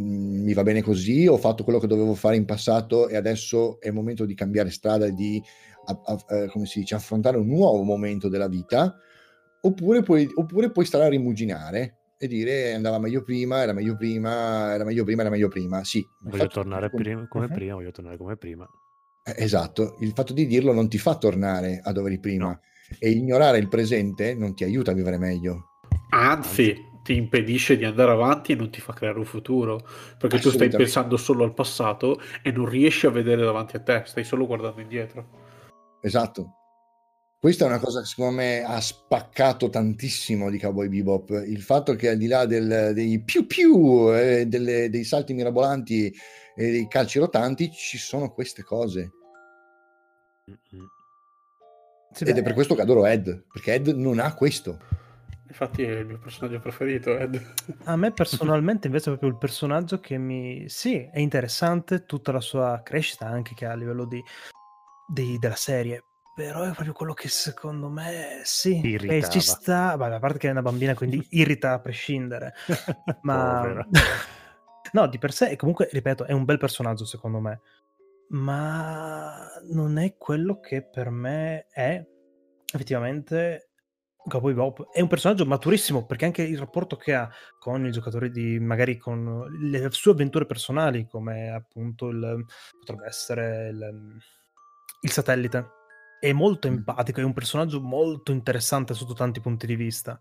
[0.01, 3.81] mm, mi va bene così, ho fatto quello che dovevo fare in passato e adesso
[3.81, 5.43] è il momento di cambiare strada e di,
[5.87, 8.97] a- a- eh, come si dice, affrontare un nuovo momento della vita,
[9.63, 14.73] oppure puoi, oppure puoi stare a rimuginare e dire andava meglio prima, era meglio prima,
[14.73, 15.83] era meglio prima, era meglio prima.
[15.83, 17.53] Sì, voglio fatto- tornare prim- come Mhm.
[17.53, 18.69] prima, voglio tornare come prima.
[19.25, 22.61] eh, Esatto, il fatto di dirlo non ti fa tornare a dove eri prima No.
[22.99, 25.67] E ignorare il presente non ti aiuta a vivere meglio.
[26.11, 29.81] Anzi, ti impedisce di andare avanti e non ti fa creare un futuro.
[30.19, 34.03] Perché tu stai pensando solo al passato e non riesci a vedere davanti a te,
[34.05, 35.27] stai solo guardando indietro.
[36.03, 36.53] Esatto.
[37.41, 41.31] Questa è una cosa che secondo me ha spaccato tantissimo di Cowboy Bebop.
[41.47, 46.13] Il fatto che al di là del- dei più più, eh, delle- dei salti mirabolanti
[46.57, 49.13] e dei calci rotanti, ci sono queste cose.
[50.51, 50.87] Mm-mm.
[52.13, 54.79] Sì, Ed beh, è per questo che adoro Ed, perché Ed non ha questo.
[55.49, 57.41] Infatti è il mio personaggio preferito, Ed.
[57.85, 60.69] A me personalmente invece è proprio il personaggio che mi...
[60.69, 64.23] Sì, è interessante tutta la sua crescita anche che ha a livello di,
[65.07, 66.05] di- della serie,
[66.35, 70.39] però è proprio quello che secondo me sì, Ti eh, ci sta, vabbè, a parte
[70.39, 72.55] che è una bambina quindi irrita a prescindere,
[73.23, 73.87] ma...
[74.91, 77.61] No, di per sé, comunque, ripeto, è un bel personaggio secondo me,
[78.29, 82.05] ma non è quello che per me è
[82.73, 83.69] effettivamente
[84.29, 84.91] Cowboy Bebop.
[84.91, 87.29] È un personaggio maturissimo perché anche il rapporto che ha
[87.59, 92.45] con i giocatori di magari con le sue avventure personali, come appunto il
[92.79, 94.19] potrebbe essere il,
[95.01, 95.77] il satellite.
[96.21, 100.21] È molto empatico, è un personaggio molto interessante sotto tanti punti di vista.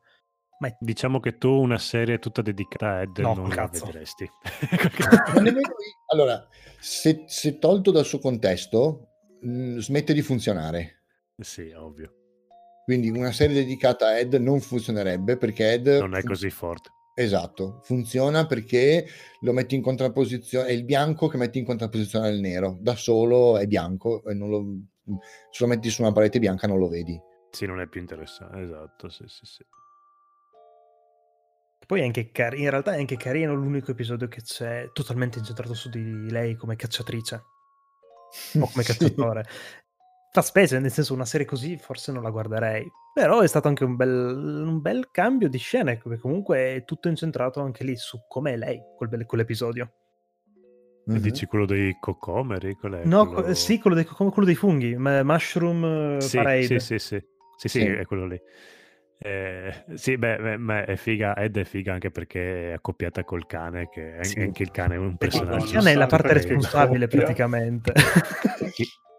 [0.59, 3.85] Ma Diciamo che tu una serie tutta dedicata a Ed No, non la cazzo.
[3.85, 4.29] vedresti.
[5.35, 5.75] Nemmeno io-
[6.07, 6.47] Allora,
[6.79, 9.09] se, se tolto dal suo contesto,
[9.41, 11.03] mh, smette di funzionare.
[11.37, 12.13] sì, ovvio.
[12.85, 16.89] Quindi una serie dedicata a Ed non funzionerebbe perché Ed Non è così forte.
[17.13, 19.05] Esatto, funziona perché
[19.41, 23.57] lo metti in contrapposizione, è il bianco che metti in contrapposizione al nero, da solo
[23.57, 24.65] è bianco e non lo,
[25.49, 27.19] se lo metti su una parete bianca non lo vedi.
[27.49, 28.59] Sì, non è più interessante.
[28.61, 29.65] Esatto, sì, sì, sì.
[31.87, 35.73] Poi è anche car- in realtà è anche carino l'unico episodio che c'è totalmente incentrato
[35.73, 37.35] su di lei come cacciatrice
[38.59, 38.93] o come Sì.
[38.93, 39.45] cacciatore.
[40.33, 42.85] Fa specie, nel senso una serie così forse non la guarderei.
[43.13, 47.07] Però è stato anche un bel, un bel cambio di scene, perché comunque è tutto
[47.07, 49.91] incentrato anche lì su com'è lei, quel bel- quell'episodio.
[51.05, 51.19] Mhm.
[51.19, 52.75] dici quello dei cocomeri?
[52.75, 53.05] Qual è?
[53.05, 53.53] No, quello...
[53.53, 56.65] sì, quello dei, quello dei funghi, ma- Mushroom Sì, Parade.
[56.65, 57.25] sì, sì, sì.
[57.55, 57.85] Sì, sì, Sì.
[57.85, 58.39] è quello lì.
[59.19, 63.45] Eh, sì, beh, beh, ma è figa, Ed è figa anche perché è accoppiata col
[63.47, 64.39] cane, che Sì.
[64.39, 65.65] anche il cane è un personaggio.
[65.65, 67.93] il cane è la parte responsabile praticamente.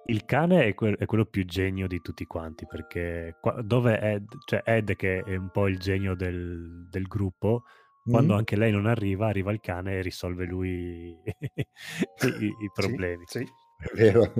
[0.06, 4.24] Il- cane è, quel- è quello più genio di tutti quanti, perché qua- dove Ed,
[4.46, 7.64] cioè Ed che è un po' il genio del, del gruppo,
[8.08, 8.38] quando Mm?
[8.38, 13.24] anche lei non arriva, arriva il cane e risolve lui i, i problemi.
[13.26, 13.52] Sì, sì.
[13.76, 14.32] È vero.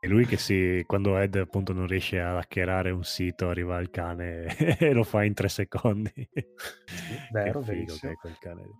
[0.00, 3.90] È lui che si, quando Ed appunto non riesce a hackerare un sito, arriva il
[3.90, 4.46] cane
[4.80, 6.10] e lo fa in tre secondi.
[7.30, 8.62] vero, che figo che è quel cane.
[8.62, 8.74] lì.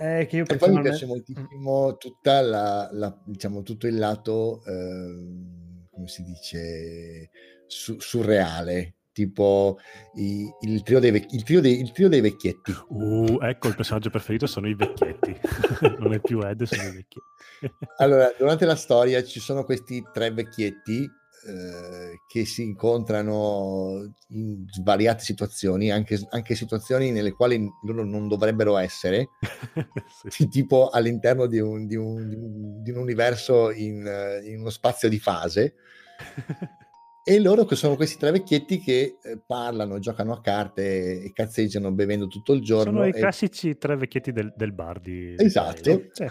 [0.00, 4.60] Eh, che io E poi mi piace moltissimo tutta la, la- diciamo, tutto il lato,
[4.64, 7.30] ehm, come si dice,
[7.66, 9.78] su- surreale, tipo
[10.14, 12.72] i- il, trio dei il trio dei- il trio dei vecchietti.
[12.90, 15.34] Uh, ecco, il personaggio preferito sono i vecchietti.
[15.98, 17.26] non è più Ed, sono i vecchietti.
[17.98, 25.24] Allora, durante la storia ci sono questi tre vecchietti eh, che si incontrano in svariate
[25.24, 29.30] situazioni, anche, anche situazioni nelle quali loro non dovrebbero essere,
[30.28, 30.46] Sì.
[30.48, 34.70] tipo all'interno di un, di un- di un- di un universo in, eh, in uno
[34.70, 35.74] spazio di fase.
[37.28, 41.92] E loro che sono questi tre vecchietti che eh, parlano, giocano a carte e cazzeggiano
[41.92, 42.92] bevendo tutto il giorno.
[42.92, 45.34] Sono i e- classici tre vecchietti del, del bar di...
[45.36, 46.06] Esatto.
[46.10, 46.26] Sì.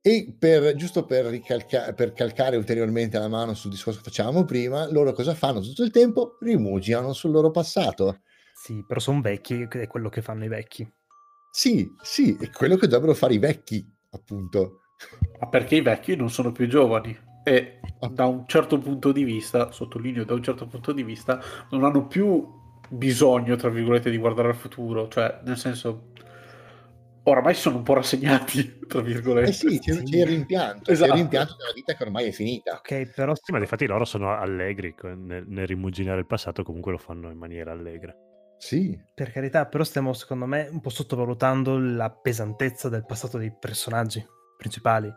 [0.00, 4.90] E per, giusto per, ricalca- per calcare ulteriormente la mano sul discorso che facevamo prima,
[4.90, 6.36] loro cosa fanno tutto il tempo?
[6.40, 8.22] Rimugiano sul loro passato.
[8.54, 10.84] Sì, però sono vecchi, è quello che fanno i vecchi.
[11.52, 14.80] Sì, sì, è quello che dovrebbero fare i vecchi, appunto.
[15.38, 17.80] Ma perché i vecchi non sono più giovani e
[18.10, 22.06] da un certo punto di vista, sottolineo da un certo punto di vista, non hanno
[22.06, 22.46] più
[22.88, 26.10] bisogno, tra virgolette, di guardare al futuro, cioè nel senso
[27.24, 29.50] oramai sono un po' rassegnati, tra virgolette.
[29.50, 30.04] Eh sì, c'è, Sì.
[30.04, 31.10] c'è il rimpianto, Esatto.
[31.10, 32.76] c'è il rimpianto della vita che ormai è finita.
[32.76, 36.98] Ok, però Sì, ma infatti loro sono allegri nel, nel rimuginare il passato, comunque lo
[36.98, 38.14] fanno in maniera allegra.
[38.58, 43.52] Sì, per carità, però stiamo secondo me un po' sottovalutando la pesantezza del passato dei
[43.56, 44.24] personaggi
[44.56, 45.12] principali.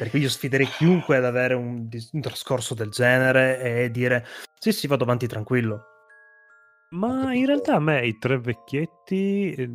[0.00, 4.24] Perché io sfiderei chiunque ad avere un, un trascorso del genere e dire
[4.58, 5.82] sì, sì, vado avanti tranquillo.
[6.94, 9.70] Ma in realtà a me i tre vecchietti eh,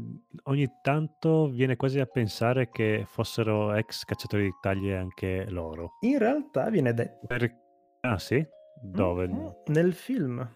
[0.45, 5.91] ogni tanto viene quasi a pensare che fossero ex cacciatori di taglie anche loro.
[5.99, 7.55] In realtà viene detto Per-
[8.01, 8.43] Ah sì?
[8.81, 9.27] Dove?
[9.27, 10.55] Mm, nel film.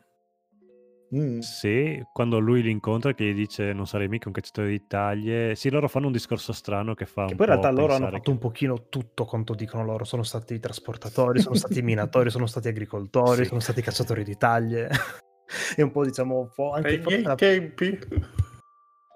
[1.15, 4.86] Mm, Sì, quando lui li incontra che gli dice non sarei mica un cacciatore di
[4.86, 5.56] taglie.
[5.56, 8.06] Sì, loro fanno un discorso strano che fa Che un poi in realtà loro hanno
[8.10, 10.03] fatto che- un pochino tutto quanto dicono loro.
[10.03, 13.45] Sono stati trasportatori, sono stati minatori, sono stati agricoltori, Sì.
[13.48, 14.90] sono stati cacciatori di taglie.
[15.76, 17.99] e un po' diciamo un po' anche Ai forse miei la- tempi.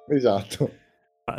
[0.07, 0.71] esatto.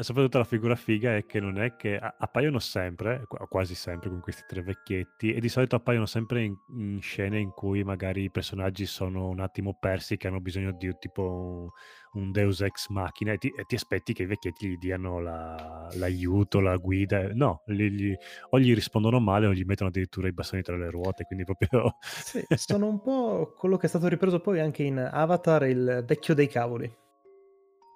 [0.00, 4.20] Soprattutto la figura figa è che non è che appaiono sempre, qu- quasi sempre con
[4.20, 8.30] questi tre vecchietti, e di solito appaiono sempre in, in scene in cui magari i
[8.30, 11.68] personaggi sono un attimo persi, che hanno bisogno di tipo
[12.14, 15.20] un, un Deus ex machina, e ti, e ti aspetti che i vecchietti gli diano
[15.20, 17.28] la- l'aiuto, la guida.
[17.34, 18.16] No, gli- gli-
[18.50, 21.98] o gli rispondono male o gli mettono addirittura i bastoni tra le ruote, quindi proprio...
[22.00, 26.32] Sì, sono un po' quello che è stato ripreso poi anche in Avatar, il vecchio
[26.32, 26.90] dei cavoli.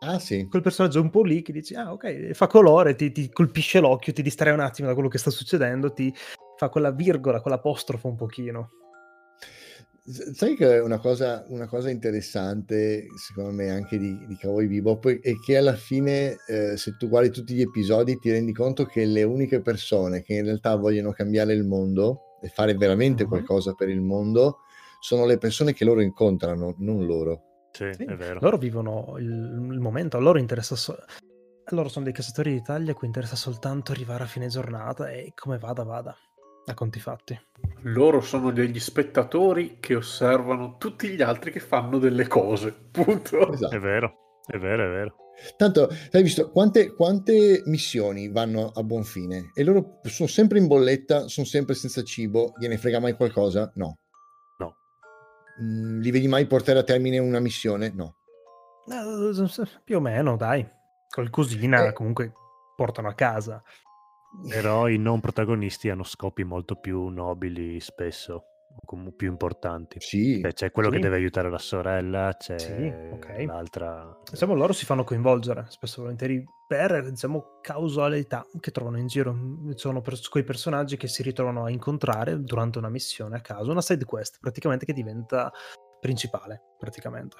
[0.01, 3.31] Ah sì, Quel personaggio un po' lì che dici, ah ok, fa colore, ti, ti
[3.31, 6.15] colpisce l'occhio, ti distrae un attimo da quello che sta succedendo, ti
[6.57, 8.70] fa quella virgola, quell'apostrofo un pochino.
[10.11, 15.07] Sai che è una cosa, una cosa interessante, secondo me, anche di, di Cowboy Bebop,
[15.20, 19.05] è che alla fine, eh, se tu guardi tutti gli episodi, ti rendi conto che
[19.05, 23.29] le uniche persone che in realtà vogliono cambiare il mondo e fare veramente Mhm.
[23.29, 24.61] qualcosa per il mondo
[25.01, 27.43] sono le persone che loro incontrano, non loro.
[27.79, 28.41] Sì, Sì, è vero.
[28.41, 30.97] Loro vivono il, il momento, a loro interessa so-
[31.71, 35.33] a loro sono dei cacciatori d'Italia a cui interessa soltanto arrivare a fine giornata e
[35.35, 36.17] come vada vada,
[36.67, 37.39] a conti fatti.
[37.83, 42.75] Loro sono degli spettatori che osservano tutti gli altri che fanno delle cose.
[42.91, 43.53] Punto.
[43.53, 43.77] Esatto.
[43.77, 44.15] È vero,
[44.47, 45.17] è vero, è vero.
[45.57, 49.51] Tanto, hai visto quante, quante missioni vanno a buon fine?
[49.55, 53.71] E loro sono sempre in bolletta, sono sempre senza cibo, gliene frega mai qualcosa?
[53.77, 53.99] No.
[55.61, 57.91] Mm, li vedi mai portare a termine una missione?
[57.95, 58.15] No.
[58.89, 60.67] Eh, più o meno, dai.
[61.11, 61.93] Qualcosina Eh.
[61.93, 62.33] comunque
[62.77, 63.63] portano a casa.
[64.49, 68.45] Però i non protagonisti hanno scopi molto più nobili spesso,
[69.17, 69.99] più importanti.
[70.01, 70.97] Sì, Cioè, c'è quello Sì.
[70.97, 73.45] che deve aiutare la sorella, c'è Sì, ok.
[73.47, 74.17] l'altra.
[74.31, 79.35] Diciamo, loro si fanno coinvolgere spesso e volentieri per, diciamo, causalità che trovano in giro.
[79.71, 83.71] Ci sono pers- quei personaggi che si ritrovano a incontrare durante una missione a caso,
[83.71, 85.51] una side quest praticamente che diventa
[86.01, 87.37] principale, praticamente.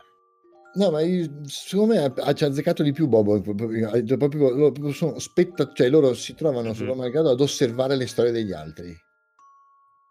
[0.75, 3.41] No, ma io- secondo me ha, ci ha azzeccato di più Bobo.
[3.41, 6.75] proprio- proprio- proprio- loro sono spetta- cioè loro si trovano Mhm.
[6.75, 8.95] sul malgrado ad osservare le storie degli altri,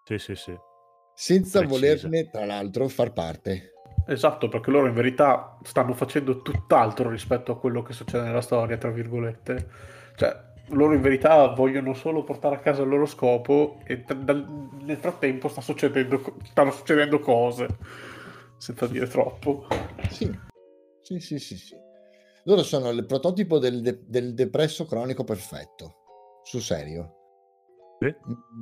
[0.03, 0.57] Sì, sì, sì.
[1.19, 1.79] Senza Precise.
[1.79, 3.71] volerne, tra l'altro, far parte.
[4.05, 8.77] Esatto, perché loro in verità stanno facendo tutt'altro rispetto a quello che succede nella storia,
[8.77, 9.67] tra virgolette.
[10.15, 14.69] Cioè, loro in verità vogliono solo portare a casa il loro scopo e t- dal-
[14.81, 17.67] nel frattempo sta succedendo co- stanno succedendo cose,
[18.57, 19.65] senza dire troppo.
[20.11, 20.31] Sì,
[21.01, 21.57] sì, sì, sì.
[21.57, 21.75] sì.
[22.43, 25.95] Loro sono il prototipo del, de- del depresso cronico perfetto,
[26.43, 27.13] sul serio.
[27.99, 28.13] Sì,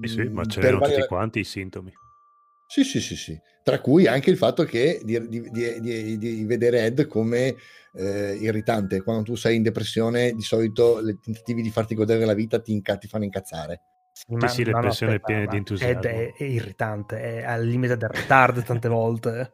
[0.01, 1.93] sì, sì, ma Mm, ce per n'erano varie- tutti quanti i sintomi.
[2.75, 3.41] Sì, sì, sì, sì.
[3.63, 7.55] Tra cui anche il fatto che di, di- di- di- di vedere Ed come
[7.93, 9.01] eh, irritante.
[9.01, 12.73] Quando tu sei in depressione, di solito i tentativi di farti godere la vita ti,
[12.73, 13.81] inca- ti fanno incazzare.
[14.11, 15.99] Sì, sì, le persone aspetta, piene ma di entusiasmo.
[15.99, 19.53] Ed è, è irritante, è al limite del retard tante volte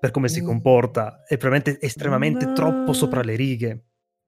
[0.00, 2.52] per come si comporta, è probabilmente estremamente No.
[2.54, 3.84] troppo sopra le righe.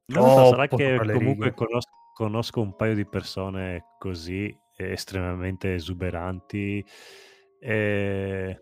[0.09, 1.55] Non so, sarà che sopra le comunque righe.
[1.55, 6.85] conos- conosco un paio di persone così estremamente esuberanti.
[7.67, 8.61] E...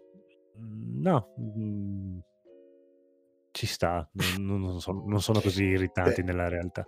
[0.54, 2.18] No, mm,
[3.50, 4.08] ci sta,
[4.38, 6.32] non, non sono, non sono così irritanti Beh.
[6.32, 6.86] nella realtà.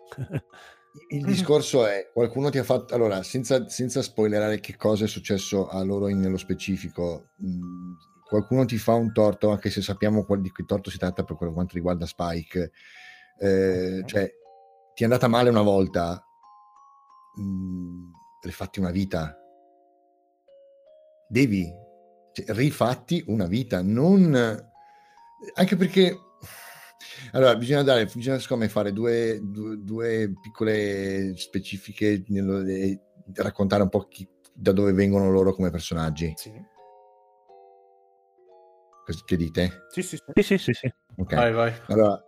[1.09, 5.67] Il discorso è, qualcuno ti ha fatto, allora, senza, senza spoilerare che cosa è successo
[5.69, 7.93] a loro in- nello specifico, mh,
[8.29, 11.37] qualcuno ti fa un torto, anche se sappiamo qual- di che torto si tratta per
[11.37, 12.71] quanto riguarda Spike,
[13.41, 14.05] eh, Ok.
[14.09, 14.31] cioè,
[14.95, 16.25] ti è andata male una volta,
[17.37, 18.11] mh,
[18.43, 19.37] rifatti una vita.
[21.27, 21.83] Devi,
[22.49, 24.35] rifatti una vita, non...
[25.55, 26.19] Anche perché...
[27.33, 33.01] Allora, bisogna dare, bisogna secondo me fare due, due, due piccole specifiche, nello- e
[33.35, 36.33] raccontare un po' chi- da dove vengono loro come personaggi.
[36.37, 36.53] Sì.
[39.25, 39.87] Che dite?
[39.91, 40.23] Sì, sì, sì.
[40.35, 40.95] sì, sì, sì, sì.
[41.17, 41.35] Ok.
[41.35, 41.73] Vai, vai.
[41.89, 42.23] Allora,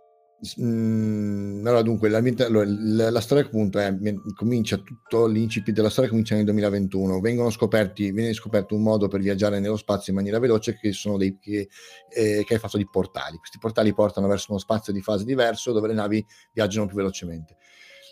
[0.61, 6.09] mm, allora dunque, allora, la, la storia appunto è, mi- comincia tutto l'incipit della storia
[6.09, 7.19] comincia nel 2021.
[7.19, 11.37] Vengono scoperti, viene scoperto un modo per viaggiare nello spazio in maniera veloce che dei
[11.39, 11.69] che,
[12.09, 13.37] eh, che è fatto di portali.
[13.37, 17.57] Questi portali portano verso uno spazio di fase diverso dove le navi viaggiano più velocemente.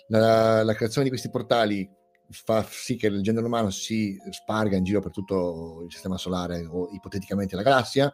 [0.08, 1.90] La, la creazione di questi portali
[2.30, 6.66] fa sì che il genere umano si sparga in giro per tutto il sistema solare
[6.66, 8.12] o ipoteticamente la galassia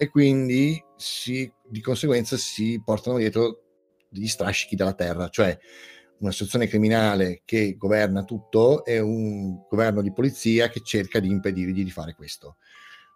[0.00, 3.64] e quindi si, di conseguenza si portano dietro
[4.08, 5.58] degli strascichi dalla Terra, cioè
[6.20, 11.90] un'associazione criminale che governa tutto e un governo di polizia che cerca di impedirgli di
[11.90, 12.58] fare questo.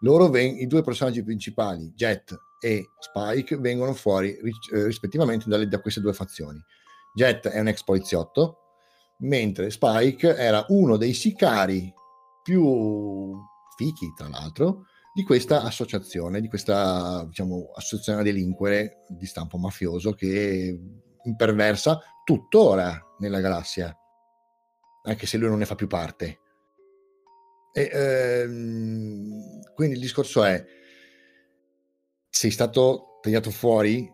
[0.01, 6.01] Ven- I due personaggi principali, Jet e Spike, vengono fuori eh, rispettivamente dalle- da queste
[6.01, 6.61] due fazioni.
[7.15, 8.59] Jet è un ex poliziotto,
[9.19, 11.93] mentre Spike era uno dei sicari
[12.43, 13.37] più
[13.77, 20.13] fichi, tra l'altro, di questa associazione, di questa diciamo, associazione a delinquere di stampo mafioso
[20.13, 20.79] che
[21.25, 23.95] imperversa tuttora nella galassia,
[25.05, 26.41] anche se lui non ne fa più parte.
[27.73, 30.65] E, ehm, quindi il discorso è,
[32.29, 34.11] sei stato tagliato fuori,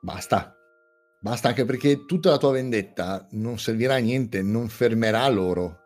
[0.00, 0.56] basta.
[1.20, 5.81] Basta anche perché tutta la tua vendetta non servirà a niente, non fermerà loro.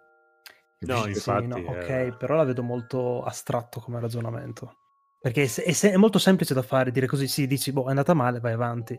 [0.78, 1.20] No, Capisci?
[1.20, 2.14] Sì, infatti, no, ok, eh.
[2.18, 4.78] però la vedo molto astratto come ragionamento.
[5.18, 7.90] Perché è, se- è è molto semplice da fare, dire così, sì, dici, boh, è
[7.90, 8.98] andata male, vai avanti.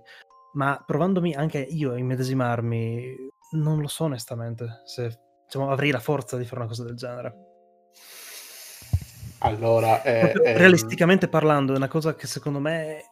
[0.53, 3.15] Ma provandomi anche io a immedesimarmi,
[3.51, 7.35] non lo so onestamente, se diciamo, avrei la forza di fare una cosa del genere.
[9.39, 13.03] Allora, eh, Proprio ehm, realisticamente parlando, è una cosa che secondo me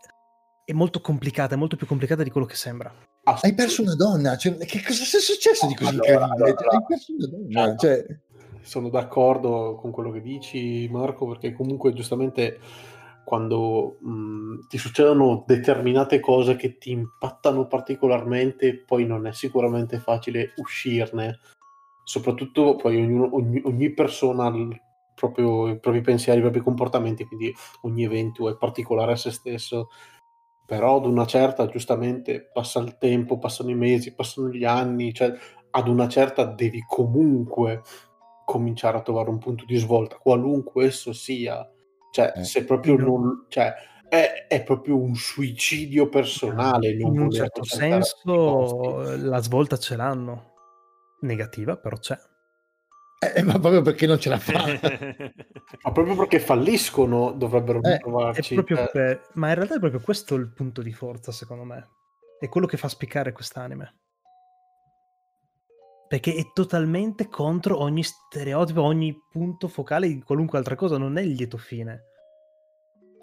[0.65, 2.91] è molto complicata, è molto più complicata di quello che sembra.
[3.23, 6.49] Hai perso una donna, cioè, che cosa è successo di così Allora, incredibile?
[6.49, 8.05] allora, Hai perso una donna, cioè,
[8.65, 12.59] sono d'accordo con quello che dici, Marco, perché comunque giustamente
[13.23, 20.53] quando mh, ti succedono determinate cose che ti impattano particolarmente, poi non è sicuramente facile
[20.57, 21.39] uscirne.
[22.03, 24.53] Soprattutto poi ognuno- ogni, ogni persona ha
[25.15, 29.89] proprio- i propri pensieri, i propri comportamenti, quindi ogni evento è particolare a se stesso.
[30.65, 35.33] Però ad una certa, giustamente, passa il tempo, passano i mesi, passano gli anni, cioè
[35.71, 37.81] ad una certa devi comunque
[38.45, 41.67] cominciare a trovare un punto di svolta, qualunque esso sia.
[42.11, 42.43] Cioè, Eh.
[42.43, 43.45] se proprio non...
[43.49, 43.73] Cioè,
[44.07, 46.93] è, è proprio un suicidio personale.
[46.95, 50.53] non In un certo senso la svolta ce l'hanno.
[51.22, 52.15] Negativa, però c'è.
[53.35, 54.53] eh, ma proprio perché non ce la fa.
[55.81, 58.53] Ma proprio perché falliscono dovrebbero Eh, È trovarci.
[58.53, 61.89] proprio cioè, per- Ma in realtà è proprio questo il punto di forza, secondo me.
[62.39, 63.95] È quello che fa spiccare quest'anime.
[66.07, 71.22] Perché è totalmente contro ogni stereotipo, ogni punto focale di qualunque altra cosa, non è
[71.22, 72.03] il lieto fine.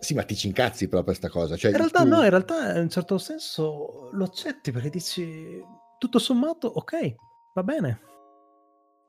[0.00, 1.56] Sì, ma ti ci incazzi però per questa cosa.
[1.56, 5.62] Cioè, In realtà tu- no, in realtà in un certo senso lo accetti perché dici
[5.98, 7.14] tutto sommato ok,
[7.54, 8.00] va bene.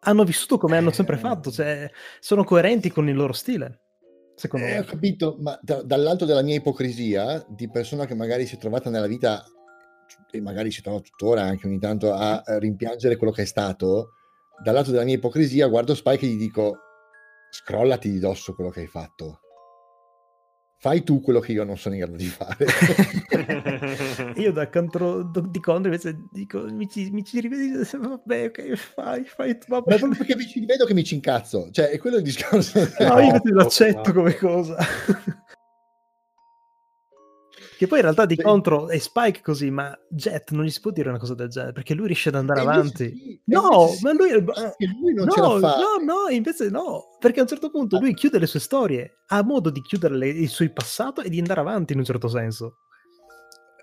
[0.02, 1.20] Hanno vissuto come hanno sempre Eh.
[1.20, 1.90] fatto, cioè
[2.20, 3.80] sono coerenti con il loro stile,
[4.36, 4.86] secondo Eh, ho me.
[4.86, 9.08] capito, ma da- dall'alto della mia ipocrisia, di persona che magari si è trovata nella
[9.08, 9.44] vita,
[10.31, 14.13] e magari si trova tuttora anche ogni tanto a eh, rimpiangere quello che è stato,
[14.63, 16.77] dall'alto della mia ipocrisia guardo Spike e gli dico,
[17.49, 19.39] scrollati di dosso quello che hai fatto.
[20.84, 22.65] Fai tu quello che io non sono in grado di fare.
[24.35, 29.23] Io da contro di contro invece dico mi ci, mi ci rivedi vabbè ok fai
[29.23, 31.69] fai tu Ma vabbè è proprio perché mi ci vedo che mi ci incazzo.
[31.71, 32.80] Cioè, è quello il discorso.
[32.99, 34.13] no io invece No, lo accetto no.
[34.13, 34.75] come cosa
[37.84, 40.80] che poi in realtà di Cioè- contro è Spike così, ma Jet non gli si
[40.80, 43.15] può dire una cosa del genere perché lui riesce ad andare E avanti.
[43.15, 45.76] sì, No, sì, ma lui è il- anche lui non no, ce la fa.
[45.77, 47.99] no, no, invece no, perché a un certo punto Ah.
[47.99, 51.39] lui chiude le sue storie, ha modo di chiudere le- il suo passato e di
[51.39, 52.77] andare avanti in un certo senso.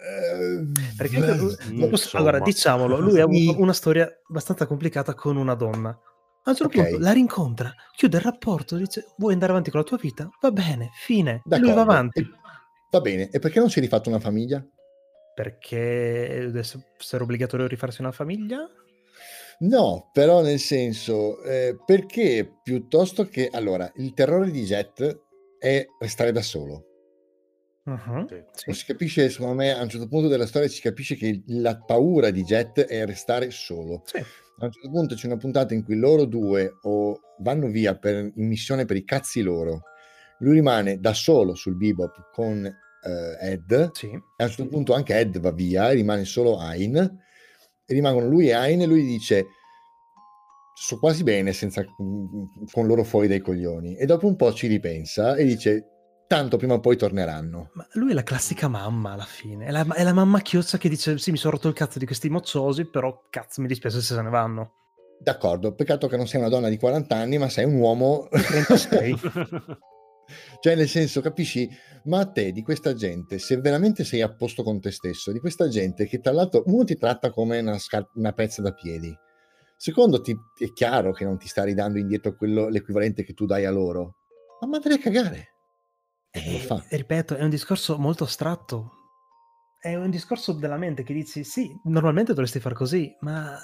[0.03, 0.67] Eh,
[0.97, 2.23] Perché anche- posso- insomma.
[2.23, 3.43] allora, diciamolo, lui ha Sì.
[3.49, 5.91] avuto una storia abbastanza complicata con una donna.
[6.43, 6.89] A un certo Ok.
[6.89, 10.27] punto la rincontra, chiude il rapporto, dice vuoi andare avanti con la tua vita?
[10.41, 11.31] Va bene, fine.
[11.33, 11.75] E lui d'accordo.
[11.75, 12.31] va avanti.
[12.91, 14.65] Va bene, e perché non si è rifatto una famiglia?
[15.35, 18.69] Perché adesso essere obbligatorio rifarsi una famiglia?
[19.61, 23.49] No, però nel senso, eh, perché piuttosto che...
[23.53, 25.21] Allora, il terrore di Jet
[25.59, 26.87] è restare da solo.
[27.85, 28.73] Mhm, Sì.
[28.73, 32.31] si capisce, secondo me, a un certo punto della storia si capisce che la paura
[32.31, 34.03] di Jet è restare solo.
[34.05, 34.19] Sì.
[34.19, 38.31] A un certo punto c'è una puntata in cui loro due o vanno via per-
[38.35, 39.83] in missione per i cazzi loro.
[40.41, 43.91] Lui rimane da solo sul bebop con eh, Ed.
[43.93, 44.07] Sì.
[44.09, 46.97] E a un certo punto anche Ed va via, e rimane solo Ain.
[46.97, 49.47] E rimangono lui e Ain e lui dice
[50.81, 53.97] sto quasi bene senza, con loro fuori dai coglioni.
[53.97, 55.85] E dopo un po' ci ripensa e dice
[56.27, 57.71] tanto prima o poi torneranno.
[57.75, 59.67] Ma lui è la classica mamma alla fine.
[59.67, 62.07] È la, è la mamma chiozza che dice: Sì, mi sono rotto il cazzo di
[62.07, 64.75] questi mocciosi, però cazzo, mi dispiace se se ne vanno.
[65.23, 69.21] D'accordo, peccato che non sei una donna di 40 anni, ma sei un uomo 36.
[70.61, 71.69] Cioè, nel senso, capisci?
[72.05, 75.41] Ma a te, di questa gente, se veramente sei a posto con te stesso, di
[75.41, 79.15] questa gente che tra l'altro uno ti tratta come una, scar- una pezza da piedi,
[79.77, 83.65] secondo ti è chiaro che non ti sta ridando indietro quello, l'equivalente che tu dai
[83.65, 84.17] a loro,
[84.61, 85.55] ma mandali a cagare.
[86.31, 86.85] E non lo fa.
[86.89, 88.93] E, ripeto, è un discorso molto astratto.
[89.81, 93.59] È un discorso della mente che dici: Sì, normalmente dovresti far così, ma.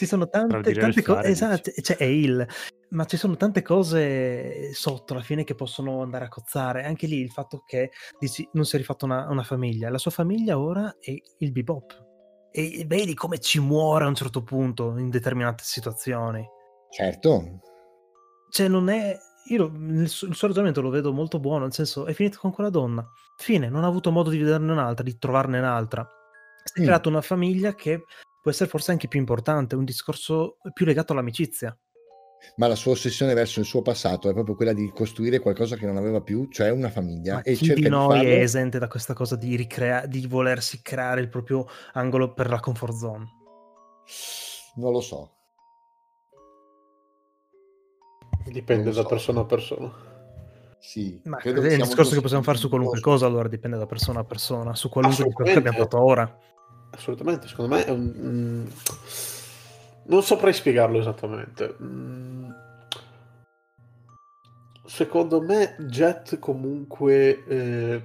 [0.00, 1.28] Ci sono tante, tante cose.
[1.28, 2.46] Esatto, cioè è il.
[2.90, 6.84] Ma ci sono tante cose sotto alla fine che possono andare a cozzare.
[6.84, 9.90] Anche lì il fatto che dici non si è rifatto una, una famiglia.
[9.90, 12.08] La sua famiglia ora è il bebop.
[12.50, 16.44] E vedi come ci muore a un certo punto in determinate situazioni.
[16.88, 17.60] Certo,
[18.48, 19.16] Cioè, non è.
[19.50, 22.52] Io il, suo, il suo ragionamento lo vedo molto buono, nel senso, è finito con
[22.52, 23.06] quella donna.
[23.36, 26.08] Fine, non ha avuto modo di vederne un'altra, di trovarne un'altra.
[26.64, 26.84] Si è Mm.
[26.86, 28.04] creato una famiglia che
[28.40, 31.76] può essere forse anche più importante, un discorso più legato all'amicizia.
[32.56, 35.84] ma la sua ossessione verso il suo passato è proprio quella di costruire qualcosa che
[35.84, 37.34] non aveva più, cioè una famiglia.
[37.34, 40.26] Ma e chi cerca di noi farlo- è esente da questa cosa di, ricrea- di
[40.26, 43.24] volersi creare il proprio angolo per la comfort zone?
[44.76, 45.34] Non lo so.
[48.46, 49.08] Dipende lo da so.
[49.08, 49.92] persona a persona.
[50.78, 53.84] Sì, Ma credo è un discorso che possiamo fare su qualunque cosa, allora dipende da
[53.84, 56.38] persona a persona, su qualunque discorso che abbiamo fatto ora.
[57.00, 58.12] Assolutamente, secondo me è un...
[58.14, 58.66] mm,
[60.04, 61.74] Non saprei spiegarlo esattamente.
[61.82, 62.50] Mm,
[64.90, 68.02] Secondo me Jet comunque eh,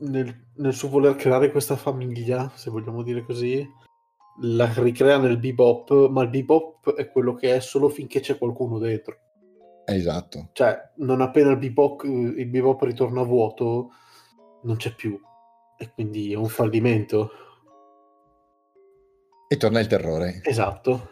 [0.00, 3.64] nel, nel suo voler creare questa famiglia, se vogliamo dire così,
[4.42, 8.78] la ricrea nel bebop, ma il bebop è quello che è solo finché c'è qualcuno
[8.78, 9.16] dentro.
[9.86, 10.48] Esatto.
[10.52, 13.92] Cioè, non appena il bebop, il bebop ritorna vuoto,
[14.62, 15.18] non c'è più.
[15.82, 17.30] E quindi è un fallimento.
[19.48, 20.40] E torna il terrore.
[20.44, 21.10] Esatto.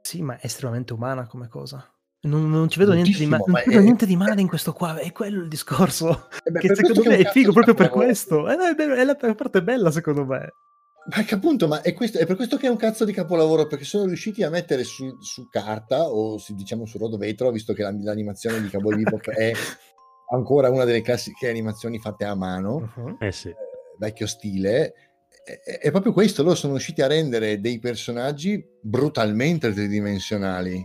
[0.00, 1.86] Sì, ma è estremamente umana come cosa.
[2.22, 4.96] Non, non ci vedo, niente di, ma- ma è- niente di male in questo qua,
[4.96, 6.28] è quello il discorso.
[6.44, 8.48] Eh beh, che secondo me è figo proprio per questo.
[8.48, 10.52] Eh, no, è, è la parte bella secondo me.
[11.14, 13.66] Ma che appunto, ma è, questo, è per questo che è un cazzo di capolavoro,
[13.66, 17.82] perché sono riusciti a mettere su, su carta, o diciamo su rodo vetro, visto che
[17.82, 19.52] la- l'animazione di Cowboy Bebop è
[20.32, 23.16] ancora una delle classiche animazioni fatte a mano, Mhm.
[23.20, 23.48] Eh sì.
[23.48, 23.54] eh,
[23.98, 24.94] vecchio stile,
[25.44, 30.84] è, è- proprio questo, loro sono riusciti a rendere dei personaggi brutalmente tridimensionali,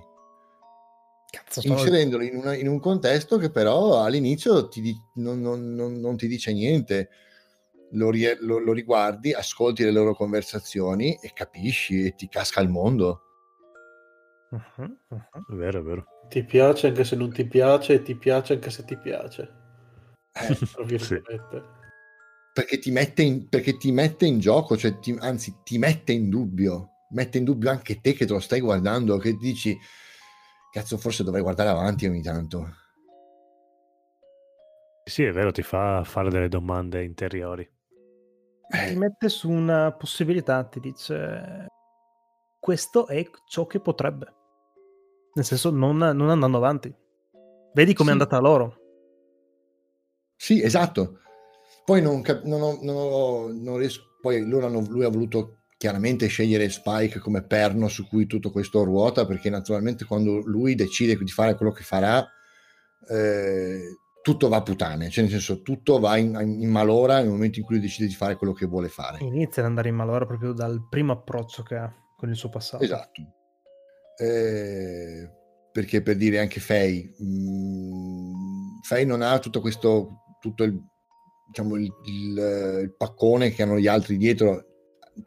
[1.30, 5.99] Cazzo, inserendoli in, una- in un contesto che però all'inizio ti di- non, non- non-
[5.99, 7.10] non ti dice niente.
[7.91, 12.68] Lo, rie- lo- lo riguardi, ascolti le loro conversazioni e capisci e ti casca il
[12.69, 13.22] mondo.
[14.49, 14.98] Mhm.
[15.10, 16.06] È vero, è vero.
[16.30, 19.53] Ti piace anche se non ti piace, e ti piace anche se ti piace.
[20.34, 21.76] Eh, virgolette.
[22.53, 26.30] perché, ti mette in, perché ti mette in gioco, cioè ti- anzi ti mette in
[26.30, 29.78] dubbio, mette in dubbio anche te che te lo stai guardando, che dici,
[30.72, 32.68] cazzo forse dovrei guardare avanti ogni tanto.
[35.03, 37.64] Sì, è vero, ti fa fare delle domande interiori.
[38.69, 41.68] Ti Eh, mette su una possibilità, ti dice
[42.68, 44.26] questo è ciò che potrebbe.
[45.35, 46.94] Nel senso, non, non andando avanti.
[47.73, 48.19] Vedi come è Sì.
[48.19, 48.76] andata loro.
[50.35, 51.19] Sì, esatto.
[51.85, 54.18] Poi non, cap- non ho- non ho- non riesco.
[54.19, 58.84] Poi loro hanno- lui ha voluto chiaramente scegliere Spike come perno su cui tutto questo
[58.84, 62.27] ruota, perché naturalmente quando lui decide di fare quello che farà,
[63.10, 63.80] eh,
[64.22, 67.65] tutto va a puttane, cioè nel senso tutto va in, in malora nel momento in
[67.65, 69.19] cui decide di fare quello che vuole fare.
[69.23, 72.84] Inizia ad andare in malora proprio dal primo approccio che ha con il suo passato.
[72.84, 73.22] Esatto.
[74.18, 75.30] Eh,
[75.72, 80.77] perché per dire anche Faye, mh, Faye non ha tutto questo, tutto il,
[81.48, 84.65] diciamo, il, il, il paccone che hanno gli altri dietro,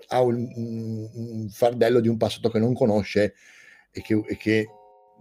[0.08, 3.34] ha un, un fardello di un passato che non conosce
[3.92, 4.66] e che, e che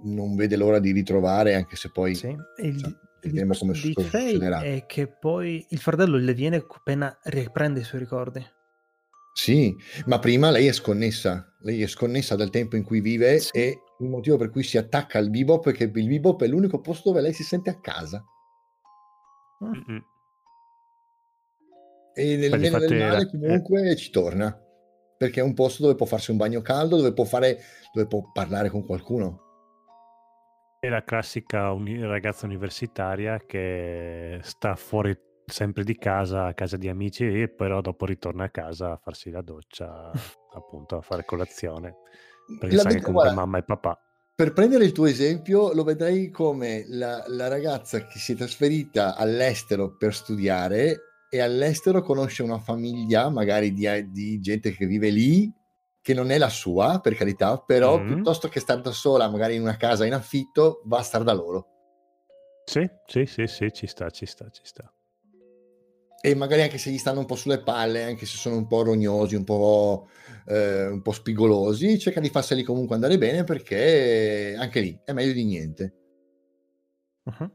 [0.04, 2.91] non vede l'ora di ritrovare, anche se poi Sì, il, cioè,
[3.22, 4.62] vedremo come succederà.
[4.62, 8.44] è che poi il fardello le viene appena riprende i suoi ricordi.
[9.34, 9.76] Sì,
[10.06, 13.51] ma prima lei è sconnessa, lei è sconnessa dal tempo in cui vive Sì.
[13.53, 16.80] e il motivo per cui si attacca al bebop è che il bebop è l'unico
[16.81, 18.23] posto dove lei si sente a casa.
[19.64, 20.03] Mm-mm.
[22.14, 24.57] E nel nel difatti, male eh, comunque ci torna,
[25.18, 27.60] perché è un posto dove può farsi un bagno caldo, dove può, fare,
[27.93, 29.47] dove può parlare con qualcuno.
[30.80, 35.18] È la classica uni- ragazza universitaria che sta fuori
[35.50, 39.30] sempre di casa, a casa di amici, e però dopo ritorna a casa a farsi
[39.30, 40.12] la doccia,
[40.54, 41.96] appunto, a fare colazione.
[42.60, 44.00] Perché La sa che comunque guarda, mamma e papà.
[44.36, 49.16] Per prendere il tuo esempio, lo vedrei come la, la ragazza che si è trasferita
[49.16, 55.52] all'estero per studiare e all'estero conosce una famiglia, magari di, di gente che vive lì,
[56.02, 58.06] che non è la sua, per carità, però Mm.
[58.06, 61.34] piuttosto che stare da sola, magari in una casa in affitto, va a stare da
[61.34, 61.68] loro.
[62.66, 64.90] Sì, sì, sì, sì, ci sta, ci sta, ci sta.
[66.22, 68.84] E magari anche se gli stanno un po' sulle palle, anche se sono un po'
[68.84, 70.10] rognosi, un po',
[70.48, 75.32] eh, un po' spigolosi, cerca di farseli comunque andare bene perché anche lì è meglio
[75.32, 75.94] di niente.
[77.24, 77.52] Mhm.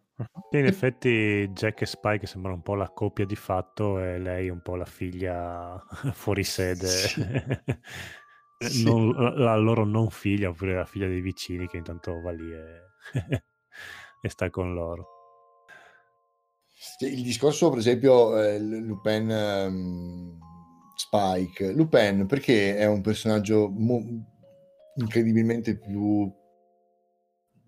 [0.51, 4.49] Sì, in effetti Jack e Spike sembrano un po' la coppia di fatto e lei
[4.49, 5.83] un po' la figlia
[6.13, 6.87] fuori sede.
[6.87, 7.23] Sì.
[8.65, 8.85] Sì.
[8.85, 12.81] Non- la loro non figlia, oppure la figlia dei vicini che intanto va lì e,
[14.23, 15.14] e sta con loro.
[16.99, 20.39] Il discorso, per esempio, eh, Lupin ehm,
[20.97, 21.73] Spike.
[21.73, 24.03] Lupin perché è un personaggio mo-
[24.97, 26.33] incredibilmente più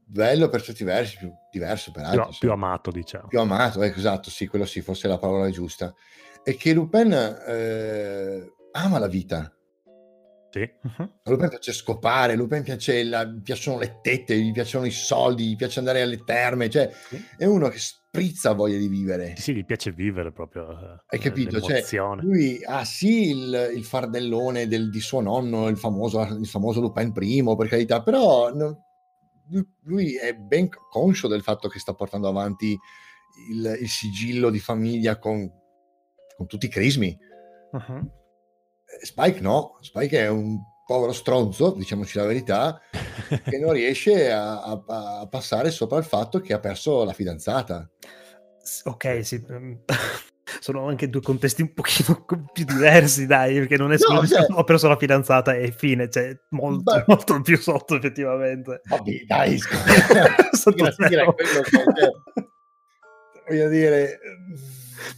[0.09, 2.23] bello per certi versi, più diverso per altri.
[2.23, 2.39] Più, sì.
[2.39, 3.27] più amato, diciamo.
[3.27, 5.93] più amato, ecco, esatto, sì, quello sì, forse è la parola giusta.
[6.43, 9.51] È che Lupin eh, ama la vita.
[10.51, 10.61] Sì.
[10.83, 11.13] Mhm.
[11.25, 15.49] A Lupin piace scopare, a Lupin piace la- piacciono le tette, gli piacciono i soldi,
[15.49, 17.23] gli piace andare alle terme, cioè Sì.
[17.37, 17.79] è uno che
[18.17, 19.35] sprizza voglia di vivere.
[19.37, 20.71] Sì, gli piace vivere proprio.
[20.71, 21.61] eh, Hai capito?
[21.61, 21.85] Cioè,
[22.21, 27.13] lui ha sì il, il fardellone del- di suo nonno, il famoso, il famoso Lupin
[27.21, 28.83] I, per carità, però no-
[29.85, 32.77] lui, è ben conscio del fatto che sta portando avanti
[33.51, 35.49] il, il sigillo di famiglia con,
[36.37, 37.17] con tutti i crismi.
[37.73, 38.11] Mhm.
[39.01, 42.81] Eh, Spike no, Spike è un povero stronzo, diciamoci la verità,
[43.45, 47.91] che non riesce a, a- a passare sopra il fatto che ha perso la fidanzata.
[48.85, 49.45] Ok, sì.
[49.49, 49.81] ehm,
[50.61, 54.47] Sono anche due contesti un pochino più diversi, dai, perché non è solo No, cioè-
[54.55, 57.05] ho perso la fidanzata e fine, cioè molto, Beh.
[57.09, 58.81] molto più sotto effettivamente.
[58.85, 59.79] Vabbè, dai, cioè,
[63.49, 64.19] voglio dire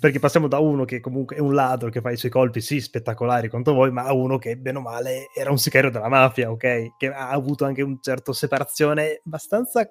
[0.00, 2.80] Perché passiamo da uno che comunque è un ladro che fa i suoi colpi, sì,
[2.80, 6.50] spettacolari quanto vuoi, ma a uno che, bene o male, era un sicario della mafia,
[6.50, 6.96] ok?
[6.96, 9.88] Che ha avuto anche un certo separazione abbastanza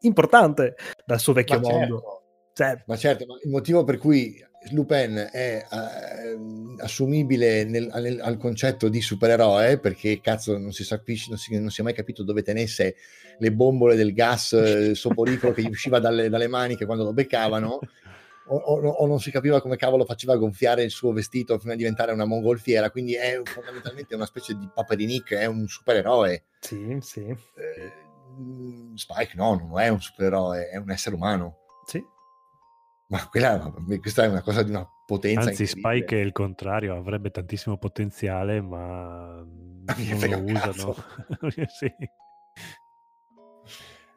[0.00, 0.74] importante
[1.04, 1.94] dal suo vecchio ma mondo.
[1.94, 2.22] certo,
[2.54, 4.36] Cioè, ma certo, ma il motivo per cui
[4.70, 6.38] Lupin è eh,
[6.78, 11.70] assumibile nel- nel- al concetto di supereroe perché cazzo non si, capisce, non, si, non
[11.70, 12.94] si è mai capito dove tenesse
[13.38, 17.80] le bombole del gas eh, soporifero che gli usciva dalle, dalle maniche quando lo beccavano
[18.54, 21.72] o, o- o non si capiva come cavolo faceva a gonfiare il suo vestito fino
[21.72, 26.98] a diventare una mongolfiera quindi è fondamentalmente una specie di paperinik è un supereroe sì,
[27.00, 27.92] sì, Eh,
[28.94, 32.02] Spike no, non è un supereroe è un essere umano sì.
[33.08, 35.66] ma quella, questa è una cosa di una potenza Anzi.
[35.66, 40.94] Spike è il contrario, avrebbe tantissimo potenziale, ma non lo usano.
[41.68, 41.92] sì.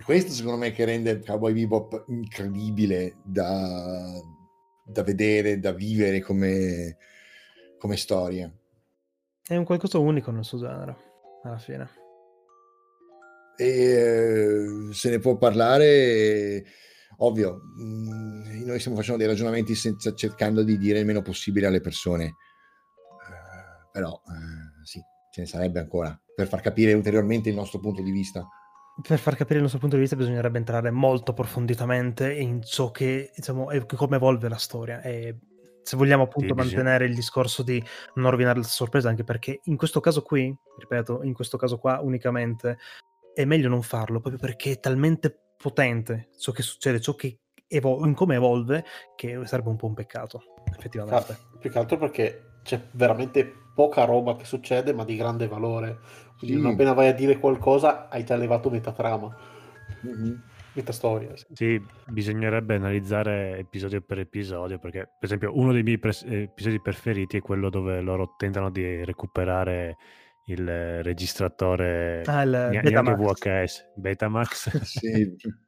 [0.05, 4.21] Questo secondo me che rende Cowboy Bebop incredibile da,
[4.85, 6.97] da vedere, da vivere come,
[7.79, 8.51] come storia.
[9.47, 10.95] È un qualcosa unico nel suo genere,
[11.43, 11.89] alla fine.
[13.57, 16.63] E eh, se ne può parlare,
[17.17, 21.81] ovvio, mh, noi stiamo facendo dei ragionamenti senza, cercando di dire il meno possibile alle
[21.81, 24.99] persone, Eh, però eh, sì,
[25.31, 28.45] ce ne sarebbe ancora per far capire ulteriormente il nostro punto di vista.
[29.01, 33.31] Per far capire il nostro punto di vista bisognerebbe entrare molto approfonditamente in ciò che,
[33.35, 35.01] diciamo, è come evolve la storia.
[35.01, 35.35] E
[35.83, 37.83] se vogliamo appunto Sì, bisogna- mantenere il discorso di
[38.15, 41.99] non rovinare la sorpresa, anche perché in questo caso qui, ripeto, in questo caso qua
[42.01, 42.77] unicamente,
[43.33, 48.05] è meglio non farlo, proprio perché è talmente potente ciò che succede, ciò che evo-
[48.05, 48.85] in come evolve,
[49.15, 50.41] che sarebbe un po' un peccato,
[50.73, 51.33] effettivamente.
[51.33, 53.45] Ah, più che altro perché c'è veramente
[53.75, 55.99] poca roba che succede, ma di grande valore.
[56.37, 56.61] Quindi Sì.
[56.61, 59.35] non appena vai a dire qualcosa, hai già levato metà trama,
[60.01, 60.41] Mhm.
[60.73, 61.35] metà storia.
[61.35, 61.45] sì.
[61.53, 67.37] Sì, bisognerebbe analizzare episodio per episodio, perché per esempio uno dei miei pres- episodi preferiti
[67.37, 69.95] è quello dove loro tentano di recuperare
[70.47, 73.17] il registratore Ah, il ne- Betamax.
[73.17, 74.77] VHS, Betamax.
[74.83, 75.35] Sì.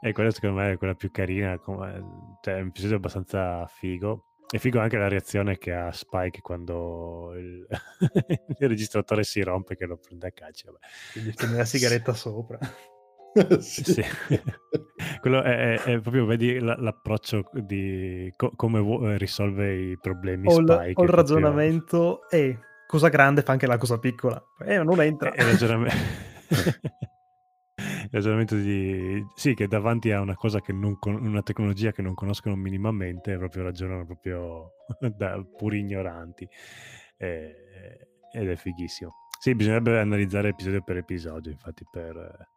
[0.00, 4.22] e quella secondo me è quella più carina, come- cioè è un episodio abbastanza figo.
[4.50, 7.66] È figo anche la reazione che ha Spike quando il,
[8.58, 10.64] il registratore si rompe che lo prende a calci.
[10.66, 10.78] vabbè.
[11.12, 12.58] Quindi tiene la sigaretta sopra.
[13.60, 13.84] Sì.
[13.84, 14.02] Sì.
[15.20, 19.98] Quello è, è- è proprio, vedi la- l'approccio di co- come vu- eh, risolve i
[20.00, 20.92] problemi Ho Spike.
[20.96, 24.42] ho il è ragionamento e cosa grande fa anche la cosa piccola.
[24.64, 25.30] Eh, non entra.
[25.32, 25.96] È il ragionamento...
[28.10, 29.24] ragionamento di...
[29.34, 33.36] Sì, che davanti a una cosa che non con- una tecnologia che non conoscono minimamente,
[33.36, 34.72] proprio ragionano proprio
[35.16, 36.48] da puri ignoranti.
[37.16, 37.54] Eh,
[38.32, 39.12] ed è fighissimo.
[39.40, 42.48] Sì, bisognerebbe analizzare episodio per episodio, infatti, per eh,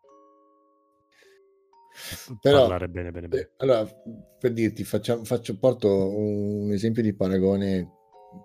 [2.41, 3.41] Però, parlare bene, bene, bene.
[3.43, 3.85] eh, allora,
[4.39, 5.87] per dirti, facciamo- faccio, porto
[6.17, 7.87] un esempio di paragone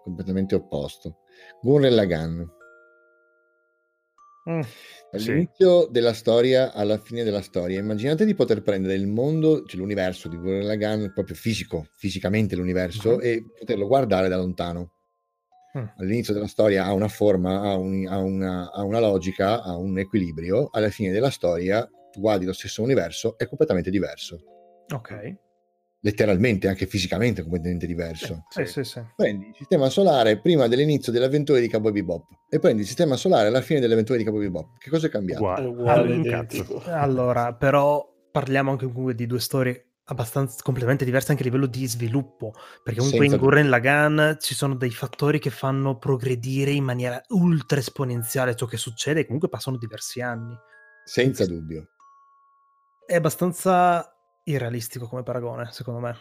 [0.03, 1.19] completamente opposto.
[1.62, 2.43] Gurren Lagann.
[4.48, 4.60] Mm.
[4.60, 5.27] Sì.
[5.28, 10.28] Dall'inizio della storia alla fine della storia, immaginate di poter prendere il mondo, cioè l'universo
[10.28, 13.20] di Gurren Lagann, proprio fisico, fisicamente l'universo, Mhm.
[13.23, 14.90] e poterlo guardare da lontano.
[15.78, 15.85] Mm.
[15.98, 19.98] All'inizio della storia ha una forma, ha, un- ha una, ha una logica, ha un
[19.98, 24.39] equilibrio, alla fine della storia tu guardi lo stesso universo, è completamente diverso.
[24.94, 25.35] Ok.
[26.07, 28.45] Letteralmente, anche fisicamente completamente diverso.
[28.49, 29.03] Sì, sì, sì.
[29.16, 33.16] Prendi il sistema solare prima dell'inizio delle avventure di Cowboy Bebop e prendi il sistema
[33.16, 34.78] solare alla fine delle avventure di Cowboy Bebop.
[34.78, 35.43] Che cosa è cambiato?
[35.43, 35.66] Uguale.
[35.66, 36.78] Uguale, identico.
[36.78, 36.91] cazzo.
[36.93, 41.85] Allora, però parliamo anche comunque di due storie abbastanza completamente diverse anche a livello di
[41.89, 42.53] sviluppo,
[42.85, 47.20] perché comunque Senza in Gurren Lagann ci sono dei fattori che fanno progredire in maniera
[47.31, 50.55] ultra esponenziale ciò che succede e comunque passano diversi anni.
[51.05, 51.89] Senza dubbio.
[53.05, 54.16] È abbastanza
[54.47, 56.16] irrealistico come paragone, secondo me.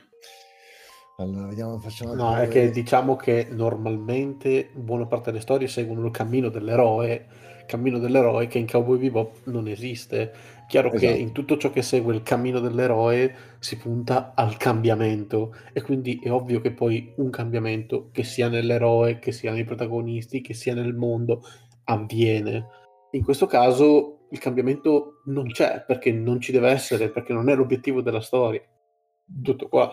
[1.17, 6.11] Allora, vediamo, facciamo No, è che diciamo che normalmente buona parte delle storie seguono il
[6.11, 7.27] cammino dell'eroe,
[7.65, 10.33] cammino dell'eroe che in Cowboy Bebop non esiste.
[10.67, 11.21] Chiaro che Esatto.
[11.21, 16.29] in tutto ciò che segue il cammino dell'eroe si punta al cambiamento e quindi è
[16.31, 20.95] ovvio che poi un cambiamento, che sia nell'eroe, che sia nei protagonisti, che sia nel
[20.95, 21.43] mondo,
[21.85, 22.65] avviene.
[23.11, 27.55] In questo caso il cambiamento non c'è perché non ci deve essere, perché non è
[27.55, 28.61] l'obiettivo della storia.
[29.41, 29.89] Tutto qua.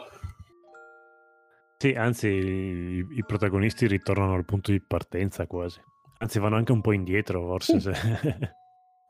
[1.77, 5.81] Sì, anzi, i, i protagonisti ritornano al punto di partenza quasi.
[6.19, 7.81] Anzi, vanno anche un po' indietro, forse.
[7.81, 7.81] Sì.
[7.81, 8.57] se-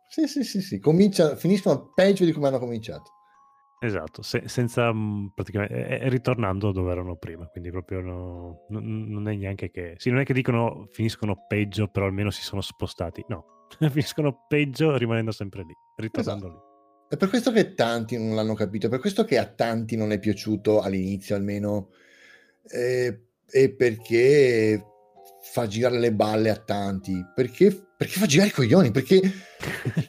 [0.06, 0.78] Sì, sì, sì, sì.
[0.78, 3.10] Comincia, finiscono peggio di come hanno cominciato.
[3.78, 6.08] esatto, se- senza mh, praticamente.
[6.08, 7.46] ritornando dove erano prima.
[7.48, 9.94] Quindi proprio no- non- non è neanche che.
[9.98, 13.24] Sì, non è che dicono finiscono peggio, però almeno si sono spostati.
[13.28, 16.70] No, finiscono peggio rimanendo sempre lì, ritornando lì.
[17.08, 20.12] È per questo che tanti non l'hanno capito, è per questo che a tanti non
[20.12, 21.90] è piaciuto all'inizio almeno,
[22.70, 24.82] eh, e perché
[25.42, 29.20] fa girare le balle a tanti, perché, perché fa girare i coglioni, perché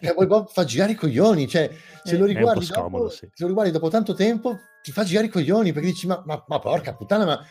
[0.02, 1.70] Cowboy Bob fa girare i coglioni, cioè
[2.04, 3.28] se Eh, lo scomodo, dopo, sì.
[3.34, 6.44] se lo riguardi dopo tanto tempo ti fa girare i coglioni perché dici ma, ma-
[6.48, 7.46] ma porca puttana, ma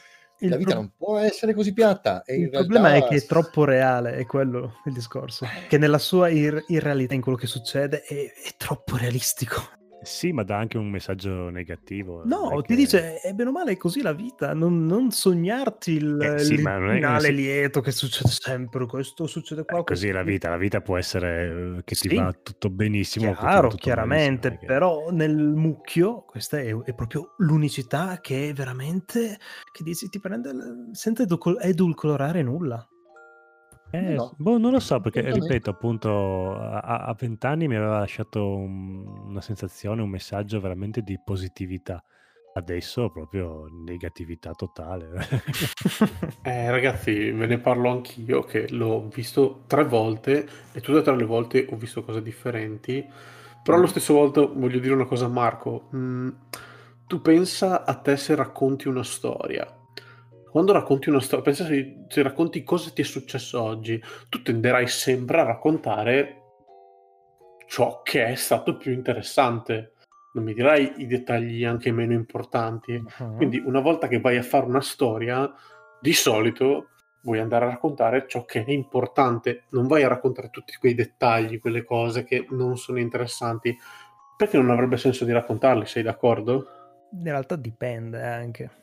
[0.48, 2.22] la vita pro- non può essere così piatta.
[2.26, 5.46] Il in problema realtà- è che è troppo reale, è quello il discorso.
[5.68, 9.60] Che nella sua ir- irrealità in quello che succede è, è troppo realistico.
[10.02, 12.22] Sì, ma dà anche un messaggio negativo.
[12.24, 15.92] No, ti che- dice, è bene o male è così la vita, non, non sognarti
[15.92, 19.78] il, Eh, sì, il finale si- lieto che succede sempre, questo succede qua.
[19.80, 22.16] Eh, così è questo la vita, la vita può essere eh, che ti Sì.
[22.16, 23.30] va tutto benissimo.
[23.32, 28.52] ti Chiaro, tutto chiaramente, che- però nel mucchio questa è, è proprio l'unicità che è
[28.52, 29.38] veramente,
[29.70, 30.50] che dici, ti prende
[30.92, 32.86] senza edulco- edulcorare nulla.
[33.94, 38.56] Eh, No, boh, non lo so, perché ripeto, appunto, a a vent'anni mi aveva lasciato
[38.56, 42.02] un- una sensazione, un messaggio veramente di positività.
[42.54, 45.10] Adesso proprio negatività totale.
[46.44, 51.16] Eh, ragazzi, ve ne parlo anch'io che l'ho visto tre volte e tutte e tre
[51.16, 53.04] le volte ho visto cose differenti.
[53.62, 55.88] Però allo stesso volta voglio dire una cosa a Marco.
[55.94, 56.28] Mm,
[57.06, 59.66] tu pensa a te se racconti una storia.
[60.52, 64.86] Quando racconti una storia, pensa se, se racconti cosa ti è successo oggi, tu tenderai
[64.86, 66.36] sempre a raccontare
[67.66, 69.94] ciò che è stato più interessante.
[70.34, 73.02] Non mi dirai i dettagli anche meno importanti.
[73.36, 75.50] Quindi una volta che vai a fare una storia,
[76.00, 76.88] di solito
[77.22, 81.60] vuoi andare a raccontare ciò che è importante, non vai a raccontare tutti quei dettagli,
[81.60, 83.76] quelle cose che non sono interessanti,
[84.42, 86.66] Perché non avrebbe senso di raccontarli, sei d'accordo?
[87.12, 88.81] In realtà dipende anche.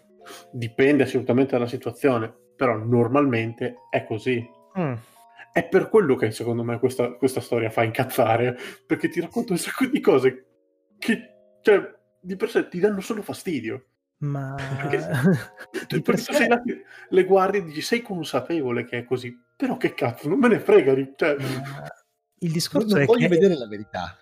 [0.52, 4.46] Dipende assolutamente dalla situazione, però normalmente è così.
[4.78, 4.94] Mm.
[5.52, 9.60] È per quello che secondo me questa, questa storia fa incazzare, perché ti racconta un
[9.60, 10.46] sacco di cose
[10.98, 11.82] che, cioè,
[12.22, 13.86] di per sé ti danno solo fastidio.
[14.20, 16.62] Ma Perché- per sé- sei là
[17.10, 20.60] le guardi e dici sei consapevole che è così, però che cazzo, non me ne
[20.60, 20.94] frega.
[21.16, 21.84] Cioè, ma
[22.40, 24.18] il discorso non è voglio che vedere la verità.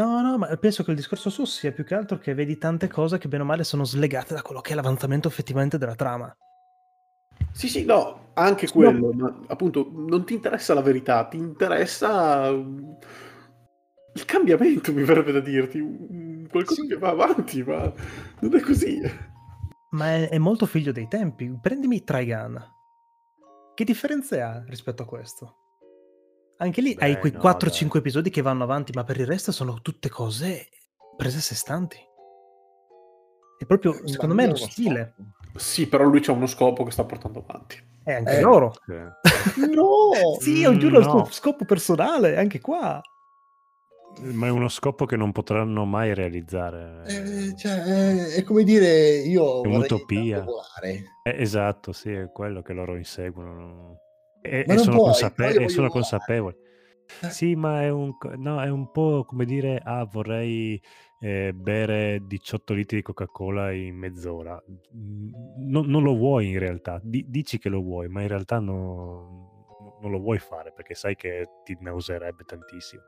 [0.00, 2.88] No, no, ma penso che il discorso suo sia più che altro che vedi tante
[2.88, 6.34] cose che bene o male sono slegate da quello che è l'avanzamento effettivamente della trama.
[7.52, 12.50] Sì, sì, no, anche Sì, quello, ma appunto non ti interessa la verità, ti interessa
[12.50, 12.92] mm,
[14.14, 16.88] il cambiamento, mi verrebbe da dirti, qualcosa Sì.
[16.88, 17.92] che va avanti, ma
[18.40, 19.02] non è così.
[19.90, 21.58] Ma è, è molto figlio dei tempi.
[21.60, 22.58] Prendimi Trigun.
[23.74, 25.59] Che differenze ha rispetto a questo?
[26.60, 27.98] Anche lì Beh, hai quei no, 4-5 dai.
[28.00, 30.68] episodi che vanno avanti, ma per il resto sono tutte cose
[31.16, 31.96] prese a sé stanti.
[33.58, 35.14] È proprio, Ma secondo me, lo uno stile.
[35.16, 35.58] scopo.
[35.58, 37.76] Sì, però lui c'ha uno scopo che sta portando avanti.
[38.04, 38.72] E anche Eh, loro.
[38.86, 39.60] Sì.
[39.74, 40.10] No!
[40.38, 41.24] sì, ognuno ha il no.
[41.24, 43.00] suo scopo personale, anche qua.
[44.22, 47.04] Ma è uno scopo che non potranno mai realizzare.
[47.06, 50.42] Eh, cioè, è, è come dire io È un'utopia.
[50.42, 51.04] volare.
[51.22, 53.96] Eh, esatto, sì, è quello che loro inseguono.
[54.42, 55.90] E, e sono, puoi, consape- e sono volare.
[55.90, 56.56] consapevoli.
[57.22, 57.30] Eh.
[57.30, 60.80] Sì, ma è un, no, è un po' come dire, ah, vorrei
[61.18, 64.62] eh, bere 18 litri di Coca-Cola in mezz'ora.
[64.96, 65.32] Mm,
[65.70, 70.10] Non, lo vuoi in realtà, Di- dici che lo vuoi, ma in realtà no- non
[70.10, 73.02] lo vuoi fare perché sai che ti nauserebbe tantissimo.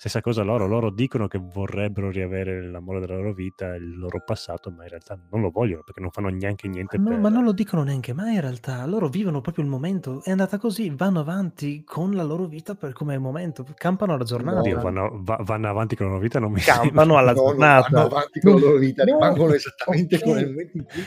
[0.00, 4.70] Stessa cosa loro, loro dicono che vorrebbero riavere l'amore della loro vita, il loro passato,
[4.70, 7.18] ma in realtà non lo vogliono perché non fanno neanche niente No, per...
[7.18, 8.86] ma non lo dicono neanche mai in realtà.
[8.86, 10.22] Loro vivono proprio il momento.
[10.22, 13.66] È andata così, vanno avanti con la loro vita per come è il momento.
[13.74, 14.60] Campano alla giornata.
[14.60, 17.88] Oddio, vanno, va- vanno avanti con la loro vita, non mi Campano alla No, giornata.
[17.90, 20.22] vanno avanti con la loro vita, No, rimangono esattamente ok.
[20.22, 21.02] come nel momento in cui...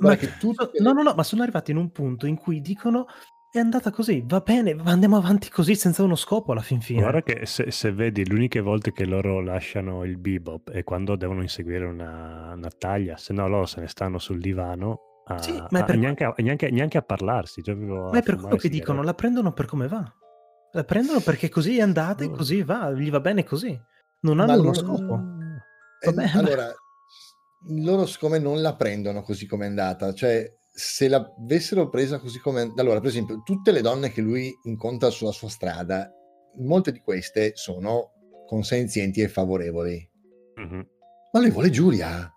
[0.00, 3.06] Ma che tutte no, no, no, ma sono arrivati in un punto in cui dicono
[3.50, 7.00] è andata così, va bene, andiamo avanti così senza uno scopo alla fin fine.
[7.00, 11.16] Guarda che se, se vedi, le uniche volte che loro lasciano il bebop è quando
[11.16, 15.52] devono inseguire una, una taglia, se no loro se ne stanno sul divano a, Sì,
[15.70, 17.62] ma è a- per- neanche, a, neanche- neanche a parlarsi.
[17.62, 20.10] Cioè Ma è per quello che dicono, la prendono per come va.
[20.72, 22.30] La prendono perché così è andata e Oh.
[22.32, 23.78] così va, gli va bene così.
[24.20, 25.20] Non hanno Ma uno non- scopo.
[26.00, 26.70] Eh, allora,
[27.70, 30.46] loro siccome non la prendono così come è andata, cioè
[30.78, 32.72] se l'avessero presa così come...
[32.76, 36.08] Allora, per esempio, tutte le donne che lui incontra sulla sua strada,
[36.58, 38.12] molte di queste sono
[38.46, 40.08] consenzienti e favorevoli.
[40.54, 40.86] Mhm.
[41.32, 42.32] Ma lui vuole Giulia.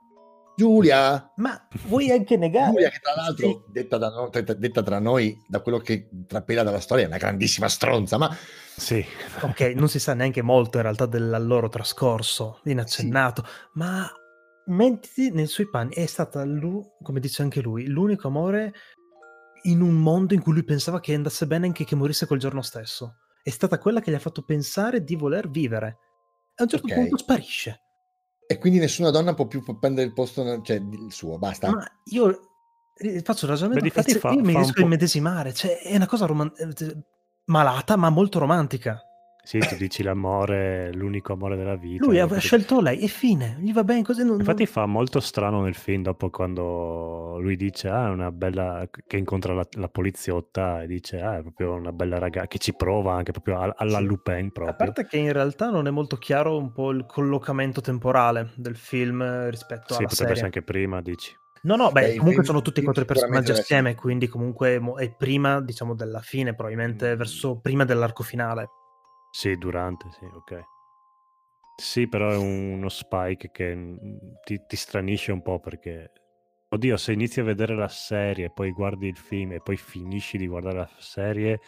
[0.55, 1.31] Giulia!
[1.35, 2.71] Ma vuoi anche negare?
[2.71, 3.59] Giulia che tra l'altro, Sì.
[3.71, 7.17] detta, da no- detta- detta tra noi, da quello che trapela dalla storia, è una
[7.17, 8.35] grandissima stronza, ma
[8.75, 9.03] Sì,
[9.41, 13.43] Ok, non si sa neanche molto in realtà del loro trascorso, viene accennato,
[13.73, 14.09] ma
[14.67, 18.73] mettiti nei suoi panni, è stata lui, come dice anche lui, l'unico amore
[19.63, 22.61] in un mondo in cui lui pensava che andasse bene anche che morisse quel giorno
[22.61, 23.17] stesso.
[23.43, 25.97] È stata quella che gli ha fatto pensare di voler vivere.
[26.55, 26.93] A un certo Ok.
[26.93, 27.81] punto sparisce.
[28.47, 31.71] e quindi nessuna donna può più prendere il posto, cioè il suo, basta.
[31.71, 32.49] Ma io
[33.23, 36.25] faccio un ragionamento, Beh, fa- io mi fa riesco a immedesimare, cioè è una cosa
[36.25, 37.03] roman- eh,
[37.45, 39.01] malata ma molto romantica.
[39.43, 42.05] Sì, tu dici l'amore, l'unico amore della vita.
[42.05, 44.23] Lui ha perché- scelto lei e fine, gli va bene così.
[44.23, 48.87] Non, Infatti fa molto strano nel film dopo quando lui dice ah è una bella
[49.07, 52.73] che incontra la, la poliziotta e dice ah è proprio una bella ragazza che ci
[52.75, 54.03] prova anche proprio al- alla Sì.
[54.05, 54.75] Lupin A proprio.
[54.75, 59.21] parte che in realtà non è molto chiaro un po' il collocamento temporale del film
[59.21, 60.31] eh, rispetto Sì, alla potrebbe serie.
[60.33, 61.35] essere anche prima, dici.
[61.63, 65.61] No, no, beh, comunque sono tutti e quattro i personaggi assieme, quindi comunque è prima,
[65.61, 67.17] diciamo, della fine, probabilmente Mm.
[67.17, 68.67] verso prima dell'arco finale.
[69.31, 70.63] Sì, durante, sì, ok.
[71.75, 73.95] Sì, però è uno spike che mm,
[74.43, 76.11] ti, ti stranisce un po' perché,
[76.69, 80.47] oddio, se inizi a vedere la serie, poi guardi il film e poi finisci di
[80.47, 81.59] guardare la serie,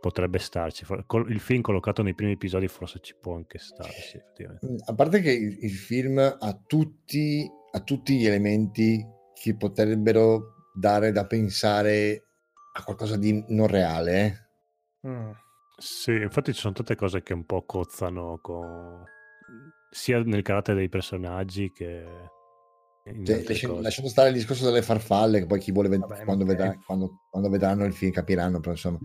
[0.00, 0.84] potrebbe starci.
[0.84, 4.66] For- col- Il film collocato nei primi episodi forse ci può anche stare, sì, effettivamente.
[4.66, 10.54] Mm, A parte che il, il film ha tutti, ha tutti gli elementi che potrebbero
[10.74, 12.24] dare da pensare
[12.74, 14.48] a qualcosa di non reale.
[15.04, 15.08] eh.
[15.08, 15.30] Mm.
[15.84, 19.02] Sì, infatti ci sono tante cose che un po' cozzano con...
[19.90, 22.04] sia nel carattere dei personaggi che
[23.06, 23.82] in Cioè, altre lasci- cose.
[23.82, 27.22] lasciando stare il discorso delle farfalle, che poi chi vuole ved- Vabbè, quando, vedrà- quando-
[27.28, 29.00] quando vedranno il film capiranno, però insomma,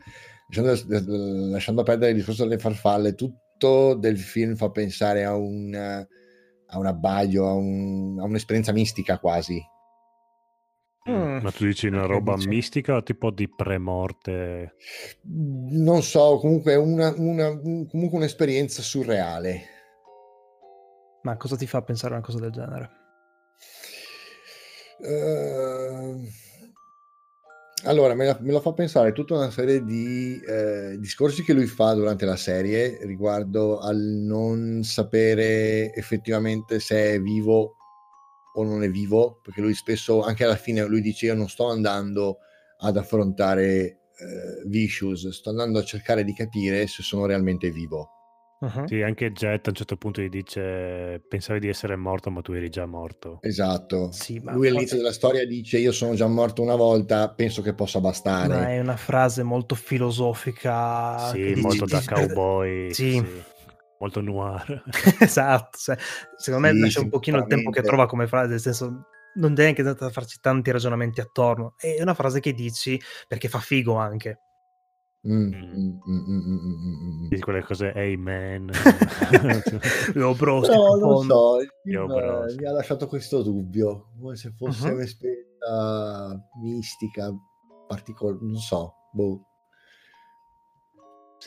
[0.49, 6.77] lasciando, lasciando perdere il discorso delle farfalle, tutto del film fa pensare a un, a
[6.77, 9.59] un abbaglio, a, un- a un'esperienza mistica quasi.
[11.09, 11.39] Mm.
[11.41, 14.75] Ma tu dici una roba dice- mistica o tipo di premorte?
[15.23, 19.61] Non so, comunque è una, una- un- comunque un'esperienza surreale.
[21.23, 22.89] Ma cosa ti fa pensare a una cosa del genere?
[24.99, 26.15] Eh,
[27.85, 31.67] allora, me, la- me lo fa pensare tutta una serie di eh, discorsi che lui
[31.67, 37.76] fa durante la serie riguardo al non sapere effettivamente se è vivo
[38.59, 41.69] o non è vivo, perché lui spesso, anche alla fine, lui dice io non sto
[41.69, 42.39] andando
[42.79, 43.97] ad affrontare eh,
[44.65, 48.11] Vicious, sto andando a cercare di capire se sono realmente vivo.
[48.59, 48.87] Mhm.
[48.87, 52.53] Sì, anche Jet a un certo punto gli dice pensavi di essere morto ma tu
[52.53, 53.37] eri già morto.
[53.41, 54.11] Esatto.
[54.11, 57.75] Sì, ma lui all'inizio della storia dice io sono già morto una volta, penso che
[57.75, 58.47] possa bastare.
[58.47, 61.29] Ma è una frase molto filosofica.
[61.29, 62.91] sì, che dici- molto da cowboy.
[62.91, 63.11] Sì.
[63.11, 63.25] sì,
[63.99, 64.83] Molto noir.
[65.19, 65.77] esatto.
[65.77, 65.97] cioè,
[66.35, 69.53] secondo me Sì, lascia un pochino il tempo che trova come frase, nel senso non
[69.53, 71.73] devi anche da farci tanti ragionamenti attorno.
[71.77, 74.39] È una frase che dici perché fa figo anche.
[75.27, 75.51] Mm, Mm.
[75.51, 77.27] mm, mm, mm, mm, mm, mm.
[77.27, 78.69] Dici quelle cose, hey man.
[80.13, 82.57] Lo bro, Però non so, Io eh, sì.
[82.59, 84.93] mi ha lasciato questo dubbio, come se fosse Mhm.
[84.93, 87.33] un'esperienza mistica,
[87.87, 89.46] particolare, non so, boh.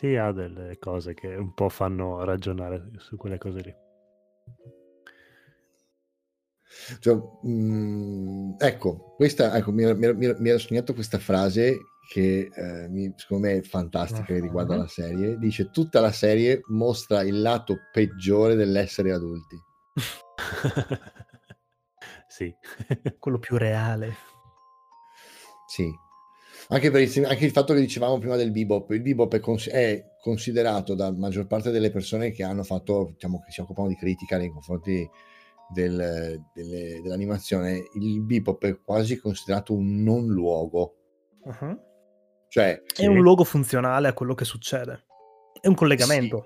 [0.01, 3.75] Sì, ha delle cose che un po' fanno ragionare su quelle cose lì.
[7.01, 11.77] Cioè, mm, ecco, questa, ecco, mi, mi- mi- ero segnato questa frase
[12.11, 14.81] che eh, mi- secondo me è fantastica che riguarda Mhm.
[14.81, 15.37] la serie.
[15.37, 19.57] Dice, tutta la serie mostra il lato peggiore dell'essere adulti.
[22.27, 22.51] sì.
[23.19, 24.15] Quello più reale.
[25.67, 25.93] Sì.
[26.73, 29.69] Anche, per il, anche il fatto che dicevamo prima del bebop, il bebop è, cons-
[29.69, 33.97] è considerato da maggior parte delle persone che hanno fatto, diciamo che si occupano di
[33.97, 35.09] critica nei confronti
[35.73, 40.95] del- delle- dell'animazione, il bebop è quasi considerato un non luogo.
[41.45, 41.81] Mhm.
[42.49, 45.05] Cioè, È un luogo funzionale a quello che succede.
[45.61, 46.45] È un collegamento.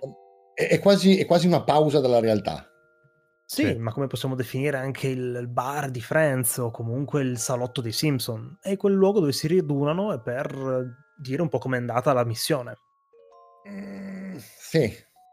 [0.55, 2.67] sì, è, è quasi, è quasi una pausa dalla realtà.
[3.47, 3.75] Sì, Sì.
[3.77, 8.59] ma come possiamo definire anche il bar di Friends o comunque il salotto dei Simpson?
[8.61, 12.75] È quel luogo dove si riunano per dire un po' com'è andata la missione.
[13.69, 14.89] Mm, sì,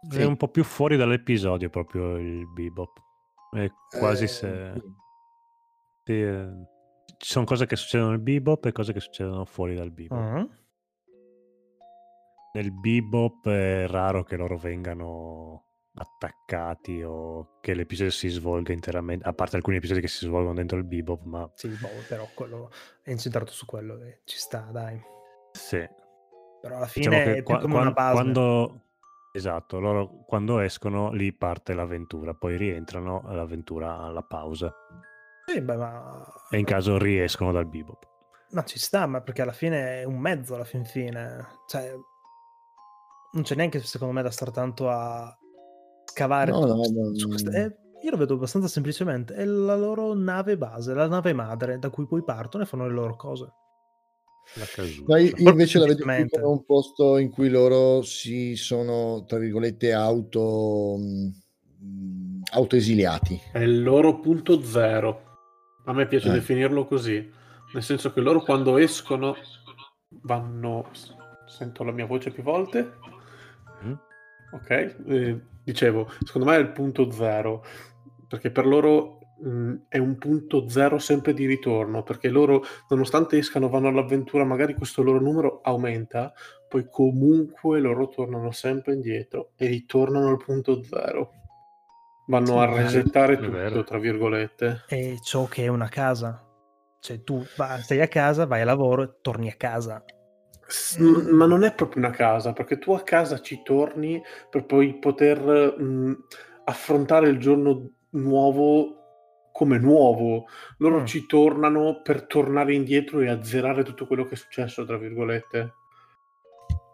[0.09, 0.19] sì.
[0.19, 2.99] È un po' più fuori dall'episodio proprio il bebop.
[3.51, 4.71] È quasi Eh, se...
[4.73, 4.81] sì.
[6.03, 6.49] sì, eh,
[7.17, 10.19] ci sono cose che succedono nel bebop e cose che succedono fuori dal bebop.
[10.19, 10.49] Mhm.
[12.53, 15.63] Nel bebop è raro che loro vengano
[15.95, 20.77] attaccati o che l'episodio si svolga interamente, a parte alcuni episodi che si svolgono dentro
[20.77, 22.71] il bebop, ma Sì, boh, però quello
[23.03, 25.01] è incentrato su quello e ci sta, dai.
[25.51, 25.87] sì.
[26.61, 28.13] Però alla Diciamo fine che è più qua- come quan- una base.
[28.13, 28.81] quando
[29.33, 34.71] esatto, loro quando escono lì parte l'avventura, poi rientrano l'avventura alla pausa
[35.47, 36.23] Sì, beh, ma...
[36.51, 38.07] e in caso riescono dal bebop.
[38.51, 41.47] Ma ci sta, ma perché alla fine è un mezzo alla fin fine.
[41.67, 41.93] Cioè,
[43.33, 45.35] non c'è neanche secondo me da stare tanto a
[46.11, 47.27] scavare No, no, no, su no.
[47.29, 49.33] queste- eh, io lo vedo abbastanza semplicemente.
[49.33, 52.93] È la loro nave base, la nave madre da cui poi partono e fanno le
[52.93, 53.53] loro cose.
[55.07, 59.93] La io invece la vedo come un posto in cui loro si sono, tra virgolette,
[59.93, 63.39] auto, mh, autoesiliati.
[63.53, 65.29] È il loro punto zero.
[65.85, 66.33] A me piace Eh.
[66.33, 67.31] definirlo così.
[67.73, 69.35] Nel senso che loro quando escono
[70.23, 70.89] vanno...
[71.47, 72.93] Sento la mia voce più volte.
[73.85, 73.93] Mm?
[74.53, 77.63] Ok, eh, dicevo, secondo me è il punto zero,
[78.27, 83.69] perché per loro mh, è un punto zero sempre di ritorno, perché loro, nonostante escano,
[83.69, 86.33] vanno all'avventura, magari questo loro numero aumenta,
[86.69, 91.33] poi comunque loro tornano sempre indietro e ritornano al punto zero.
[92.27, 93.69] Vanno Sì, a resettare è vero.
[93.69, 94.83] tutto, tra virgolette.
[94.87, 96.45] È ciò che è una casa.
[97.01, 100.01] Cioè, tu va- stai a casa, vai a lavoro e torni a casa.
[100.71, 104.65] S- m- Ma non è proprio una casa, perché tu a casa ci torni per
[104.65, 105.39] poi poter
[105.77, 106.23] mh,
[106.65, 108.95] affrontare il giorno nuovo
[109.51, 110.45] come nuovo.
[110.77, 111.05] Loro Mm.
[111.05, 115.73] ci tornano per tornare indietro e azzerare tutto quello che è successo, tra virgolette.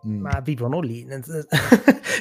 [0.08, 0.22] Mm.
[0.22, 1.06] Ma vivono lì.
[1.06, 1.20] Io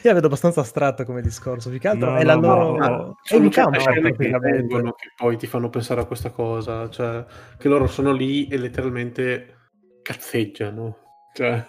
[0.03, 1.71] la vedo abbastanza astratta come discorso.
[1.71, 2.77] Più che altro No, è la no, loro.
[2.77, 7.25] no, è un campo che vengono che poi ti fanno pensare a questa cosa, cioè
[7.57, 9.69] che loro sono lì e letteralmente
[10.03, 11.05] cazzeggiano.
[11.37, 11.69] Cioè,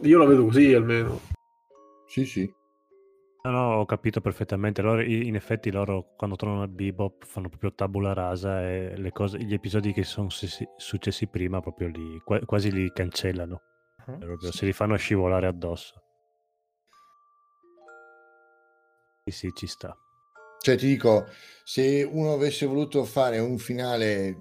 [0.00, 1.20] io la vedo così almeno.
[2.06, 2.50] Sì, sì.
[3.42, 4.80] No, no, ho capito perfettamente.
[4.80, 9.36] Loro, in effetti, loro quando tornano al bebop fanno proprio tabula rasa e le cose,
[9.40, 13.60] gli episodi che sono successi, prima proprio li, qua- quasi li cancellano.
[14.06, 14.18] Mhm.
[14.20, 16.02] Proprio se li fanno scivolare addosso.
[19.26, 19.94] Sì, sì, ci sta.
[20.62, 21.26] Cioè, ti dico,
[21.62, 24.34] se uno avesse voluto fare un finale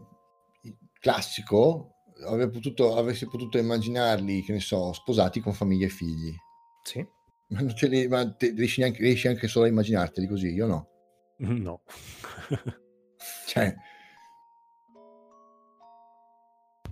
[1.02, 6.36] classico, avrebbe potuto, avresti potuto immaginarli, che ne so, sposati con famiglie e figli.
[6.84, 7.06] Sì.
[7.50, 10.68] Ma, non ce li, ma te- riesci, neanche, riesci anche solo a immaginarteli così, io
[10.68, 10.88] no.
[11.40, 11.82] No.
[13.48, 13.76] Cioè,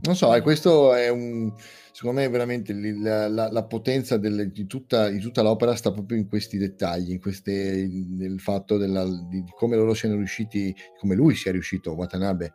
[0.01, 1.51] non so, questo è un,
[1.91, 6.17] secondo me veramente la, la- la potenza delle- di, tutta, di tutta l'opera sta proprio
[6.17, 11.15] in questi dettagli, in queste, nel fatto della- di, di come loro siano riusciti, come
[11.15, 12.53] lui sia riuscito, Watanabe,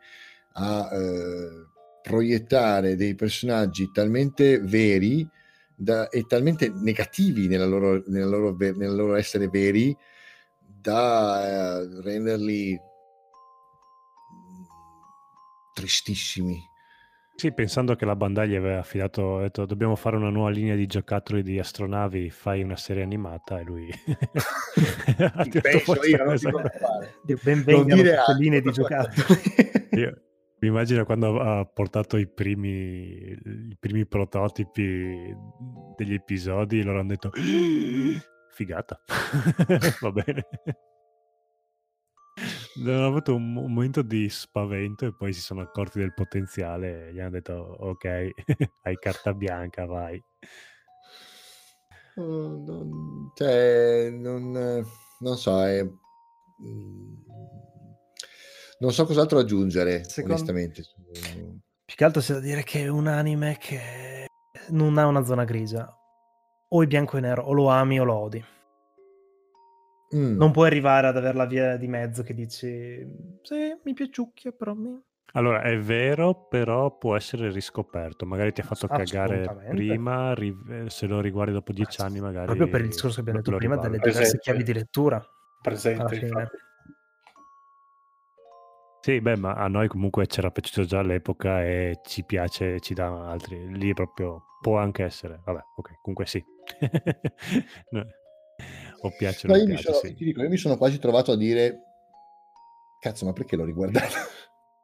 [0.55, 1.70] a eh,
[2.03, 5.27] proiettare dei personaggi talmente veri
[5.75, 9.97] da- e talmente negativi nella loro, nella loro ve- nel loro essere veri
[10.59, 12.79] da eh, renderli
[15.75, 16.69] tristissimi.
[17.37, 20.75] Sì, pensando che la Bandai gli aveva affidato, ha detto dobbiamo fare una nuova linea
[20.75, 23.89] di giocattoli di astronavi, fai una serie animata e lui
[25.63, 26.39] Penso io, non
[27.65, 28.35] Non dire altro.
[28.37, 29.39] linee di giocattoli.
[29.93, 30.21] Io
[30.61, 35.35] mi immagino quando ha portato i primi, i primi prototipi
[35.97, 37.31] degli episodi, loro hanno detto
[38.51, 39.01] figata,
[40.01, 40.47] va bene.
[42.77, 47.21] Hanno avuto un, momento di spavento e poi si sono accorti del potenziale e gli
[47.21, 48.05] hanno detto ok,
[48.85, 50.23] hai carta bianca, vai.
[52.17, 54.85] Non, cioè, non,
[55.21, 57.15] non so, è- mm,
[58.81, 60.83] non so cos'altro aggiungere, Secondo- onestamente.
[61.85, 64.27] Più che altro c'è da dire che è un anime che
[64.69, 65.93] non ha una zona grigia.
[66.73, 68.45] O è bianco e nero, o lo ami o lo odi.
[70.15, 70.37] Mm.
[70.37, 73.07] Non puoi arrivare ad avere la via di mezzo che dici
[73.43, 75.01] sì, mi piaciucchia, però mi...
[75.33, 78.25] Allora, è vero, però può essere riscoperto.
[78.27, 82.47] Magari ti ha fatto cagare prima, ri- se lo riguardi dopo dieci anni magari...
[82.47, 85.17] Proprio per il discorso che abbiamo detto prima delle diverse chiavi di lettura.
[85.17, 85.27] Alla
[85.61, 86.27] Presente, fine.
[86.27, 86.57] infatti.
[89.01, 93.31] Sì, beh, ma a noi comunque c'era piaciuto già all'epoca e ci piace, ci dà
[93.31, 93.73] altri.
[93.77, 95.41] Lì proprio può anche essere.
[95.45, 96.45] Vabbè, ok, comunque sì.
[97.91, 98.05] No.
[99.03, 100.15] O piace o No, io, mi piace, sono, sì.
[100.15, 101.79] ti dico, io mi sono quasi trovato a dire
[103.01, 104.15] cazzo, ma perché l'ho riguardato?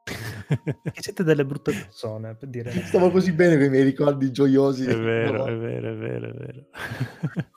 [0.92, 2.70] Che siete delle brutte persone, per dire.
[2.70, 4.84] Stavo così bene con i miei ricordi gioiosi.
[4.86, 5.46] È vero, No.
[5.48, 6.66] è vero, è vero, è vero.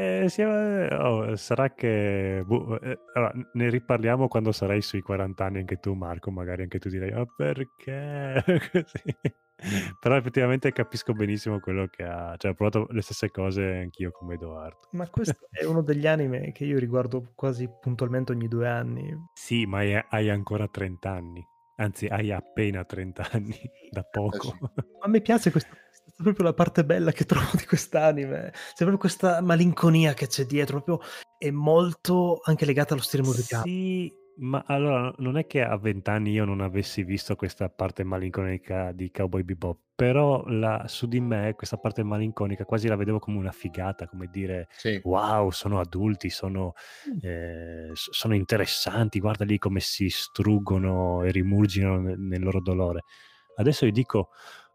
[0.00, 5.58] Eh, siamo- oh, sarà che boh, eh, allora, ne riparliamo quando sarai sui 40 anni
[5.58, 8.42] anche tu Marco magari anche tu direi ma perché?
[8.72, 9.14] Così.
[10.00, 14.34] però effettivamente capisco benissimo quello che ha cioè ho provato le stesse cose anch'io come
[14.34, 14.88] Edoardo.
[14.92, 19.14] Ma questo è uno degli anime che io riguardo quasi puntualmente ogni due anni.
[19.34, 21.46] sì ma hai, hai ancora 30 anni.
[21.76, 23.58] Anzi hai appena 30 anni
[23.90, 24.54] da poco.
[25.00, 25.74] A me piace questa,
[26.10, 28.50] questa è proprio la parte bella che trovo di quest'anime.
[28.52, 31.08] C'è proprio questa malinconia che c'è dietro, proprio
[31.38, 33.62] è molto anche legata allo stile musicale.
[33.64, 38.92] Sì, ma allora non è che a vent'anni io non avessi visto questa parte malinconica
[38.92, 43.36] di Cowboy Bebop, però la- su di me questa parte malinconica quasi la vedevo come
[43.38, 44.98] una figata, come dire Sì.
[45.04, 46.72] wow, sono adulti, sono,
[47.20, 53.04] eh, s- sono interessanti, guarda lì come si struggono e rimurginano nel, nel loro dolore.
[53.56, 54.30] Adesso io dico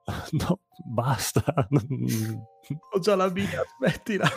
[0.32, 1.44] no, basta.
[2.92, 4.28] Ho già la mia, smettila.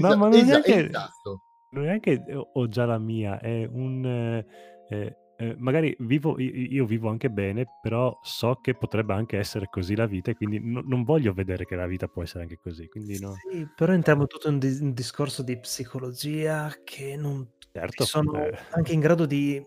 [0.00, 1.40] No, ma non è neanche- esatto.
[1.70, 4.04] non è che ho già la mia, è un...
[4.88, 9.96] eh, eh, magari vivo, io, vivo anche bene, però so che potrebbe anche essere così
[9.96, 12.86] la vita e quindi no- non voglio vedere che la vita può essere anche così.
[12.86, 18.04] Quindi no, Sì, però entriamo tutto in un, un discorso di psicologia che non certo.
[18.04, 19.60] sono eh, anche in grado di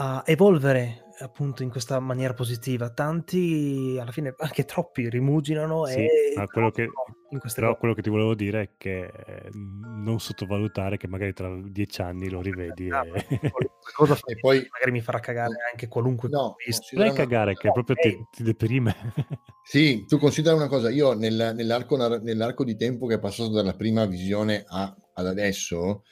[0.00, 2.90] ah, evolvere appunto in questa maniera positiva.
[2.90, 7.76] Tanti, alla fine, anche troppi, rimuginano Sì, e ma quello che- crollano in queste però
[7.76, 12.28] quello che ti volevo dire è che eh, non sottovalutare che magari tra dieci anni
[12.28, 13.12] lo rivedi Ah, e...
[13.52, 16.96] qualunque cosa fa- E poi magari mi farà cagare anche qualunque No, visto.
[16.96, 18.94] Non è considera cagare, che proprio ti, ti deprime.
[19.62, 23.74] Sì, tu considera una cosa, io nel- nell'arco, nell'arco di tempo che è passato dalla
[23.74, 26.02] prima visione a- ad adesso,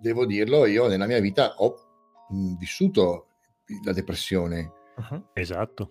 [0.00, 1.85] devo dirlo, io nella mia vita ho
[2.28, 3.26] mh, vissuto
[3.84, 5.24] la depressione Mhm.
[5.34, 5.90] esatto.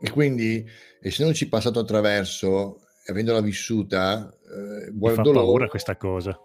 [0.00, 0.64] e quindi
[1.00, 6.38] essendoci passato attraverso, avendola vissuta, eh, Mi fa guardo paura loro, questa cosa.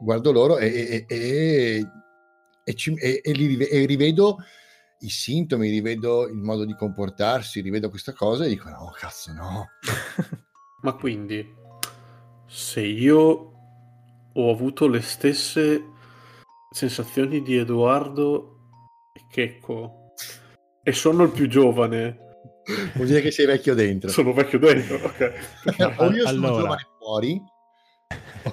[0.00, 1.86] guardo loro e, e- e-
[2.64, 4.38] e ci- e- e li e rivedo
[5.00, 9.66] i sintomi, rivedo il modo di comportarsi, rivedo questa cosa e dico no, cazzo no.
[10.82, 11.46] Ma quindi,
[12.46, 13.52] se io
[14.32, 15.84] ho avuto le stesse
[16.70, 18.55] sensazioni di Edoardo
[19.40, 20.14] Checco
[20.82, 22.16] e sono il più giovane,
[22.94, 24.08] Vuol dire che sei vecchio dentro.
[24.08, 25.32] sono vecchio dentro, ok.
[26.00, 26.62] o io sono Allora.
[26.62, 27.42] giovane fuori,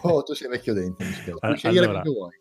[0.02, 1.06] o tu sei vecchio dentro.
[1.40, 2.32] Puoi scegliere allora, come vuoi.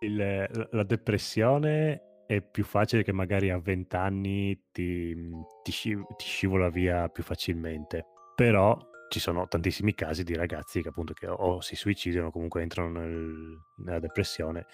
[0.00, 5.14] il- la depressione è più facile che magari a 20 anni ti,
[5.62, 8.04] ti sci- ti scivola via più facilmente.
[8.34, 8.76] Però
[9.10, 12.98] ci sono tantissimi casi di ragazzi che appunto che o si suicidano o comunque entrano
[12.98, 14.66] nel- nella depressione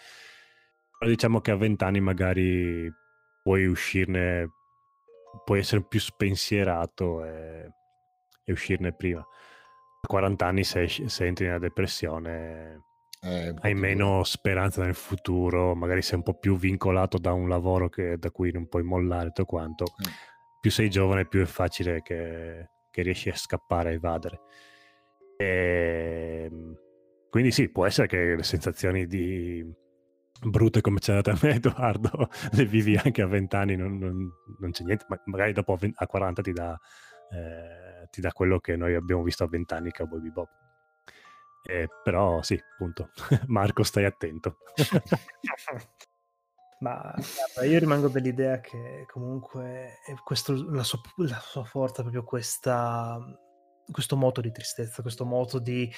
[0.98, 2.90] Però diciamo che a 20 anni magari
[3.48, 4.50] puoi uscirne,
[5.42, 7.70] puoi essere più spensierato e,
[8.44, 9.20] e uscirne prima.
[9.20, 12.84] A 40 anni se, se entri nella depressione
[13.20, 17.88] Eh, hai meno speranza nel futuro, magari sei un po' più vincolato da un lavoro
[17.88, 19.86] che- da cui non puoi mollare tutto quanto.
[20.06, 20.12] Mm.
[20.60, 24.40] Più sei giovane, più è facile che, che riesci a scappare, a evadere.
[25.38, 26.76] Ehm,
[27.30, 29.64] quindi sì, può essere che le sensazioni di
[30.40, 34.32] brutte come c'è andata a me, Edoardo, le vivi anche a 20 anni, non, non-
[34.58, 36.78] non c'è niente, ma magari dopo a 20 a 40 ti dà,
[37.30, 40.48] eh, ti dà quello che noi abbiamo visto a 20 anni, Cowboy Bebop.
[41.64, 43.10] Eh, però sì, appunto,
[43.48, 44.58] Marco stai attento.
[46.80, 47.12] Ma
[47.64, 53.18] io rimango dell'idea che comunque questo, la, sua, la sua forza è proprio questa,
[53.90, 55.92] questo moto di tristezza, questo moto di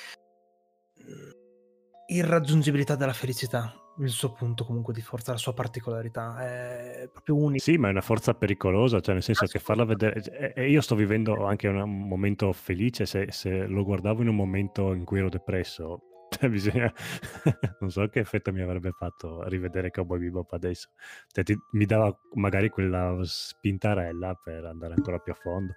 [2.11, 7.63] irraggiungibilità della felicità, il suo punto comunque di forza, la sua particolarità, è proprio unico.
[7.63, 10.23] Sì, ma è una forza pericolosa, cioè nel senso che farla vedere...
[10.23, 14.37] E e io sto vivendo anche un momento felice, se, se lo guardavo in un
[14.37, 16.93] momento in cui ero depresso, cioè bisogna...
[17.81, 20.89] non so che effetto mi avrebbe fatto rivedere Cowboy Bebop adesso.
[21.29, 25.75] Cioè, ti- mi dava magari quella spintarella per andare ancora più a fondo.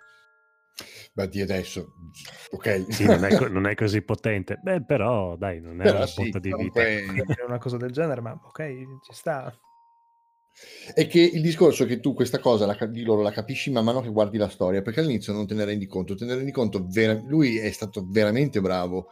[1.13, 1.93] Beh, di adesso,
[2.51, 2.85] ok.
[2.89, 6.07] Sì, non è, co- non è così potente, beh, però dai, non è Però una
[6.07, 6.55] sì, di vita.
[6.55, 8.67] comunque- Dire una cosa del genere, ma ok,
[9.03, 9.55] ci sta.
[10.93, 13.83] È che il discorso è che tu questa cosa la, di loro la capisci man
[13.85, 16.51] mano che guardi la storia, perché all'inizio non te ne rendi conto, te ne rendi
[16.51, 19.07] conto, vera- lui è stato veramente bravo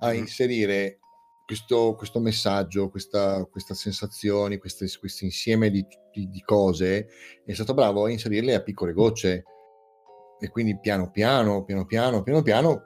[0.00, 0.18] a Mhm.
[0.18, 0.98] inserire
[1.46, 7.06] questo, questo messaggio, questa, questa sensazioni, queste- questo insieme di, di- di cose,
[7.44, 9.44] è stato bravo a inserirle a piccole gocce.
[10.42, 12.82] E quindi piano piano, piano piano, piano piano,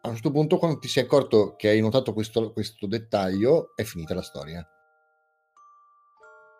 [0.00, 3.84] a un certo punto quando ti sei accorto che hai notato questo, questo dettaglio, è
[3.84, 4.68] finita la storia.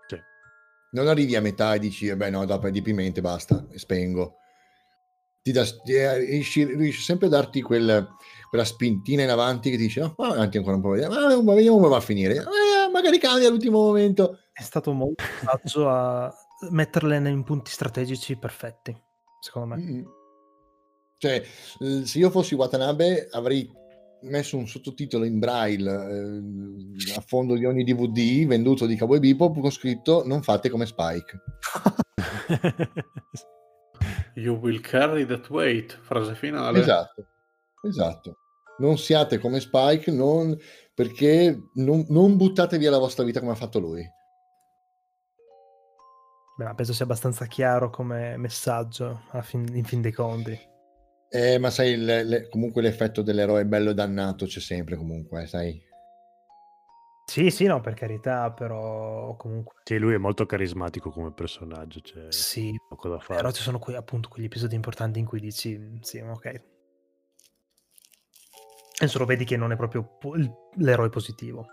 [0.06, 0.16] Sì.
[0.92, 4.36] Non arrivi a metà e dici, vabbè no, dopo è diprimente, basta, e spengo.
[5.42, 8.06] Ti dà, ti- eh, riesci, riesci sempre a darti quel-
[8.48, 11.54] quella spintina in avanti che ti dice, no, va avanti ancora un po', vediamo, ma
[11.54, 12.36] vediamo come va a finire.
[12.36, 14.38] Eh, magari cambia all'ultimo momento.
[14.52, 16.32] È stato molto saggio a
[16.70, 18.96] metterle in punti strategici perfetti,
[19.40, 19.82] secondo me.
[19.82, 20.04] Mm.
[21.18, 21.42] Cioè,
[22.04, 23.68] se io fossi Watanabe avrei
[24.22, 29.60] messo un sottotitolo in braille eh, a fondo di ogni DVD venduto di Cowboy Bebop
[29.60, 31.42] con scritto non fate come Spike.
[34.34, 36.78] You will carry that weight, frase finale.
[36.78, 37.26] Esatto,
[37.82, 38.38] esatto.
[38.78, 40.56] Non siate come Spike, non,
[40.94, 44.08] perché non, non buttate via la vostra vita come ha fatto lui.
[46.56, 50.56] Beh, penso sia abbastanza chiaro come messaggio fin- in fin dei conti.
[51.30, 55.78] Eh, ma sai, le- le- comunque l'effetto dell'eroe bello e dannato c'è sempre comunque, sai.
[57.26, 62.32] Sì, sì, no, per carità, però comunque Sì, lui è molto carismatico come personaggio, c'è
[62.32, 63.40] sì, poco da fare.
[63.40, 66.62] però ci sono que- appunto quegli episodi importanti in cui dici "Mm, sì, ok.
[69.00, 70.34] E solo vedi che non è proprio po-
[70.76, 71.66] l'eroe positivo.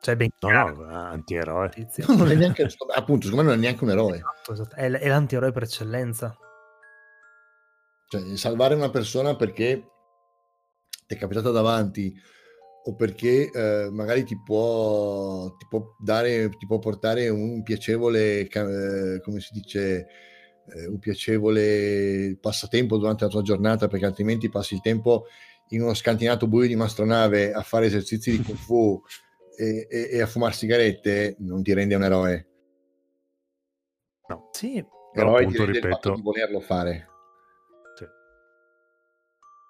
[0.00, 0.84] Cioè, ben No, chiaro.
[0.86, 1.68] no, antieroe.
[1.68, 2.04] Tizio.
[2.16, 2.62] Non è neanche,
[2.96, 4.16] appunto, secondo me non è neanche un eroe.
[4.16, 4.74] Esatto, esatto.
[4.74, 6.36] È, l- è l'antieroe per eccellenza.
[8.08, 9.82] Cioè, salvare una persona perché
[11.06, 12.14] ti è capitata davanti
[12.88, 19.20] o perché eh, magari ti può, ti può dare, ti può portare un piacevole, eh,
[19.22, 20.06] come si dice,
[20.68, 25.24] eh, un piacevole passatempo durante la tua giornata, perché altrimenti passi il tempo
[25.70, 29.02] in uno scantinato buio di mastronave a fare esercizi di kung fu
[29.58, 32.46] e, e- e a fumare sigarette, non ti rende un eroe.
[34.28, 37.08] No, Sì, Però Eroe appunto, ti rende il fatto ripeto- di volerlo fare.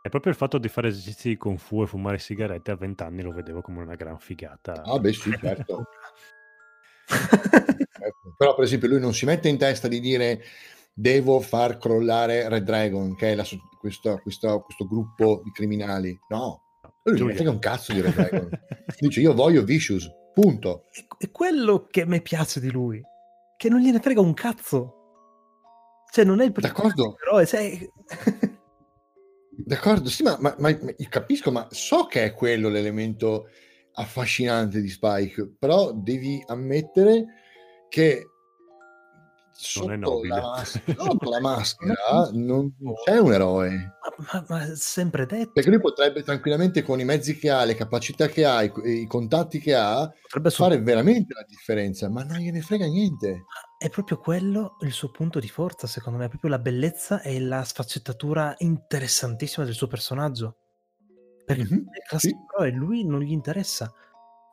[0.07, 3.03] È proprio il fatto di fare esercizi di Kung Fu e fumare sigarette a 20
[3.03, 4.83] anni lo vedevo come una gran figata.
[4.85, 5.85] Ah, beh, sì, certo.
[7.99, 10.43] Ecco, Però, per esempio, lui non si mette in testa di dire
[10.93, 13.45] devo far crollare Red Dragon, che è la
[13.81, 16.17] questo, questo- questo gruppo di criminali.
[16.29, 16.63] No,
[17.05, 18.49] lui non frega un cazzo di Red Dragon.
[18.99, 20.85] Dice io voglio Vicious, punto.
[20.93, 23.03] è, è quello che mi piace di lui,
[23.57, 24.93] che non gliene frega un cazzo.
[26.13, 27.17] Cioè, non è il D'accordo.
[27.21, 27.77] eroe, cioè...
[29.59, 30.77] D'accordo, sì, ma, ma- ma-
[31.09, 33.49] capisco, ma so che è quello l'elemento
[33.95, 37.25] affascinante di Spike, però devi ammettere
[37.89, 38.27] che
[39.53, 43.97] sotto la, mas- sotto la maschera non c'è un eroe.
[44.33, 48.27] Ma, ma- sempre detto, Perché lui potrebbe tranquillamente con i mezzi che ha, le capacità
[48.27, 52.37] che ha, i, i contatti che ha, potrebbe fare essere veramente la differenza, ma non
[52.37, 53.45] gliene frega niente.
[53.79, 57.39] È proprio quello il suo punto di forza, secondo me, è proprio la bellezza e
[57.41, 60.57] la sfaccettatura interessantissima del suo personaggio.
[61.45, 62.55] Perché Mhm, è classico sì.
[62.65, 63.93] eroe, lui non gli interessa.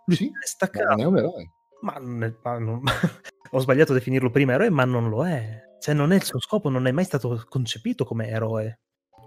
[0.06, 1.52] Lui Sì, si è Ma staccato, non è un eroe.
[1.82, 2.82] Ma, non è- ma non-
[3.52, 5.62] ho sbagliato a definirlo prima eroe, ma non lo è.
[5.80, 8.80] Cioè, non è il suo scopo, non è mai stato concepito come eroe.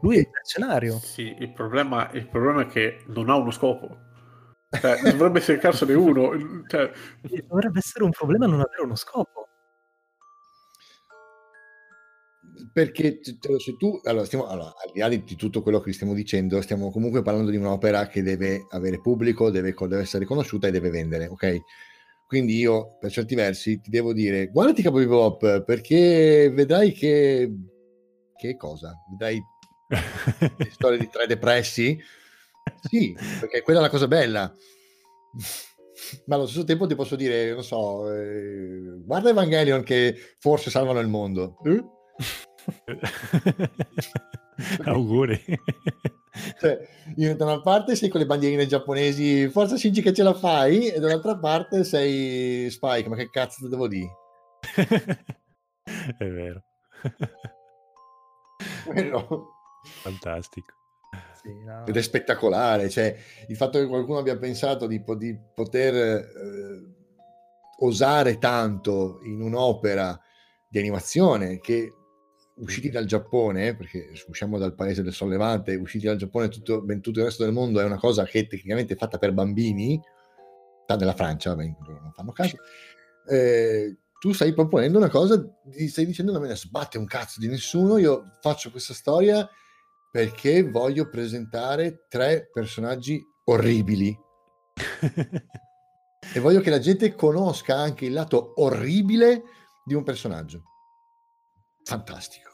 [0.03, 0.93] Lui è il mercenario.
[0.99, 4.05] Sì, il problema, il problema è che non ha uno scopo.
[4.71, 6.33] Cioè, dovrebbe cercarsene uno.
[6.33, 6.91] Il- Cioè,
[7.47, 9.36] Dovrebbe essere un problema non avere uno scopo.
[12.73, 16.61] Perché se tu, allora, stiamo, allora, al di là di, tutto quello che stiamo dicendo,
[16.61, 20.91] stiamo comunque parlando di un'opera che deve avere pubblico, deve, deve essere riconosciuta e deve
[20.91, 21.61] vendere, ok?
[22.27, 27.53] Quindi io, per certi versi, ti devo dire, guardati Capo Bebop, perché vedrai che...
[28.37, 28.95] Che cosa?
[29.11, 29.43] Vedrai
[29.89, 31.99] le storie di tre depressi?
[32.83, 34.53] Sì, perché quella è la cosa bella.
[36.27, 41.01] Ma allo stesso tempo ti posso dire, non so, eh, guarda Evangelion che forse salvano
[41.01, 41.59] il mondo.
[41.65, 41.83] Eh?
[44.85, 45.43] Auguri.
[46.59, 50.35] Cioè, io da una parte sei con le bandierine giapponesi, forza Shinji che ce la
[50.35, 54.11] fai, e dall'altra parte sei Spike, ma che cazzo te devo dire?
[56.19, 56.63] È vero.
[58.85, 59.51] Quello.
[60.03, 60.75] Fantastico.
[61.41, 61.87] Sì, no.
[61.87, 63.17] Ed è spettacolare, cioè
[63.49, 66.95] il fatto che qualcuno abbia pensato di, di poter eh,
[67.79, 70.19] osare tanto in un'opera
[70.69, 71.93] di animazione che
[72.57, 77.19] usciti dal Giappone, perché usciamo dal paese del sollevante, usciti dal Giappone tutto, ben tutto
[77.21, 80.01] il resto del mondo è una cosa che tecnicamente è fatta per bambini,
[80.87, 82.57] tranne la Francia, vabbè, non fanno caso,
[83.29, 85.45] eh, tu stai proponendo una cosa,
[85.89, 89.49] stai dicendo non me ne sbatte un cazzo di nessuno, io faccio questa storia
[90.11, 94.17] perché voglio presentare tre personaggi orribili
[96.35, 99.43] e voglio che la gente conosca anche il lato orribile
[99.85, 100.63] di un personaggio.
[101.87, 102.51] Fantastico.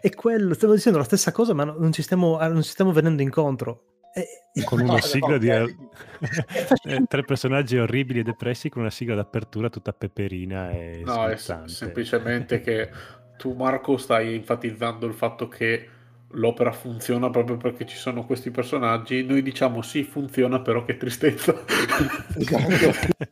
[0.00, 2.70] E quello, stiamo dicendo la stessa cosa, ma no- non ci stiamo, ah, non ci
[2.70, 4.00] stiamo venendo incontro.
[4.12, 5.48] E- Con una no, sigla di...
[5.48, 5.74] ok.
[6.84, 11.36] Eh, tre personaggi orribili e depressi con una sigla d'apertura tutta peperina e no, è
[11.36, 11.68] smazzante.
[11.72, 12.90] semplicemente che
[13.36, 15.88] tu, Marco, stai enfatizzando il fatto che
[16.32, 19.24] l'opera funziona proprio perché ci sono questi personaggi.
[19.24, 21.54] Noi diciamo sì, funziona, però che tristezza.
[22.36, 23.30] Esatto.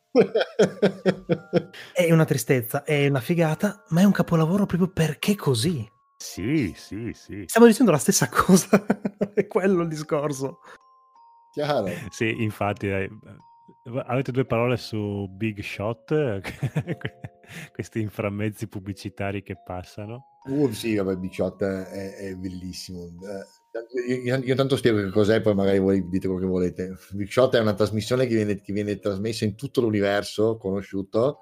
[1.93, 5.89] È una tristezza, è una figata, ma è un capolavoro proprio perché così.
[6.17, 7.45] Sì, sì, sì.
[7.47, 8.85] Stiamo dicendo la stessa cosa,
[9.35, 10.61] è quello il discorso.
[11.53, 11.89] Chiaro.
[12.11, 13.11] Sì, infatti, eh,
[14.07, 16.13] avete due parole su Big Shot,
[17.73, 20.39] questi inframmezzi pubblicitari che passano.
[20.45, 23.05] Uh, sì, vabbè, Big Shot è, è bellissimo.
[23.05, 26.97] Eh, io, io- io tanto spiego che cos'è, poi magari voi dite quello che volete.
[27.13, 31.41] Big Shot è una trasmissione che viene, che viene trasmessa in tutto l'universo conosciuto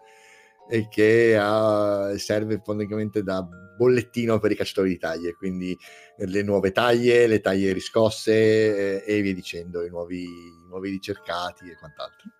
[0.68, 3.46] e che ha- serve fondamentalmente da
[3.76, 5.76] bollettino per i cacciatori di taglie, quindi
[6.16, 11.70] le nuove taglie, le taglie riscosse eh, e via dicendo, i nuovi, i nuovi ricercati
[11.70, 12.30] e quant'altro.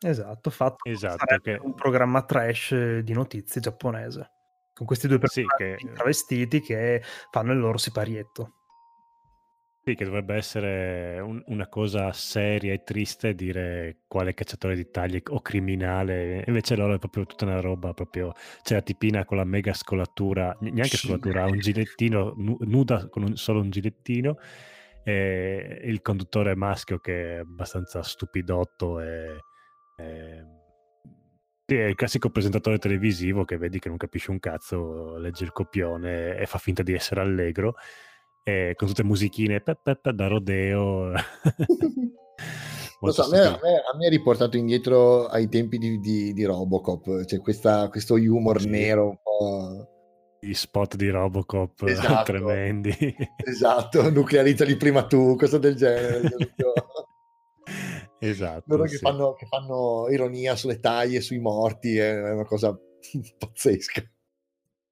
[0.00, 4.30] Esatto, fatto Esatto, che- un programma trash eh, di notizie giapponese.
[4.72, 8.52] Con questi due Sì, personaggi che- travestiti che fanno il loro siparietto.
[9.84, 15.22] Sì, che dovrebbe essere un- una cosa seria e triste dire quale cacciatore di taglie
[15.30, 19.44] o criminale, invece loro è proprio tutta una roba, proprio c'è la tipina con la
[19.44, 21.06] mega scolatura, ne- neanche Sì.
[21.06, 24.36] scolatura, un gilettino, nu- nuda con un- solo un gilettino,
[25.04, 29.40] e il conduttore maschio che è abbastanza stupidotto e...
[29.98, 30.44] e-
[31.66, 35.52] sì, è il classico presentatore televisivo che vedi che non capisce un cazzo, legge il
[35.52, 37.74] copione e fa finta di essere allegro
[38.42, 41.12] e con tutte musichine pe- pe- pe- da rodeo.
[43.00, 46.44] So, a me, a, me, a me ha riportato indietro ai tempi di, di- di
[46.44, 48.68] Robocop, c'è questa- questo humor Sì.
[48.68, 49.88] nero un po'...
[50.40, 52.24] Gli spot di Robocop Esatto.
[52.32, 52.92] tremendi.
[53.44, 56.54] Esatto, nuclearizzali prima tu, cosa del genere.
[58.18, 58.64] esatto.
[58.66, 58.98] Loro che, sì.
[58.98, 62.76] fanno, che fanno ironia sulle taglie, sui morti, è una cosa
[63.38, 64.02] pazzesca.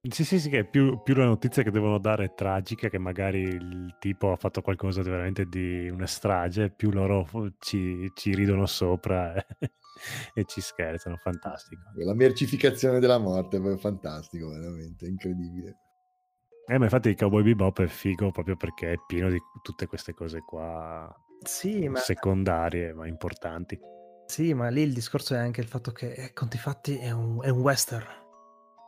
[0.09, 3.41] Sì, sì, sì, che più, più la notizia che devono dare è tragica, che magari
[3.41, 7.27] il tipo ha fatto qualcosa di veramente di una strage, più loro
[7.59, 9.33] ci, ci ridono sopra
[10.33, 11.81] e ci scherzano, fantastico.
[11.95, 15.77] La mercificazione della morte è fantastico, veramente, incredibile.
[16.67, 20.13] Eh, ma infatti il Cowboy Bebop è figo proprio perché è pieno di tutte queste
[20.13, 23.79] cose qua Sì, ma, secondarie ma importanti.
[24.25, 27.41] sì, ma lì il discorso è anche il fatto che, eh, conti fatti, è un,
[27.41, 28.05] è un western.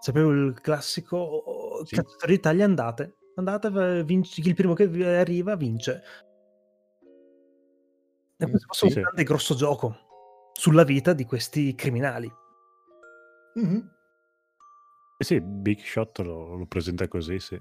[0.01, 1.95] Proprio il classico oh, Sì.
[1.95, 3.17] cacciatore d'Italia, andate.
[3.35, 6.01] Andate, vinci- il primo che arriva vince.
[8.37, 8.99] E Mm, questo è un sì.
[9.01, 9.95] grande grosso gioco
[10.53, 12.31] sulla vita di questi criminali.
[13.55, 13.91] Mhm.
[15.17, 17.59] Eh sì, Big Shot lo, lo presenta così, sì.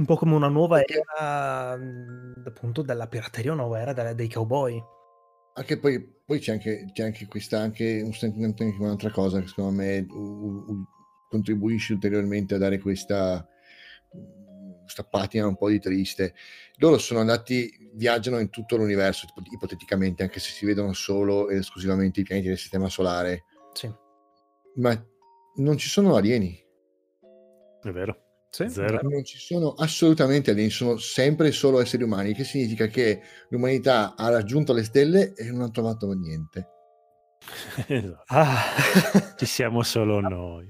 [0.00, 4.30] Un po' come una nuova Perché- era, mh, appunto, della pirateria, una nuova era dei
[4.30, 4.82] cowboy.
[5.52, 9.48] Anche poi, poi c'è, anche, c'è anche questa, anche un sentimento, anche un'altra cosa che
[9.48, 10.84] secondo me u- u-
[11.28, 13.46] contribuisce ulteriormente a dare questa,
[14.80, 16.32] questa patina un po' di triste.
[16.76, 21.58] Loro sono andati, viaggiano in tutto l'universo, ip- ipoteticamente, anche se si vedono solo ed
[21.58, 23.92] esclusivamente i pianeti del sistema solare, Sì.
[24.76, 24.98] ma
[25.56, 26.58] non ci sono alieni.
[27.82, 28.28] È vero.
[28.50, 28.64] Sì.
[28.74, 34.28] Non ci sono assolutamente alieni, sono sempre solo esseri umani, che significa che l'umanità ha
[34.28, 36.68] raggiunto le stelle e non ha trovato niente.
[38.26, 38.56] Ah.
[39.36, 40.66] Ci siamo solo noi.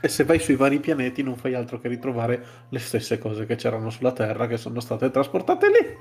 [0.00, 3.54] E se vai sui vari pianeti non fai altro che ritrovare le stesse cose che
[3.54, 5.96] c'erano sulla Terra che sono state trasportate lì.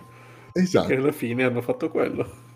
[0.54, 0.88] Esatto.
[0.88, 2.50] Che alla fine hanno fatto quello.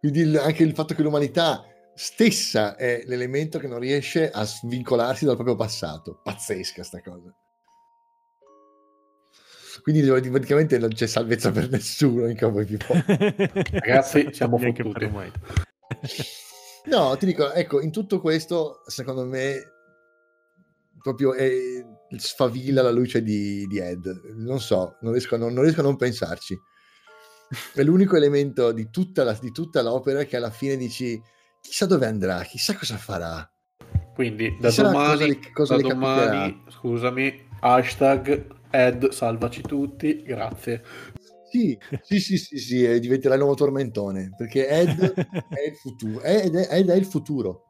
[0.00, 1.64] Quindi anche il fatto che l'umanità
[1.98, 6.20] stessa è l'elemento che non riesce a svincolarsi dal proprio passato.
[6.22, 7.34] Pazzesca sta cosa.
[9.82, 13.70] Quindi praticamente non c'è salvezza per nessuno in Cowboy Bebop.
[13.82, 15.10] Ragazzi, siamo fottuti.
[16.84, 19.60] No, ti dico, ecco, in tutto questo, secondo me,
[21.02, 21.50] proprio è,
[22.16, 24.06] sfavilla la luce di, di Ed.
[24.36, 26.58] Non so, non riesco, a non, non riesco a non pensarci.
[27.74, 31.20] È l'unico elemento di tutta, la- di tutta l'opera che alla fine dici,
[31.68, 33.46] chissà dove andrà, chissà cosa farà.
[34.14, 40.82] Quindi da Chissà cosa domani, le- cosa da domani scusami, hashtag Ed salvaci tutti, grazie.
[41.50, 44.98] Sì, sì, sì, sì, sì, diventerà il nuovo tormentone, perché Ed
[45.48, 46.22] è il futuro.
[46.22, 47.64] Ed è, Ed è il futuro.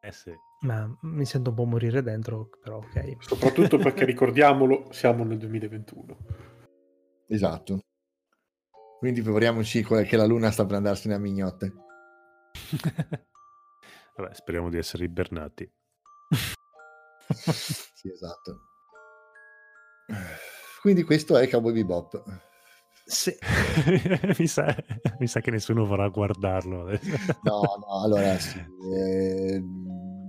[0.00, 0.32] Eh sì.
[0.60, 3.16] Ma mi sento un po' morire dentro, però ok.
[3.20, 6.16] Soprattutto perché ricordiamolo, siamo nel 2021.
[7.28, 7.80] Esatto.
[8.98, 11.72] Quindi prepariamoci che la luna sta per andarsene a mignotte.
[14.18, 15.70] Vabbè, speriamo di essere ibernati.
[17.30, 18.60] Sì, esatto.
[20.80, 22.22] Quindi questo è Cowboy Bebop.
[23.04, 23.36] Sì.
[24.38, 24.74] mi, sa,
[25.18, 26.86] mi sa che nessuno vorrà guardarlo.
[27.44, 28.58] No, no, allora sì.
[28.94, 29.62] eh,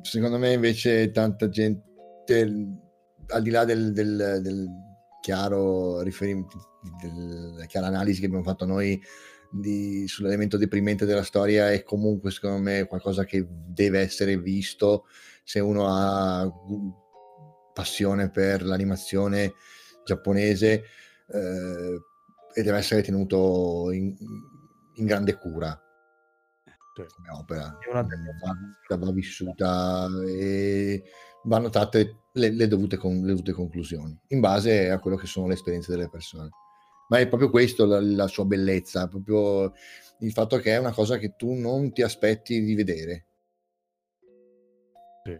[0.01, 1.84] secondo me invece tanta gente,
[3.27, 4.68] al di là del, del- del
[5.22, 9.01] chiaro riferimento, della chiara analisi che abbiamo fatto noi
[9.51, 15.05] di- sull'elemento deprimente della storia, è comunque secondo me qualcosa che deve essere visto
[15.43, 16.93] se uno ha gu-
[17.73, 19.53] passione per l'animazione
[20.05, 20.83] giapponese
[21.31, 22.01] eh,
[22.53, 24.15] e deve essere tenuto in,
[24.95, 25.79] in grande cura
[27.15, 27.77] come opera.
[27.79, 28.35] È una delle-
[28.89, 31.01] Va, va vissuta e
[31.43, 35.47] vanno tratte le, le dovute con- le dovute conclusioni in base a quello che sono
[35.47, 36.49] le esperienze delle persone.
[37.09, 39.73] Ma è proprio questo la, la sua bellezza, proprio
[40.19, 43.25] il fatto che è una cosa che tu non ti aspetti di vedere.
[45.23, 45.38] Sì.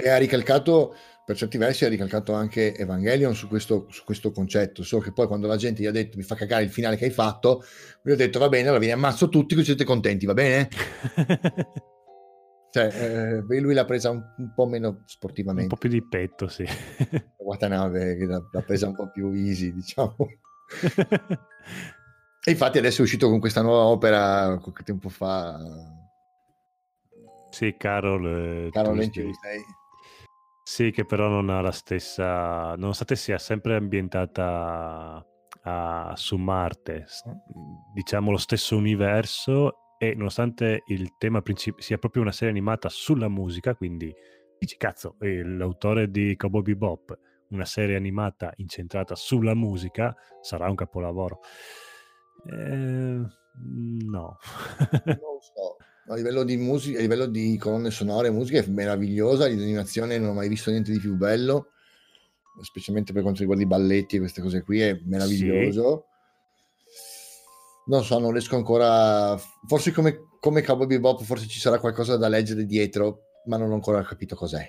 [0.00, 4.82] E ha ricalcato, per certi versi, ha ricalcato anche Evangelion su questo, su questo concetto.
[4.82, 7.04] Solo che poi quando la gente gli ha detto mi fa cagare il finale che
[7.04, 7.62] hai fatto,
[8.02, 10.68] lui ha detto va bene, allora vi ammazzo tutti così siete contenti, va bene?
[12.72, 15.68] Cioè, eh, lui l'ha presa un, un po' meno Un sportivamente.
[15.68, 16.64] po' più di petto, sì.
[17.36, 20.16] Watanabe che l'ha, l'ha presa un po' più easy, diciamo.
[22.44, 25.60] E infatti adesso è uscito con questa nuova opera qualche tempo fa,
[27.50, 28.26] sì, Carol.
[28.66, 29.62] eh, Carol Tuesday.
[30.64, 35.24] Sì, che però non ha la stessa, nonostante sia sempre ambientata
[35.62, 37.22] a- su Marte, s-
[37.94, 43.28] diciamo lo stesso universo, e nonostante il tema principale sia proprio una serie animata sulla
[43.28, 44.12] musica, quindi
[44.58, 47.16] dici cazzo, l'autore di Cowboy Bebop,
[47.50, 51.38] una serie animata incentrata sulla musica, sarà un capolavoro.
[52.50, 53.20] Eh,
[54.10, 54.38] no.
[55.06, 55.76] Non lo so.
[56.08, 60.30] A livello di musica, a livello di colonne sonore, musica è meravigliosa, di animazione non
[60.30, 61.68] ho mai visto niente di più bello,
[62.60, 66.06] specialmente per quanto riguarda i balletti e queste cose qui, è meraviglioso.
[67.84, 69.36] Non so, non riesco ancora.
[69.66, 73.74] Forse come, come Cowboy Bebop, forse ci sarà qualcosa da leggere dietro, ma non ho
[73.74, 74.68] ancora capito cos'è.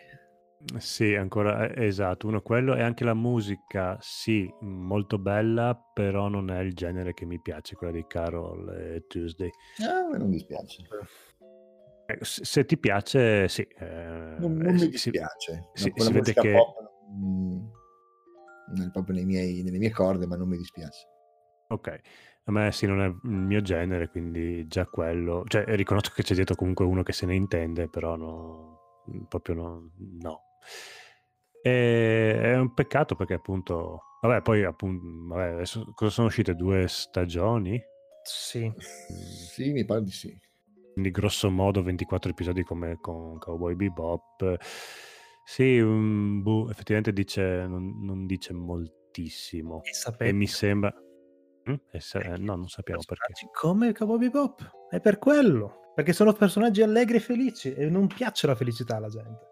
[0.77, 6.49] Sì, ancora eh, esatto, uno quello e anche la musica, sì, molto bella, però non
[6.49, 9.49] è il genere che mi piace, quella di Carol e Tuesday.
[9.85, 10.83] Ah, non dispiace.
[12.05, 13.61] Eh, se, ti piace, sì.
[13.61, 15.69] eh, Non, non mi dispiace.
[15.73, 16.75] si- No, si vede che- pop,
[17.11, 17.57] mm,
[18.75, 21.07] non è proprio nei miei- nelle mie corde, ma non mi dispiace.
[21.67, 21.99] Ok,
[22.45, 25.43] a me sì, non è il mio genere, quindi già quello...
[25.47, 28.79] Cioè, riconosco che c'è dietro comunque uno che se ne intende, però no,
[29.29, 29.91] proprio no.
[30.19, 30.41] no.
[31.61, 34.01] E è un peccato perché appunto...
[34.21, 35.05] Vabbè, poi appunto...
[35.33, 36.53] Vabbè, adesso cosa sono uscite?
[36.53, 37.81] Due stagioni?
[38.23, 38.69] Sì.
[38.77, 40.37] Sì, mi pare di sì.
[40.91, 44.57] quindi grosso modo 24 episodi come con Cowboy Bebop.
[45.45, 49.81] Sì, mm, boh, effettivamente dice, non, non dice moltissimo.
[49.83, 49.91] E
[50.27, 50.93] E mi sembra...
[51.69, 51.75] Mm?
[51.97, 53.33] Se- eh, no, non sappiamo perché.
[53.53, 54.87] Come Cowboy Bebop.
[54.89, 55.91] È per quello.
[55.95, 59.51] Perché sono personaggi allegri e felici e non piace la felicità alla gente.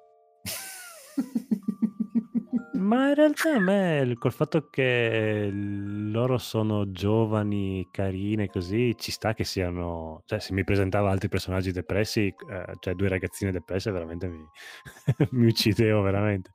[2.74, 9.12] Ma in realtà a me il- col fatto che loro sono giovani, carine, così ci
[9.12, 10.24] sta che siano.
[10.26, 14.44] Cioè, se mi presentava altri personaggi depressi, eh, cioè due ragazzine depresse, veramente mi,
[15.32, 16.50] mi uccidevo veramente.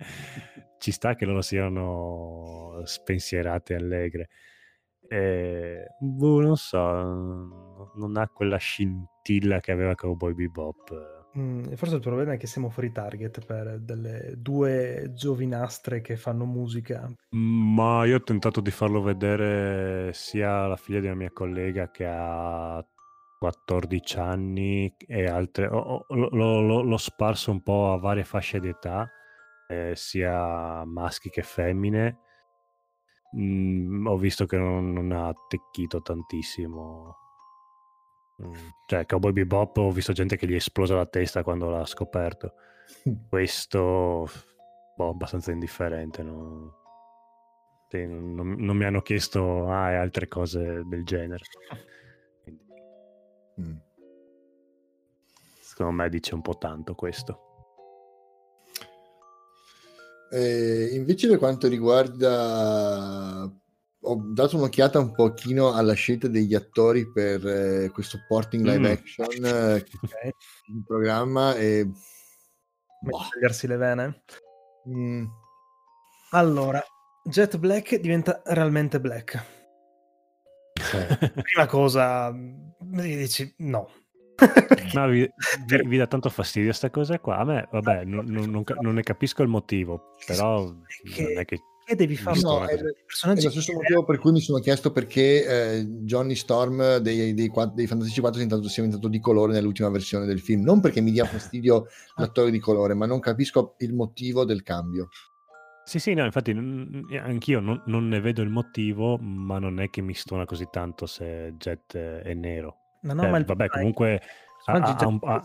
[0.78, 4.28] Ci sta che loro siano spensierate e allegre.
[5.08, 6.78] E, boh, non so,
[7.94, 11.14] non ha quella scintilla che aveva Cowboy Bebop.
[11.38, 16.46] Mm, forse il problema è che siamo fuori target per delle due giovinastre che fanno
[16.46, 17.12] musica.
[17.30, 22.06] Ma io ho tentato di farlo vedere sia alla figlia di una mia collega che
[22.08, 22.82] ha
[23.38, 25.66] 14 anni e altre.
[25.66, 29.06] ho- ho- L'ho, l'ho- sparso un po' a varie fasce di età,
[29.68, 32.20] eh, sia maschi che femmine.
[33.39, 37.16] Mm, ho visto che non, non ha attecchito tantissimo.
[38.42, 38.52] Mm,
[38.86, 42.55] Cioè, Cowboy Bebop ho visto gente che gli è esplosa la testa quando l'ha scoperto.
[43.28, 44.28] Questo,
[44.97, 46.23] boh, abbastanza indifferente.
[46.23, 46.74] no?
[47.89, 51.44] Sì, non, non mi hanno chiesto ah, e altre cose del genere.
[52.42, 52.65] Quindi,
[53.58, 53.76] Mm.
[55.62, 57.45] secondo me dice un po' tanto questo.
[60.30, 63.44] Eh, invece per quanto riguarda
[64.08, 68.92] ho dato un'occhiata un pochino alla scelta degli attori per eh, questo porting live Mm.
[68.92, 70.12] action eh, che Ok?
[70.22, 70.30] è
[70.72, 71.88] in programma e
[73.02, 74.22] boh, tagliarsi le vene.
[74.88, 75.24] mm,
[76.30, 76.82] Allora,
[77.24, 79.44] Jet Black diventa realmente black.
[80.74, 80.96] sì.
[81.42, 83.90] Prima cosa, mm, dici no.
[84.94, 85.28] Ma vi,
[85.66, 87.39] vi- vi dà tanto fastidio sta cosa qua?
[87.39, 91.60] A me, vabbè, non, non- non ne capisco il motivo, però non è che...
[91.86, 92.16] Che devi?
[92.16, 92.81] Visto No, è, è
[93.42, 95.47] lo stesso motivo per cui mi sono chiesto perché
[95.78, 100.26] eh, Johnny Storm dei, dei, quatt- dei Fantastici 4 sia diventato, di colore nell'ultima versione
[100.26, 100.65] del film.
[100.65, 105.10] Non perché mi dia fastidio l'attore di colore, ma non capisco il motivo del cambio.
[105.84, 109.89] Sì, sì, no, infatti n- anch'io non, non ne vedo il motivo, ma non è
[109.89, 112.78] che mi stona così tanto se Jet è nero.
[113.00, 114.20] No, no, Eh, ma il vabbè, comunque...
[114.66, 115.42] ha- ha un- ha-.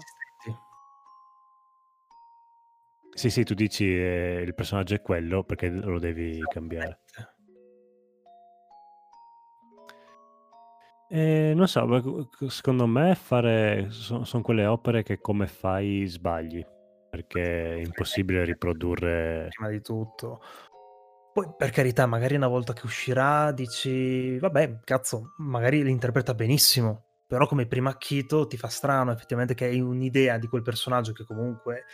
[3.13, 7.01] Sì, sì, tu dici eh, il personaggio è quello perché lo devi cambiare.
[11.09, 16.65] Eh, non so, secondo me fare sono quelle opere che come fai sbagli,
[17.09, 19.49] perché è impossibile riprodurre...
[19.49, 20.41] Prima di tutto.
[21.33, 27.47] Poi, per carità, magari una volta che uscirà dici, vabbè, cazzo, magari l'interpreta benissimo, però
[27.47, 31.85] come prima acchito ti fa strano effettivamente che hai un'idea di quel personaggio che comunque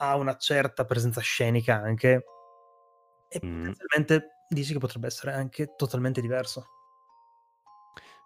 [0.00, 2.22] ha una certa presenza scenica anche
[3.28, 3.60] e Mm.
[3.60, 6.66] potenzialmente dici che potrebbe essere anche totalmente diverso.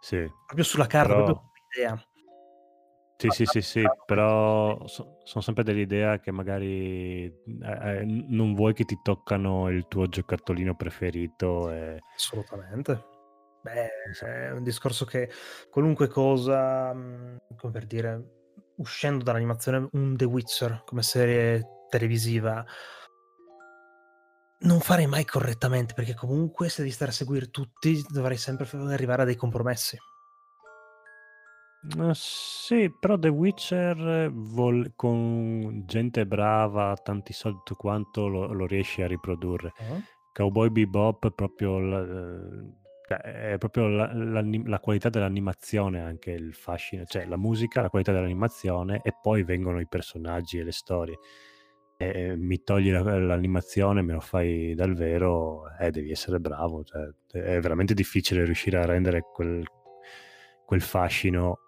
[0.01, 2.05] Sì, Proprio sulla carta, Però- proprio idea.
[3.19, 8.75] sì, sì, sì, sì, però so- sono sempre dell'idea che magari eh, eh, non vuoi
[8.75, 12.01] che ti toccano il tuo giocattolino preferito e...
[12.17, 13.17] Assolutamente.
[13.61, 13.89] Beh,
[14.25, 15.31] è un discorso che
[15.69, 18.23] qualunque cosa, mh, come per dire,
[18.77, 22.65] uscendo dall'animazione, un The Witcher come serie televisiva,
[24.61, 29.23] non farei mai correttamente, perché comunque se devi stare a seguire tutti dovrai sempre arrivare
[29.23, 29.99] a dei compromessi.
[31.97, 38.67] Eh, sì, però The Witcher vol- con gente brava, tanti soldi, tutto quanto lo, lo
[38.67, 39.73] riesci a riprodurre.
[40.33, 47.07] Cowboy Bebop proprio la- eh, cioè, è proprio la, la qualità dell'animazione anche il fascino,
[47.07, 51.19] cioè la musica, la qualità dell'animazione e poi vengono i personaggi e le storie.
[51.97, 57.09] E mi togli la- l'animazione, me lo fai dal vero, eh, devi essere bravo, cioè,
[57.33, 59.67] è veramente difficile riuscire a rendere quel,
[60.67, 61.61] quel fascino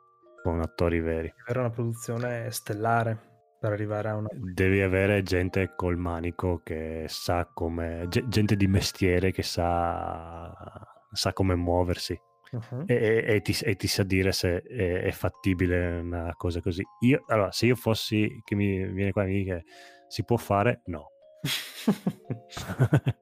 [0.42, 1.32] con attori veri.
[1.46, 3.18] Era una produzione stellare
[3.58, 4.28] per arrivare a una...
[4.30, 11.32] Devi avere gente col manico che sa come, ge- gente di mestiere che sa, sa
[11.32, 12.18] come muoversi
[12.52, 12.84] Mhm.
[12.86, 16.82] e, e- ti, e ti sa dire se è, è fattibile una cosa così.
[17.00, 19.64] Io, allora, se io fossi, che mi viene qua e mi dice
[20.08, 21.10] si può fare, no.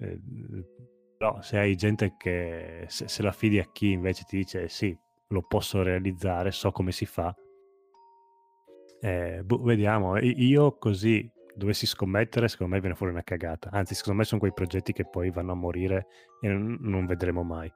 [0.00, 0.20] Eh,
[1.16, 4.96] Però se hai gente che se, se la fidi a chi invece ti dice sì,
[5.30, 7.34] lo posso realizzare, so come si fa,
[9.00, 10.16] eh, boh, vediamo.
[10.18, 11.28] Io così
[11.58, 13.68] dovessi scommettere, secondo me viene fuori una cagata.
[13.70, 16.06] Anzi, secondo me sono quei progetti che poi vanno a morire
[16.40, 17.70] e non, vedremo mai.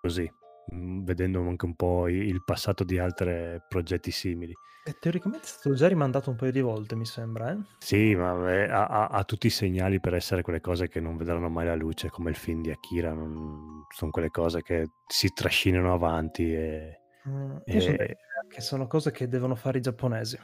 [0.00, 0.28] Così.
[0.72, 4.52] mh, vedendo anche un po' il passato di altri progetti simili.
[4.84, 7.58] E teoricamente è stato già rimandato un paio di volte, mi sembra, eh?
[7.78, 11.16] Sì, ma eh, ha, ha- ha tutti i segnali per essere quelle cose che non
[11.16, 13.12] vedranno mai la luce, come il film di Akira.
[13.12, 16.96] non- sono quelle cose che si trascinano avanti e,
[17.28, 18.16] Mm, sono e-
[18.48, 20.36] che sono cose che devono fare i giapponesi.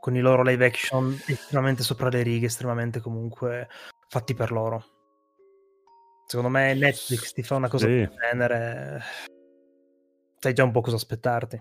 [0.00, 3.68] Con i loro live action estremamente sopra le righe, estremamente comunque
[4.08, 4.84] fatti per loro.
[6.26, 7.92] Secondo me Netflix ti fa una cosa Sì.
[7.92, 9.02] del genere.
[10.38, 11.60] Sai già un po' cosa aspettarti.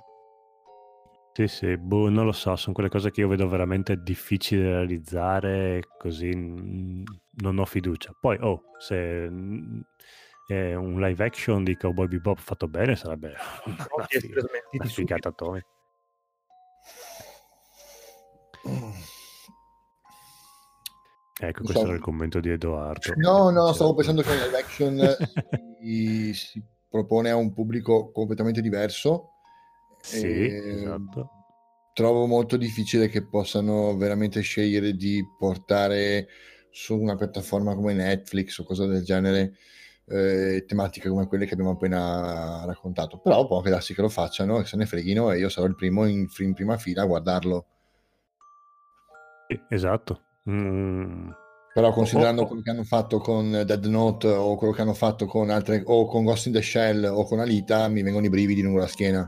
[1.34, 4.70] Sì, sì, boh, non lo so, sono quelle cose che io vedo veramente difficili da
[4.78, 8.14] realizzare, così non ho fiducia.
[8.20, 9.30] Poi, oh, se
[10.48, 13.36] è un live action di Cowboy Bebop fatto bene sarebbe
[13.66, 14.88] una, smentiti una subito.
[14.88, 15.68] figata atomica.
[21.42, 21.86] Ecco, questo so.
[21.86, 23.14] era il commento di Edoardo.
[23.16, 25.00] No, no, stavo pensando che live action
[25.82, 29.30] si, si propone a un pubblico completamente diverso.
[30.02, 31.30] Sì, e esatto.
[31.94, 36.28] Trovo molto difficile che possano veramente scegliere di portare
[36.72, 39.54] su una piattaforma come Netflix o cosa del genere
[40.08, 43.20] eh, tematiche come quelle che abbiamo appena raccontato.
[43.20, 45.76] Però può anche darsi che lo facciano e se ne freghino e io sarò il
[45.76, 47.66] primo in, in prima fila a guardarlo.
[49.70, 50.22] Esatto.
[50.50, 51.30] Mm,
[51.74, 52.46] Però considerando Oh, oh.
[52.46, 56.06] quello che hanno fatto con Dead Note o quello che hanno fatto con altre o
[56.06, 59.28] con Ghost in the Shell o con Alita, mi vengono i brividi lungo la schiena.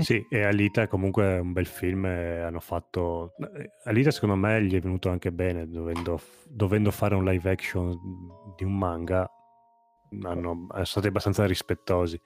[0.00, 2.04] Sì, e Alita è comunque un bel film.
[2.06, 3.34] hanno fatto.
[3.56, 7.96] eh, Alita, secondo me, gli è venuto anche bene, dovendo, dovendo fare un live action
[8.56, 9.30] di un manga.
[10.22, 12.20] Hanno, sono stati abbastanza rispettosi.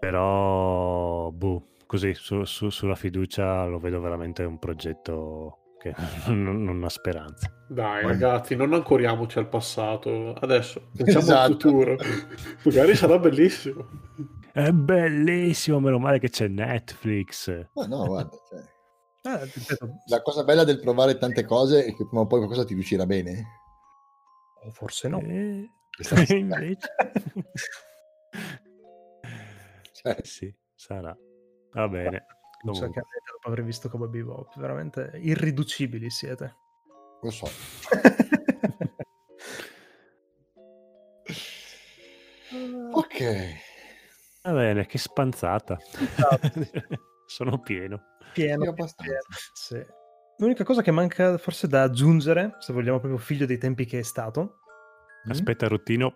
[0.00, 5.94] Però, boh, così su- su- sulla fiducia lo vedo veramente un progetto che
[6.28, 7.50] non, non ha speranza.
[7.68, 10.32] Dai, ragazzi, non ancoriamoci al passato.
[10.34, 11.40] Adesso pensiamo Esatto.
[11.42, 11.96] al futuro.
[12.64, 13.86] Magari sarà bellissimo.
[14.52, 17.68] È bellissimo, meno male che c'è Netflix.
[17.74, 22.06] Ma no, guarda, cioè, Eh, ripeto, la cosa bella del provare tante cose è che
[22.06, 23.44] prima o poi qualcosa ti riuscirà bene.
[24.64, 25.20] o forse no.
[25.20, 25.70] Eh,
[26.36, 26.88] invece.
[29.92, 31.16] Cioè, sì, sarà.
[31.76, 32.24] Va bene.
[32.62, 34.58] Non so che avete dopo aver visto Cowboy Bebop.
[34.58, 36.56] Veramente irriducibili siete.
[37.20, 37.46] lo so.
[42.92, 43.22] Ok.
[44.42, 45.76] Va bene, che spanzata.
[47.26, 48.00] Sono pieno.
[48.32, 49.02] Pieno, abbastanza.
[49.02, 49.20] pieno.
[49.52, 49.84] Sì.
[50.38, 54.02] L'unica cosa che manca forse da aggiungere, se vogliamo proprio figlio dei tempi che è
[54.02, 54.60] stato,
[55.28, 56.14] Aspetta, Ruttino.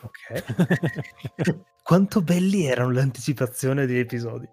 [0.00, 0.44] ok.
[1.82, 4.48] Quanto belli erano le anticipazioni degli episodi.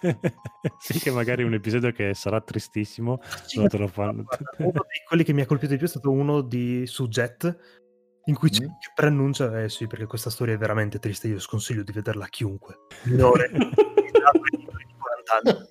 [0.78, 3.20] sì, che magari un episodio che sarà tristissimo,
[3.56, 4.24] non te lo fanno.
[4.58, 7.78] Uno di quelli che mi ha colpito di più è stato uno di su Jet
[8.24, 8.66] in cui c'è Mm.
[8.66, 12.28] che preannuncia eh sì perché questa storia è veramente triste io sconsiglio di vederla a
[12.28, 15.68] chiunque minore di 40 anni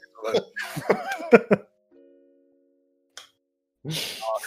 [3.81, 3.91] No,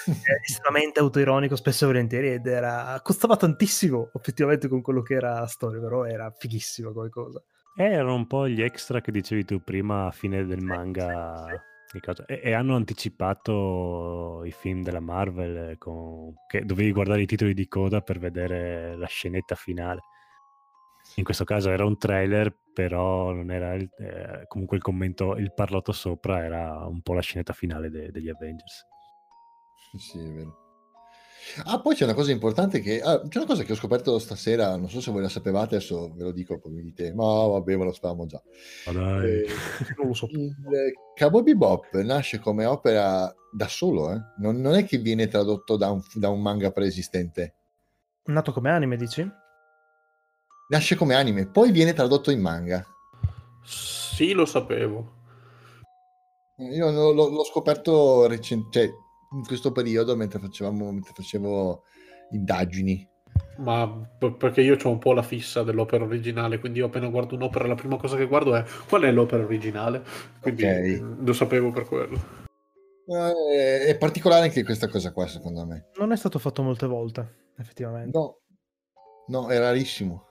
[0.05, 5.41] è estremamente autoironico spesso e volentieri ed era costava tantissimo effettivamente con quello che era
[5.41, 7.43] la storia però era fighissima come cosa
[7.75, 11.47] Eh, erano un po' gli extra che dicevi tu prima a fine del manga.
[11.93, 17.27] di cosa- E, e hanno anticipato i film della Marvel con- che dovevi guardare i
[17.27, 20.01] titoli di coda per vedere la scenetta finale.
[21.17, 25.53] In questo caso era un trailer, però non era il- eh, comunque il commento, il
[25.53, 28.87] parlato sopra era un po' la scenetta finale de- degli Avengers.
[29.95, 30.62] Sì, è vero.
[31.65, 33.01] Ah, poi c'è una cosa importante che...
[33.01, 36.13] ah, c'è una cosa che ho scoperto stasera, non so se voi la sapevate, adesso
[36.15, 38.41] ve lo dico, poi mi dite, ma vabbè, ma lo sapevamo già.
[38.87, 39.31] Ma dai.
[39.31, 39.47] Eh,
[39.99, 40.55] non lo so il
[41.19, 44.21] Cowboy Bebop nasce come opera da solo, eh?
[44.39, 47.55] non, non è che viene tradotto da un, da un manga preesistente.
[48.27, 49.29] nato come anime dici?
[50.69, 52.87] Nasce come anime, poi viene tradotto in manga.
[53.63, 55.21] Sì, lo sapevo.
[56.59, 58.89] Io no- l'ho, l'ho scoperto recen- cioè,
[59.33, 61.83] in questo periodo mentre, facevamo, mentre facevo
[62.31, 63.09] indagini.
[63.59, 67.35] Ma p- perché io ho un po' la fissa dell'opera originale, quindi io appena guardo
[67.35, 70.03] un'opera, la prima cosa che guardo è qual è l'opera originale.
[70.41, 71.01] Quindi Ok.
[71.01, 72.41] mm, lo sapevo per quello.
[73.07, 75.89] Eh, è particolare anche questa cosa qua, secondo me.
[75.99, 78.39] non è stato fatto molte volte effettivamente No,
[79.27, 80.27] no, è rarissimo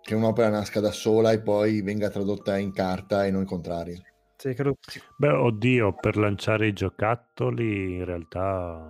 [0.00, 4.00] che un'opera nasca da sola e poi venga tradotta in carta e non il contrario.
[4.38, 4.76] Sì, credo.
[5.16, 8.86] Beh, oddio, per lanciare i giocattoli in realtà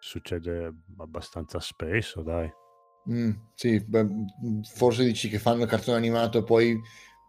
[0.00, 2.50] succede abbastanza spesso, dai.
[3.08, 6.80] Mm, sì, beh, mm, forse dici che fanno il cartone animato e poi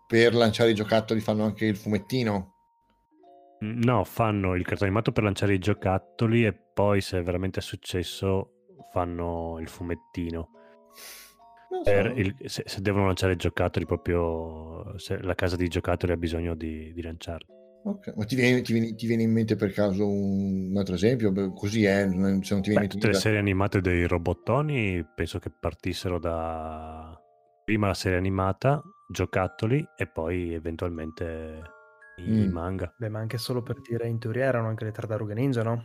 [0.08, 2.54] per lanciare i giocattoli fanno anche il fumettino.
[3.60, 8.54] No, fanno il cartone animato per lanciare i giocattoli e poi se veramente è successo
[8.92, 10.50] fanno il fumettino.
[11.68, 11.82] So.
[11.84, 16.56] Per il- se, se devono lanciare giocattoli, proprio se la casa di giocattoli ha bisogno
[16.56, 17.48] di, di lanciarli.
[17.84, 20.96] Ok, Ma ti viene, ti viene- ti viene in mente per caso un, un altro
[20.96, 21.32] esempio?
[21.32, 24.08] Beh, Così è, non- se non ti viene Beh, in tutte le serie animate dei
[24.08, 27.16] robottoni penso che partissero da
[27.64, 31.62] prima la serie animata, giocattoli e poi eventualmente
[32.18, 32.52] i, i Mm.
[32.52, 32.92] manga.
[32.98, 35.84] Beh, ma anche solo per dire, in teoria erano anche le tartarughe ninja, no?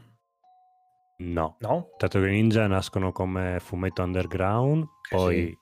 [1.23, 1.89] No, No?
[1.99, 5.55] Tartarughe Ninja nascono come fumetto underground, poi in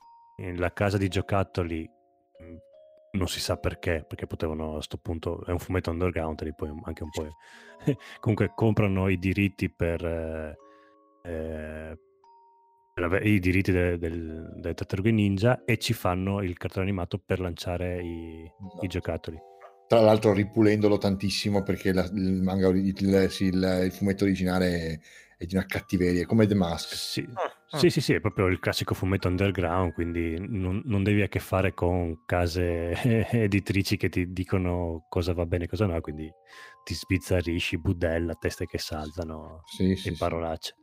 [0.55, 1.89] la casa di giocattoli
[2.39, 6.53] mh, non si sa perché, perché potevano a sto punto, è un fumetto underground, lì
[6.53, 7.27] poi anche un po'...
[8.19, 10.03] comunque comprano i diritti per...
[10.03, 10.57] eh,
[11.23, 11.97] eh,
[12.93, 17.39] per i diritti de- del, delle Tartarughe Ninja e ci fanno il cartone animato per
[17.39, 18.85] lanciare i, Esatto.
[18.85, 19.39] i giocattoli.
[19.89, 24.99] Tra l'altro ripulendolo tantissimo perché la- il, manga, il, il- il fumetto originale è,
[25.39, 26.93] è di una cattiveria, è come The Mask.
[26.93, 27.27] Sì,
[27.71, 31.27] Ah, sì, sì, sì, è proprio il classico fumetto underground, quindi non, non devi a
[31.27, 32.93] che fare con case
[33.31, 36.31] editrici che ti dicono cosa va bene e cosa no, quindi
[36.83, 40.17] ti sbizzarrisci, budella, teste che saltano Sì, sì, e sì.
[40.17, 40.73] parolacce.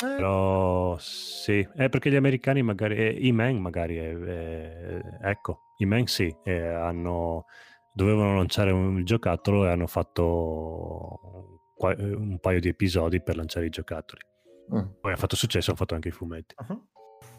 [0.00, 5.62] Eh, Però sì, è perché gli americani magari, eh, i men magari, eh, eh, ecco,
[5.78, 7.46] i men sì, eh, hanno,
[7.92, 14.22] dovevano lanciare un giocattolo e hanno fatto un paio di episodi per lanciare i giocattoli.
[14.70, 16.54] Ah, Poi ha fatto successo, hanno fatto anche i fumetti.
[16.58, 16.86] uh-huh.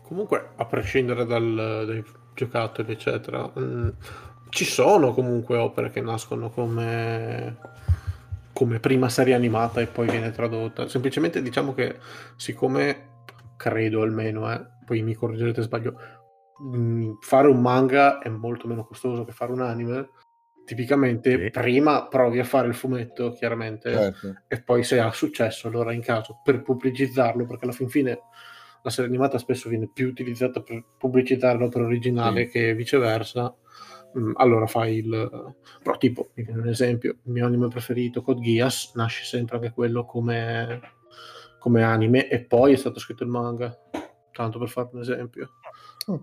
[0.02, 2.04] Comunque, a prescindere dal- dai
[2.34, 3.90] giocattoli, eccetera, mm,
[4.50, 7.58] ci sono comunque opere che nascono come,
[8.54, 10.88] come prima serie animata e poi viene tradotta.
[10.88, 12.00] Semplicemente diciamo che,
[12.38, 13.24] siccome
[13.58, 16.00] credo almeno, eh, poi mi correggerete se sbaglio,
[16.64, 20.10] mm, fare un manga è molto meno costoso che fare un anime.
[20.66, 21.50] Tipicamente, Sì.
[21.50, 24.36] prima provi a fare il fumetto, chiaramente, certo.
[24.48, 28.20] e poi se ha successo allora in caso per pubblicizzarlo perché alla fin fine
[28.84, 32.52] la serie animata spesso viene più utilizzata per pubblicizzare l'opera originale Sì.
[32.52, 33.54] che viceversa
[34.18, 38.42] Mm, allora fai il però tipo mi viene un esempio il mio anime preferito Code
[38.42, 40.82] Geass nasce sempre anche quello come
[41.60, 43.72] come anime e poi è stato scritto il manga
[44.32, 45.59] tanto per fare un esempio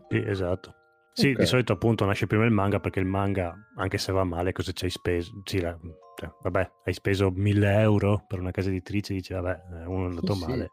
[0.09, 0.75] Sì, esatto.
[1.13, 1.39] Sì, Ok.
[1.39, 4.73] di solito appunto nasce prima il manga perché il manga, anche se va male, cosa
[4.73, 5.41] ci hai speso?
[5.45, 5.79] Sì, la-
[6.19, 9.51] cioè, vabbè, hai speso 1000 euro per una casa editrice, dici vabbè,
[9.83, 10.47] eh, uno è andato Sì, sì.
[10.47, 10.71] male.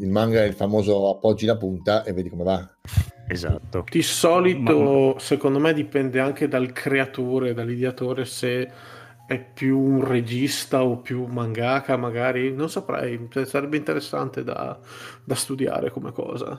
[0.00, 2.68] Il manga è il famoso appoggi la punta e vedi come va.
[3.28, 3.84] Esatto.
[3.90, 8.70] Di solito, secondo me, dipende anche dal creatore, dall'ideatore, se
[9.26, 12.52] è più un regista o più un mangaka, magari.
[12.52, 14.78] Non saprei, cioè, sarebbe interessante da,
[15.24, 16.58] da studiare come cosa.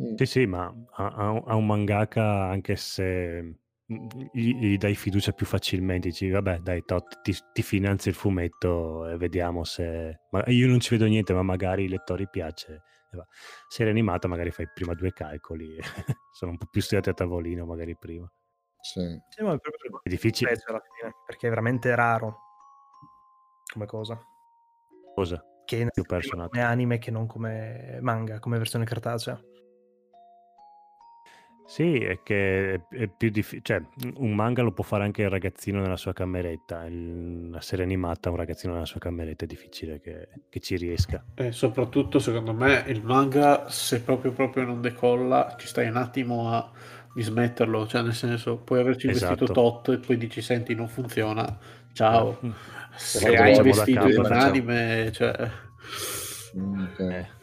[0.00, 0.14] Mm.
[0.16, 1.06] Sì, sì, ma a,
[1.46, 6.82] a- un mangaka, anche se mm, gli, gli dai fiducia più facilmente, dici vabbè, dai,
[6.84, 10.20] tot, ti, ti finanzi il fumetto e vediamo se...
[10.30, 12.82] Ma io non ci vedo niente, ma magari ai lettori piace.
[13.12, 13.26] E va.
[13.68, 15.76] Serie animata magari fai prima due calcoli,
[16.32, 18.30] sono un po' più studiati a tavolino magari prima.
[18.80, 19.00] Sì.
[19.28, 20.56] Sì, ma è proprio È difficile.
[20.56, 22.36] fine, perché è veramente raro
[23.72, 24.18] come cosa.
[25.14, 25.44] Cosa?
[25.64, 26.48] Che nasca Più personaggio.
[26.50, 29.40] come anime che non come manga, come versione cartacea.
[31.72, 33.62] Sì, è che è, è più difficile.
[33.62, 33.82] Cioè,
[34.16, 36.84] un manga lo può fare anche il ragazzino nella sua cameretta.
[36.86, 41.24] Una serie animata, un ragazzino nella sua cameretta è difficile che, che ci riesca.
[41.34, 46.50] E soprattutto, secondo me, il manga, se proprio proprio non decolla, ci stai un attimo
[46.50, 46.70] a
[47.14, 47.86] dismetterlo.
[47.86, 49.82] Cioè, nel senso, puoi averci investito Esatto.
[49.82, 51.58] tot e poi dici, senti, non funziona.
[51.94, 52.38] Ciao.
[52.44, 52.50] Mm.
[52.96, 55.50] Se hai investito capo, in un anime, cioè...
[56.54, 56.98] Mm, ok.
[56.98, 57.40] Eh.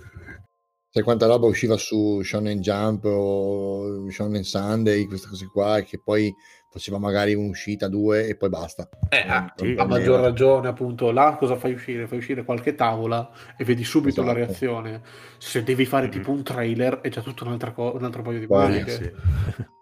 [0.91, 5.99] Sai quanta roba usciva su Shonen Jump o Shonen Sunday, queste cose qua, e che
[6.03, 6.33] poi
[6.71, 8.89] faceva magari un'uscita, due e poi basta.
[9.09, 12.07] Eh, a, Sì, a maggior ragione, appunto, là cosa fai uscire?
[12.07, 14.45] Fai uscire qualche tavola e vedi subito la Esatto.
[14.45, 15.01] reazione.
[15.37, 16.11] Se devi fare Mhm.
[16.11, 18.89] tipo un trailer, è già tutto un'altra co- un altro paio di maniche.
[18.91, 19.11] Sì.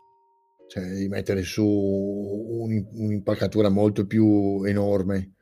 [0.67, 5.35] Cioè, di mettere su un- un'impalcatura molto più enorme.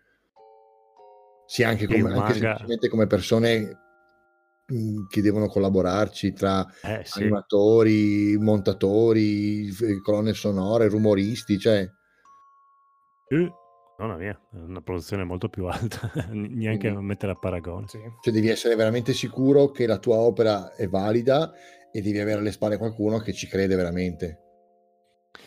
[1.47, 3.84] Sì, anche, come, anche come persone
[5.07, 7.21] che devono collaborarci tra Eh, sì.
[7.21, 9.69] animatori, montatori,
[10.01, 11.87] colonne sonore, rumoristi, cioè
[13.27, 13.51] Eh,
[13.97, 17.87] Mamma mia, è una produzione molto più alta, neanche Quindi- mettere a paragone.
[17.87, 17.99] Sì.
[18.21, 21.53] Cioè devi essere veramente sicuro che la tua opera è valida
[21.93, 24.39] e devi avere alle spalle qualcuno che ci crede veramente.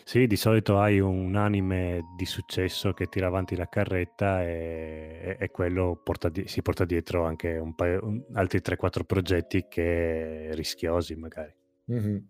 [0.03, 5.51] Sì, di solito hai un anime di successo che tira avanti la carretta e, e
[5.51, 11.15] quello porta di- si porta dietro anche un paio, un- altri 3-4 progetti che rischiosi
[11.15, 11.53] magari.
[11.85, 12.27] Mhm.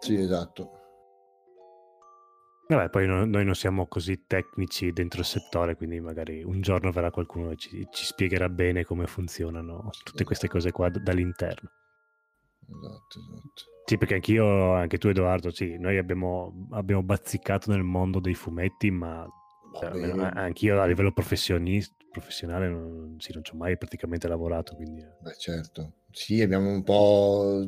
[0.00, 0.70] Sì, esatto.
[2.68, 6.90] Vabbè, poi no- noi non siamo così tecnici dentro il settore, quindi magari un giorno
[6.90, 11.70] verrà qualcuno e ci, ci spiegherà bene come funzionano tutte queste cose qua d- dall'interno.
[12.68, 13.62] Esatto, esatto.
[13.84, 18.90] Sì, perché anch'io, anche tu Edoardo, sì, noi abbiamo, abbiamo bazzicato nel mondo dei fumetti,
[18.90, 19.24] ma
[19.78, 24.74] cioè, Vabbè, a- anch'io a livello professionale non, sì, non ci ho mai praticamente lavorato,
[24.74, 25.02] quindi...
[25.02, 25.14] eh.
[25.20, 25.92] Beh, certo.
[26.10, 27.64] Sì, abbiamo un po'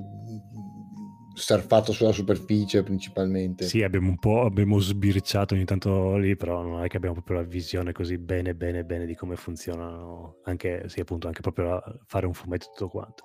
[1.35, 3.65] surfato sulla superficie principalmente.
[3.67, 7.37] Sì, abbiamo un po' abbiamo sbirciato ogni tanto lì, però non è che abbiamo proprio
[7.37, 12.27] la visione così bene, bene, bene di come funzionano, anche, sì, appunto, anche proprio fare
[12.27, 13.25] un fumetto e tutto quanto.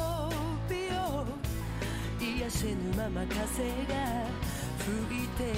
[2.21, 3.41] 癒せぬまま風が
[4.77, 5.49] 吹いてる」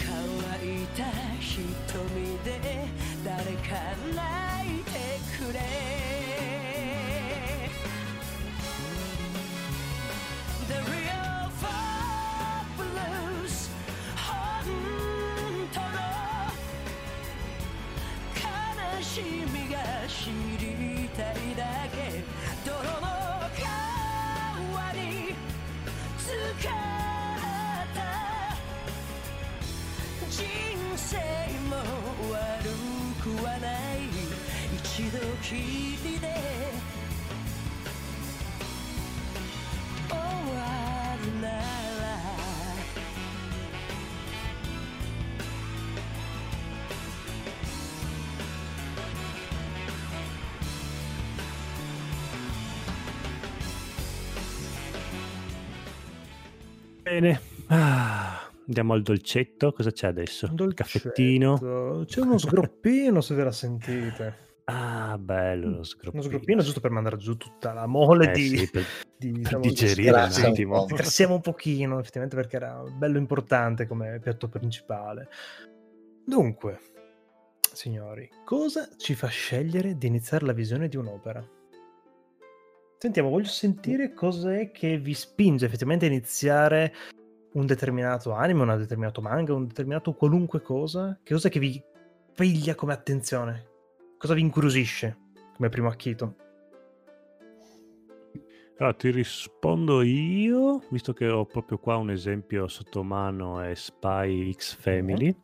[0.00, 0.08] 乾
[0.64, 1.04] いた
[1.38, 2.88] 瞳で
[3.22, 3.68] 誰か
[4.16, 4.90] 泣いて
[5.36, 5.58] くれ
[18.34, 19.20] 悲し
[19.52, 19.76] みが
[20.08, 22.24] 知りたいだけ
[22.64, 23.17] 泥の
[30.30, 30.46] 人
[30.96, 31.16] 生
[31.70, 31.76] も
[32.30, 32.68] 悪
[33.22, 33.98] くはない。
[34.76, 36.26] 一度きりで
[40.08, 41.58] 終わるなら
[57.08, 59.72] 「Bene, Ah, andiamo al dolcetto.
[59.72, 60.52] Cosa c'è adesso?
[60.54, 62.04] Un caffettino.
[62.06, 64.46] C'è uno sgroppino, se ve la sentite.
[64.64, 66.22] Ah, bello lo Uno sgroppino.
[66.22, 68.84] sgroppino giusto per mandare giù tutta la mole Eh di, sì, per,
[69.16, 70.84] di, per diciamo, digerire un attimo.
[70.84, 70.94] po'.
[70.94, 75.28] Grassiamo un pochino, effettivamente, perché era bello importante come piatto principale.
[76.26, 76.80] Dunque,
[77.72, 81.42] signori, cosa ci fa scegliere di iniziare la visione di un'opera?
[83.00, 86.92] Sentiamo, voglio sentire cos'è che vi spinge effettivamente a iniziare
[87.52, 91.16] un determinato anime, un determinato manga, un determinato qualunque cosa.
[91.22, 91.80] Che cos'è che vi
[92.34, 93.66] piglia come attenzione?
[94.18, 95.16] Cosa vi incuriosisce
[95.54, 96.34] come primo acchito?
[98.78, 104.52] Allora ti rispondo io, visto che ho proprio qua un esempio sotto mano, è Spy
[104.52, 105.36] X Family,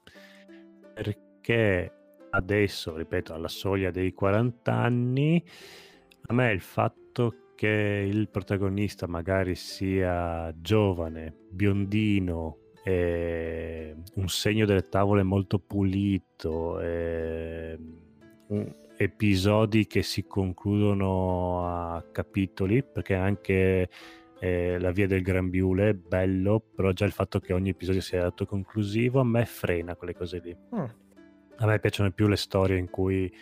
[0.93, 1.93] perché
[2.31, 5.45] adesso, ripeto, alla soglia dei 40 anni,
[6.27, 15.23] a me il fatto che il protagonista magari sia giovane, biondino, un segno delle tavole
[15.23, 16.81] molto pulito,
[18.97, 23.89] episodi che si concludono a capitoli, perché anche
[24.39, 28.25] eh, la via del Grambiule è bello, però già il fatto che ogni episodio sia
[28.25, 30.57] autoconclusivo a me frena quelle cose lì.
[30.77, 30.85] Mm.
[31.57, 33.33] A me piacciono più le storie in cui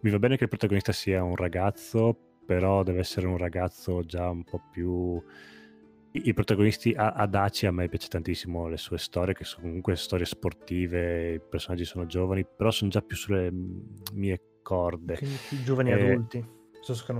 [0.00, 4.30] mi va bene che il protagonista sia un ragazzo, però deve essere un ragazzo già
[4.30, 5.22] un po' più...
[6.12, 9.96] I i protagonisti a- adaci a me piace tantissimo le sue storie, che sono comunque
[9.96, 13.80] storie sportive, i personaggi sono giovani, però sono già più sulle mm,
[14.14, 15.16] mie corde.
[15.16, 16.46] Quindi giovani Eh, adulti.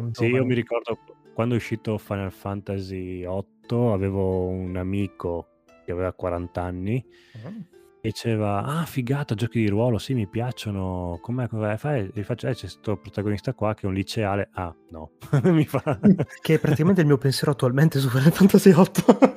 [0.00, 0.98] non Sì, io mi ricordo
[1.34, 7.04] quando è uscito Final Fantasy VIII, avevo un amico che aveva 40 anni
[7.36, 7.60] Mm.
[8.08, 12.10] Diceva, ah figata, giochi di ruolo, sì mi piacciono, com'è, come fai?
[12.12, 15.12] E faccio, eh, c'è questo protagonista qua che è un liceale, ah no,
[15.44, 15.98] mi fa...
[16.40, 19.36] Che è praticamente il mio pensiero attualmente su Final Fantasy VIII.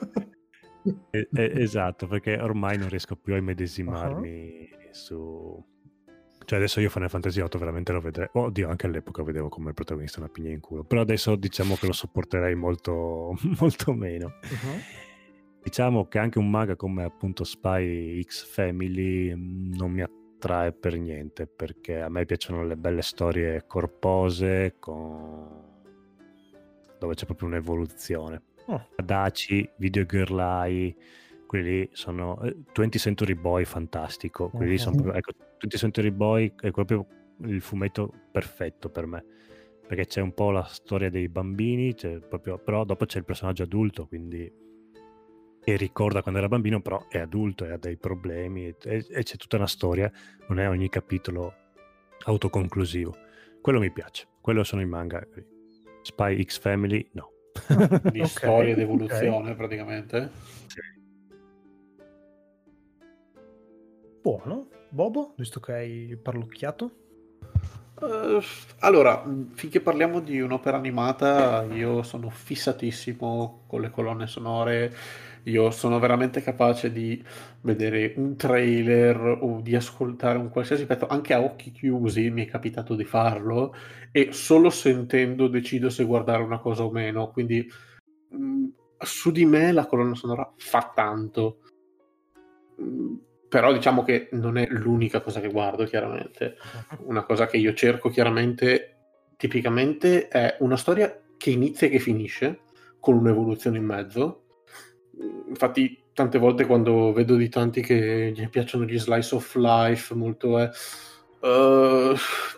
[1.11, 5.63] Eh, eh, esatto, perché ormai non riesco più a immedesimarmi su...
[6.43, 8.27] Cioè adesso io Final Fantasy VIII veramente lo vedrei...
[8.31, 11.85] Oddio, anche all'epoca vedevo come il protagonista una pigna in culo, però adesso diciamo che
[11.85, 14.33] lo sopporterei molto, molto meno.
[15.63, 20.97] Diciamo che anche un manga come appunto Spy X Family mh, non mi attrae per
[20.97, 25.47] niente, perché a me piacciono le belle storie corpose con...
[26.97, 28.41] dove c'è proprio un'evoluzione.
[28.65, 28.87] Oh.
[29.03, 30.95] Daci, Video Girl Eye,
[31.45, 32.41] quelli lì sono...
[32.41, 35.13] eh, 20 Century Boy fantastico, quelli lì sono proprio...
[35.13, 37.05] Ecco, 20 Century Boy è proprio
[37.41, 39.23] il fumetto perfetto per me,
[39.87, 41.93] perché c'è un po' la storia dei bambini,
[42.27, 44.51] proprio, però dopo c'è il personaggio adulto, quindi
[45.63, 49.23] che ricorda quando era bambino, però è adulto e ha dei problemi e, e- e
[49.23, 50.11] c'è tutta una storia,
[50.47, 51.53] non è ogni capitolo
[52.25, 53.15] autoconclusivo.
[53.61, 55.25] Quello mi piace, quello sono i manga.
[56.01, 57.29] Spy X Family, no.
[58.11, 60.29] Di Ok, storia ed evoluzione, praticamente.
[64.21, 64.67] Buono.
[64.89, 66.91] Bobo, visto che hai parlocchiato.
[68.01, 68.39] Eh,
[68.79, 69.23] allora,
[69.53, 74.93] finché parliamo di un'opera animata, io sono fissatissimo con le colonne sonore.
[75.43, 77.23] Io sono veramente capace di
[77.61, 82.47] vedere un trailer o di ascoltare un qualsiasi pezzo, anche a occhi chiusi, mi è
[82.47, 83.73] capitato di farlo,
[84.11, 87.31] e solo sentendo decido se guardare una cosa o meno.
[87.31, 87.67] Quindi
[88.29, 88.65] mh,
[88.99, 91.59] su di me la colonna sonora fa tanto.
[92.81, 93.15] Mm,
[93.49, 96.55] Però diciamo che non è l'unica cosa che guardo, chiaramente
[97.05, 98.95] una cosa che io cerco chiaramente,
[99.37, 102.59] tipicamente, è una storia che inizia e che finisce,
[102.99, 104.43] con un'evoluzione in mezzo.
[105.47, 110.59] Infatti, tante volte quando vedo di tanti che gli piacciono gli slice of life, molto
[110.59, 110.69] eh,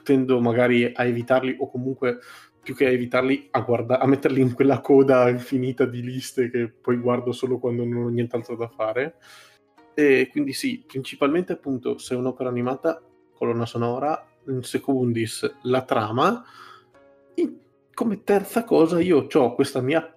[0.04, 2.20] tendo magari a evitarli o comunque
[2.62, 6.70] più che a evitarli a, guarda- a metterli in quella coda infinita di liste che
[6.70, 9.16] poi guardo solo quando non ho nient'altro da fare.
[9.94, 13.02] E quindi sì, principalmente appunto se è un'opera animata,
[13.34, 16.44] colonna sonora, in secundis la trama.
[17.36, 17.58] In-
[17.94, 20.13] come terza cosa io ho questa mia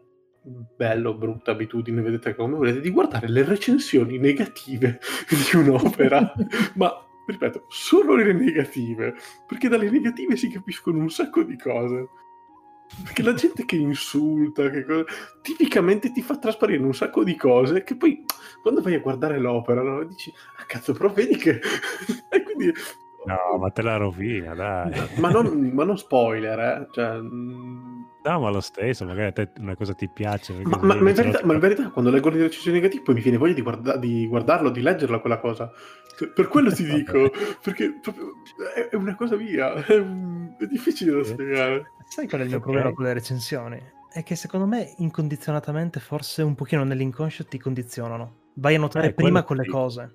[0.77, 6.33] bella o brutta abitudine, vedete come volete, di guardare le recensioni negative di un'opera,
[6.75, 6.93] ma
[7.27, 9.15] ripeto, solo le negative,
[9.47, 12.09] perché dalle negative si capiscono un sacco di cose.
[13.03, 15.05] Perché la gente che insulta, che co-
[15.43, 18.25] tipicamente ti fa trasparire un sacco di cose che poi
[18.63, 21.59] quando vai a guardare l'opera no, dici, ah cazzo, però vedi che...
[22.31, 22.73] e quindi...
[23.25, 25.19] No, ma te la rovina, dai.
[25.19, 26.89] ma, non, ma non spoiler, eh.
[26.93, 27.19] Cioè,
[28.27, 30.55] No, ma lo stesso, magari a te una cosa ti piace.
[30.65, 33.21] Ma, ma- ma in verità, ma in verità, quando leggo le recensioni negative, poi mi
[33.21, 35.71] viene voglia di, guarda- di guardarlo, di leggerla quella cosa.
[36.17, 37.31] Cioè, Per quello ti dico,
[37.63, 38.01] perché
[38.75, 41.93] è, è una cosa mia, è, un- è difficile da spiegare.
[42.09, 43.81] Sai qual è il mio problema con le recensioni?
[44.13, 48.45] È che secondo me incondizionatamente, forse un pochino nell'inconscio ti condizionano.
[48.55, 49.69] Vai a notare Eh, prima quelle sì.
[49.71, 50.15] cose.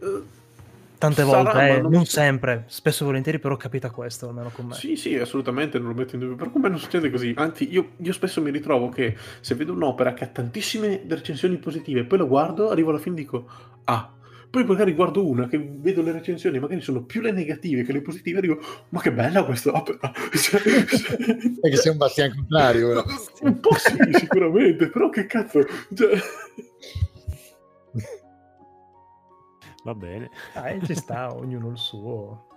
[0.00, 0.22] Eh,
[0.98, 4.74] Tante volte, eh, non non sempre, spesso e volentieri, però capita questo, almeno con me.
[4.74, 6.36] Sì, sì, assolutamente, non lo metto in dubbio.
[6.36, 7.34] Però con me non succede così.
[7.36, 12.04] Anzi, io, io spesso mi ritrovo che se vedo un'opera che ha tantissime recensioni positive,
[12.04, 13.46] poi la guardo, arrivo alla fine e dico,
[13.84, 14.10] ah.
[14.48, 18.00] Poi magari guardo una che vedo le recensioni, magari sono più le negative che le
[18.00, 18.60] positive, e dico,
[18.90, 20.10] ma che bella quest'opera!
[20.32, 20.62] Cioè,
[21.60, 22.88] È che sei un bastian contrario.
[23.04, 23.04] però.
[23.40, 25.60] Un po' sì, sicuramente, però che cazzo...
[25.92, 26.18] Cioè...
[29.86, 30.30] Va bene.
[30.52, 32.48] Dai, ci sta, ognuno il suo.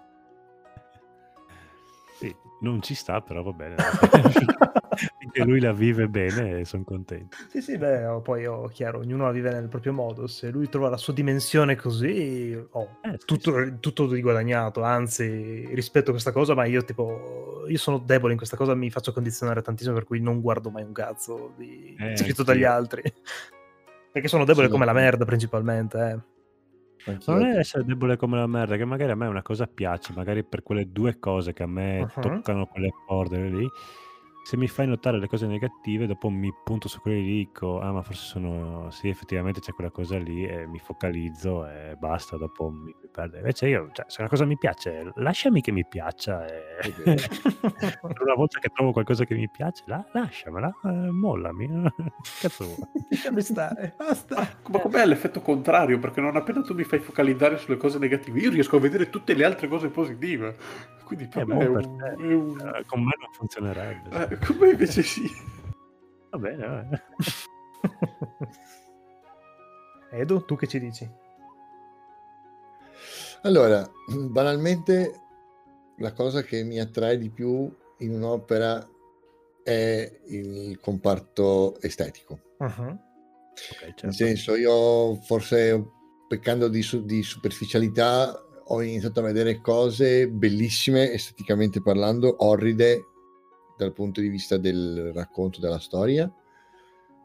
[2.17, 3.75] Sì, non ci sta, però va bene.
[5.19, 7.37] Finché lui la vive bene, sono contento.
[7.47, 10.25] Sì, sì, beh, oh, poi oh, chiaro, ognuno la vive nel proprio modo.
[10.25, 14.81] Se lui trova la sua dimensione così, oh, Eh, sì, tutto, tutto di guadagnato.
[14.81, 18.89] Anzi, rispetto a questa cosa, ma io tipo, io sono debole in questa cosa, mi
[18.89, 23.03] faccio condizionare tantissimo, per cui non guardo mai un cazzo di Eh, scritto dagli altri.
[24.11, 25.97] Perché sono debole Sì, come la merda, principalmente.
[25.99, 26.37] Eh.
[27.09, 27.35] Anch'io.
[27.35, 30.43] Non è essere debole come la merda, che magari a me una cosa piace, magari
[30.43, 32.19] per quelle due cose che a me Uh-huh.
[32.19, 33.71] toccano quelle corde lì.
[34.41, 37.91] Se mi fai notare le cose negative, dopo mi punto su quelle lì dico, ah
[37.91, 42.69] ma forse sono, sì effettivamente c'è quella cosa lì e mi focalizzo e basta, dopo
[42.71, 43.37] mi, mi perde.
[43.37, 46.47] Invece io, cioè, se una cosa mi piace, lasciami che mi piaccia.
[46.47, 46.63] E...
[48.01, 51.67] una volta che trovo qualcosa che mi piace, la, lasciamela, eh, mollami.
[52.41, 52.77] Cazzo vuoi?
[53.09, 54.47] Lasciami stare, basta.
[54.69, 55.99] Ma com'è l'effetto contrario?
[55.99, 59.35] Perché non appena tu mi fai focalizzare sulle cose negative, io riesco a vedere tutte
[59.35, 60.55] le altre cose positive.
[61.03, 62.01] Quindi per Eh, me è un...
[62.01, 64.09] è un- Eh, Con me non funzionerebbe.
[64.29, 65.29] eh, con me invece sì.
[66.31, 67.03] Va bene, va bene.
[70.11, 71.09] Edo, tu che ci dici?
[73.43, 73.89] Allora,
[74.29, 75.13] banalmente,
[75.97, 78.85] la cosa che mi attrae di più in un'opera
[79.63, 82.39] è il comparto estetico.
[82.57, 82.67] Uh-huh.
[82.67, 84.11] Ok, Nel certo.
[84.11, 85.85] senso, io forse
[86.27, 93.08] peccando di, su- di superficialità ho iniziato a vedere cose bellissime esteticamente parlando, orride
[93.83, 96.31] dal punto di vista del racconto della storia.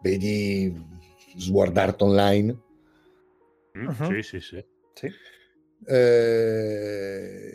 [0.02, 0.73] Vedi
[1.36, 2.57] Sword Art Online,
[3.76, 4.12] Mm, Uh-huh.
[4.15, 4.65] Sì, sì, sì.
[4.94, 5.10] Sì.
[5.86, 7.52] eh,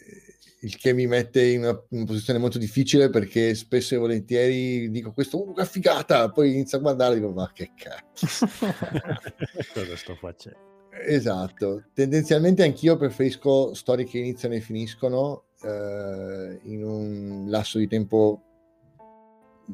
[0.62, 4.92] il che mi mette in una, in una posizione molto difficile perché spesso e volentieri
[4.92, 8.46] dico questo, uh, che figata, poi inizio a guardare e dico ma che cazzo.
[9.74, 10.68] Cosa sto facendo?
[11.08, 18.49] Esatto, tendenzialmente anch'io preferisco storie che iniziano e finiscono eh, in un lasso di tempo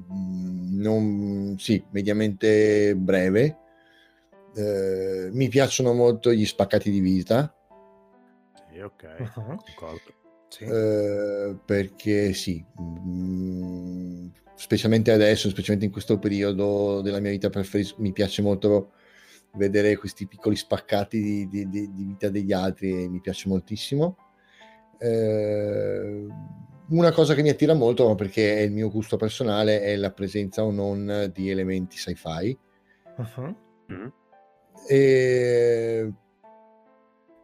[0.10, 3.60] non, sì, mediamente breve,
[4.58, 7.54] Eh, mi piacciono molto gli spaccati di vita,
[8.72, 9.16] Sì, ok.
[9.76, 10.14] Concordo.
[10.48, 10.64] Sì.
[10.64, 18.14] eh, perché sì, mm, specialmente adesso, specialmente in questo periodo della mia vita, preferis- mi
[18.14, 18.94] piace molto
[19.58, 24.18] vedere questi piccoli spaccati di, di- di- di vita degli altri e mi piace moltissimo.
[24.98, 26.28] Eh,
[26.90, 30.64] una cosa che mi attira molto, perché è il mio gusto personale, è la presenza
[30.64, 32.58] o non di elementi sci-fi.
[33.18, 33.56] Mhm.
[33.92, 34.08] Mm.
[34.88, 36.14] E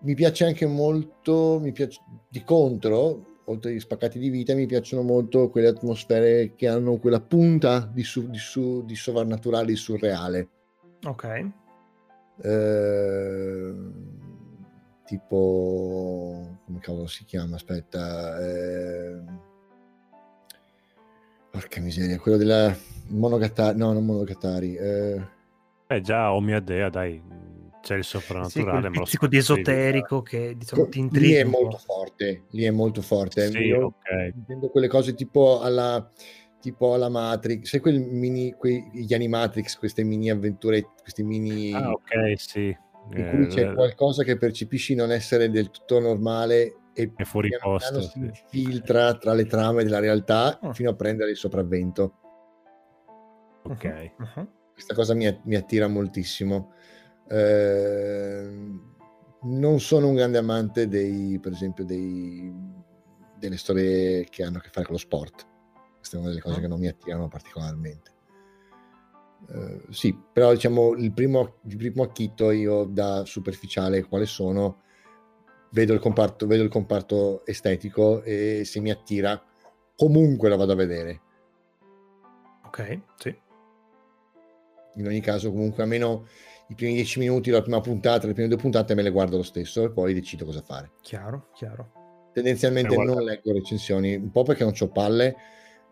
[0.02, 5.03] mi piace anche molto, mi piace, di contro, oltre agli spaccati di vita, mi piacciono
[5.03, 10.50] molto quelle atmosfere che hanno quella punta di, su- di su- di sovrannaturale, di surreale.
[11.06, 11.52] Ok.
[12.44, 13.74] Eh,
[15.11, 17.56] tipo, come cavolo si chiama?
[17.57, 19.22] Aspetta, eh,
[21.49, 22.73] porca miseria, quello della
[23.09, 24.75] Monogatari, no, non Monogatari.
[24.75, 25.22] eh,
[25.88, 27.22] Eh già, oh mia dea, dai,
[27.81, 31.43] c'è il Sì, soprannaturale, quel ma lo di esoterico che diciamo, ti lì intriga è
[31.43, 31.59] un po'.
[31.59, 33.48] molto forte, lì è molto forte.
[33.48, 34.31] Sì, Io ok.
[34.33, 36.09] intendo quelle cose tipo alla,
[36.61, 41.91] tipo alla Matrix, sai quel mini, quei, gli Animatrix, queste mini avventure, questi mini Ah,
[41.91, 42.77] ok, sì.
[43.14, 47.50] In cui c'è Eh, qualcosa che percepisci non essere del tutto normale e È fuori
[47.60, 48.20] posto, si sì.
[48.20, 50.74] infiltra tra le trame della realtà Ah.
[50.74, 52.16] fino a prendere il sopravvento.
[53.64, 54.12] Ok.
[54.18, 54.50] Mhm.
[54.74, 56.74] Questa cosa mi, mi attira moltissimo.
[57.30, 58.90] Ehm,
[59.44, 62.54] non sono un grande amante dei, per esempio, dei,
[63.38, 65.48] delle storie che hanno a che fare con lo sport.
[65.98, 66.62] Questa è una delle cose Ah.
[66.62, 68.12] che non mi attirano particolarmente.
[69.50, 74.82] Eh, sì, però diciamo il primo, il primo acchito io da superficiale quale sono,
[75.72, 79.42] vedo il comparto, vedo il comparto estetico e se mi attira
[79.95, 81.22] comunque lo vado a vedere.
[82.66, 83.38] Ok, sì.
[84.95, 86.26] in ogni caso comunque almeno
[86.68, 89.44] i primi dieci minuti della prima puntata, le prime due puntate me le guardo lo
[89.44, 90.92] stesso e poi decido cosa fare.
[91.02, 92.30] Chiaro, chiaro.
[92.34, 95.36] Tendenzialmente non leggo recensioni, un po' perché non ho palle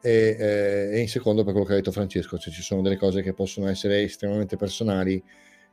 [0.01, 2.97] e, eh, e in secondo per quello che ha detto Francesco, cioè ci sono delle
[2.97, 5.21] cose che possono essere estremamente personali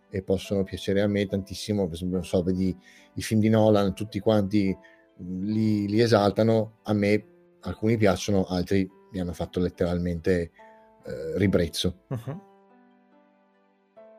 [0.09, 2.77] e possono piacere a me tantissimo, per esempio, non so, vedi
[3.15, 4.77] i film di Nolan, tutti quanti
[5.19, 7.25] li, li esaltano, a me
[7.61, 10.51] alcuni piacciono, altri mi hanno fatto letteralmente
[11.05, 12.05] eh, ribrezzo.
[12.09, 12.46] Mhm.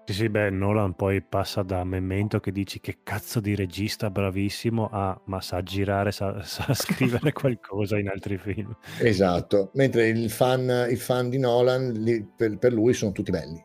[0.07, 4.87] Sì, sì, beh, Nolan poi passa da Memento che dici che cazzo di regista bravissimo
[4.89, 8.73] a ma sa girare, sa, sa scrivere qualcosa in altri film.
[9.01, 13.61] Esatto, mentre il fan, fan di Nolan li- per, per lui sono tutti belli.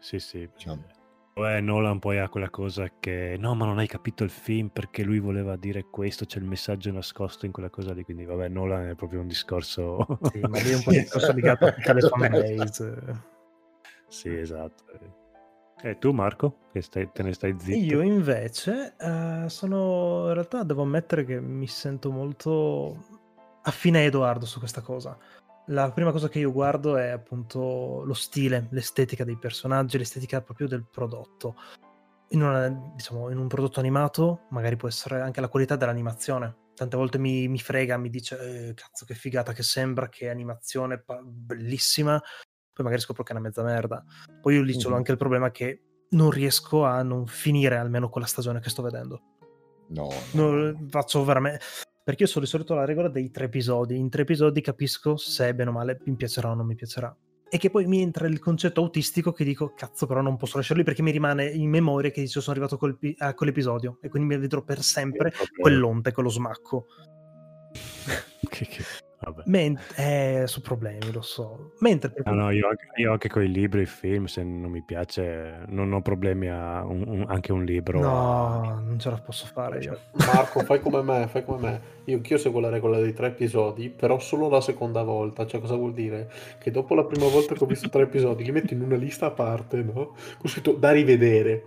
[0.00, 0.46] Sì, sì.
[0.52, 0.84] Diciamo.
[1.32, 5.02] Beh, Nolan poi ha quella cosa che no, ma non hai capito il film perché
[5.02, 8.90] lui voleva dire questo, c'è il messaggio nascosto in quella cosa lì, quindi vabbè, Nolan
[8.90, 10.18] è proprio un discorso...
[10.30, 13.32] Sì, ma lì è un po' di discorso legato anche alle fanbase.
[14.08, 15.23] Sì, esatto.
[15.82, 17.78] E tu Marco, che stai- te ne stai zitto?
[17.94, 23.04] Io invece eh, sono, in realtà devo ammettere che mi sento molto
[23.62, 25.16] affine a Edoardo su questa cosa.
[25.68, 30.68] La prima cosa che io guardo è appunto lo stile, l'estetica dei personaggi, l'estetica proprio
[30.68, 31.56] del prodotto.
[32.28, 36.56] In, una- diciamo, in un prodotto animato magari può essere anche la qualità dell'animazione.
[36.74, 40.98] Tante volte mi, mi frega, mi dice "Eh, cazzo che figata che sembra, che animazione
[41.00, 42.20] pa- bellissima,
[42.74, 44.04] poi magari scopro che è una mezza merda.
[44.40, 44.94] Poi io lì ho Mhm.
[44.94, 45.80] anche il problema che
[46.10, 49.20] non riesco a non finire almeno quella stagione che sto vedendo.
[49.88, 51.60] No, no, faccio veramente.
[52.04, 53.96] Perché io sono di solito la regola dei tre episodi.
[53.96, 57.16] In tre episodi capisco se bene o male mi piacerà o non mi piacerà.
[57.48, 60.82] E che poi mi entra il concetto autistico che dico, cazzo, però non posso lasciarli
[60.82, 63.98] perché mi rimane in memoria che sono arrivato col a quell'episodio.
[64.02, 66.86] E quindi mi vedrò per sempre Proprio- quell'onte, quello smacco.
[68.48, 68.84] che- che-
[69.24, 69.42] vabbè.
[69.46, 71.72] Men- eh, su problemi, lo so.
[71.80, 74.42] Mentre per No, no, io anche, io anche con i libri e i film, se
[74.42, 78.00] non mi piace, non ho problemi a un- un- anche un libro.
[78.00, 79.98] No, non ce la posso fare io.
[80.12, 81.80] Marco, fai come me, fai come me.
[82.06, 85.46] Io anch'io seguo la regola dei tre episodi, però solo la seconda volta.
[85.46, 86.30] Cioè, cosa vuol dire?
[86.58, 89.26] Che dopo la prima volta che ho visto tre episodi, li metto in una lista
[89.26, 90.14] a parte, no?
[90.38, 91.64] Con scritto da rivedere.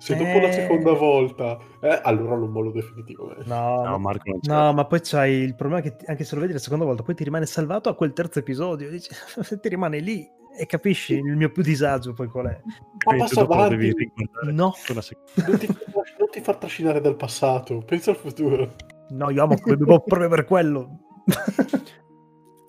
[0.00, 0.52] Se dopo la Eh.
[0.52, 3.44] seconda volta, eh, allora lo mollo definitivamente.
[3.46, 6.40] No, No, ma- Marco non No, ma poi c'hai il problema che anche se lo
[6.40, 8.88] vedi la seconda volta, poi ti rimane salvato a quel terzo episodio.
[8.88, 9.10] Dici,
[9.60, 10.26] ti rimane lì
[10.58, 12.60] e capisci il mio più disagio poi qual è.
[13.06, 14.10] Ma passa avanti.
[14.52, 14.72] No.
[14.94, 15.02] la
[15.46, 18.72] Non ti, non ti far trascinare dal passato, pensa al futuro.
[19.10, 20.98] No, io amo proprio per quello.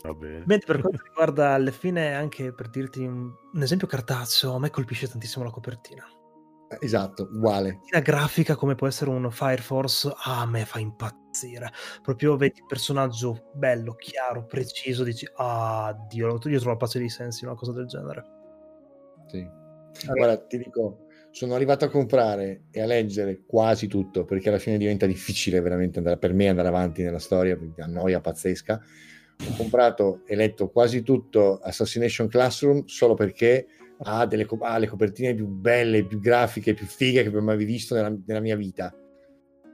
[0.04, 0.44] Va bene.
[0.48, 4.70] Mentre per quanto riguarda alle fine, anche per dirti un, un esempio cartaceo, a me
[4.70, 6.04] colpisce tantissimo la copertina.
[6.80, 7.80] Esatto, uguale.
[7.90, 11.72] La grafica, come può essere un Fire Force, ah, a me fa impazzire.
[12.02, 17.10] Proprio vedi il personaggio bello, chiaro, preciso, dici, ah, Dio, io trovo la pace di
[17.10, 18.24] sensi, una cosa del genere.
[19.28, 19.48] Sì.
[20.06, 24.78] Guarda, ti dico, sono arrivato a comprare e a leggere quasi tutto, perché alla fine
[24.78, 28.82] diventa difficile veramente andare, per me andare avanti nella storia, perché annoia pazzesca.
[29.50, 33.66] Ho comprato e letto quasi tutto Assassination Classroom solo perché
[34.04, 37.96] ha, delle, ha le copertine più belle, più grafiche, più fighe che abbia mai visto
[37.96, 38.94] nella, nella mia vita.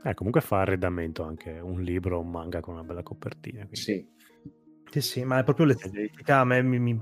[0.03, 3.59] Eh, comunque fa arredamento anche un libro o un manga con una bella copertina.
[3.61, 4.15] quindi- Sì.
[4.89, 7.01] Sì, sì, ma è proprio l'estetica a me mi, mi-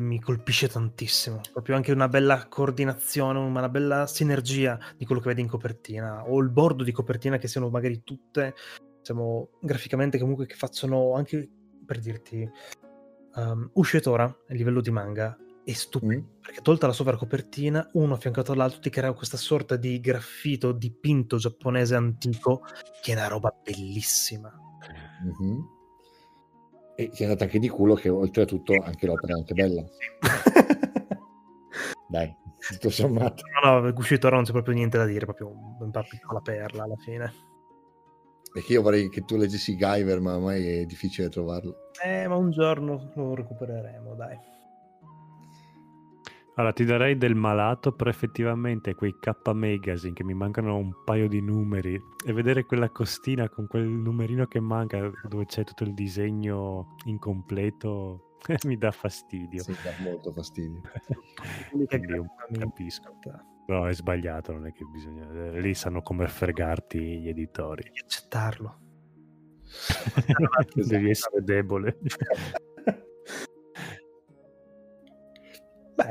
[0.00, 1.40] mi colpisce tantissimo.
[1.52, 6.40] Proprio anche una bella coordinazione, una bella sinergia di quello che vedi in copertina, o
[6.40, 8.54] il bordo di copertina che siano magari tutte,
[8.98, 11.48] diciamo, graficamente comunque che facciano anche,
[11.86, 12.50] per dirti,
[13.36, 15.38] um, Ushitora, a livello di manga,
[15.70, 16.20] è stupido.
[16.20, 16.40] Mm.
[16.42, 21.94] Perché tolta la sovracopertina, uno affiancato all'altro ti crea questa sorta di graffito dipinto giapponese
[21.94, 22.62] antico,
[23.02, 24.52] che è una roba bellissima.
[25.22, 25.78] Mhm.
[26.96, 29.84] E ti è andata anche di culo che oltretutto anche l'opera è anche bella.
[32.08, 33.42] Dai, tutto sommato.
[33.62, 37.32] No, no, Gushitora non c'è proprio niente da dire, proprio una piccola perla alla fine.
[38.52, 41.90] Perché io vorrei che tu leggessi Guyver, ma ormai è difficile trovarlo.
[42.04, 44.36] Eh, ma un giorno lo recupereremo, dai.
[46.60, 51.26] Allora, ti darei del malato, però effettivamente quei K Magazine che mi mancano un paio
[51.26, 55.94] di numeri e vedere quella costina con quel numerino che manca dove c'è tutto il
[55.94, 59.62] disegno incompleto mi dà fastidio.
[59.62, 60.82] Sì, dà molto fastidio.
[61.70, 63.16] Quindi un- graficamente- capisco.
[63.64, 65.30] Però è sbagliato, non è che bisogna...
[65.32, 67.84] eh, Lì sanno come fregarti gli editori.
[67.84, 68.80] Devi accettarlo.
[70.74, 71.98] Devi essere debole.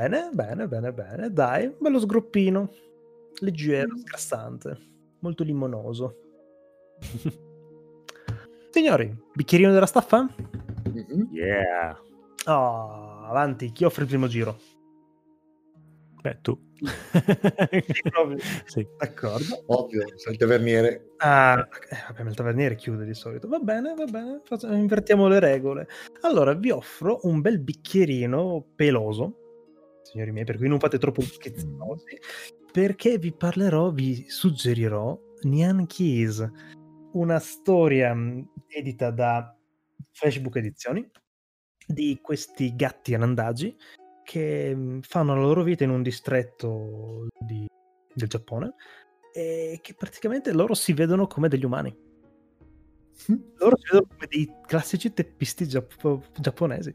[0.00, 1.30] Bene, bene, bene, bene.
[1.30, 2.72] Dai, bello sgroppino.
[3.40, 3.98] Leggero, Mm.
[3.98, 4.78] sgrassante.
[5.18, 6.16] Molto limonoso.
[8.70, 10.22] Signori, bicchierino della staffa?
[10.90, 11.28] Mhm.
[11.32, 11.98] Yeah!
[12.46, 14.56] Oh, avanti, chi offre il primo giro?
[16.22, 16.58] Beh, tu.
[18.64, 18.86] Sì.
[18.96, 19.64] D'accordo.
[19.66, 21.10] Ovvio, sei il taverniere.
[21.18, 21.58] Ah,
[21.90, 23.48] eh, vabbè, il taverniere chiude di solito.
[23.48, 25.88] Va bene, va bene, facciamo- invertiamo le regole.
[26.22, 29.39] Allora, vi offro un bel bicchierino peloso,
[30.02, 32.18] signori miei, per cui non fate troppo scherzinosi,
[32.72, 36.48] perché vi parlerò, vi suggerirò Nyan Keys,
[37.12, 39.56] una storia mh, edita da
[40.12, 41.08] Facebook Edizioni
[41.86, 43.76] di questi gatti anandagi
[44.22, 47.66] che mh, fanno la loro vita in un distretto di-
[48.12, 48.74] del Giappone
[49.32, 51.96] e che praticamente loro si vedono come degli umani.
[53.58, 56.92] Loro si vedono come dei classici teppisti giappo- giapponesi.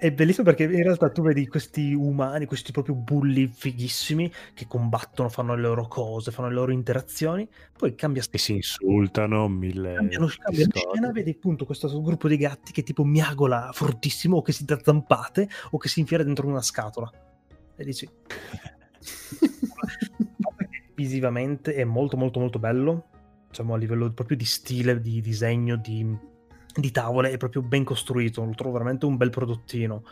[0.00, 5.28] È bellissimo perché in realtà tu vedi questi umani, questi proprio bulli fighissimi che combattono,
[5.28, 7.46] fanno le loro cose, fanno le loro interazioni,
[7.76, 12.72] poi cambia E si insultano, mille cambiano, cambiano scena, vedi appunto questo gruppo di gatti
[12.72, 16.62] che tipo miagola fortissimo o che si dà zampate o che si infiera dentro una
[16.62, 17.12] scatola.
[17.76, 18.08] E dici...
[20.94, 23.04] Visivamente è molto molto molto bello,
[23.48, 26.06] diciamo a livello proprio di stile, di disegno, di,
[26.74, 30.04] di tavole, è proprio ben costruito, lo trovo veramente un bel prodottino.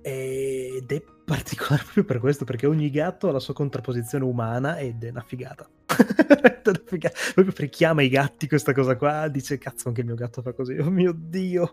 [0.00, 5.04] Ed è particolare proprio per questo, perché ogni gatto ha la sua contrapposizione umana ed
[5.04, 5.68] è una figata.
[6.62, 7.16] È una figata.
[7.34, 10.52] Proprio perché chiama i gatti questa cosa qua, dice cazzo anche il mio gatto fa
[10.52, 11.72] così, oh mio dio.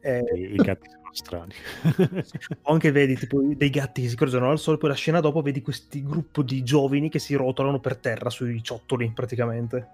[0.00, 1.54] Eh, I, i gatti sono strani.
[2.62, 5.40] o anche vedi tipo dei gatti che si crogiano al sole, poi la scena dopo
[5.42, 9.88] vedi questi gruppo di giovani che si rotolano per terra sui ciottoli praticamente.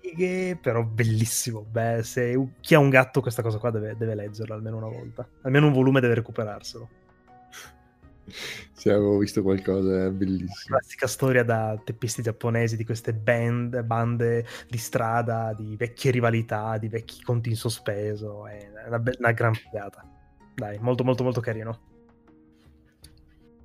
[0.00, 1.62] Righe, però bellissimo.
[1.62, 5.26] Beh, se chi ha un gatto questa cosa qua deve, deve leggerla almeno una volta.
[5.42, 6.88] Almeno un volume deve recuperarselo.
[8.72, 10.76] Se avevo visto qualcosa, è bellissimo.
[10.76, 16.88] Classica storia da teppisti giapponesi di queste band, bande di strada, di vecchie rivalità, di
[16.88, 18.46] vecchi conti in sospeso.
[18.46, 20.04] È una, be- una gran figata.
[20.54, 21.90] Dai, molto molto molto carino.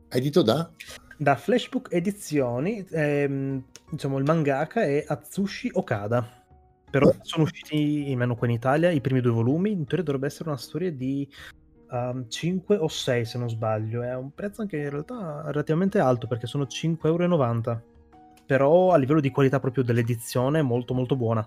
[0.10, 0.72] Edito da?
[1.18, 6.46] Da Flashbook Edizioni, ehm, diciamo il mangaka è Atsushi Okada.
[6.90, 9.72] Però sono usciti, almeno qua in Italia, i primi due volumi.
[9.72, 11.28] In teoria dovrebbe essere una storia di
[12.28, 14.02] 5 o 6 se non sbaglio.
[14.02, 17.84] È un prezzo anche in realtà relativamente alto perché sono 5,90 euro.
[18.46, 21.46] Però a livello di qualità proprio dell'edizione è molto molto buona.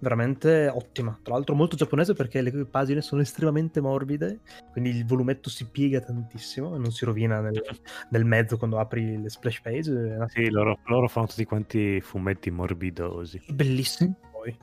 [0.00, 1.18] Veramente ottima.
[1.22, 4.40] Tra l'altro molto giapponese perché le pagine sono estremamente morbide.
[4.72, 7.62] Quindi il volumetto si piega tantissimo e non si rovina nel,
[8.10, 10.26] nel mezzo quando apri le splash page.
[10.28, 13.42] Sì, loro, loro fanno tutti quanti fumetti morbidosi.
[13.48, 14.56] Bellissimi poi.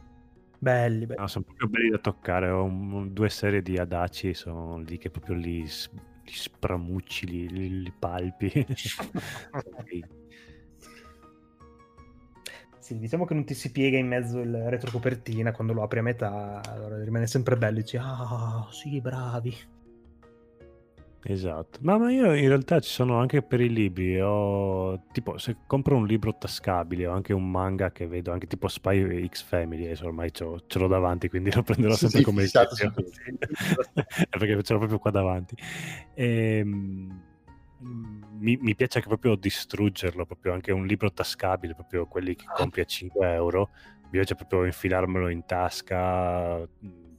[0.60, 1.20] Belli, belli.
[1.20, 2.50] No, sono proprio belli da toccare.
[2.50, 7.82] Ho un- due serie di Adaci, sono lì che proprio li, li spramucci, li, li-
[7.84, 8.52] li palpi.
[12.88, 12.98] Sì.
[13.00, 16.62] Diciamo che non ti si piega in mezzo il retrocopertina quando lo apri a metà,
[16.64, 17.80] allora rimane sempre bello.
[17.80, 19.54] Dici, ah, sì, bravi.
[21.30, 25.58] Esatto, ma, ma io in realtà ci sono anche per i libri, ho, tipo se
[25.68, 29.84] compro un libro tascabile o anche un manga che vedo, anche tipo Spy X Family,
[29.86, 32.76] adesso ormai c'ho- ce l'ho davanti, quindi lo prenderò Sì, sempre sì, come esempio.
[32.76, 32.86] su
[34.30, 35.56] perché ce l'ho proprio qua davanti.
[36.14, 37.22] Ehm,
[38.40, 42.82] mi, mi piace anche proprio distruggerlo, proprio anche un libro tascabile, proprio quelli che compri
[42.82, 43.70] a 5 euro,
[44.04, 46.68] mi piace proprio infilarmelo in tasca,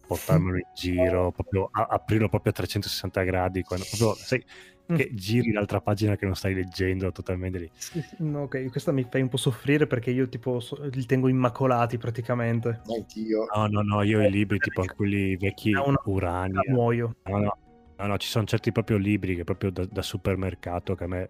[0.07, 4.43] portarmelo in giro, proprio a- aprirlo proprio a 360 gradi, quando, proprio, sai,
[4.97, 7.71] che giri l'altra pagina che non stai leggendo totalmente lì.
[7.75, 11.05] Sì, sì, no, ok, questa mi fai un po' soffrire perché io tipo so- li
[11.05, 12.81] tengo immacolati praticamente.
[12.87, 13.47] Anch'io.
[13.55, 17.17] No, no, no, io i libri, tipo anche quelli vecchi Da una- Urania, Muoio.
[17.25, 17.59] No, no,
[17.99, 21.29] no, no, ci sono certi proprio libri che proprio da, da supermercato che a me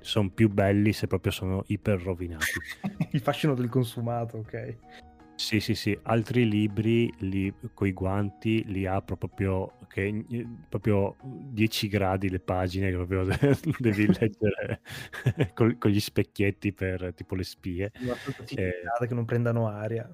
[0.00, 2.52] sono più belli se proprio sono iper rovinati.
[3.12, 4.76] Il fascino del consumato, ok.
[5.36, 11.88] Sì, sì, sì, altri libri li, coi guanti li apro proprio che eh, proprio 10
[11.88, 13.24] gradi le pagine che proprio
[13.78, 14.80] devi leggere
[15.52, 17.92] col- con gli specchietti per tipo le spie.
[18.00, 18.14] Una
[18.54, 20.08] Eh, che non prendano aria.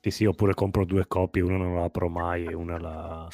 [0.00, 3.28] sì, sì, oppure compro due copie, una non la apro mai e una la...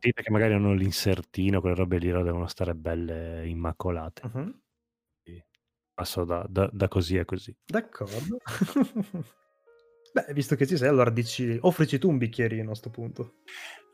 [0.00, 4.22] Sì, perché magari hanno l'insertino, quelle robe lì devono stare belle immacolate.
[4.24, 4.60] Mhm.
[5.94, 7.52] Passo da, da- da così a così.
[7.66, 8.38] D'accordo.
[10.12, 13.34] Beh, visto che ci sei, allora dici, offrici tu un bicchierino a sto punto.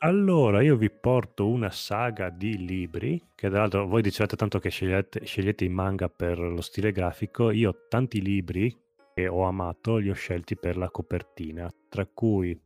[0.00, 4.68] Allora, io vi porto una saga di libri, che tra l'altro voi dicevate tanto che
[4.68, 8.74] scegliete, scegliete i manga per lo stile grafico, io tanti libri
[9.14, 12.58] che ho amato li ho scelti per la copertina, tra cui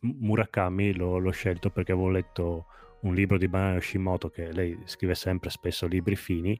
[0.00, 2.66] Murakami l'ho, l'ho scelto perché avevo letto
[3.02, 6.58] un libro di Banana Yoshimoto, che lei scrive sempre spesso libri fini,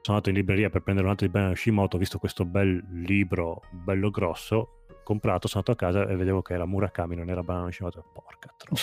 [0.00, 2.84] sono andato in libreria per prendere un altro di Banana Yoshimoto, ho visto questo bel
[2.90, 7.42] libro, bello grosso, comprato, sono andato a casa e vedevo che era Murakami, non era
[7.42, 8.80] Banana Yoshimoto, porca troia,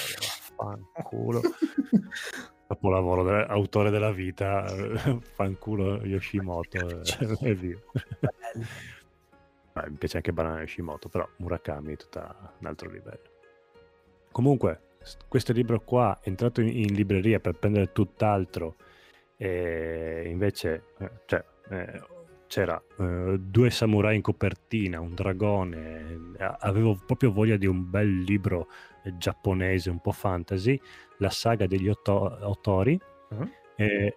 [0.55, 1.41] fanculo.
[2.69, 4.63] Capolavoro, de- autore della vita,
[5.33, 7.01] fanculo Yoshimoto
[7.41, 7.77] e via.
[9.73, 13.28] Eh, mi piace anche Banana Yoshimoto, però Murakami è tutta un altro livello.
[14.31, 14.81] Comunque,
[15.27, 18.75] questo libro qua è entrato in, in libreria per prendere tutt'altro
[19.37, 22.01] e invece eh, cioè, eh,
[22.47, 28.21] c'era eh, due samurai in copertina, un dragone, eh, avevo proprio voglia di un bel
[28.21, 28.67] libro
[29.03, 30.79] eh, giapponese, un po' fantasy,
[31.17, 32.99] la saga degli Otto- Otori,
[33.29, 33.51] Mhm.
[33.75, 34.15] eh,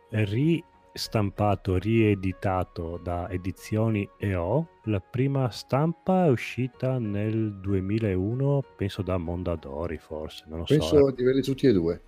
[0.92, 4.68] ristampato, rieditato da Edizioni EO.
[4.84, 10.74] La prima stampa è uscita nel 2001, penso da Mondadori forse, non lo so.
[10.78, 12.00] Penso di averli tutti e due.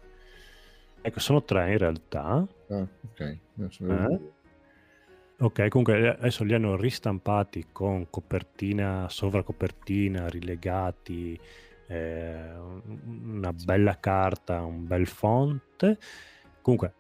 [1.01, 2.47] Ecco, sono tre in realtà.
[2.69, 3.39] Ah, ok.
[3.61, 4.21] Eh?
[5.39, 11.39] Ok, comunque eh, adesso li hanno ristampati con copertina, sovracopertina, rilegati,
[11.89, 15.99] eh, un- una bella carta, un bel font.
[16.63, 16.93] Comunque,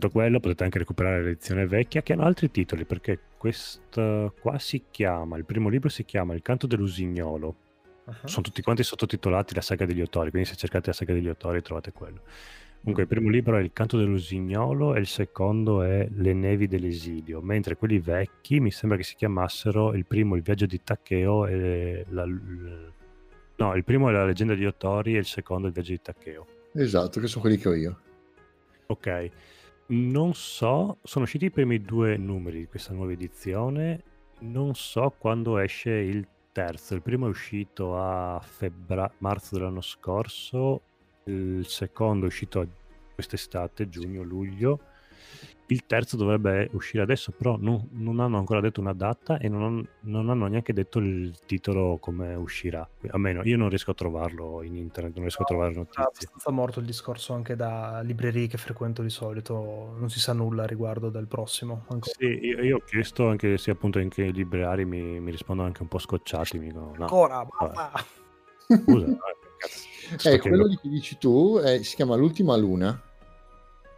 [0.00, 4.84] detto quello, potete anche recuperare l'edizione vecchia che hanno altri titoli, perché questo qua si
[4.90, 7.54] chiama, il primo libro si chiama Il canto dell'usignolo.
[8.06, 8.16] Ah.
[8.24, 11.60] Sono tutti quanti sottotitolati La saga degli Otori, quindi se cercate la saga degli Otori
[11.60, 12.22] trovate quello.
[12.80, 17.42] Comunque il primo libro è Il canto dell'usignolo e il secondo è Le nevi dell'esilio,
[17.42, 22.06] mentre quelli vecchi mi sembra che si chiamassero il primo Il viaggio di Takeo e
[22.08, 22.24] la...
[23.56, 26.46] No, il primo è La leggenda di Otori e il secondo Il viaggio di Takeo.
[26.72, 28.00] Esatto, che sono quelli che ho io.
[28.86, 29.30] Ok,
[29.90, 34.02] non so, sono usciti i primi due numeri di questa nuova edizione,
[34.40, 36.94] non so quando esce il terzo.
[36.94, 40.82] Il primo è uscito a febbra- marzo dell'anno scorso,
[41.24, 42.66] il secondo è uscito
[43.14, 44.80] quest'estate, giugno-luglio.
[45.70, 49.62] Il terzo dovrebbe uscire adesso, però non, non hanno ancora detto una data e non,
[49.62, 52.86] han- non hanno neanche detto il titolo come uscirà.
[53.10, 56.02] Almeno io non riesco a trovarlo in internet, non riesco a trovare È notizie.
[56.02, 60.64] abbastanza morto il discorso anche da librerie che frequento di solito, non si sa nulla
[60.64, 61.84] a riguardo del prossimo.
[61.88, 62.12] ancora.
[62.18, 65.82] Sì, io, io ho chiesto anche se appunto anche i librari mi, mi rispondono anche
[65.82, 66.58] un po' scocciati.
[66.58, 67.92] Mi dicono, no, Ancora, basta!
[68.66, 69.18] scusa, eh,
[70.08, 73.00] cazzo, Eh, quello di cui dici tu eh, si chiama L'ultima luna.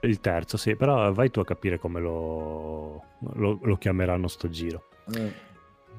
[0.06, 4.84] Il terzo, sì, però vai tu a capire come lo, lo- lo chiameranno sto giro.
[5.14, 5.32] Eh,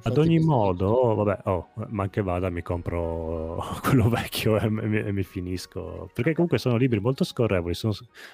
[0.06, 5.12] Ad ogni modo, vabbè, oh, ma anche vada, mi compro quello vecchio e mi, e
[5.14, 6.10] mi finisco.
[6.14, 7.94] Perché comunque sono libri molto scorrevoli, sono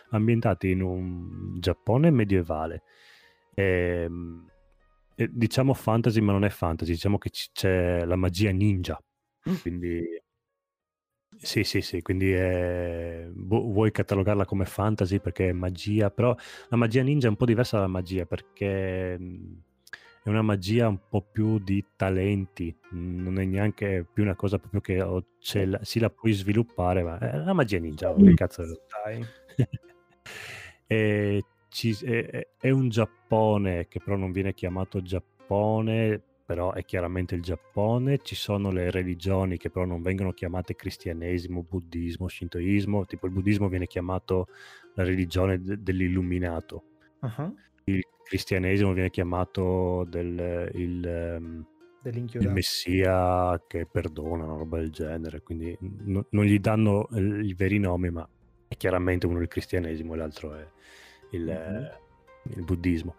[0.10, 2.84] ambientati in un Giappone medievale.
[3.54, 4.48] Ehm,
[5.16, 9.00] e diciamo fantasy, ma non è fantasy, diciamo che c- c'è la magia ninja.
[9.62, 10.02] Quindi
[11.42, 16.36] sì, sì, sì, quindi è- vu- vuoi catalogarla come fantasy perché è magia, però
[16.70, 19.62] la magia ninja è un po' diversa dalla magia perché mh,
[20.24, 24.60] è una magia un po' più di talenti, mh, non è neanche più una cosa
[24.60, 25.26] proprio che oh,
[25.66, 28.64] la- si la puoi sviluppare, ma è la magia ninja, oh, che cazzo.
[29.04, 29.26] Dai.
[30.92, 37.36] E ci- è, è un Giappone che però non viene chiamato Giappone, però è chiaramente
[37.36, 38.18] il Giappone.
[38.24, 43.06] Ci sono le religioni che però non vengono chiamate cristianesimo, buddismo, shintoismo.
[43.06, 44.48] Tipo il buddismo viene chiamato
[44.96, 46.86] la religione de- dell'illuminato.
[47.20, 47.54] Ah,
[47.84, 51.66] Il cristianesimo viene chiamato del, il, ehm,
[52.40, 55.44] il messia che perdona, una roba del genere.
[55.44, 58.28] Quindi n- non gli danno eh, i veri nomi, ma
[58.68, 60.68] è chiaramente uno il cristianesimo e l'altro è
[61.30, 62.00] il, eh,
[62.56, 63.14] il buddismo.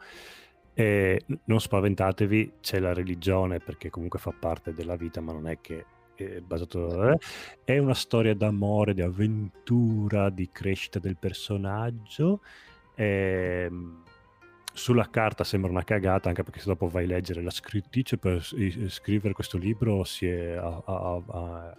[0.72, 5.58] E non spaventatevi, c'è la religione perché comunque fa parte della vita, ma non è
[5.60, 5.84] che
[6.14, 7.10] è basato.
[7.12, 7.18] eh,
[7.64, 12.40] È una storia d'amore, di avventura, di crescita del personaggio.
[12.94, 14.02] Ehm,
[14.80, 18.42] sulla carta sembra una cagata, anche perché se dopo vai a leggere la scrittrice per
[18.88, 21.22] scrivere questo libro si è- ha, ha-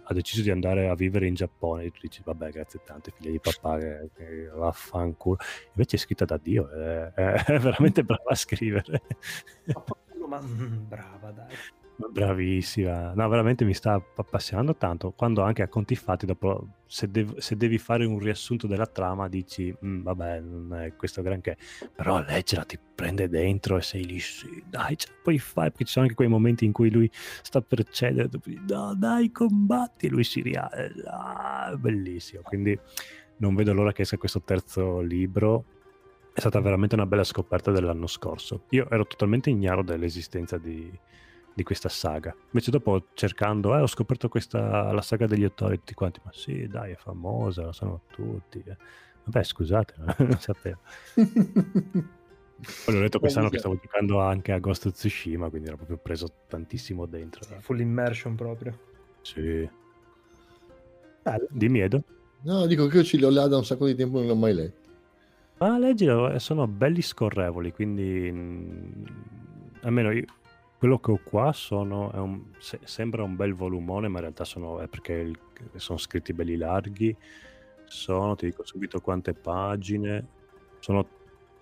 [0.04, 1.84] ha- deciso di andare a vivere in Giappone.
[1.84, 5.36] E tu dici, vabbè, grazie tante, figlia di papà, che, che vaffanculo.
[5.74, 9.02] Invece è scritta da Dio, è, è- è veramente brava a scrivere.
[10.28, 11.54] Ma mm, brava, dai.
[12.10, 15.12] Bravissima, no, veramente mi sta appassionando tanto.
[15.12, 19.28] Quando anche a conti fatti, dopo, se, dev- se devi fare un riassunto della trama,
[19.28, 21.56] dici, "Mm, vabbè, non è questo granché,
[21.94, 25.84] però leggerla ti prende dentro e sei lì, sì, dai, ce la puoi fare, perché
[25.84, 29.30] ci sono anche quei momenti in cui lui sta per cedere, tu dici, no, dai,
[29.30, 32.42] combatti, e lui si rialza, ah, bellissimo.
[32.42, 32.78] Quindi
[33.38, 35.64] non vedo l'ora che esca questo terzo libro.
[36.32, 38.64] È stata veramente una bella scoperta dell'anno scorso.
[38.70, 40.90] Io ero totalmente ignaro dell'esistenza di,
[41.54, 42.34] di questa saga.
[42.46, 46.66] Invece dopo cercando, eh, ho scoperto questa, la saga degli attori tutti quanti, ma sì,
[46.66, 48.62] dai, è famosa, la sanno tutti.
[48.66, 48.76] eh.
[49.24, 50.78] Vabbè, scusate, non sapevo.
[52.84, 55.98] Poi l'ho detto quest'anno che stavo giocando anche a Ghost of Tsushima, quindi ero proprio
[55.98, 57.42] preso tantissimo dentro.
[57.60, 58.78] Full immersion proprio.
[59.22, 59.68] Sì.
[61.22, 61.46] Bello.
[61.50, 62.04] Dimmi Edo.
[62.42, 64.36] No, dico che io ci l'ho là da un sacco di tempo e non l'ho
[64.36, 64.80] mai letto.
[65.58, 69.04] Ma leggilo, eh, sono belli scorrevoli, quindi mm,
[69.82, 70.24] almeno io,
[70.82, 74.42] quello che ho qua sono, è un- se- sembra un bel volumone, ma in realtà
[74.42, 75.38] sono, è perché il-
[75.76, 77.16] sono scritti belli larghi.
[77.84, 80.26] Sono, ti dico subito quante pagine,
[80.80, 81.06] sono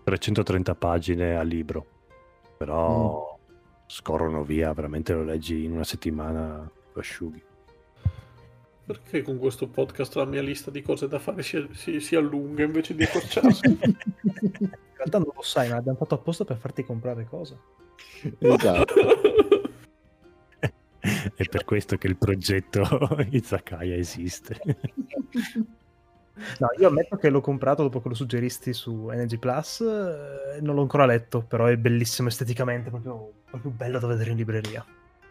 [0.05, 1.85] 330 pagine a libro,
[2.57, 3.39] però
[3.85, 7.43] scorrono via, veramente lo leggi in una settimana, lo asciughi.
[8.87, 12.63] Perché con questo podcast la mia lista di cose da fare si, si- si allunga
[12.65, 13.79] invece di accorciarsi?
[15.03, 17.59] In realtà non lo sai, ma l'abbiamo fatto apposta per farti comprare cose.
[18.39, 18.95] Esatto.
[21.01, 22.83] È per questo che il progetto
[23.31, 24.61] Izakaya esiste.
[26.59, 29.81] No, io ammetto che l'ho comprato dopo che lo suggeristi su NG Plus.
[29.81, 34.37] eh, Non l'ho ancora letto, però è bellissimo esteticamente, proprio, proprio bello da vedere in
[34.37, 34.85] libreria.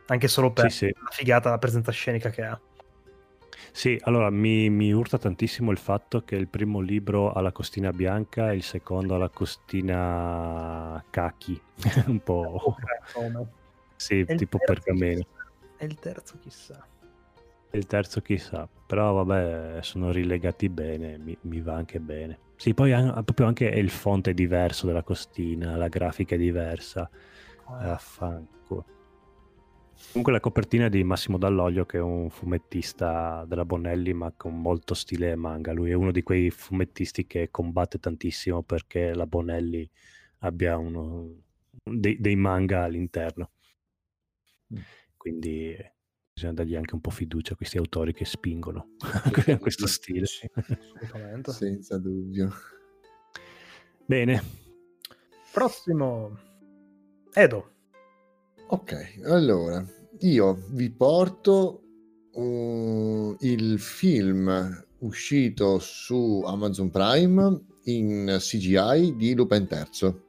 [0.07, 0.93] Anche solo per Sì, sì.
[0.95, 2.59] la figata, la presenza scenica che ha.
[3.71, 7.91] Sì, allora mi, mi urta tantissimo il fatto che il primo libro ha la costina
[7.91, 11.61] bianca e il secondo ha la costina khaki,
[12.07, 12.75] un po'
[13.95, 15.23] sì, E tipo pergameno.
[15.77, 16.85] E il terzo chissà.
[17.71, 22.39] E il terzo chissà, però vabbè, sono rilegati bene, mi, mi va anche bene.
[22.55, 27.09] Sì, poi an- proprio anche il font è diverso della costina, la grafica è diversa.
[27.67, 28.57] Ah, Affanculo.
[30.08, 34.60] Comunque la copertina è di Massimo Dall'Oglio che è un fumettista della Bonelli ma con
[34.60, 35.72] molto stile manga.
[35.72, 39.88] Lui è uno di quei fumettisti che combatte tantissimo perché la Bonelli
[40.40, 41.44] abbia uno-
[41.84, 43.52] dei, dei manga all'interno.
[45.16, 45.94] Quindi eh,
[46.34, 48.95] bisogna dargli anche un po' fiducia a questi autori che spingono
[49.48, 50.26] a questo stile.
[50.26, 51.52] sì, assolutamente.
[51.52, 52.52] Senza dubbio.
[54.06, 54.42] Bene,
[55.52, 56.38] Prossimo.
[57.34, 57.78] Edo.
[58.72, 59.83] Ok, allora
[60.19, 61.81] io vi porto
[62.33, 70.22] uh, il film uscito su Amazon Prime in CGI di Lupin III.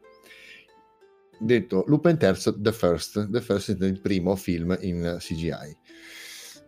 [1.39, 5.77] Detto Lupin III The First, The First è il primo film in CGI.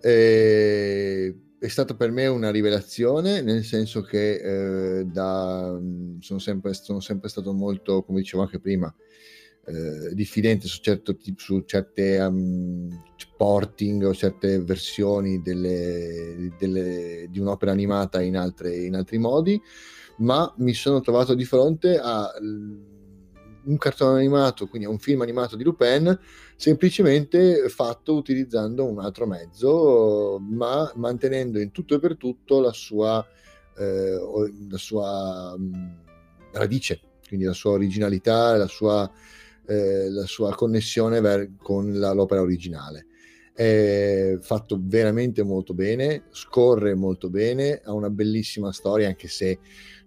[0.02, 5.80] E è stato per me una rivelazione, nel senso che eh, da,
[6.18, 8.94] sono, sempre, sono sempre stato molto, come dicevo anche prima,
[9.64, 12.88] eh, diffidente su, certo, su certe um,
[13.36, 19.60] porting o certe versioni delle- delle- di un'opera animata in, altre- in altri modi,
[20.18, 22.90] ma mi sono trovato di fronte a l-
[23.64, 26.18] un cartone animato, quindi a un film animato di Lupin,
[26.56, 33.24] semplicemente fatto utilizzando un altro mezzo, ma mantenendo in tutto e per tutto la sua,
[33.78, 34.18] eh,
[34.68, 36.00] la sua mh,
[36.52, 39.08] radice, quindi la sua originalità, la sua,
[39.66, 43.06] eh, la sua connessione ver- con la- l'opera originale.
[43.54, 49.58] è fatto veramente molto bene, scorre molto bene, ha una bellissima storia anche se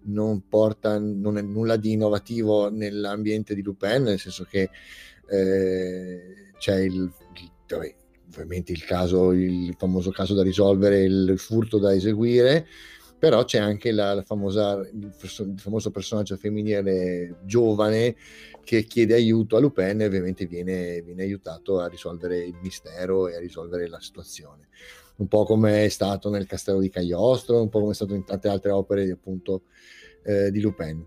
[0.06, 4.68] non porta non è nulla di innovativo nell'ambiente di Lupin, nel senso che
[5.28, 7.94] eh, c'è il, il-
[8.28, 12.66] ovviamente il caso, il famoso caso da risolvere, il furto da eseguire,
[13.18, 15.14] però c'è anche la, la famosa, il
[15.56, 18.14] famoso personaggio femminile giovane
[18.66, 23.36] che chiede aiuto a Lupin e ovviamente viene, viene aiutato a risolvere il mistero e
[23.36, 24.66] a risolvere la situazione.
[25.18, 28.24] Un po' come è stato nel Castello di Cagliostro, un po' come è stato in
[28.24, 29.62] tante altre opere di, appunto
[30.24, 31.06] eh, di Lupin.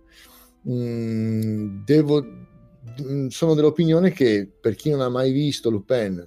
[0.69, 2.23] Mm, devo,
[3.01, 6.25] mm, sono dell'opinione che per chi non ha mai visto Lupin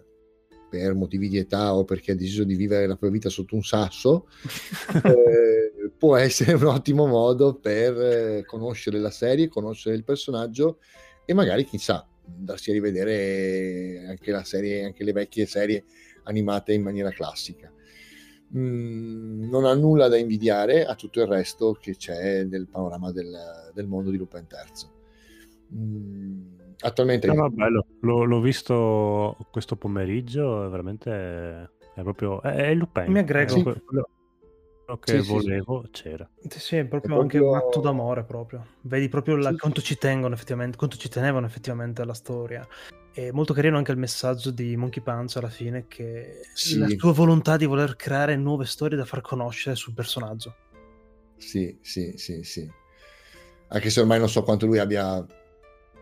[0.69, 3.62] per motivi di età o perché ha deciso di vivere la propria vita sotto un
[3.62, 4.27] sasso,
[5.02, 10.78] eh, può essere un ottimo modo per eh, conoscere la serie, conoscere il personaggio
[11.25, 15.84] e magari, chissà, andarsi a rivedere anche la serie, anche le vecchie serie
[16.25, 17.70] animate in maniera classica.
[18.57, 23.34] Mm, non ha nulla da invidiare a tutto il resto che c'è nel panorama del,
[23.73, 24.91] del mondo di Lupin III.
[25.75, 26.42] Mm,
[26.81, 27.86] attualmente No, no, bello.
[28.01, 33.10] L'ho, l'ho visto questo pomeriggio, è veramente è proprio è, è Lupin.
[33.10, 33.62] Mi aggrego.
[33.62, 34.09] Quello-
[34.97, 36.29] quello che Sì, sì, volevo c'era.
[36.49, 38.67] Sì, sì, è proprio, È anche proprio- un atto d'amore proprio.
[38.83, 39.61] Vedi proprio la- Sì, sì.
[39.61, 42.67] quanto ci tengono effettivamente, quanto ci tenevano effettivamente alla storia.
[43.12, 46.79] È molto carino anche il messaggio di Monkey Punch alla fine che Sì.
[46.79, 50.55] la sua volontà di voler creare nuove storie da far conoscere sul personaggio.
[51.37, 52.71] Sì, sì, sì, sì.
[53.69, 55.25] Anche se ormai non so quanto lui abbia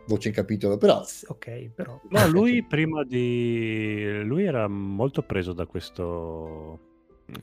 [0.06, 4.22] voce in capitolo, però Sì, Ok, però No, lui prima di...
[4.24, 6.88] Lui era molto preso da questo...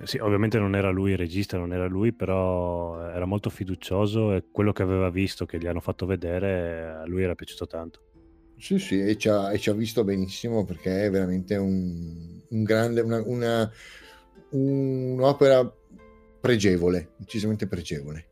[0.04, 4.46] Sì, ovviamente non era lui il regista, non era lui, però era molto fiducioso e
[4.52, 8.02] quello che aveva visto, che gli hanno fatto vedere, a lui era piaciuto tanto.
[8.58, 12.64] sì, sì, e ci ha, e ci ha visto benissimo perché è veramente un, un
[12.64, 13.72] grande, una, una-
[14.50, 15.72] un'opera
[16.40, 18.26] pregevole, decisamente pregevole.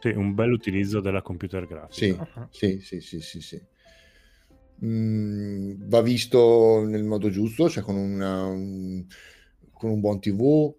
[0.00, 1.94] Sì, un bel utilizzo della computer grafica.
[1.94, 3.60] Sì, Ah, sì, sì, sì, sì, sì.
[4.84, 9.04] Mm, va visto nel modo giusto, cioè con, una- un,
[9.78, 10.74] con un buon TV,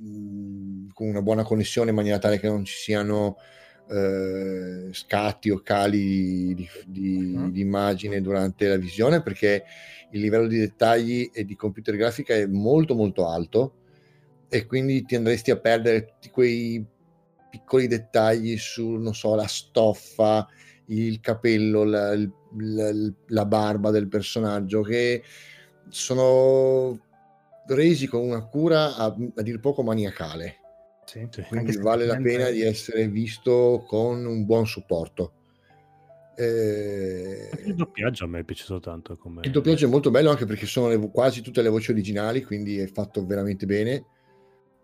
[0.00, 3.36] mm, con una buona connessione in maniera tale che non ci siano
[3.92, 7.48] eh, scatti o cali di, di- Mm.
[7.50, 9.64] di immagine durante la visione, perché
[10.12, 13.74] il livello di dettagli e di computer grafica è molto molto alto
[14.48, 16.84] e quindi ti andresti a perdere tutti quei
[17.50, 20.46] piccoli dettagli su, non so, la stoffa,
[20.86, 25.22] il capello, la, la- la barba del personaggio che
[25.88, 26.98] sono
[27.74, 30.56] resi con una cura a, a dir poco maniacale.
[31.04, 31.26] sì.
[31.30, 31.42] Sì.
[31.42, 35.34] Quindi Anche vale la pena di essere visto con un buon supporto.
[36.36, 39.16] Eh, il doppiaggio a me è piaciuto tanto.
[39.16, 39.42] Come...
[39.44, 42.78] il doppiaggio è molto bello anche perché sono le quasi tutte le voci originali, quindi
[42.78, 44.04] è fatto veramente bene.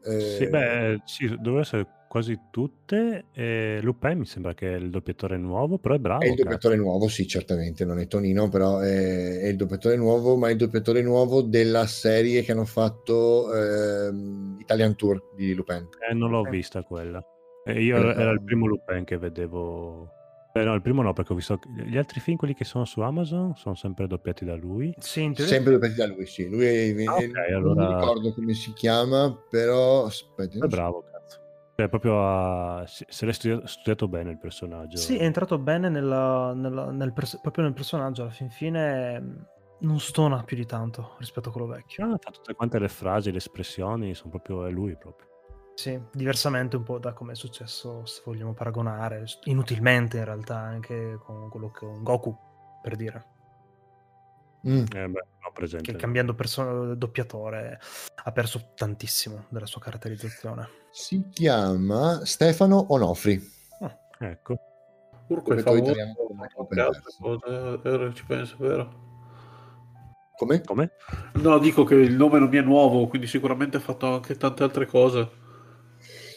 [0.04, 1.86] Eh, Sì, beh, sì, dovrebbero essere
[2.16, 3.26] quasi tutte.
[3.32, 6.22] E Lupin mi sembra che è il doppiatore nuovo, però è bravo.
[6.22, 6.42] È il cazzo.
[6.44, 10.52] doppiatore nuovo, sì, certamente, non è Tonino, però è, è il doppiatore nuovo, ma è
[10.52, 15.88] il doppiatore nuovo della serie che hanno fatto ehm, Italian Tour di Lupin.
[16.08, 16.50] Eh, non l'ho Eh.
[16.50, 17.22] vista quella.
[17.66, 18.44] Io Eh, era il eh.
[18.44, 20.10] primo Lupin che vedevo.
[20.54, 23.00] Eh, no, il primo no, perché ho visto gli altri film, quelli che sono su
[23.00, 24.94] Amazon, sono sempre doppiati da lui.
[24.98, 26.48] Sì, Sempre doppiati da lui, sì.
[26.48, 30.58] Lui è, Ah, ok, è- non allora- mi ricordo come si chiama, però aspetta, È
[30.60, 31.04] non so.
[31.76, 32.86] Cioè, proprio a...
[32.86, 34.96] se l'è studiato, studiato bene il personaggio.
[34.96, 38.22] Sì, è entrato bene nella- nella- nel pers- proprio nel personaggio.
[38.22, 39.46] Alla fin fine mh,
[39.80, 42.04] non stona più di tanto rispetto a quello vecchio.
[42.06, 45.28] Ah, fa tutte quante le frasi, le espressioni, sono proprio è lui proprio.
[45.74, 51.18] Sì, diversamente un po' da come è successo, se vogliamo paragonare, inutilmente in realtà anche
[51.22, 52.34] con quello che con Goku,
[52.80, 53.34] per dire,
[54.66, 54.84] Mm.
[54.92, 55.92] Eh, beh, presente.
[55.92, 57.80] che cambiando perso- doppiatore
[58.14, 60.68] ha perso tantissimo della sua caratterizzazione.
[60.90, 63.54] Si chiama Stefano Onofri.
[64.18, 64.56] Ecco.
[65.28, 65.94] Urco è famoso
[67.82, 69.04] eh, ci penso, vero?
[70.36, 70.60] Come?
[70.62, 70.92] Come?
[71.34, 74.62] No, dico che il nome non mi è nuovo, quindi sicuramente ha fatto anche tante
[74.62, 75.44] altre cose.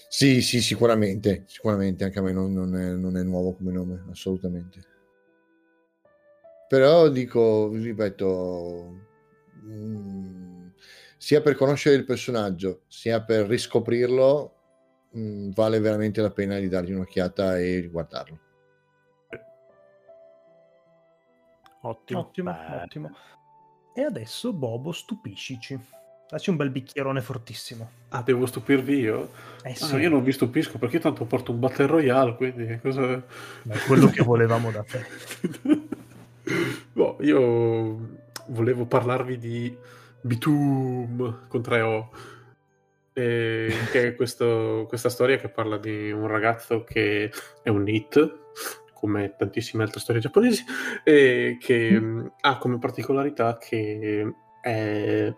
[0.07, 4.06] Sì, sì, sicuramente, sicuramente anche a me non, non è, non è nuovo come nome,
[4.09, 4.80] assolutamente.
[6.67, 9.08] Però dico, ripeto,
[9.63, 10.67] mm,
[11.17, 14.53] sia per conoscere il personaggio, sia per riscoprirlo,
[15.17, 18.39] mm, vale veramente la pena di dargli un'occhiata e guardarlo.
[21.81, 22.19] Ottimo.
[22.19, 23.15] Ottimo, Beh, ottimo.
[23.93, 25.79] E adesso Bobo, stupiscici.
[26.29, 27.89] Dacci un bel bicchierone fortissimo.
[28.09, 29.31] Ah, devo stupirvi io?
[29.63, 32.79] Eh Ah, sì, io non vi stupisco perché io tanto porto un Battle Royale, quindi
[32.79, 33.01] cosa...
[33.63, 35.05] ma è quello che volevamo da te.
[36.93, 38.18] Boh, io
[38.49, 39.77] volevo parlarvi di
[40.21, 42.09] Bitum con tre O.
[43.13, 48.37] E che è questo- questa storia che parla di un ragazzo che è un NEET,
[48.93, 50.63] come tantissime altre storie giapponesi,
[51.03, 55.33] e che mh, ha come particolarità che è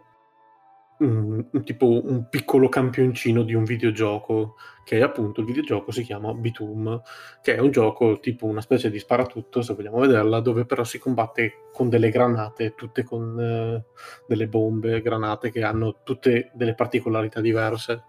[1.02, 7.02] un, tipo un piccolo campioncino di un videogioco, che appunto il videogioco si chiama Bitum,
[7.42, 11.00] che è un gioco tipo una specie di sparatutto, se vogliamo vederla, dove però si
[11.00, 13.84] combatte con delle granate, tutte con eh,
[14.28, 18.04] delle bombe, granate che hanno tutte delle particolarità diverse.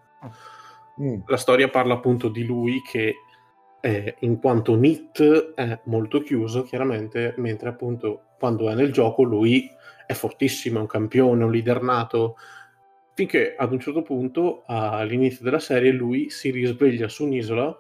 [1.00, 1.20] Mm.
[1.26, 3.14] La storia parla appunto di lui che
[3.80, 9.68] eh, in quanto Nit è molto chiuso, chiaramente, mentre appunto quando è nel gioco lui
[10.06, 12.36] è fortissimo, è un campione, un leader nato,
[13.14, 17.78] finché ad un certo punto, all'inizio della serie, lui si risveglia su un'isola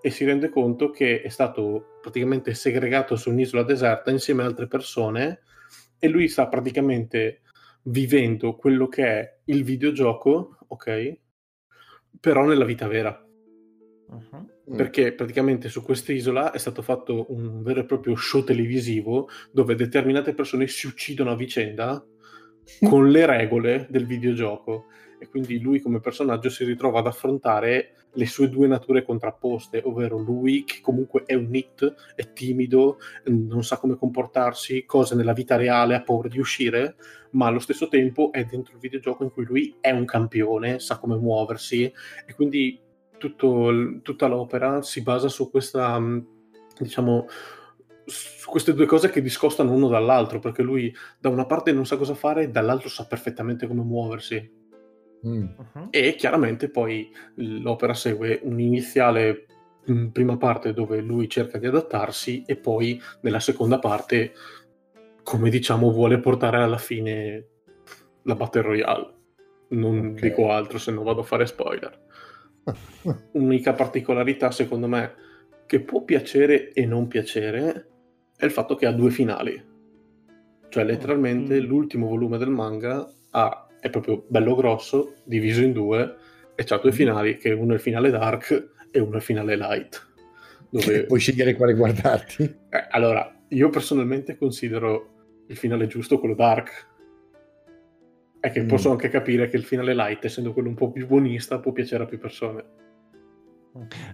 [0.00, 4.68] e si rende conto che è stato praticamente segregato su un'isola deserta insieme ad altre
[4.68, 5.40] persone
[5.98, 7.40] e lui sta praticamente
[7.84, 11.18] vivendo quello che è il videogioco, ok?
[12.20, 13.24] Però nella vita vera
[14.14, 14.52] Mhm.
[14.70, 14.76] Mm.
[14.76, 20.32] perché praticamente su quest'isola è stato fatto un vero e proprio show televisivo dove determinate
[20.34, 22.02] persone si uccidono a vicenda
[22.88, 24.86] con le regole del videogioco.
[25.18, 30.18] E quindi lui come personaggio si ritrova ad affrontare le sue due nature contrapposte, ovvero
[30.18, 35.56] lui che comunque è un nit, è timido, non sa come comportarsi, cose nella vita
[35.56, 36.96] reale, ha paura di uscire,
[37.30, 40.98] ma allo stesso tempo è dentro il videogioco in cui lui è un campione, sa
[40.98, 41.84] come muoversi.
[42.26, 42.80] E quindi
[43.18, 46.26] tutto tutta l'opera si basa su questa, mh,
[46.78, 47.26] diciamo,
[48.06, 51.96] su queste due cose che discostano uno dall'altro, perché lui da una parte non sa
[51.96, 54.52] cosa fare, dall'altro sa perfettamente come muoversi.
[55.26, 55.42] Mm.
[55.42, 55.88] Mhm.
[55.90, 59.46] E chiaramente poi l'opera segue un'iniziale
[60.12, 64.32] prima parte dove lui cerca di adattarsi e poi nella seconda parte,
[65.22, 67.46] come diciamo, vuole portare alla fine
[68.22, 69.14] la Battle Royale.
[69.68, 70.20] Non Ok.
[70.20, 72.02] dico altro se non vado a fare spoiler.
[73.32, 75.14] Unica particolarità, secondo me,
[75.66, 77.88] che può piacere e non piacere
[78.36, 79.62] è il fatto che ha due finali.
[80.68, 81.66] Cioè, letteralmente, Mm.
[81.66, 86.16] l'ultimo volume del manga ha- è proprio bello grosso, diviso in due,
[86.54, 86.94] e c'ha due Mm.
[86.94, 90.12] finali, che uno è il finale dark e uno è il finale light.
[90.70, 91.04] Dove...
[91.06, 92.42] Puoi scegliere quale guardarti.
[92.70, 95.10] Eh, allora, io personalmente considero
[95.46, 96.88] il finale giusto quello dark.
[98.40, 98.68] È che Mm.
[98.68, 102.02] posso anche capire che il finale light, essendo quello un po' più buonista, può piacere
[102.02, 102.64] a più persone.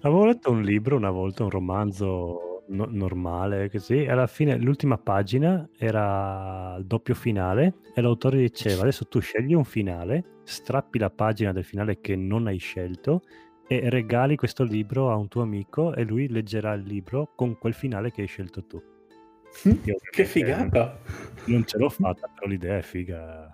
[0.03, 4.99] Avevo letto un libro una volta, un romanzo no- normale, così, e alla fine l'ultima
[4.99, 11.11] pagina era il doppio finale e l'autore diceva adesso tu scegli un finale, strappi la
[11.11, 13.23] pagina del finale che non hai scelto
[13.69, 17.75] e regali questo libro a un tuo amico e lui leggerà il libro con quel
[17.75, 18.83] finale che hai scelto tu.
[19.85, 20.99] Io Che figata!
[21.47, 23.51] Non ce l'ho fatta, però l'idea è figa.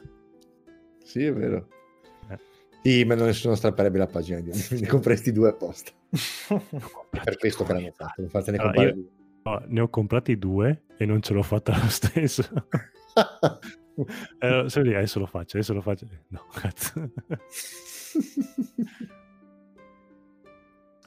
[1.03, 1.69] Sì, è vero.
[2.87, 5.91] Sì, ma nessuno strapperebbe la pagina di ne compresti due apposta.
[7.11, 9.11] Per questo che l'hanno fatto, non fatene Allora, comprare io-
[9.43, 12.43] No, ne ho comprati due e non ce l'ho fatta lo stesso.
[14.41, 16.07] Eh, se vedi, adesso lo faccio, adesso lo faccio.
[16.29, 17.11] No, cazzo.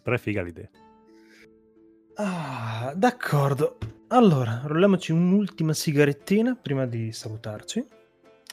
[0.01, 0.67] Però è figa l'idea.
[2.15, 3.77] Ah, d'accordo.
[4.07, 7.85] Allora, rolliamoci un'ultima sigarettina prima di salutarci.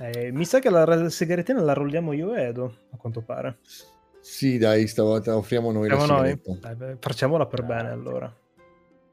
[0.01, 3.59] Eh, mi sa che la sigarettina la rolliamo io e Edo, a quanto pare.
[4.21, 6.39] sì, dai, stavolta offriamo noi Siamo la noi?
[6.43, 6.75] sigaretta.
[6.75, 8.35] Dai, facciamola per bene allora.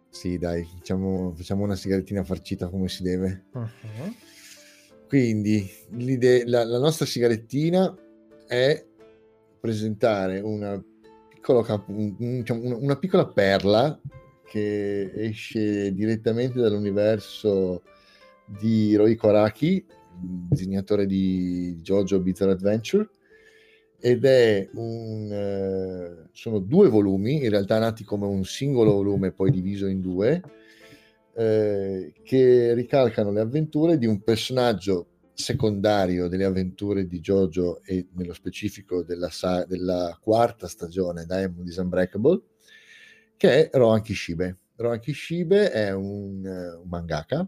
[0.10, 3.45] Sì, dai, facciamo, facciamo una sigarettina farcita come si deve.
[3.53, 4.16] Mhm.
[5.08, 5.70] Quindi
[6.45, 7.95] la, la nostra sigarettina
[8.48, 8.86] è
[9.60, 10.84] presentare una
[11.30, 14.00] piccola, cap- diciamo, una, piccola perla
[14.45, 17.84] che esce direttamente dall'universo
[18.45, 19.86] di Hirohiko Araki,
[20.19, 23.09] disegnatore di JoJo Bizarre Adventure,
[24.00, 29.50] ed è un, eh, sono due volumi, in realtà nati come un singolo volume poi
[29.50, 30.42] diviso in due,
[31.35, 38.33] eh, che ricalcano le avventure di un personaggio secondario delle avventure di Jojo e nello
[38.33, 39.30] specifico della,
[39.67, 42.42] della quarta stagione Diamond is Unbreakable
[43.35, 44.58] che è Rohan Kishibe.
[44.75, 47.48] Rohan Kishibe è un, eh, un mangaka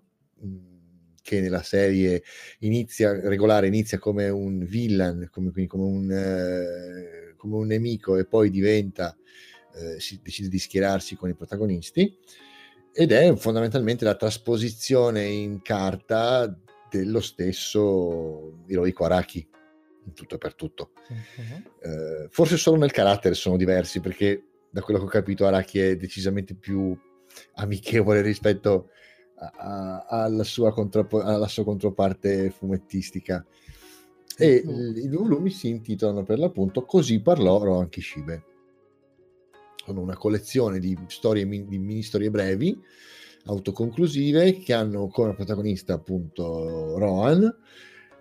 [1.25, 2.21] che nella serie
[2.59, 8.25] inizia, regolare inizia come un villain come, quindi come un, eh, come un nemico e
[8.25, 9.17] poi diventa
[9.73, 12.15] eh, si decide di schierarsi con i protagonisti
[12.93, 16.55] ed è fondamentalmente la trasposizione in carta
[16.91, 19.47] dello stesso Hirohiko Araki
[20.05, 20.91] in tutto e per tutto.
[21.09, 21.63] Mhm.
[21.81, 25.95] Eh, forse solo nel carattere sono diversi perché da quello che ho capito Araki è
[25.97, 26.95] decisamente più
[27.55, 28.91] amichevole rispetto
[29.35, 33.45] a- alla, sua contropo- alla sua controparte fumettistica.
[34.37, 38.43] E i due volumi si intitolano per l'appunto Così parlò Rohan Kishibe.
[39.85, 42.77] Sono una collezione di storie, di mini storie brevi,
[43.45, 47.55] autoconclusive, che hanno come protagonista appunto Rohan,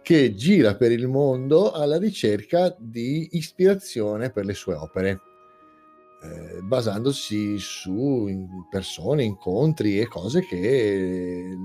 [0.02, 5.20] che gira per il mondo alla ricerca di ispirazione per le sue opere,
[6.24, 11.58] eh, basandosi su persone, incontri e cose che eh,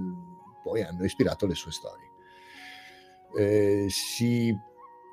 [0.64, 2.08] poi hanno ispirato le sue storie.
[3.38, 4.56] Eh, si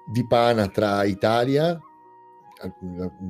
[0.07, 1.79] dipana tra Italia,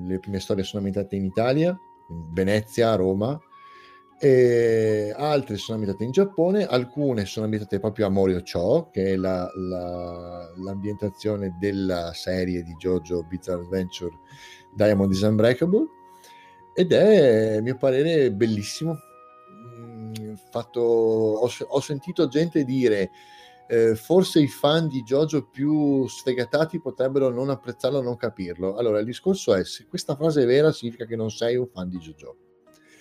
[0.06, 1.78] le prime storie sono ambientate in Italia,
[2.08, 3.38] in Venezia, Roma,
[4.18, 9.50] e altre sono ambientate in Giappone, alcune sono ambientate proprio a Moriocho, che è la-
[9.54, 14.16] la- l'ambientazione della serie di JoJo Bizarre Adventure
[14.74, 15.86] Diamond is Unbreakable,
[16.76, 19.00] ed è, a mio parere, bellissimo.
[19.50, 23.10] Mm, Fatto, ho, ho sentito gente dire
[23.68, 28.76] eh, forse i fan di JoJo più sfegatati potrebbero non apprezzarlo o non capirlo.
[28.76, 31.88] Allora, il discorso è: se questa frase è vera, significa che non sei un fan
[31.88, 32.36] di JoJo.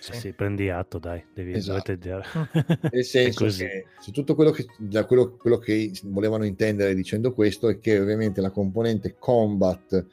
[0.00, 1.94] Sì, sì, prendi atto, dai, devi, Esatto.
[1.94, 2.22] dire.
[2.92, 7.68] Nel senso che se tutto quello che, da quello, quello che volevano intendere dicendo questo
[7.68, 10.06] è che ovviamente la componente combat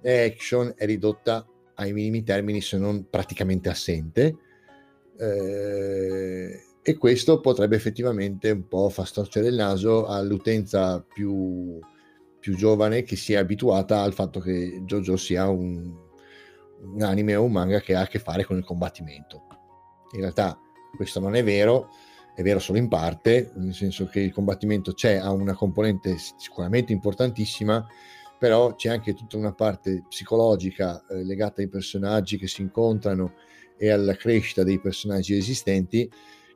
[0.00, 4.36] e action è ridotta ai minimi termini, se non praticamente assente.
[5.16, 11.78] Eh, e questo potrebbe effettivamente un po' far storcere il naso all'utenza più,
[12.38, 15.90] più giovane che si è abituata al fatto che JoJo sia un,
[16.82, 19.46] un anime o un manga che ha a che fare con il combattimento.
[20.12, 20.58] In realtà
[20.94, 21.88] questo non è vero,
[22.34, 26.92] è vero solo in parte, nel senso che il combattimento c'è, ha una componente sicuramente
[26.92, 27.86] importantissima,
[28.38, 33.34] però c'è anche tutta una parte psicologica eh, legata ai personaggi che si incontrano
[33.76, 36.10] e alla crescita dei personaggi esistenti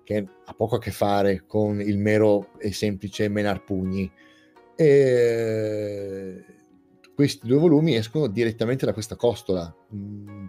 [0.04, 4.10] che ha poco a che fare con il mero e semplice menar pugni.
[4.74, 6.44] E
[7.14, 9.74] questi due volumi escono direttamente da questa costola.
[9.94, 10.46] Mm,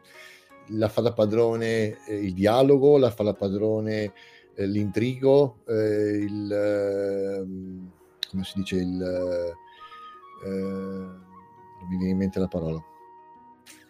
[0.73, 4.13] La fa da padrone eh, il dialogo, la fa da padrone
[4.55, 7.91] eh, l'intrigo, eh, il ehm,
[8.29, 9.53] come si dice il eh,
[10.47, 12.83] non mi viene in mente la parola.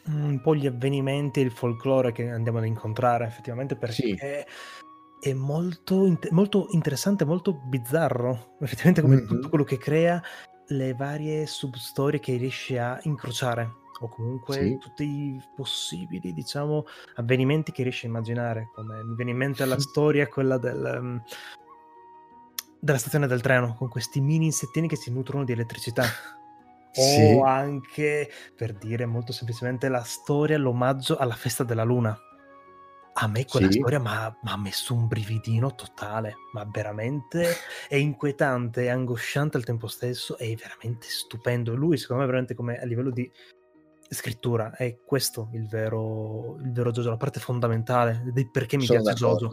[0.06, 4.48] un po' gli avvenimenti, il folklore che andiamo ad incontrare effettivamente perché
[5.22, 5.30] Sì.
[5.30, 9.28] è molto, int- molto interessante, molto bizzarro, effettivamente come Mhm.
[9.28, 10.20] tutto quello che crea
[10.70, 14.78] le varie substorie che riesce a incrociare o comunque Sì.
[14.80, 19.80] tutti i possibili, diciamo, avvenimenti che riesce a immaginare, come mi viene in mente la
[19.80, 21.22] storia quella del, um,
[22.80, 26.04] della stazione del treno, con questi mini insettini che si nutrono di elettricità.
[26.92, 27.34] Sì.
[27.34, 32.18] O anche, per dire molto semplicemente, la storia, l'omaggio alla festa della luna.
[33.14, 33.80] A me quella Sì.
[33.80, 37.54] storia mi ha messo un brividino totale, ma veramente
[37.90, 41.76] è inquietante, è angosciante al tempo stesso, è veramente stupendo.
[41.76, 43.30] Lui, secondo me, veramente come a livello di
[44.10, 49.02] scrittura, è questo il vero, il vero JoJo, la parte fondamentale del perché mi Sono
[49.02, 49.48] piace d'accordo.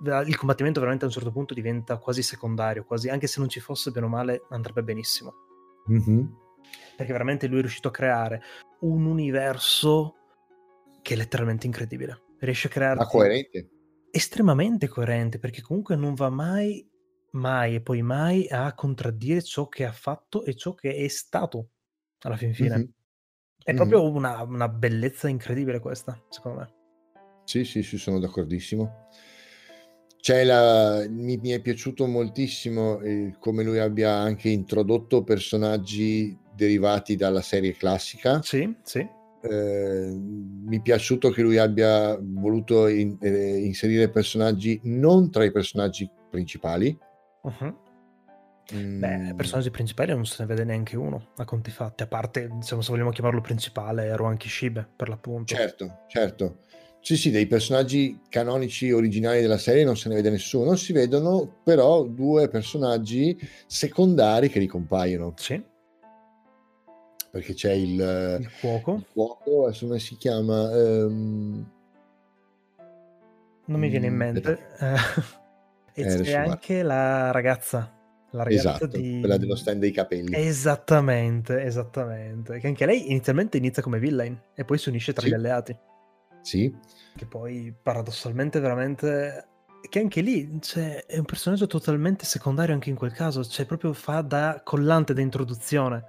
[0.00, 0.24] JoJo.
[0.28, 3.60] Il combattimento veramente a un certo punto diventa quasi secondario, quasi, anche se non ci
[3.60, 5.32] fosse bene o male andrebbe benissimo
[5.86, 6.36] Mhm.
[6.96, 8.42] Perché veramente lui è riuscito a creare
[8.80, 10.14] un universo
[11.02, 12.22] che è letteralmente incredibile.
[12.38, 13.68] Riesce a creare Ma coerente.
[14.10, 16.88] estremamente coerente perché comunque non va mai,
[17.32, 21.70] mai e poi mai a contraddire ciò che ha fatto e ciò che è stato
[22.20, 22.76] alla fin fine.
[22.76, 22.92] Mhm.
[23.62, 23.76] È Mhm.
[23.76, 26.74] proprio una, una bellezza incredibile questa, secondo me.
[27.44, 29.08] Sì, sì, sì, sono d'accordissimo.
[30.18, 31.06] C'è la...
[31.08, 37.72] mi, mi è piaciuto moltissimo eh, come lui abbia anche introdotto personaggi derivati dalla serie
[37.76, 38.40] classica.
[38.42, 39.06] Sì, sì.
[39.42, 45.52] Eh, mi è piaciuto che lui abbia voluto in- eh, inserire personaggi non tra i
[45.52, 46.98] personaggi principali.
[47.42, 47.76] Mhm.
[48.74, 52.48] Mm, Beh, personaggi principali non se ne vede neanche uno, a conti fatti, a parte,
[52.52, 55.54] diciamo, se vogliamo chiamarlo principale, Rohan Kishibe, per l'appunto.
[55.54, 56.58] Certo, certo.
[57.00, 61.60] Sì, sì, dei personaggi canonici originali della serie non se ne vede nessuno, si vedono
[61.62, 65.62] però due personaggi secondari che ricompaiono, Sì,
[67.36, 68.94] perché c'è il, il cuoco.
[68.96, 70.70] il cuoco, adesso come si chiama?
[70.74, 71.70] Ehm,
[73.66, 74.68] Non mi viene in Mm, mente.
[74.78, 74.94] Eh,
[75.94, 76.50] e Eh, c'è adesso guarda.
[76.52, 77.92] anche la ragazza.
[78.30, 79.18] La ragazza esatto, di...
[79.20, 80.34] quella dello stand dei capelli.
[80.36, 82.58] Esattamente, esattamente.
[82.58, 85.28] Che anche lei inizialmente inizia come villain e poi si unisce tra Sì.
[85.30, 85.76] gli alleati.
[86.42, 86.72] Sì,
[87.16, 89.48] Che poi paradossalmente veramente...
[89.88, 93.44] Che anche lì cioè, è un personaggio totalmente secondario anche in quel caso.
[93.44, 96.04] Cioè proprio fa da collante, da introduzione.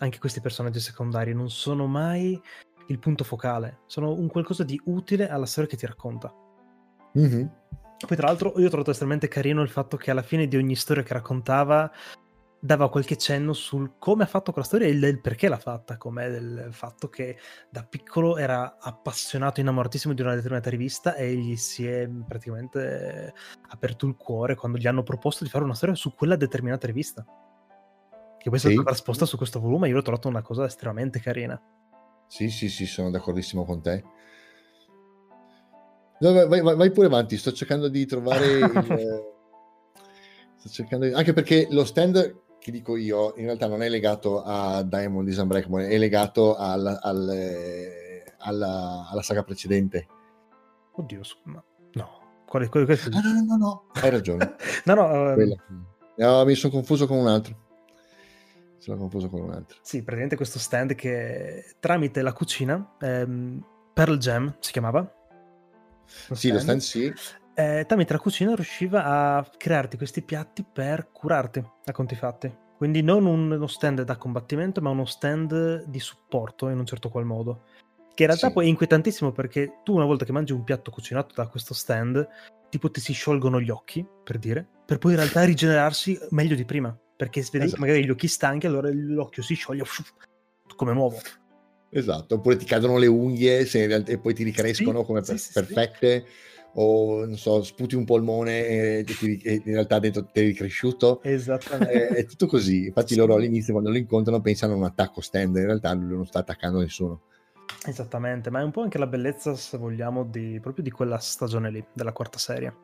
[0.00, 2.40] Anche questi personaggi secondari non sono mai
[2.88, 3.80] il punto focale.
[3.86, 6.34] Sono un qualcosa di utile alla storia che ti racconta.
[7.14, 7.50] Mhm.
[8.06, 10.74] Poi, tra l'altro, io ho trovato estremamente carino il fatto che alla fine di ogni
[10.74, 11.90] storia che raccontava
[12.62, 16.30] dava qualche cenno sul come ha fatto quella storia e del perché l'ha fatta, com'è
[16.30, 17.38] del fatto che
[17.70, 23.32] da piccolo era appassionato, innamoratissimo di una determinata rivista e gli si è praticamente
[23.70, 27.24] aperto il cuore quando gli hanno proposto di fare una storia su quella determinata rivista.
[28.42, 28.82] Che poi è stata Sì.
[28.82, 31.60] la risposta su questo volume, io l'ho trovato una cosa estremamente carina.
[32.26, 34.02] Sì, sì, sì, sono d'accordissimo con te.
[36.20, 39.22] No, vai, vai- vai pure avanti, sto cercando di trovare il...
[40.56, 44.42] sto cercando di- Anche perché lo stand che dico io in realtà non è legato
[44.42, 50.06] a Diamond is Unbreakable, è legato al- al, eh, alla, alla saga precedente.
[50.92, 52.18] Oddio, ma- no.
[52.46, 54.54] Quale, quale, quale- Ah, no, no, no, no, hai ragione.
[54.84, 55.56] no, no, Quella.
[56.16, 57.68] No, mi sono confuso con un altro.
[58.80, 59.78] Mi sono confuso con un altro.
[59.82, 65.06] Sì, praticamente questo stand che tramite la cucina, ehm, Pearl Jam si chiamava.
[66.32, 67.12] Sì, lo stand sì.
[67.54, 69.04] eh, tramite la cucina riusciva
[69.36, 72.52] a crearti questi piatti per curarti a conti fatti.
[72.78, 77.10] Quindi non un- uno stand da combattimento, ma uno stand di supporto in un certo
[77.10, 77.64] qual modo.
[78.14, 78.52] Che in realtà Sì.
[78.54, 82.26] poi è inquietantissimo perché tu una volta che mangi un piatto cucinato da questo stand,
[82.70, 86.64] tipo ti si sciolgono gli occhi, per dire, per poi in realtà rigenerarsi meglio di
[86.64, 86.98] prima.
[87.20, 87.82] Perché vedi Esatto.
[87.82, 89.84] magari gli occhi stanchi, allora l'occhio si scioglie
[90.74, 91.18] come nuovo.
[91.90, 95.38] Esatto, oppure ti cadono le unghie se e poi ti ricrescono Sì, come sì, per-
[95.38, 95.52] sì, sì.
[95.52, 96.24] perfette,
[96.76, 101.20] o non so, sputi un polmone e, ti e in realtà dentro ti è ricresciuto.
[101.22, 102.08] Esattamente.
[102.08, 102.86] È, è tutto così.
[102.86, 103.18] Infatti, Sì.
[103.18, 106.38] loro all'inizio, quando lo incontrano, pensano a un attacco stand, in realtà lui non sta
[106.38, 107.24] attaccando nessuno.
[107.86, 111.70] Esattamente, ma è un po' anche la bellezza, se vogliamo, di, proprio di quella stagione
[111.70, 112.74] lì, della quarta serie,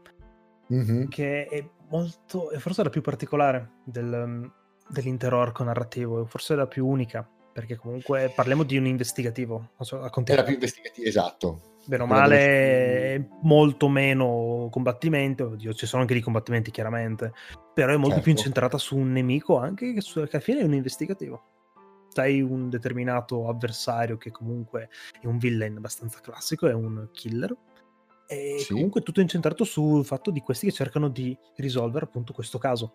[0.69, 1.09] Mhm.
[1.09, 4.51] che è molto, è forse la più particolare del-
[4.89, 10.01] dell'intero arco narrativo, forse la più unica, perché comunque parliamo di un investigativo, so, a
[10.01, 10.47] Era continuare.
[10.47, 11.61] più investigativo, esatto.
[11.87, 17.33] Bene o male, dove- è molto meno combattimenti, oddio, ci sono anche dei combattimenti chiaramente,
[17.73, 18.31] però è molto più Certo.
[18.31, 21.43] incentrata su un nemico anche che, su- che alla fine è un investigativo.
[22.09, 24.89] Sai un determinato avversario che comunque
[25.21, 27.55] è un villain abbastanza classico, è un killer,
[28.27, 28.73] e Sì.
[28.73, 32.93] comunque tutto incentrato sul fatto di questi che cercano di risolvere appunto questo caso.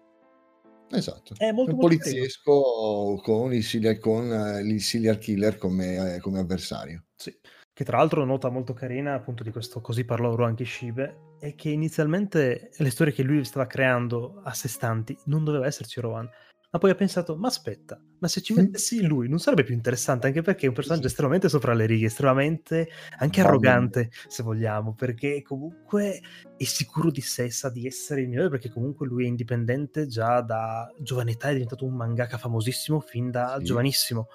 [0.93, 1.35] Esatto.
[1.38, 6.19] È molto un molto poliziesco con il serial, con, eh, il serial killer come, eh,
[6.19, 7.06] come avversario.
[7.16, 7.34] Sì.
[7.74, 11.69] Che tra l'altro nota molto carina appunto di questo così parlò Ruanki Shibe è che
[11.69, 16.30] inizialmente le storie che lui stava creando a sé stanti non doveva esserci Rowan.
[16.74, 20.27] Ma poi ha pensato, ma aspetta, ma se ci mettessi lui non sarebbe più interessante
[20.27, 25.41] anche perché è un personaggio estremamente sopra le righe, estremamente anche arrogante se vogliamo, perché
[25.41, 26.22] comunque
[26.56, 30.40] è sicuro di sé, sa di essere il migliore perché comunque lui è indipendente già
[30.40, 33.66] da giovane età, è diventato un mangaka famosissimo fin da Sì.
[33.66, 34.27] giovanissimo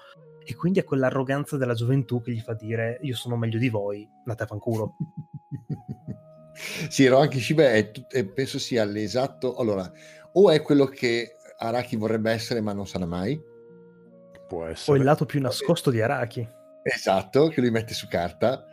[0.45, 4.07] e quindi ha quell'arroganza della gioventù che gli fa dire io sono meglio di voi,
[4.19, 4.95] andate a fanculo.
[6.87, 9.55] sì, Rocky Shiba è, è- penso sia l'esatto.
[9.55, 9.91] Allora,
[10.33, 13.39] o è quello che Araki vorrebbe essere, ma non sarà mai.
[14.47, 14.97] Può O essere.
[14.97, 16.47] il lato più nascosto di Araki.
[16.83, 18.65] Esatto, che lui mette su carta.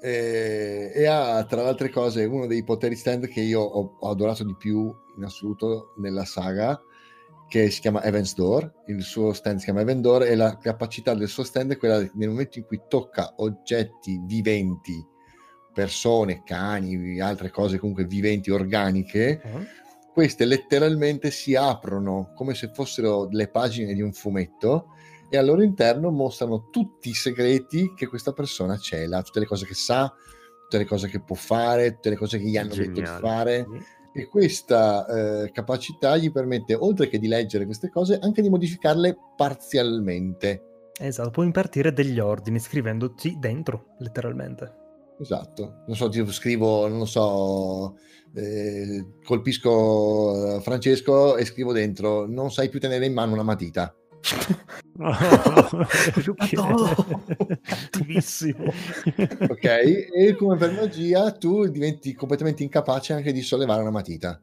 [0.00, 4.10] Eh, e ha tra le altre cose uno dei poteri stand che io ho, ho
[4.10, 6.78] adorato di più in assoluto nella saga
[7.48, 11.14] che si chiama Evans Door il suo stand si chiama Evans Door e la capacità
[11.14, 15.02] del suo stand è quella nel momento in cui tocca oggetti viventi
[15.72, 19.40] persone, cani, altre cose comunque viventi, organiche
[20.16, 24.94] queste letteralmente si aprono come se fossero le pagine di un fumetto
[25.28, 29.66] e al loro interno mostrano tutti i segreti che questa persona cela, tutte le cose
[29.66, 30.10] che sa,
[30.62, 33.20] tutte le cose che può fare, tutte le cose che gli hanno detto di Geniale.
[33.20, 33.66] fare.
[34.14, 35.04] E questa
[35.42, 40.62] eh, capacità gli permette, oltre che di leggere queste cose, anche di modificarle parzialmente.
[40.98, 44.85] Esatto, può impartire degli ordini scrivendoti dentro, letteralmente.
[45.18, 47.96] Esatto, non so, tipo scrivo, non lo so,
[48.34, 53.94] eh, colpisco eh, Francesco e scrivo dentro, non sai più tenere in mano una matita.
[54.94, 55.10] No,
[57.62, 58.64] cattivissimo.
[59.48, 59.64] ok?
[59.64, 64.40] E come per magia tu diventi completamente incapace anche di sollevare una matita.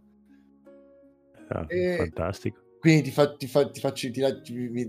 [1.49, 1.65] Ah,
[1.97, 2.61] Fantastico.
[2.79, 4.21] Quindi ti, fa- ti fa- ti faccio- ti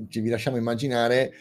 [0.09, 1.33] ci- vi lasciamo immaginare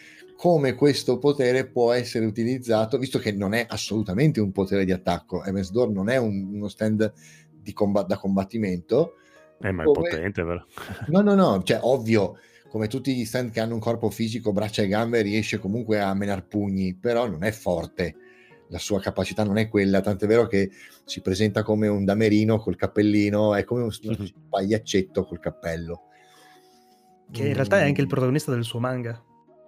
[0.44, 5.42] come questo potere può essere utilizzato, visto che non è assolutamente un potere di attacco.
[5.46, 7.14] Evans Door non è un- uno stand
[7.50, 9.14] di comba- da combattimento.
[9.62, 10.62] Eh, ma è Come- potente, però.
[11.08, 14.82] No, no, no, cioè ovvio, come tutti gli stand che hanno un corpo fisico, braccia
[14.82, 18.14] e gambe, riesce comunque a menar pugni, però non è forte.
[18.68, 20.72] La sua capacità non è quella, tant'è vero che
[21.06, 23.92] si presenta come un damerino col cappellino, è come un,
[24.50, 26.02] pagliaccetto col cappello.
[27.32, 29.24] Che in realtà è anche il protagonista del suo manga.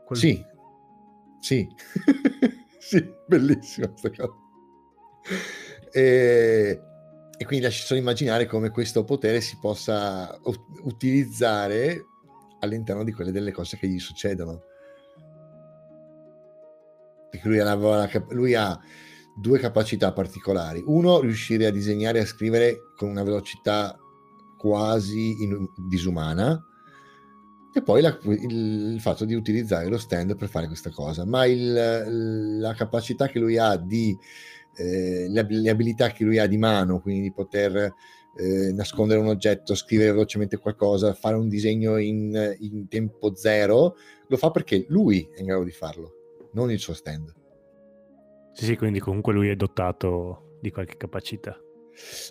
[0.05, 0.43] Quel- Sì,
[1.45, 1.69] sì,
[2.79, 4.33] sì, bellissima questa cosa.
[5.91, 6.81] E,
[7.37, 12.03] e quindi lasci solo immaginare come questo potere si possa ut- utilizzare
[12.61, 14.63] all'interno di quelle delle cose che gli succedono.
[17.29, 18.79] Perché lui, cap- lui ha
[19.37, 20.81] due capacità particolari.
[20.83, 23.95] Uno, riuscire a disegnare e a scrivere con una velocità
[24.57, 26.59] quasi in- disumana,
[27.77, 31.25] e poi la- il, il fatto di utilizzare lo stand per fare questa cosa.
[31.25, 34.17] Ma il- la capacità che lui ha di
[34.77, 37.93] eh, le, ab- le abilità che lui ha di mano, quindi di poter
[38.37, 43.95] eh, nascondere un oggetto, scrivere velocemente qualcosa, fare un disegno in, in tempo zero,
[44.27, 47.33] lo fa perché lui è in grado di farlo, non il suo stand.
[48.53, 51.57] Sì, sì, quindi comunque lui è dotato di qualche capacità.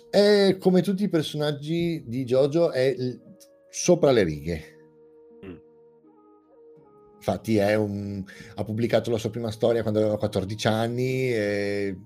[0.09, 3.21] È come tutti i personaggi di JoJo, è il-
[3.69, 4.74] sopra le righe.
[7.27, 8.23] Infatti è un-
[8.53, 11.97] ha pubblicato la sua prima storia quando aveva 14 anni, e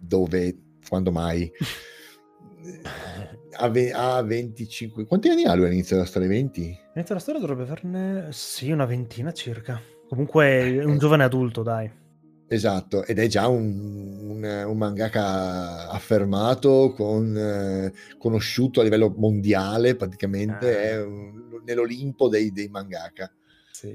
[0.00, 0.56] dove,
[0.88, 1.48] quando mai?
[3.54, 5.04] Ha, ve- ha 25...
[5.04, 6.26] Quanti anni ha lui all'inizio della storia?
[6.28, 6.78] 20?
[6.94, 9.80] Inizio la storia dovrebbe averne, sì, una ventina circa.
[10.08, 11.90] Comunque è un giovane adulto, dai.
[12.48, 19.96] Esatto, ed è già un, un, un mangaka affermato, con, eh, conosciuto a livello mondiale,
[19.96, 20.80] praticamente Ah.
[20.90, 23.30] è un- nell'Olimpo dei, dei mangaka.
[23.70, 23.94] Sì,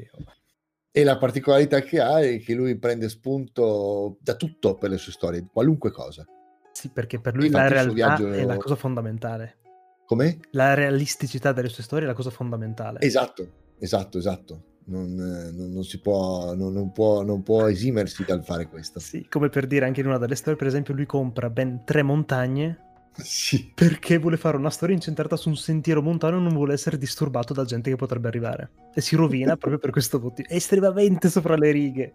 [0.91, 5.11] E la particolarità che ha è che lui prende spunto da tutto per le sue
[5.11, 6.25] storie, qualunque cosa.
[6.71, 9.57] Sì, perché per lui la Infatti suo realtà viaggio- è la cosa fondamentale.
[10.05, 10.39] Come?
[10.51, 12.99] La realisticità delle sue storie è la cosa fondamentale.
[13.01, 13.47] Esatto,
[13.79, 14.63] esatto, esatto.
[14.85, 18.99] Non, non- non si può, non, non può, non può esimersi dal fare questo.
[18.99, 22.03] Sì, come per dire anche in una delle storie, per esempio, lui compra ben tre
[22.03, 22.86] montagne
[23.23, 23.71] Sì.
[23.73, 27.53] perché vuole fare una storia incentrata su un sentiero montano e non vuole essere disturbato
[27.53, 28.71] da gente che potrebbe arrivare.
[28.93, 30.47] E si rovina proprio per questo motivo.
[30.47, 32.13] È estremamente sopra le righe.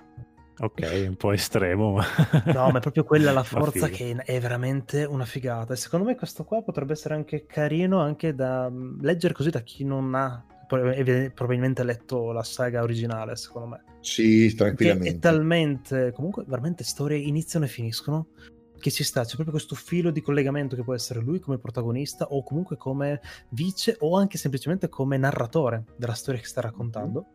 [0.59, 2.05] Ok, è un po' estremo, ma...
[2.53, 5.73] No, ma è proprio quella la forza che è veramente una figata.
[5.73, 9.61] E secondo me questo qua potrebbe essere anche carino anche da mm, leggere così da
[9.61, 10.45] chi non ha
[11.35, 13.85] probabilmente letto la saga originale, secondo me.
[14.01, 15.11] Sì, Che tranquillamente.
[15.11, 18.29] è talmente, comunque veramente storie iniziano e finiscono
[18.83, 22.27] che ci sta, c'è proprio questo filo di collegamento che può essere lui come protagonista
[22.27, 23.21] o comunque come
[23.51, 27.27] vice o anche semplicemente come narratore della storia che sta raccontando.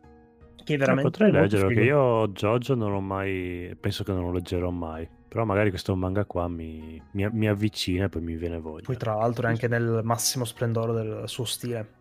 [0.62, 1.80] Che è Eh, veramente potrei molto leggerlo, figo.
[1.80, 3.74] che io Jojo non l'ho mai...
[3.80, 5.08] penso che non lo leggerò mai.
[5.28, 8.84] Però magari questo manga qua mi, mi, mi avvicina e poi mi viene voglia.
[8.84, 11.96] Poi tra l'altro è anche nel massimo splendore del suo stile.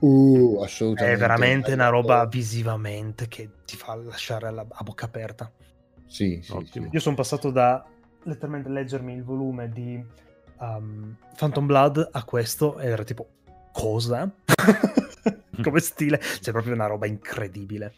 [0.00, 1.14] Uh, assolutamente.
[1.14, 5.50] È veramente una roba visivamente che ti fa lasciare la, a bocca aperta.
[6.06, 6.86] Sì, sì, Ottimo.
[6.86, 6.90] sì.
[6.94, 7.84] Io sono passato da
[8.24, 10.02] letteralmente leggermi il volume di
[10.60, 13.26] um, Phantom Blood a questo ed era tipo
[13.72, 14.30] cosa?
[15.62, 17.94] Come stile, c'è proprio una roba incredibile.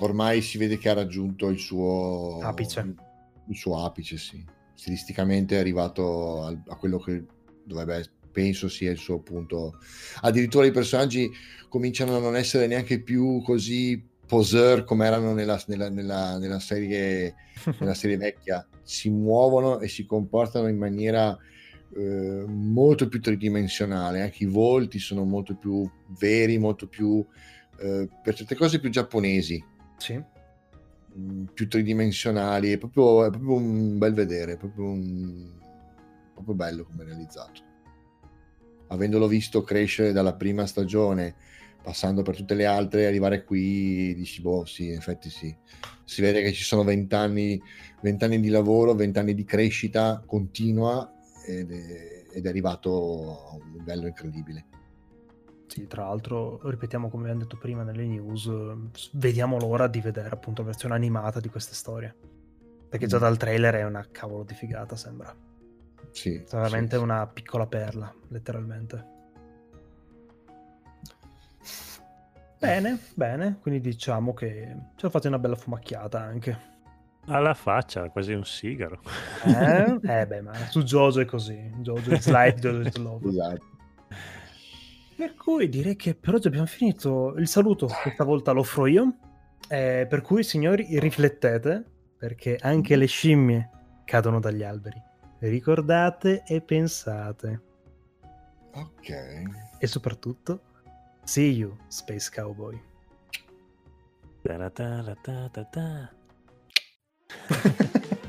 [0.00, 2.94] Ormai si vede che ha raggiunto il suo Apice.
[3.48, 4.44] Il suo apice, sì.
[4.74, 7.24] Stilisticamente è arrivato al- a quello che
[7.64, 9.78] dovrebbe, penso sia il suo punto.
[10.20, 11.28] Addirittura i personaggi
[11.68, 17.34] cominciano a non essere neanche più così poseur come erano nella, nella- nella- nella serie,
[17.80, 18.64] nella serie vecchia.
[18.88, 21.36] Si muovono e si comportano in maniera
[21.94, 24.22] eh, molto più tridimensionale.
[24.22, 25.86] Anche i volti sono molto più
[26.18, 27.22] veri, molto più
[27.80, 29.62] eh, per certe cose più giapponesi
[29.98, 30.14] Sì.
[30.14, 35.50] mh, più tridimensionali, è proprio, è proprio un bel vedere, è proprio, un,
[36.32, 37.60] proprio bello come realizzato.
[38.88, 41.34] Avendolo visto crescere dalla prima stagione,
[41.88, 45.56] passando per tutte le altre, arrivare qui, dici, boh, sì, in effetti sì.
[46.04, 47.58] Si vede che ci sono vent'anni,
[48.02, 51.10] di lavoro, vent'anni di crescita continua
[51.46, 54.66] ed è, ed è arrivato a un livello incredibile.
[55.66, 58.50] Sì, tra l'altro, ripetiamo come abbiamo detto prima nelle news,
[59.12, 62.14] vediamo l'ora di vedere appunto la versione animata di queste storie.
[62.86, 63.20] Perché già Mm.
[63.20, 65.34] dal trailer è una cavolo di figata, sembra.
[66.10, 67.02] Sì, È veramente sì, sì.
[67.02, 69.16] una piccola perla, letteralmente.
[72.58, 76.76] Bene, bene, quindi diciamo che ci ha fatto una bella fumacchiata anche.
[77.26, 79.00] Alla faccia, quasi un sigaro.
[79.44, 79.98] Eh?
[80.02, 81.56] eh beh, ma su Jojo è così.
[81.76, 83.28] Jojo is life, Jojo is love.
[83.28, 83.64] Esatto.
[85.14, 87.34] Per cui direi che per oggi abbiamo finito.
[87.36, 89.18] Il saluto questa volta lo offro io.
[89.68, 91.84] Eh, per cui, signori, riflettete,
[92.16, 93.70] perché anche le scimmie
[94.04, 95.00] cadono dagli alberi.
[95.40, 97.62] Ricordate e pensate.
[98.72, 99.12] Ok.
[99.78, 100.62] E soprattutto,
[101.28, 102.80] see you, Space Cowboy.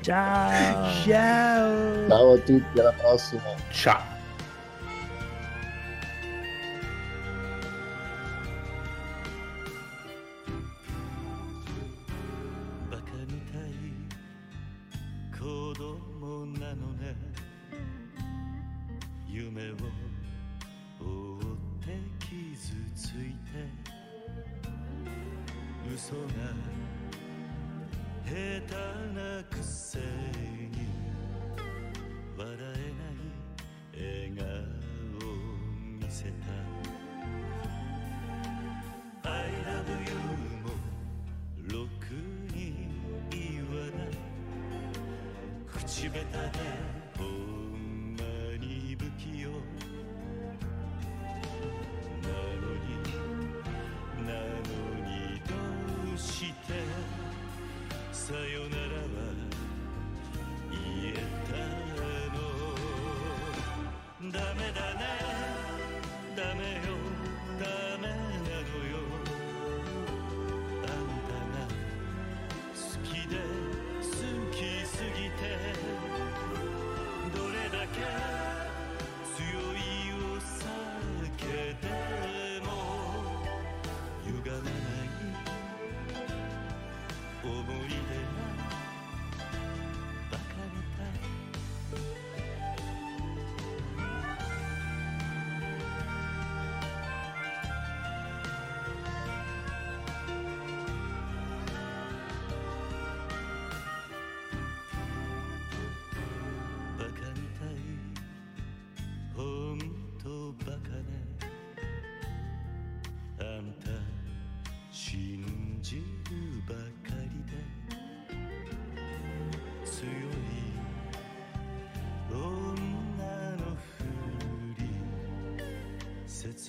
[0.01, 0.91] Ciao!
[1.05, 2.07] Ciao!
[2.09, 3.55] Ciao a tutti, alla prossima.
[3.71, 4.18] Ciao.
[28.69, 30.38] tana kısır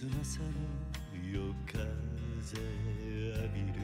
[0.00, 0.08] 翼
[0.40, 0.46] の
[1.30, 3.76] 夜風浴びる。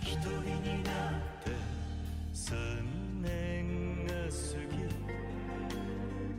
[0.00, 0.30] 一人
[0.62, 0.94] になっ
[1.42, 1.50] て
[2.32, 2.54] 三
[3.20, 4.30] 年が過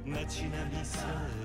[0.08, 1.43] ぎ街並みさえ